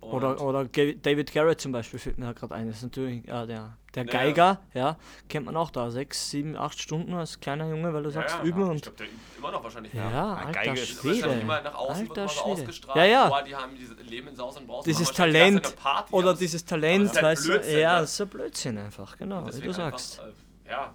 Und 0.00 0.12
Oder, 0.12 0.40
oder 0.40 0.64
David 0.64 1.30
Garrett 1.32 1.60
zum 1.60 1.72
Beispiel 1.72 1.98
fällt 1.98 2.16
mir 2.18 2.24
da 2.26 2.32
gerade 2.32 2.54
ein. 2.54 2.66
Das 2.68 2.76
ist 2.78 2.82
natürlich 2.84 3.22
äh, 3.28 3.46
der, 3.46 3.76
der 3.94 4.04
Ja, 4.06 4.10
Geiger, 4.10 4.60
ja. 4.72 4.96
kennt 5.28 5.44
man 5.44 5.54
auch 5.58 5.70
da. 5.70 5.90
Sechs, 5.90 6.30
sieben, 6.30 6.56
acht 6.56 6.80
Stunden 6.80 7.12
als 7.12 7.38
kleiner 7.38 7.68
Junge, 7.68 7.92
weil 7.92 8.02
du 8.02 8.10
sagst, 8.10 8.36
ja, 8.36 8.42
üben 8.42 8.60
ja, 8.60 8.66
Ich 8.66 8.70
und. 8.72 8.82
glaube, 8.82 8.96
der 8.96 9.06
übt 9.08 9.18
immer 9.36 9.50
noch 9.52 9.62
wahrscheinlich. 9.62 9.92
Ja, 9.92 10.10
Ja, 10.10 10.34
alter 10.36 10.52
Geige 10.52 10.70
ist- 10.80 10.82
Das 10.82 10.88
ist 10.90 11.04
wahrscheinlich 11.04 11.22
Schwede. 11.24 11.40
immer 11.42 11.60
nach 11.60 11.74
außen 11.74 12.08
wird 12.08 12.18
Alter 12.18 12.20
immer 12.22 12.28
so 12.30 12.40
Schwede. 12.40 12.52
ausgestrahlt. 12.62 12.96
Ja, 12.96 13.04
ja. 13.04 13.28
Boah, 13.28 13.42
die 13.42 13.54
haben 13.54 13.76
dieses 13.76 13.96
Leben 14.08 14.28
in 14.28 14.36
Saus 14.36 14.56
und 14.56 14.66
Braus. 14.66 14.84
Dieses 14.86 15.12
Talent 15.12 15.74
oder 16.10 16.30
aber 16.30 16.38
dieses 16.38 16.62
das 16.64 16.70
Talent, 16.70 17.04
ist 17.04 17.14
halt 17.16 17.24
weißt 17.24 17.46
du? 17.48 17.52
Ja, 17.78 17.94
ne? 17.96 18.00
das 18.00 18.12
ist 18.12 18.18
ja 18.20 18.24
Blödsinn 18.24 18.78
einfach, 18.78 19.16
genau, 19.18 19.46
wie 19.46 19.50
du 19.60 19.68
einfach, 19.68 19.74
sagst. 19.98 20.22
Äh, 20.66 20.70
ja, 20.70 20.94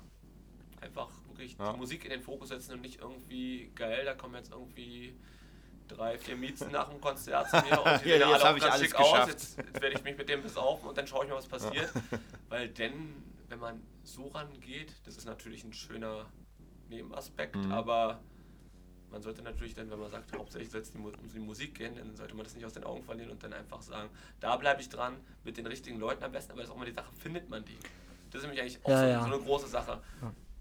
einfach 0.81 1.09
wirklich 1.27 1.55
Ja. 1.59 1.73
die 1.73 1.77
Musik 1.79 2.05
in 2.05 2.09
den 2.09 2.21
Fokus 2.21 2.49
setzen 2.49 2.73
und 2.73 2.81
nicht 2.81 2.99
irgendwie 3.01 3.71
geil, 3.75 4.03
da 4.03 4.15
kommen 4.15 4.33
jetzt 4.33 4.51
irgendwie 4.51 5.15
drei, 5.87 6.17
vier 6.17 6.35
Miezen 6.35 6.71
nach 6.71 6.89
dem 6.89 6.99
Konzert 7.01 7.49
zu 7.49 7.57
mir 7.61 7.81
und 7.81 8.01
die 8.01 8.09
sehen 8.09 8.19
ja 8.21 8.27
alle 8.31 8.49
auch 8.51 8.55
ich 8.55 8.61
ganz 8.63 8.73
alles 8.75 8.87
schick 8.87 8.95
aus. 8.95 9.11
geschafft. 9.11 9.31
Jetzt, 9.31 9.57
jetzt 9.57 9.81
werde 9.81 9.95
ich 9.95 10.03
mich 10.03 10.17
mit 10.17 10.29
dem 10.29 10.41
besaufen 10.41 10.89
und 10.89 10.97
dann 10.97 11.07
schaue 11.07 11.25
ich 11.25 11.29
mal, 11.31 11.37
was 11.37 11.47
passiert. 11.47 11.89
Weil 12.49 12.69
denn, 12.69 13.23
wenn 13.49 13.59
man 13.59 13.81
so 14.03 14.27
rangeht, 14.27 14.93
das 15.05 15.17
ist 15.17 15.25
natürlich 15.25 15.63
ein 15.63 15.73
schöner 15.73 16.25
Nebenaspekt, 16.89 17.55
Mhm. 17.55 17.71
aber 17.71 18.19
man 19.09 19.21
sollte 19.21 19.41
natürlich 19.41 19.73
dann, 19.73 19.89
wenn 19.89 19.99
man 19.99 20.11
sagt, 20.11 20.33
hauptsächlich 20.37 20.69
soll 20.71 20.81
es 20.81 20.89
um 20.91 21.11
die 21.33 21.39
Musik 21.39 21.75
gehen, 21.75 21.95
dann 21.95 22.15
sollte 22.15 22.35
man 22.35 22.43
das 22.43 22.53
nicht 22.53 22.65
aus 22.65 22.73
den 22.73 22.83
Augen 22.83 23.01
verlieren 23.01 23.31
und 23.31 23.41
dann 23.43 23.53
einfach 23.53 23.81
sagen, 23.81 24.09
da 24.39 24.55
bleibe 24.57 24.81
ich 24.81 24.89
dran, 24.89 25.15
mit 25.43 25.57
den 25.57 25.65
richtigen 25.67 25.99
Leuten 25.99 26.23
am 26.23 26.31
besten, 26.31 26.51
aber 26.51 26.61
das 26.61 26.69
ist 26.69 26.73
auch 26.75 26.77
mal 26.79 26.85
die 26.85 26.91
Sache, 26.91 27.11
findet 27.13 27.49
man 27.49 27.63
die? 27.63 27.77
Das 28.29 28.41
ist 28.41 28.47
nämlich 28.47 28.61
eigentlich 28.61 28.83
auch 28.85 28.89
Ja, 28.89 29.21
so, 29.23 29.29
so 29.29 29.35
eine 29.35 29.43
große 29.43 29.67
Sache. 29.67 30.01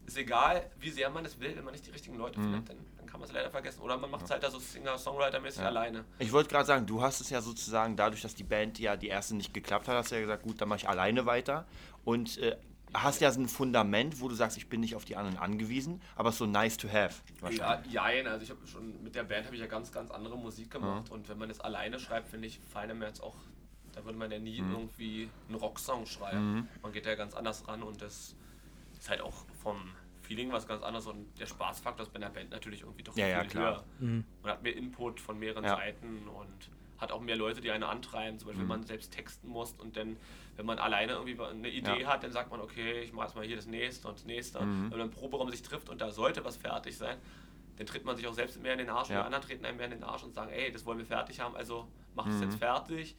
ist 0.06 0.16
egal, 0.16 0.70
wie 0.78 0.90
sehr 0.90 1.10
man 1.10 1.24
es 1.24 1.40
will, 1.40 1.56
wenn 1.56 1.64
man 1.64 1.72
nicht 1.72 1.86
die 1.86 1.90
richtigen 1.90 2.16
Leute 2.16 2.38
Mhm. 2.38 2.44
findet, 2.44 2.68
dann 2.68 2.76
kann 3.14 3.20
man 3.20 3.28
es 3.28 3.34
leider 3.34 3.50
vergessen. 3.50 3.80
Oder 3.80 3.96
man 3.96 4.10
macht 4.10 4.24
es 4.24 4.30
halt 4.32 4.42
da 4.42 4.50
so 4.50 4.58
Singer-Songwriter-mäßig 4.58 5.62
alleine. 5.62 6.04
Ich 6.18 6.32
wollte 6.32 6.50
gerade 6.50 6.66
sagen, 6.66 6.84
du 6.84 7.00
hast 7.00 7.20
es 7.20 7.30
ja 7.30 7.40
sozusagen 7.40 7.94
dadurch, 7.94 8.22
dass 8.22 8.34
die 8.34 8.42
Band 8.42 8.80
ja 8.80 8.96
die 8.96 9.06
erste 9.06 9.36
nicht 9.36 9.54
geklappt 9.54 9.86
hat, 9.86 9.94
hast 9.94 10.10
du 10.10 10.16
ja 10.16 10.22
gesagt, 10.22 10.42
gut, 10.42 10.60
dann 10.60 10.68
mache 10.68 10.80
ich 10.80 10.88
alleine 10.88 11.24
weiter. 11.24 11.64
Und 12.04 12.38
äh, 12.38 12.56
hast 12.92 13.20
ja 13.20 13.30
so 13.30 13.40
ein 13.40 13.46
Fundament, 13.46 14.20
wo 14.20 14.26
du 14.26 14.34
sagst, 14.34 14.56
ich 14.56 14.68
bin 14.68 14.80
nicht 14.80 14.96
auf 14.96 15.04
die 15.04 15.14
anderen 15.14 15.38
angewiesen, 15.38 16.02
aber 16.16 16.30
es 16.30 16.34
ist 16.34 16.38
so 16.40 16.46
nice 16.46 16.76
to 16.76 16.88
have. 16.88 17.22
Ja, 17.50 17.80
jein, 17.88 18.26
also 18.26 18.42
ich 18.42 18.50
habe 18.50 18.66
schon 18.66 19.00
mit 19.04 19.14
der 19.14 19.22
Band 19.22 19.46
habe 19.46 19.54
ich 19.54 19.60
ja 19.60 19.68
ganz, 19.68 19.92
ganz 19.92 20.10
andere 20.10 20.36
Musik 20.36 20.72
gemacht 20.72 21.08
und 21.10 21.28
wenn 21.28 21.38
man 21.38 21.48
das 21.48 21.60
alleine 21.60 22.00
schreibt, 22.00 22.28
finde 22.28 22.48
ich, 22.48 22.58
mir 22.74 23.06
jetzt 23.06 23.22
auch, 23.22 23.36
da 23.92 24.04
würde 24.04 24.18
man 24.18 24.28
ja 24.32 24.40
nie 24.40 24.58
irgendwie 24.58 25.30
einen 25.48 25.56
Rocksong 25.56 26.06
schreiben. 26.06 26.68
Man 26.82 26.90
geht 26.90 27.06
ja 27.06 27.14
ganz 27.14 27.34
anders 27.34 27.68
ran 27.68 27.84
und 27.84 28.02
das 28.02 28.34
ist 28.98 29.08
halt 29.08 29.20
auch 29.20 29.44
vom 29.62 29.76
Feeling 30.24 30.50
was 30.52 30.66
ganz 30.66 30.82
anderes 30.82 31.06
und 31.06 31.26
der 31.38 31.46
Spaßfaktor 31.46 32.04
ist 32.06 32.12
bei 32.12 32.16
einer 32.16 32.30
Band 32.30 32.50
natürlich 32.50 32.80
irgendwie 32.80 33.02
doch 33.02 33.16
Ja, 33.16 33.26
viel 33.26 33.34
ja, 33.34 33.44
klar. 33.44 33.84
höher. 34.00 34.24
Man 34.42 34.52
hat 34.52 34.62
mehr 34.62 34.74
Input 34.76 35.20
von 35.20 35.38
mehreren 35.38 35.64
Ja. 35.64 35.76
Seiten 35.76 36.28
und 36.28 36.70
hat 36.98 37.12
auch 37.12 37.20
mehr 37.20 37.36
Leute, 37.36 37.60
die 37.60 37.70
einen 37.70 37.82
antreiben, 37.82 38.38
zum 38.38 38.46
Beispiel 38.48 38.64
Mhm. 38.64 38.70
wenn 38.70 38.78
man 38.78 38.86
selbst 38.86 39.12
texten 39.12 39.48
muss 39.48 39.72
und 39.72 39.96
dann, 39.96 40.16
wenn 40.56 40.64
man 40.64 40.78
alleine 40.78 41.12
irgendwie 41.12 41.38
eine 41.42 41.68
Idee 41.68 42.00
Ja. 42.02 42.06
hat, 42.08 42.22
dann 42.22 42.32
sagt 42.32 42.50
man, 42.50 42.60
okay, 42.60 43.02
ich 43.02 43.12
mache 43.12 43.26
jetzt 43.26 43.36
mal 43.36 43.44
hier 43.44 43.56
das 43.56 43.66
nächste 43.66 44.08
und 44.08 44.16
das 44.18 44.24
nächste. 44.24 44.60
Mhm. 44.62 44.90
Wenn 44.90 44.98
man 44.98 45.08
im 45.08 45.10
Proberaum 45.10 45.50
sich 45.50 45.62
trifft 45.62 45.88
und 45.88 46.00
da 46.00 46.10
sollte 46.10 46.44
was 46.44 46.56
fertig 46.56 46.96
sein, 46.96 47.18
dann 47.76 47.86
tritt 47.86 48.04
man 48.04 48.16
sich 48.16 48.26
auch 48.28 48.32
selbst 48.34 48.60
mehr 48.62 48.72
in 48.72 48.78
den 48.78 48.88
Arsch 48.88 49.08
und 49.08 49.16
Ja. 49.16 49.22
die 49.22 49.26
anderen 49.26 49.44
treten 49.44 49.64
einem 49.66 49.76
mehr 49.76 49.86
in 49.86 49.92
den 49.92 50.04
Arsch 50.04 50.22
und 50.22 50.32
sagen, 50.32 50.50
ey, 50.52 50.70
das 50.72 50.86
wollen 50.86 50.98
wir 50.98 51.06
fertig 51.06 51.40
haben, 51.40 51.56
also 51.56 51.88
mach 52.14 52.26
Mhm. 52.26 52.32
es 52.32 52.40
jetzt 52.40 52.56
fertig. 52.58 53.16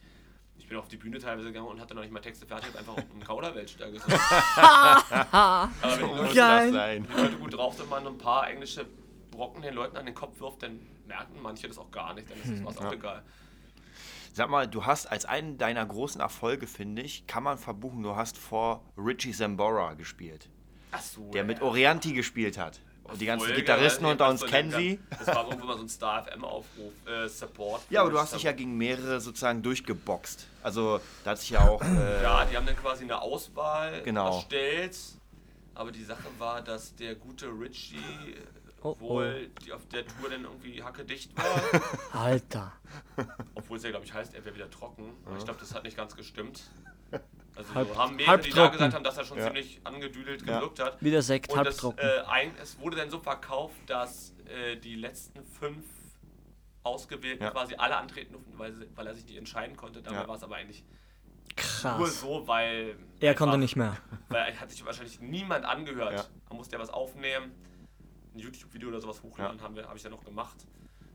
Ich 0.58 0.68
bin 0.68 0.78
auf 0.78 0.88
die 0.88 0.96
Bühne 0.96 1.18
teilweise 1.18 1.48
gegangen 1.48 1.68
und 1.68 1.80
hatte 1.80 1.94
noch 1.94 2.02
nicht 2.02 2.12
mal 2.12 2.20
Texte 2.20 2.44
fertig, 2.46 2.70
hab 2.70 2.78
einfach 2.80 2.94
auf 2.94 3.04
einen 3.12 3.22
Kauderwelsch 3.22 3.76
da 3.76 3.88
gesessen. 3.88 4.12
Aber 4.56 5.70
wenn 5.82 6.08
die 6.08 6.14
Leute, 6.14 6.34
das 6.34 6.70
sein. 6.72 7.06
die 7.08 7.20
Leute 7.20 7.36
gut 7.36 7.54
drauf 7.54 7.74
sind, 7.76 7.88
man 7.90 8.06
ein 8.06 8.18
paar 8.18 8.48
englische 8.50 8.86
Brocken 9.30 9.62
den 9.62 9.74
Leuten 9.74 9.96
an 9.96 10.06
den 10.06 10.14
Kopf 10.14 10.40
wirft, 10.40 10.62
dann 10.62 10.80
merken 11.06 11.40
manche 11.42 11.68
das 11.68 11.78
auch 11.78 11.90
gar 11.90 12.14
nicht, 12.14 12.28
dann 12.30 12.38
ist 12.38 12.52
das 12.52 12.64
was 12.64 12.78
auch 12.78 12.90
Ja. 12.90 12.92
egal. 12.92 13.22
Sag 14.32 14.50
mal, 14.50 14.66
du 14.66 14.84
hast 14.84 15.06
als 15.06 15.24
einen 15.24 15.56
deiner 15.56 15.86
großen 15.86 16.20
Erfolge, 16.20 16.66
finde 16.66 17.02
ich, 17.02 17.26
kann 17.26 17.42
man 17.42 17.56
verbuchen, 17.58 18.02
du 18.02 18.16
hast 18.16 18.36
vor 18.36 18.82
Richie 18.98 19.32
Zambora 19.32 19.94
gespielt, 19.94 20.50
Achso, 20.90 21.30
der 21.30 21.44
mit 21.44 21.62
Orianti 21.62 22.12
gespielt 22.12 22.58
hat. 22.58 22.80
Und 23.08 23.20
die 23.20 23.26
ganzen 23.26 23.46
Folge, 23.46 23.60
Gitarristen 23.62 24.04
ja, 24.04 24.12
unter 24.12 24.28
uns 24.28 24.40
so 24.40 24.46
kennen 24.46 24.70
sie. 24.72 24.98
Das 25.18 25.26
war 25.28 25.44
irgendwo 25.46 25.66
mal 25.66 25.76
so 25.76 25.82
ein 25.82 25.88
Star 25.88 26.24
FM-Aufruf, 26.26 26.92
äh, 27.06 27.28
Support. 27.28 27.82
Ja, 27.90 28.00
aber 28.02 28.10
du 28.10 28.18
hast 28.18 28.34
dich 28.34 28.42
ja 28.42 28.52
gegen 28.52 28.76
mehrere 28.76 29.20
sozusagen 29.20 29.62
durchgeboxt. 29.62 30.46
Also 30.62 31.00
da 31.24 31.30
hat 31.32 31.38
sich 31.38 31.50
ja 31.50 31.60
auch. 31.68 31.80
Äh, 31.82 32.22
Ja, 32.22 32.44
die 32.44 32.56
haben 32.56 32.66
dann 32.66 32.76
quasi 32.76 33.04
eine 33.04 33.20
Auswahl 33.20 34.02
Genau. 34.02 34.36
erstellt. 34.36 34.96
Aber 35.74 35.92
die 35.92 36.04
Sache 36.04 36.24
war, 36.38 36.62
dass 36.62 36.94
der 36.96 37.14
gute 37.14 37.46
Richie 37.48 37.98
Oh, 38.82 38.94
wohl 39.00 39.50
die 39.64 39.72
auf 39.72 39.86
der 39.88 40.06
Tour 40.06 40.30
dann 40.30 40.44
irgendwie 40.44 40.82
hackedicht 40.82 41.32
war. 41.36 41.82
Alter. 42.22 42.72
Obwohl 43.54 43.78
es 43.78 43.82
ja, 43.82 43.90
glaube 43.90 44.04
ich, 44.04 44.12
heißt, 44.14 44.34
er 44.34 44.44
wäre 44.44 44.54
wieder 44.54 44.70
trocken. 44.70 45.12
Aber 45.24 45.36
ich 45.36 45.44
glaube, 45.44 45.58
das 45.60 45.74
hat 45.74 45.82
nicht 45.84 45.96
ganz 45.96 46.14
gestimmt. 46.16 46.62
Also 47.56 47.74
Halb- 47.74 47.88
so 47.88 47.96
haben 47.96 48.16
mehrere, 48.16 48.38
die 48.38 48.50
da 48.50 48.68
gesagt 48.68 48.94
haben, 48.94 49.02
dass 49.04 49.16
er 49.16 49.24
schon 49.24 49.38
Ja. 49.38 49.44
ziemlich 49.46 49.80
angedüdelt 49.84 50.42
Ja. 50.46 50.58
gewirkt 50.58 50.78
hat. 50.80 50.98
Wie 51.02 51.10
der 51.10 51.22
Sekt, 51.22 51.50
Und 51.50 51.56
das, 51.64 51.82
halbtrocken. 51.82 51.98
äh, 52.06 52.20
ein, 52.28 52.52
es 52.60 52.78
wurde 52.78 52.96
dann 52.96 53.10
so 53.10 53.18
verkauft, 53.18 53.76
dass 53.86 54.34
äh, 54.46 54.76
die 54.76 54.94
letzten 54.94 55.42
fünf 55.44 55.84
Ausgewählten 56.82 57.42
Ja. 57.42 57.50
quasi 57.50 57.74
alle 57.76 57.96
antreten 57.96 58.32
durften, 58.34 58.58
weil, 58.58 58.86
weil 58.94 59.06
er 59.08 59.14
sich 59.14 59.24
nicht 59.26 59.36
entscheiden 59.38 59.76
konnte. 59.76 60.02
Dabei 60.02 60.16
Ja. 60.22 60.28
war 60.28 60.36
es 60.36 60.42
aber 60.44 60.56
eigentlich 60.56 60.84
nur 60.84 61.54
Krass. 61.56 62.20
so, 62.20 62.46
weil. 62.46 62.96
Er 63.20 63.34
konnte 63.34 63.56
nicht 63.58 63.76
mehr. 63.76 63.96
Weil 64.28 64.52
er 64.52 64.60
hat 64.60 64.70
sich 64.70 64.84
wahrscheinlich 64.84 65.20
niemand 65.20 65.64
angehört. 65.64 66.12
Ja. 66.12 66.24
Man 66.48 66.58
musste 66.58 66.76
ja 66.76 66.82
was 66.82 66.90
aufnehmen, 66.90 67.52
ein 68.34 68.38
YouTube-Video 68.38 68.88
oder 68.90 69.00
sowas 69.00 69.22
hochladen, 69.22 69.58
Ja. 69.58 69.64
haben 69.64 69.74
wir, 69.74 69.84
habe 69.86 69.96
ich 69.96 70.02
dann 70.02 70.12
noch 70.12 70.24
gemacht. 70.24 70.56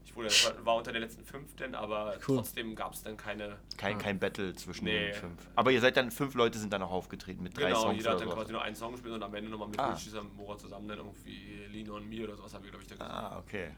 Ich 0.03 0.15
wurde, 0.15 0.29
war- 0.65 0.75
unter 0.75 0.91
den 0.91 1.01
letzten 1.01 1.23
fünf 1.23 1.55
denn, 1.55 1.73
aber 1.73 2.15
Cool. 2.27 2.37
trotzdem 2.37 2.75
gab 2.75 2.93
es 2.93 3.01
dann 3.03 3.15
keine. 3.15 3.57
kein, 3.77 3.97
kein 3.97 4.19
Battle 4.19 4.53
zwischen 4.53 4.83
Nee. 4.85 5.05
den 5.05 5.13
fünf. 5.13 5.41
Aber 5.55 5.71
ihr 5.71 5.79
seid 5.79 5.95
dann, 5.95 6.11
fünf 6.11 6.33
Leute 6.35 6.59
sind 6.59 6.73
dann 6.73 6.81
auch 6.81 6.91
aufgetreten 6.91 7.43
mit 7.43 7.57
drei 7.57 7.67
Genau, 7.67 7.81
Songs. 7.81 7.97
jeder 7.97 8.11
hat 8.11 8.19
dann 8.21 8.27
so. 8.29 8.33
quasi 8.35 8.51
nur 8.51 8.61
einen 8.61 8.75
Song 8.75 8.91
gespielt 8.91 9.13
und 9.15 9.23
am 9.23 9.33
Ende 9.33 9.49
nochmal 9.49 9.69
mit 9.69 9.79
Ah. 9.79 9.91
Richie 9.93 10.09
Sambora 10.09 10.57
zusammen 10.57 10.87
dann 10.89 10.97
irgendwie 10.97 11.65
Lino 11.71 11.95
und 11.95 12.09
mir 12.09 12.25
oder 12.25 12.35
sowas 12.35 12.53
haben 12.53 12.63
wir, 12.63 12.71
glaube 12.71 12.83
ich, 12.83 12.89
da 12.89 12.95
gesagt. 12.95 13.11
Ah, 13.13 13.37
okay. 13.39 13.71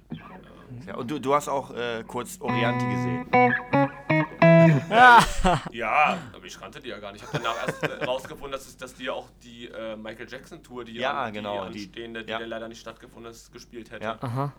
Ja, 0.88 0.95
und 0.95 1.11
du, 1.11 1.19
du 1.19 1.34
hast 1.36 1.47
auch 1.49 1.69
äh, 1.76 2.03
kurz 2.07 2.39
Orianti 2.41 2.86
gesehen. 2.86 3.28
Ja, 5.71 6.17
aber 6.34 6.45
ich 6.45 6.57
kannte 6.59 6.80
die 6.80 6.88
ja 6.89 6.99
gar 6.99 7.11
nicht. 7.11 7.21
Ich 7.24 7.28
habe 7.34 7.43
danach 7.43 7.67
erst 7.67 7.84
äh, 7.84 8.03
rausgefunden, 8.05 8.51
dass, 8.51 8.65
es, 8.67 8.78
dass 8.78 8.93
die 8.95 9.05
ja 9.05 9.13
auch 9.13 9.28
die 9.43 9.67
äh, 9.67 9.95
Michael 9.95 10.28
Jackson 10.30 10.63
Tour, 10.63 10.86
die, 10.86 10.93
Ja, 10.93 11.24
an- 11.26 11.34
genau, 11.34 11.67
die 11.67 11.74
die- 11.74 11.86
anstehende, 11.86 12.24
die, 12.24 12.32
ja. 12.32 12.39
dann 12.39 12.49
leider 12.49 12.67
nicht 12.67 12.80
stattgefunden 12.80 13.32
ist, 13.32 13.51
gespielt 13.51 13.91
hätte. 13.91 14.03
Ja. 14.03 14.17
Aha. 14.21 14.53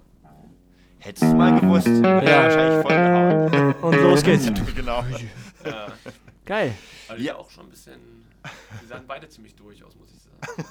Hättest 0.98 1.22
du 1.32 1.36
mal 1.36 1.60
gewusst, 1.60 1.86
Ja. 1.86 2.02
wahrscheinlich 2.22 2.82
voll 2.82 3.74
Und 3.82 3.94
los 4.02 4.22
geht's. 4.22 4.46
gehauen. 4.46 4.66
genau. 4.74 5.04
Ja. 5.64 5.86
Geil. 6.44 6.74
Also 7.08 7.18
die 7.20 7.24
Ja. 7.26 7.32
ja. 7.34 7.38
auch 7.38 7.50
schon 7.50 7.66
ein 7.66 7.70
bisschen. 7.70 8.00
Die 8.82 8.86
sahen 8.86 9.04
beide 9.06 9.28
ziemlich 9.28 9.54
durch 9.54 9.82
aus, 9.84 9.94
muss 9.96 10.10
ich 10.12 10.20
sagen. 10.22 10.68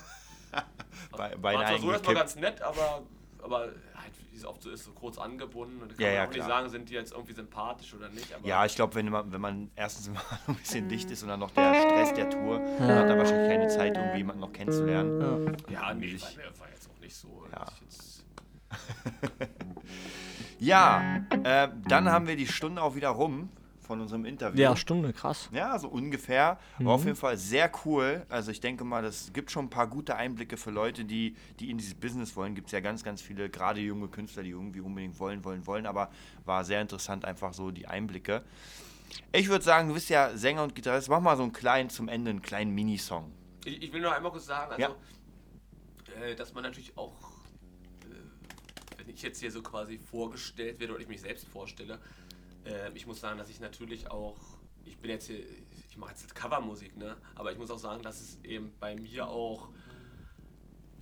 Bei, 1.12 1.32
War 1.32 1.38
beide 1.40 1.66
zwar 1.66 1.80
so 1.80 1.92
erstmal 1.92 2.16
ganz 2.16 2.36
nett, 2.36 2.62
aber, 2.62 3.02
aber 3.42 3.60
halt, 3.96 4.14
wie 4.32 4.38
es 4.38 4.46
oft 4.46 4.62
so 4.62 4.70
ist, 4.72 4.84
so 4.86 4.92
kurz 4.92 5.18
angebunden. 5.18 5.82
Und 5.82 5.92
da 5.92 5.96
kann 5.96 6.04
Ja, 6.04 6.08
man 6.08 6.16
ja, 6.16 6.22
auch 6.24 6.28
nicht 6.28 6.36
klar. 6.38 6.48
sagen, 6.48 6.70
sind 6.70 6.90
die 6.90 6.94
jetzt 6.94 7.12
irgendwie 7.14 7.34
sympathisch 7.34 7.94
oder 7.96 8.10
nicht. 8.10 8.34
Aber 8.34 8.48
Ja, 8.48 8.66
ich 8.66 8.76
glaube, 8.76 8.94
wenn 8.96 9.10
man, 9.10 9.32
wenn 9.32 9.42
man 9.42 9.72
erstens 9.76 10.10
mal 10.10 10.22
ein 10.48 10.56
bisschen 10.56 10.88
dicht 10.90 11.10
ist 11.12 11.24
und 11.24 11.30
dann 11.30 11.40
noch 11.40 11.52
der 11.52 11.74
Stress 11.76 12.14
der 12.14 12.30
Tour, 12.30 12.60
dann 12.60 12.90
hat 12.96 13.08
er 13.10 13.18
wahrscheinlich 13.18 13.50
keine 13.50 13.68
Zeit, 13.70 13.96
irgendwie 13.98 14.18
jemanden 14.18 14.42
noch 14.42 14.54
kennenzulernen. 14.54 15.58
ja 15.70 15.94
nee, 15.94 16.10
sich- 16.10 16.22
war, 16.24 16.30
mir- 16.32 16.60
war 16.60 16.70
jetzt 16.70 16.90
auch 16.90 17.00
nicht 17.02 17.16
so. 17.16 17.46
Ja. 17.52 17.66
Ja, 20.60 21.26
äh, 21.44 21.70
dann 21.88 22.10
haben 22.10 22.28
wir 22.28 22.36
die 22.36 22.48
Stunde 22.48 22.82
auch 22.82 22.96
wieder 22.96 23.10
rum 23.10 23.50
von 23.82 24.00
unserem 24.00 24.24
Interview. 24.24 24.62
Ja, 24.62 24.78
Stunde, 24.78 25.12
krass. 25.12 25.50
Ja, 25.52 25.78
so 25.78 25.90
ungefähr. 25.90 26.58
War 26.80 26.94
auf 26.94 27.04
jeden 27.04 27.18
Fall 27.18 27.36
sehr 27.38 27.70
cool. 27.84 28.26
Also 28.30 28.52
ich 28.52 28.62
denke 28.62 28.86
mal, 28.86 29.02
das 29.04 29.34
gibt 29.34 29.52
schon 29.52 29.66
ein 29.66 29.70
paar 29.70 29.88
gute 29.88 30.16
Einblicke 30.16 30.56
für 30.56 30.72
Leute, 30.72 31.04
die, 31.04 31.36
die 31.60 31.70
in 31.70 31.78
dieses 31.78 31.96
Business 31.96 32.36
wollen. 32.38 32.56
Gibt 32.56 32.68
es 32.68 32.72
ja 32.72 32.80
ganz, 32.80 33.04
ganz 33.04 33.22
viele, 33.22 33.50
gerade 33.50 33.82
junge 33.82 34.08
Künstler, 34.08 34.44
die 34.44 34.52
irgendwie 34.52 34.80
unbedingt 34.80 35.20
wollen, 35.20 35.44
wollen, 35.44 35.68
wollen. 35.68 35.86
Aber 35.86 36.10
war 36.46 36.64
sehr 36.64 36.82
interessant, 36.82 37.26
einfach 37.26 37.54
so 37.54 37.72
die 37.72 37.88
Einblicke. 37.88 38.44
Ich 39.34 39.50
würde 39.50 39.66
sagen, 39.66 39.90
du 39.90 39.96
bist 39.96 40.08
ja 40.10 40.30
Sänger 40.38 40.64
und 40.64 40.76
Gitarrist. 40.76 41.10
Mach 41.10 41.20
mal 41.20 41.36
so 41.36 41.44
einen 41.44 41.52
kleinen, 41.52 41.90
zum 41.90 42.08
Ende, 42.08 42.30
einen 42.32 42.42
kleinen 42.42 42.74
Minisong. 42.74 43.34
ich, 43.66 43.84
ich 43.84 43.92
will 43.92 44.02
nur 44.02 44.16
einmal 44.16 44.32
kurz 44.32 44.46
sagen, 44.46 44.72
also, 44.72 44.82
Ja. 44.82 46.24
äh, 46.24 46.36
dass 46.36 46.54
man 46.54 46.64
natürlich 46.64 46.98
auch, 46.98 47.14
äh, 47.14 47.33
ich 49.14 49.22
jetzt 49.22 49.40
hier 49.40 49.52
so 49.52 49.62
quasi 49.62 49.98
vorgestellt 50.00 50.80
werde 50.80 50.94
oder 50.94 51.02
ich 51.02 51.08
mich 51.08 51.22
selbst 51.22 51.48
vorstelle, 51.48 52.00
äh, 52.66 52.92
ich 52.94 53.06
muss 53.08 53.20
sagen, 53.20 53.38
dass 53.38 53.50
ich 53.50 53.60
natürlich 53.60 54.10
auch, 54.12 54.38
ich 54.86 54.98
bin 55.00 55.12
jetzt 55.12 55.28
hier, 55.28 55.40
ich 55.90 55.98
mache 55.98 56.12
jetzt 56.12 56.34
Covermusik, 56.36 56.98
ne? 56.98 57.18
aber 57.36 57.52
ich 57.52 57.58
muss 57.58 57.70
auch 57.72 57.80
sagen, 57.80 58.02
dass 58.04 58.20
es 58.20 58.40
eben 58.44 58.74
bei 58.80 58.96
mir 58.96 59.28
auch 59.28 59.70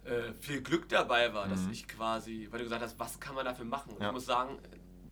äh, 0.03 0.33
viel 0.39 0.61
Glück 0.61 0.89
dabei 0.89 1.33
war, 1.33 1.47
dass 1.47 1.67
ich 1.67 1.87
quasi, 1.87 2.47
weil 2.49 2.59
du 2.59 2.65
gesagt 2.65 2.81
hast, 2.81 2.99
was 2.99 3.19
kann 3.19 3.35
man 3.35 3.45
dafür 3.45 3.65
machen? 3.65 3.93
Mhm. 3.95 4.01
Ja. 4.01 4.07
ich 4.07 4.13
muss 4.13 4.25
sagen, 4.25 4.59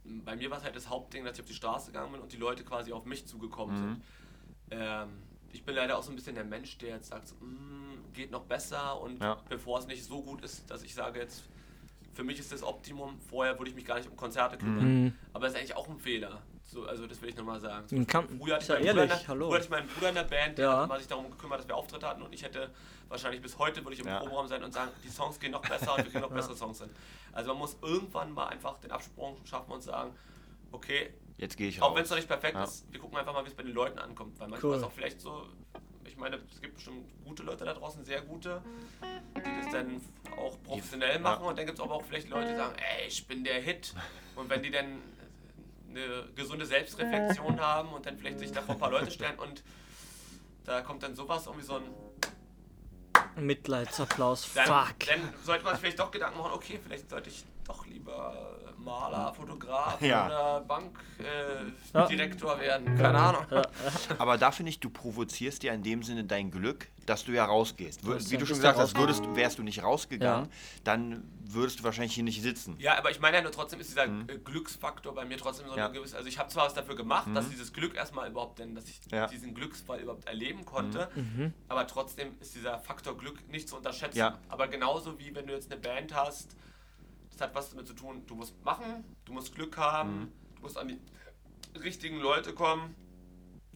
bei 0.03 0.35
mir 0.35 0.49
war 0.49 0.57
es 0.57 0.63
halt 0.63 0.75
das 0.75 0.89
Hauptding, 0.89 1.23
dass 1.23 1.35
ich 1.37 1.41
auf 1.41 1.47
die 1.47 1.53
Straße 1.53 1.87
gegangen 1.91 2.11
bin 2.11 2.21
und 2.21 2.31
die 2.33 2.37
Leute 2.37 2.63
quasi 2.65 2.91
auf 2.91 3.05
mich 3.05 3.27
zugekommen 3.27 3.75
Mhm. 3.75 3.79
sind. 3.79 4.03
Ähm, 4.71 5.09
ich 5.51 5.63
bin 5.63 5.75
leider 5.75 5.97
auch 5.97 6.03
so 6.03 6.11
ein 6.11 6.15
bisschen 6.15 6.35
der 6.35 6.43
Mensch, 6.43 6.77
der 6.79 6.89
jetzt 6.89 7.09
sagt, 7.09 7.27
so, 7.27 7.35
"Mm, 7.35 8.11
geht 8.13 8.31
noch 8.31 8.45
besser 8.45 8.99
und 8.99 9.19
Ja. 9.21 9.41
bevor 9.47 9.79
es 9.79 9.87
nicht 9.87 10.03
so 10.03 10.21
gut 10.23 10.43
ist, 10.43 10.69
dass 10.69 10.81
ich 10.83 10.93
sage 10.93 11.19
jetzt, 11.19 11.43
für 12.13 12.23
mich 12.23 12.39
ist 12.39 12.51
das 12.51 12.63
Optimum, 12.63 13.19
vorher 13.29 13.57
würde 13.57 13.69
ich 13.69 13.75
mich 13.75 13.85
gar 13.85 13.97
nicht 13.97 14.09
um 14.09 14.15
Konzerte 14.17 14.57
kümmern. 14.57 15.03
Mhm. 15.05 15.13
Aber 15.33 15.45
das 15.45 15.53
ist 15.53 15.59
eigentlich 15.59 15.75
auch 15.75 15.87
ein 15.89 15.97
Fehler. 15.99 16.41
So, 16.65 16.85
also 16.85 17.07
das 17.07 17.19
will 17.21 17.29
ich 17.29 17.35
nochmal 17.35 17.59
sagen. 17.59 17.87
So, 17.87 17.95
früher, 17.95 18.55
hatte 18.55 18.63
ich 18.63 18.67
ja 18.69 18.75
meinen 18.75 18.85
ehrlich, 18.85 18.93
Bruder 18.93 19.03
in 19.03 19.09
der, 19.09 19.27
hallo. 19.27 19.45
früher 19.47 19.55
hatte 19.55 19.63
ich 19.65 19.69
meinen 19.71 19.87
Bruder 19.87 20.09
in 20.09 20.15
der 20.15 20.23
Band, 20.23 20.57
der 20.59 20.65
Ja. 20.65 20.89
hat 20.89 20.97
sich 20.99 21.07
darum 21.07 21.31
gekümmert, 21.31 21.59
dass 21.59 21.67
wir 21.67 21.75
Auftritte 21.75 22.07
hatten 22.07 22.21
und 22.21 22.33
ich 22.33 22.43
hätte 22.43 22.69
wahrscheinlich 23.07 23.41
bis 23.41 23.57
heute 23.57 23.83
würde 23.83 23.93
ich 23.95 24.01
im 24.01 24.07
Ja. 24.07 24.19
Proberaum 24.19 24.47
sein 24.47 24.63
und 24.63 24.71
sagen, 24.71 24.91
die 25.03 25.09
Songs 25.09 25.39
gehen 25.39 25.51
noch 25.51 25.61
besser 25.67 25.91
und 25.95 26.03
wir 26.03 26.11
kriegen 26.11 26.21
noch 26.21 26.29
bessere 26.31 26.55
Songs 26.55 26.79
hin. 26.79 26.89
Also 27.31 27.49
man 27.49 27.57
muss 27.57 27.75
irgendwann 27.81 28.31
mal 28.33 28.47
einfach 28.47 28.77
den 28.79 28.91
Absprung 28.91 29.37
schaffen 29.45 29.71
und 29.71 29.81
sagen, 29.81 30.11
okay, 30.71 31.11
Jetzt 31.37 31.55
gehe 31.57 31.69
ich 31.69 31.81
auch 31.81 31.95
wenn 31.95 32.03
es 32.03 32.09
noch 32.09 32.17
nicht 32.17 32.27
perfekt 32.27 32.55
Ja. 32.55 32.63
ist, 32.65 32.85
wir 32.91 32.99
gucken 32.99 33.17
einfach 33.17 33.33
mal, 33.33 33.43
wie 33.45 33.47
es 33.49 33.55
bei 33.55 33.63
den 33.63 33.73
Leuten 33.73 33.97
ankommt. 33.97 34.37
Weil 34.39 34.49
manchmal 34.49 34.71
Cool. 34.73 34.77
ist 34.77 34.83
auch 34.83 34.91
vielleicht 34.91 35.21
so, 35.21 35.47
ich 36.09 36.17
meine, 36.17 36.39
es 36.51 36.59
gibt 36.61 36.75
bestimmt 36.75 37.05
gute 37.23 37.43
Leute 37.43 37.65
da 37.65 37.73
draußen, 37.73 38.03
sehr 38.03 38.21
gute, 38.21 38.61
die 39.37 39.63
das 39.63 39.71
dann 39.71 40.01
auch 40.37 40.61
professionell 40.63 41.19
machen. 41.19 41.45
Und 41.45 41.57
dann 41.57 41.65
gibt 41.65 41.77
es 41.77 41.83
aber 41.83 41.93
auch 41.95 42.03
vielleicht 42.03 42.29
Leute, 42.29 42.49
die 42.49 42.55
sagen, 42.55 42.75
ey, 42.77 43.07
ich 43.07 43.25
bin 43.27 43.43
der 43.43 43.61
Hit. 43.61 43.93
Und 44.35 44.49
wenn 44.49 44.63
die 44.63 44.71
dann 44.71 45.01
eine 45.89 46.27
gesunde 46.35 46.65
Selbstreflexion 46.65 47.59
haben 47.59 47.89
und 47.89 48.05
dann 48.05 48.17
vielleicht 48.17 48.39
sich 48.39 48.51
da 48.51 48.61
vor 48.61 48.75
ein 48.75 48.79
paar 48.79 48.91
Leute 48.91 49.11
stellen 49.11 49.37
und 49.39 49.63
da 50.65 50.81
kommt 50.81 51.03
dann 51.03 51.15
sowas, 51.15 51.45
irgendwie 51.45 51.65
so 51.65 51.75
ein 51.75 53.45
Mitleidsapplaus. 53.45 54.53
dann, 54.53 54.65
Fuck. 54.65 54.99
dann 55.07 55.33
sollte 55.43 55.63
man 55.63 55.73
sich 55.73 55.81
vielleicht 55.81 55.99
doch 55.99 56.11
Gedanken 56.11 56.39
machen, 56.39 56.51
okay, 56.53 56.79
vielleicht 56.83 57.09
sollte 57.09 57.29
ich 57.29 57.43
doch 57.65 57.85
lieber 57.85 58.57
Maler, 58.83 59.33
Fotograf 59.33 60.01
Ja. 60.01 60.25
oder 60.27 60.61
Bankdirektor 60.61 62.53
äh, 62.61 62.65
Ja. 62.67 62.69
Werden. 62.69 62.97
Keine 62.97 63.17
Ahnung. 63.19 63.45
Aber 64.17 64.37
da 64.37 64.51
finde 64.51 64.69
ich, 64.71 64.79
du 64.79 64.89
provozierst 64.89 65.63
ja 65.63 65.73
in 65.73 65.83
dem 65.83 66.03
Sinne 66.03 66.23
dein 66.23 66.51
Glück, 66.51 66.87
dass 67.05 67.23
du 67.25 67.31
ja 67.31 67.45
rausgehst. 67.45 68.03
Wür- 68.03 68.29
Wie 68.29 68.37
du 68.37 68.45
schon 68.45 68.57
gesagt 68.57 68.77
hast, 68.77 68.95
würdest, 68.97 69.23
wärst 69.35 69.57
du 69.57 69.63
nicht 69.63 69.83
rausgegangen, 69.83 70.49
dann 70.83 71.23
würdest 71.43 71.79
du 71.79 71.83
wahrscheinlich 71.83 72.13
hier 72.13 72.23
nicht 72.23 72.41
sitzen. 72.43 72.75
Ja, 72.79 72.97
aber 72.97 73.09
ich 73.09 73.19
meine 73.19 73.37
ja 73.37 73.43
nur 73.43 73.51
trotzdem 73.51 73.79
ist 73.79 73.89
dieser 73.89 74.05
äh, 74.05 74.37
Glücksfaktor 74.43 75.15
bei 75.15 75.25
mir 75.25 75.37
trotzdem 75.37 75.65
so 75.67 75.73
Mhm. 75.73 75.77
Ja. 75.79 75.85
Mhm. 75.87 75.91
eine 75.91 75.99
gewisse. 75.99 76.17
Also 76.17 76.29
ich 76.29 76.37
habe 76.37 76.49
zwar 76.49 76.65
was 76.65 76.73
dafür 76.73 76.95
gemacht, 76.95 77.27
dass 77.33 77.49
dieses 77.49 77.73
Glück 77.73 77.95
erstmal 77.95 78.29
überhaupt, 78.29 78.59
denn 78.59 78.75
dass 78.75 78.87
ich 78.87 78.99
Ja. 79.11 79.25
Mhm. 79.25 79.31
diesen 79.31 79.53
Glücksfall 79.55 79.99
überhaupt 79.99 80.27
erleben 80.27 80.65
konnte, 80.65 81.09
aber 81.67 81.87
trotzdem 81.87 82.35
ist 82.39 82.53
dieser 82.55 82.79
Faktor 82.79 83.17
Glück 83.17 83.47
nicht 83.49 83.67
zu 83.67 83.77
unterschätzen. 83.77 84.17
Ja. 84.19 84.37
Aber 84.47 84.67
genauso 84.67 85.17
wie 85.19 85.33
wenn 85.33 85.47
du 85.47 85.53
jetzt 85.53 85.71
eine 85.71 85.79
Band 85.81 86.13
hast, 86.13 86.55
das 87.39 87.47
hat 87.47 87.55
was 87.55 87.69
damit 87.71 87.87
zu 87.87 87.93
tun, 87.93 88.23
du 88.27 88.35
musst 88.35 88.53
machen, 88.65 89.03
du 89.25 89.33
musst 89.33 89.55
Glück 89.55 89.77
haben, 89.77 90.19
Mhm. 90.21 90.31
du 90.55 90.61
musst 90.61 90.77
an 90.77 90.87
die 90.89 90.99
richtigen 91.79 92.19
Leute 92.19 92.53
kommen, 92.53 92.95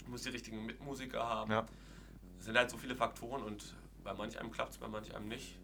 du 0.04 0.12
musst 0.12 0.26
die 0.26 0.30
richtigen 0.30 0.66
Mitmusiker 0.66 1.24
haben. 1.28 1.52
Ja. 1.52 1.66
Es 2.40 2.46
sind 2.46 2.58
halt 2.58 2.70
so 2.70 2.78
viele 2.78 2.96
Faktoren 2.96 3.42
und 3.44 3.74
bei 4.04 4.14
manch 4.14 4.38
einem 4.40 4.52
klappt 4.52 4.74
es, 4.74 4.78
bei 4.78 4.88
manch 4.88 5.16
einem 5.16 5.30
nicht. 5.30 5.58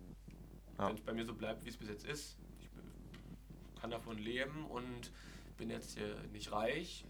Ja. 0.77 0.87
Wenn 0.87 0.95
es 0.95 1.01
bei 1.01 1.11
mir 1.13 1.25
so 1.25 1.33
bleibt, 1.33 1.65
wie 1.65 1.69
es 1.69 1.77
bis 1.77 1.89
jetzt 1.89 2.05
ist, 2.05 2.37
ich 2.61 3.81
kann 3.81 3.91
davon 3.91 4.17
leben 4.17 4.65
und 4.67 5.11
bin 5.57 5.69
jetzt 5.69 5.97
hier 5.97 6.15
nicht 6.31 6.51
reich. 6.53 7.03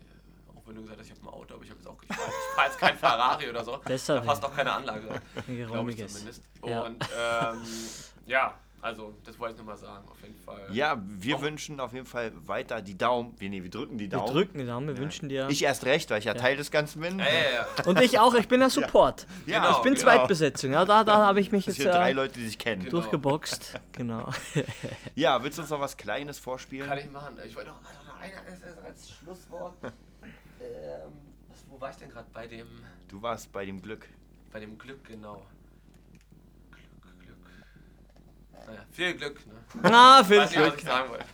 Auch 0.55 0.65
wenn 0.65 0.75
du 0.75 0.81
gesagt 0.81 0.99
hast, 0.99 1.05
ich 1.05 1.11
habe 1.15 1.21
ein 1.21 1.27
Auto, 1.33 1.53
aber 1.53 1.63
ich 1.63 1.69
habe 1.69 1.79
jetzt 1.79 1.87
auch 1.87 2.01
ich 2.01 2.07
fahre 2.15 2.29
ich 2.29 2.55
fahr 2.55 2.65
jetzt 2.65 2.79
kein 2.79 2.97
Ferrari 2.97 3.47
oder 3.49 3.63
so. 3.63 3.77
Besser 3.85 4.15
da 4.15 4.21
passt 4.21 4.43
auch 4.43 4.55
keine 4.55 4.71
Anlage. 4.71 5.21
Glaube 5.47 5.91
ich 5.91 6.07
zumindest. 6.07 6.43
Ja. 6.65 6.81
Und 6.81 7.03
ähm, 7.15 7.61
ja, 8.25 8.57
also 8.81 9.13
das 9.25 9.37
wollte 9.39 9.53
ich 9.55 9.57
nur 9.57 9.67
mal 9.67 9.77
sagen, 9.77 10.07
auf 10.09 10.21
jeden 10.21 10.35
Fall. 10.35 10.67
Ja, 10.71 11.01
wir 11.05 11.35
Auch- 11.37 11.41
wünschen 11.41 11.79
auf 11.79 11.93
jeden 11.93 12.05
Fall 12.05 12.31
weiter 12.47 12.81
die 12.81 12.97
Daumen. 12.97 13.33
Wir, 13.39 13.49
nee, 13.49 13.61
wir 13.63 13.69
drücken 13.69 13.97
die 13.97 14.05
Wir 14.11 14.17
Daumen. 14.17 14.31
drücken 14.33 14.57
die 14.59 14.65
Daumen, 14.65 14.87
wir 14.87 14.97
wünschen 14.97 15.27
dir. 15.29 15.47
Ich 15.49 15.63
erst 15.63 15.85
recht, 15.85 16.09
weil 16.11 16.19
ich 16.19 16.25
ja, 16.25 16.33
Teil 16.33 16.55
des 16.57 16.71
Ganzen 16.71 17.01
bin. 17.01 17.19
Ja, 17.19 17.25
ja, 17.25 17.31
ja. 17.77 17.83
und 17.85 17.99
ich 18.01 18.19
auch, 18.19 18.33
ich 18.35 18.47
bin 18.47 18.59
der 18.61 18.69
Support. 18.69 19.27
Ja, 19.45 19.59
Genau. 19.59 19.71
ich 19.77 19.83
bin 19.83 19.93
genau. 19.95 20.03
Zweitbesetzung, 20.05 20.71
ja, 20.71 20.85
da, 20.85 21.03
da 21.03 21.17
habe 21.25 21.39
ich 21.41 21.51
mich 21.51 21.65
Das 21.65 21.77
jetzt 21.77 21.83
sind 21.83 21.93
drei 21.93 22.11
äh, 22.11 22.13
Leute, 22.13 22.33
die 22.39 22.45
sich 22.45 22.57
kennen. 22.57 22.83
Genau. 22.83 22.91
durchgeboxt. 22.99 23.79
Genau. 23.93 24.29
Ja, 25.15 25.43
willst 25.43 25.57
du 25.57 25.61
uns 25.63 25.71
noch 25.71 25.81
was 25.81 25.97
Kleines 25.97 26.39
vorspielen? 26.39 26.87
Kann 26.87 26.97
ich 26.99 27.11
machen. 27.11 27.35
Ich 27.45 27.55
wollte 27.55 27.69
noch, 27.71 27.81
noch 27.81 28.19
eine 28.21 28.33
als, 28.37 28.77
als- 28.85 29.11
Schlusswort. 29.11 29.73
ähm, 29.83 29.91
was, 31.49 31.65
wo 31.69 31.79
war 31.81 31.89
ich 31.91 31.97
denn 31.97 32.09
gerade 32.09 32.27
bei 32.33 32.47
dem, 32.47 32.67
Du 33.07 33.21
warst 33.21 33.51
bei 33.51 33.65
dem 33.65 33.81
Glück. 33.81 34.07
bei 34.51 34.59
dem 34.59 34.77
Glück, 34.77 35.03
genau. 35.05 35.41
Naja, 38.69 38.81
viel 38.91 39.13
Glück, 39.15 39.39
ne? 39.47 39.53
Ah, 39.91 40.23
viel 40.23 40.37
Weiß 40.37 40.51
nicht, 40.51 40.59
was 40.61 40.75
ich 40.75 40.83
sagen 40.83 41.09
wollte. 41.09 41.25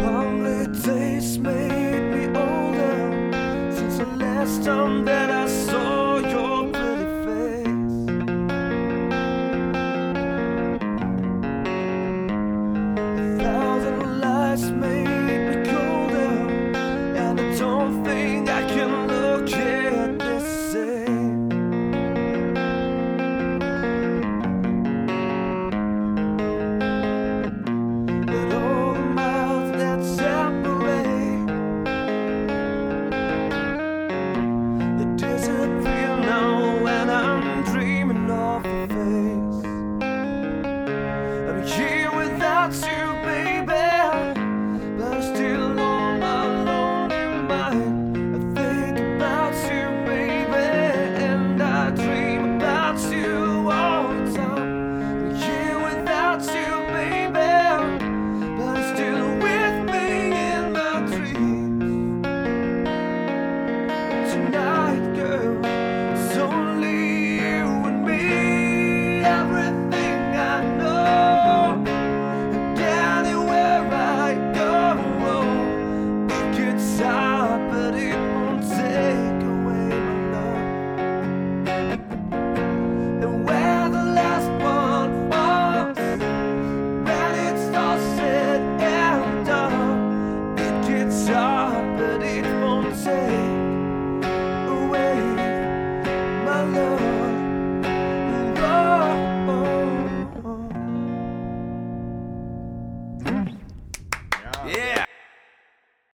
holidays 0.00 1.38
made 1.38 2.02
me 2.14 2.26
older 2.38 3.72
since 3.74 3.98
the 3.98 4.06
last 4.16 4.64
time 4.64 5.04
that 5.04 5.30
I 5.30 5.39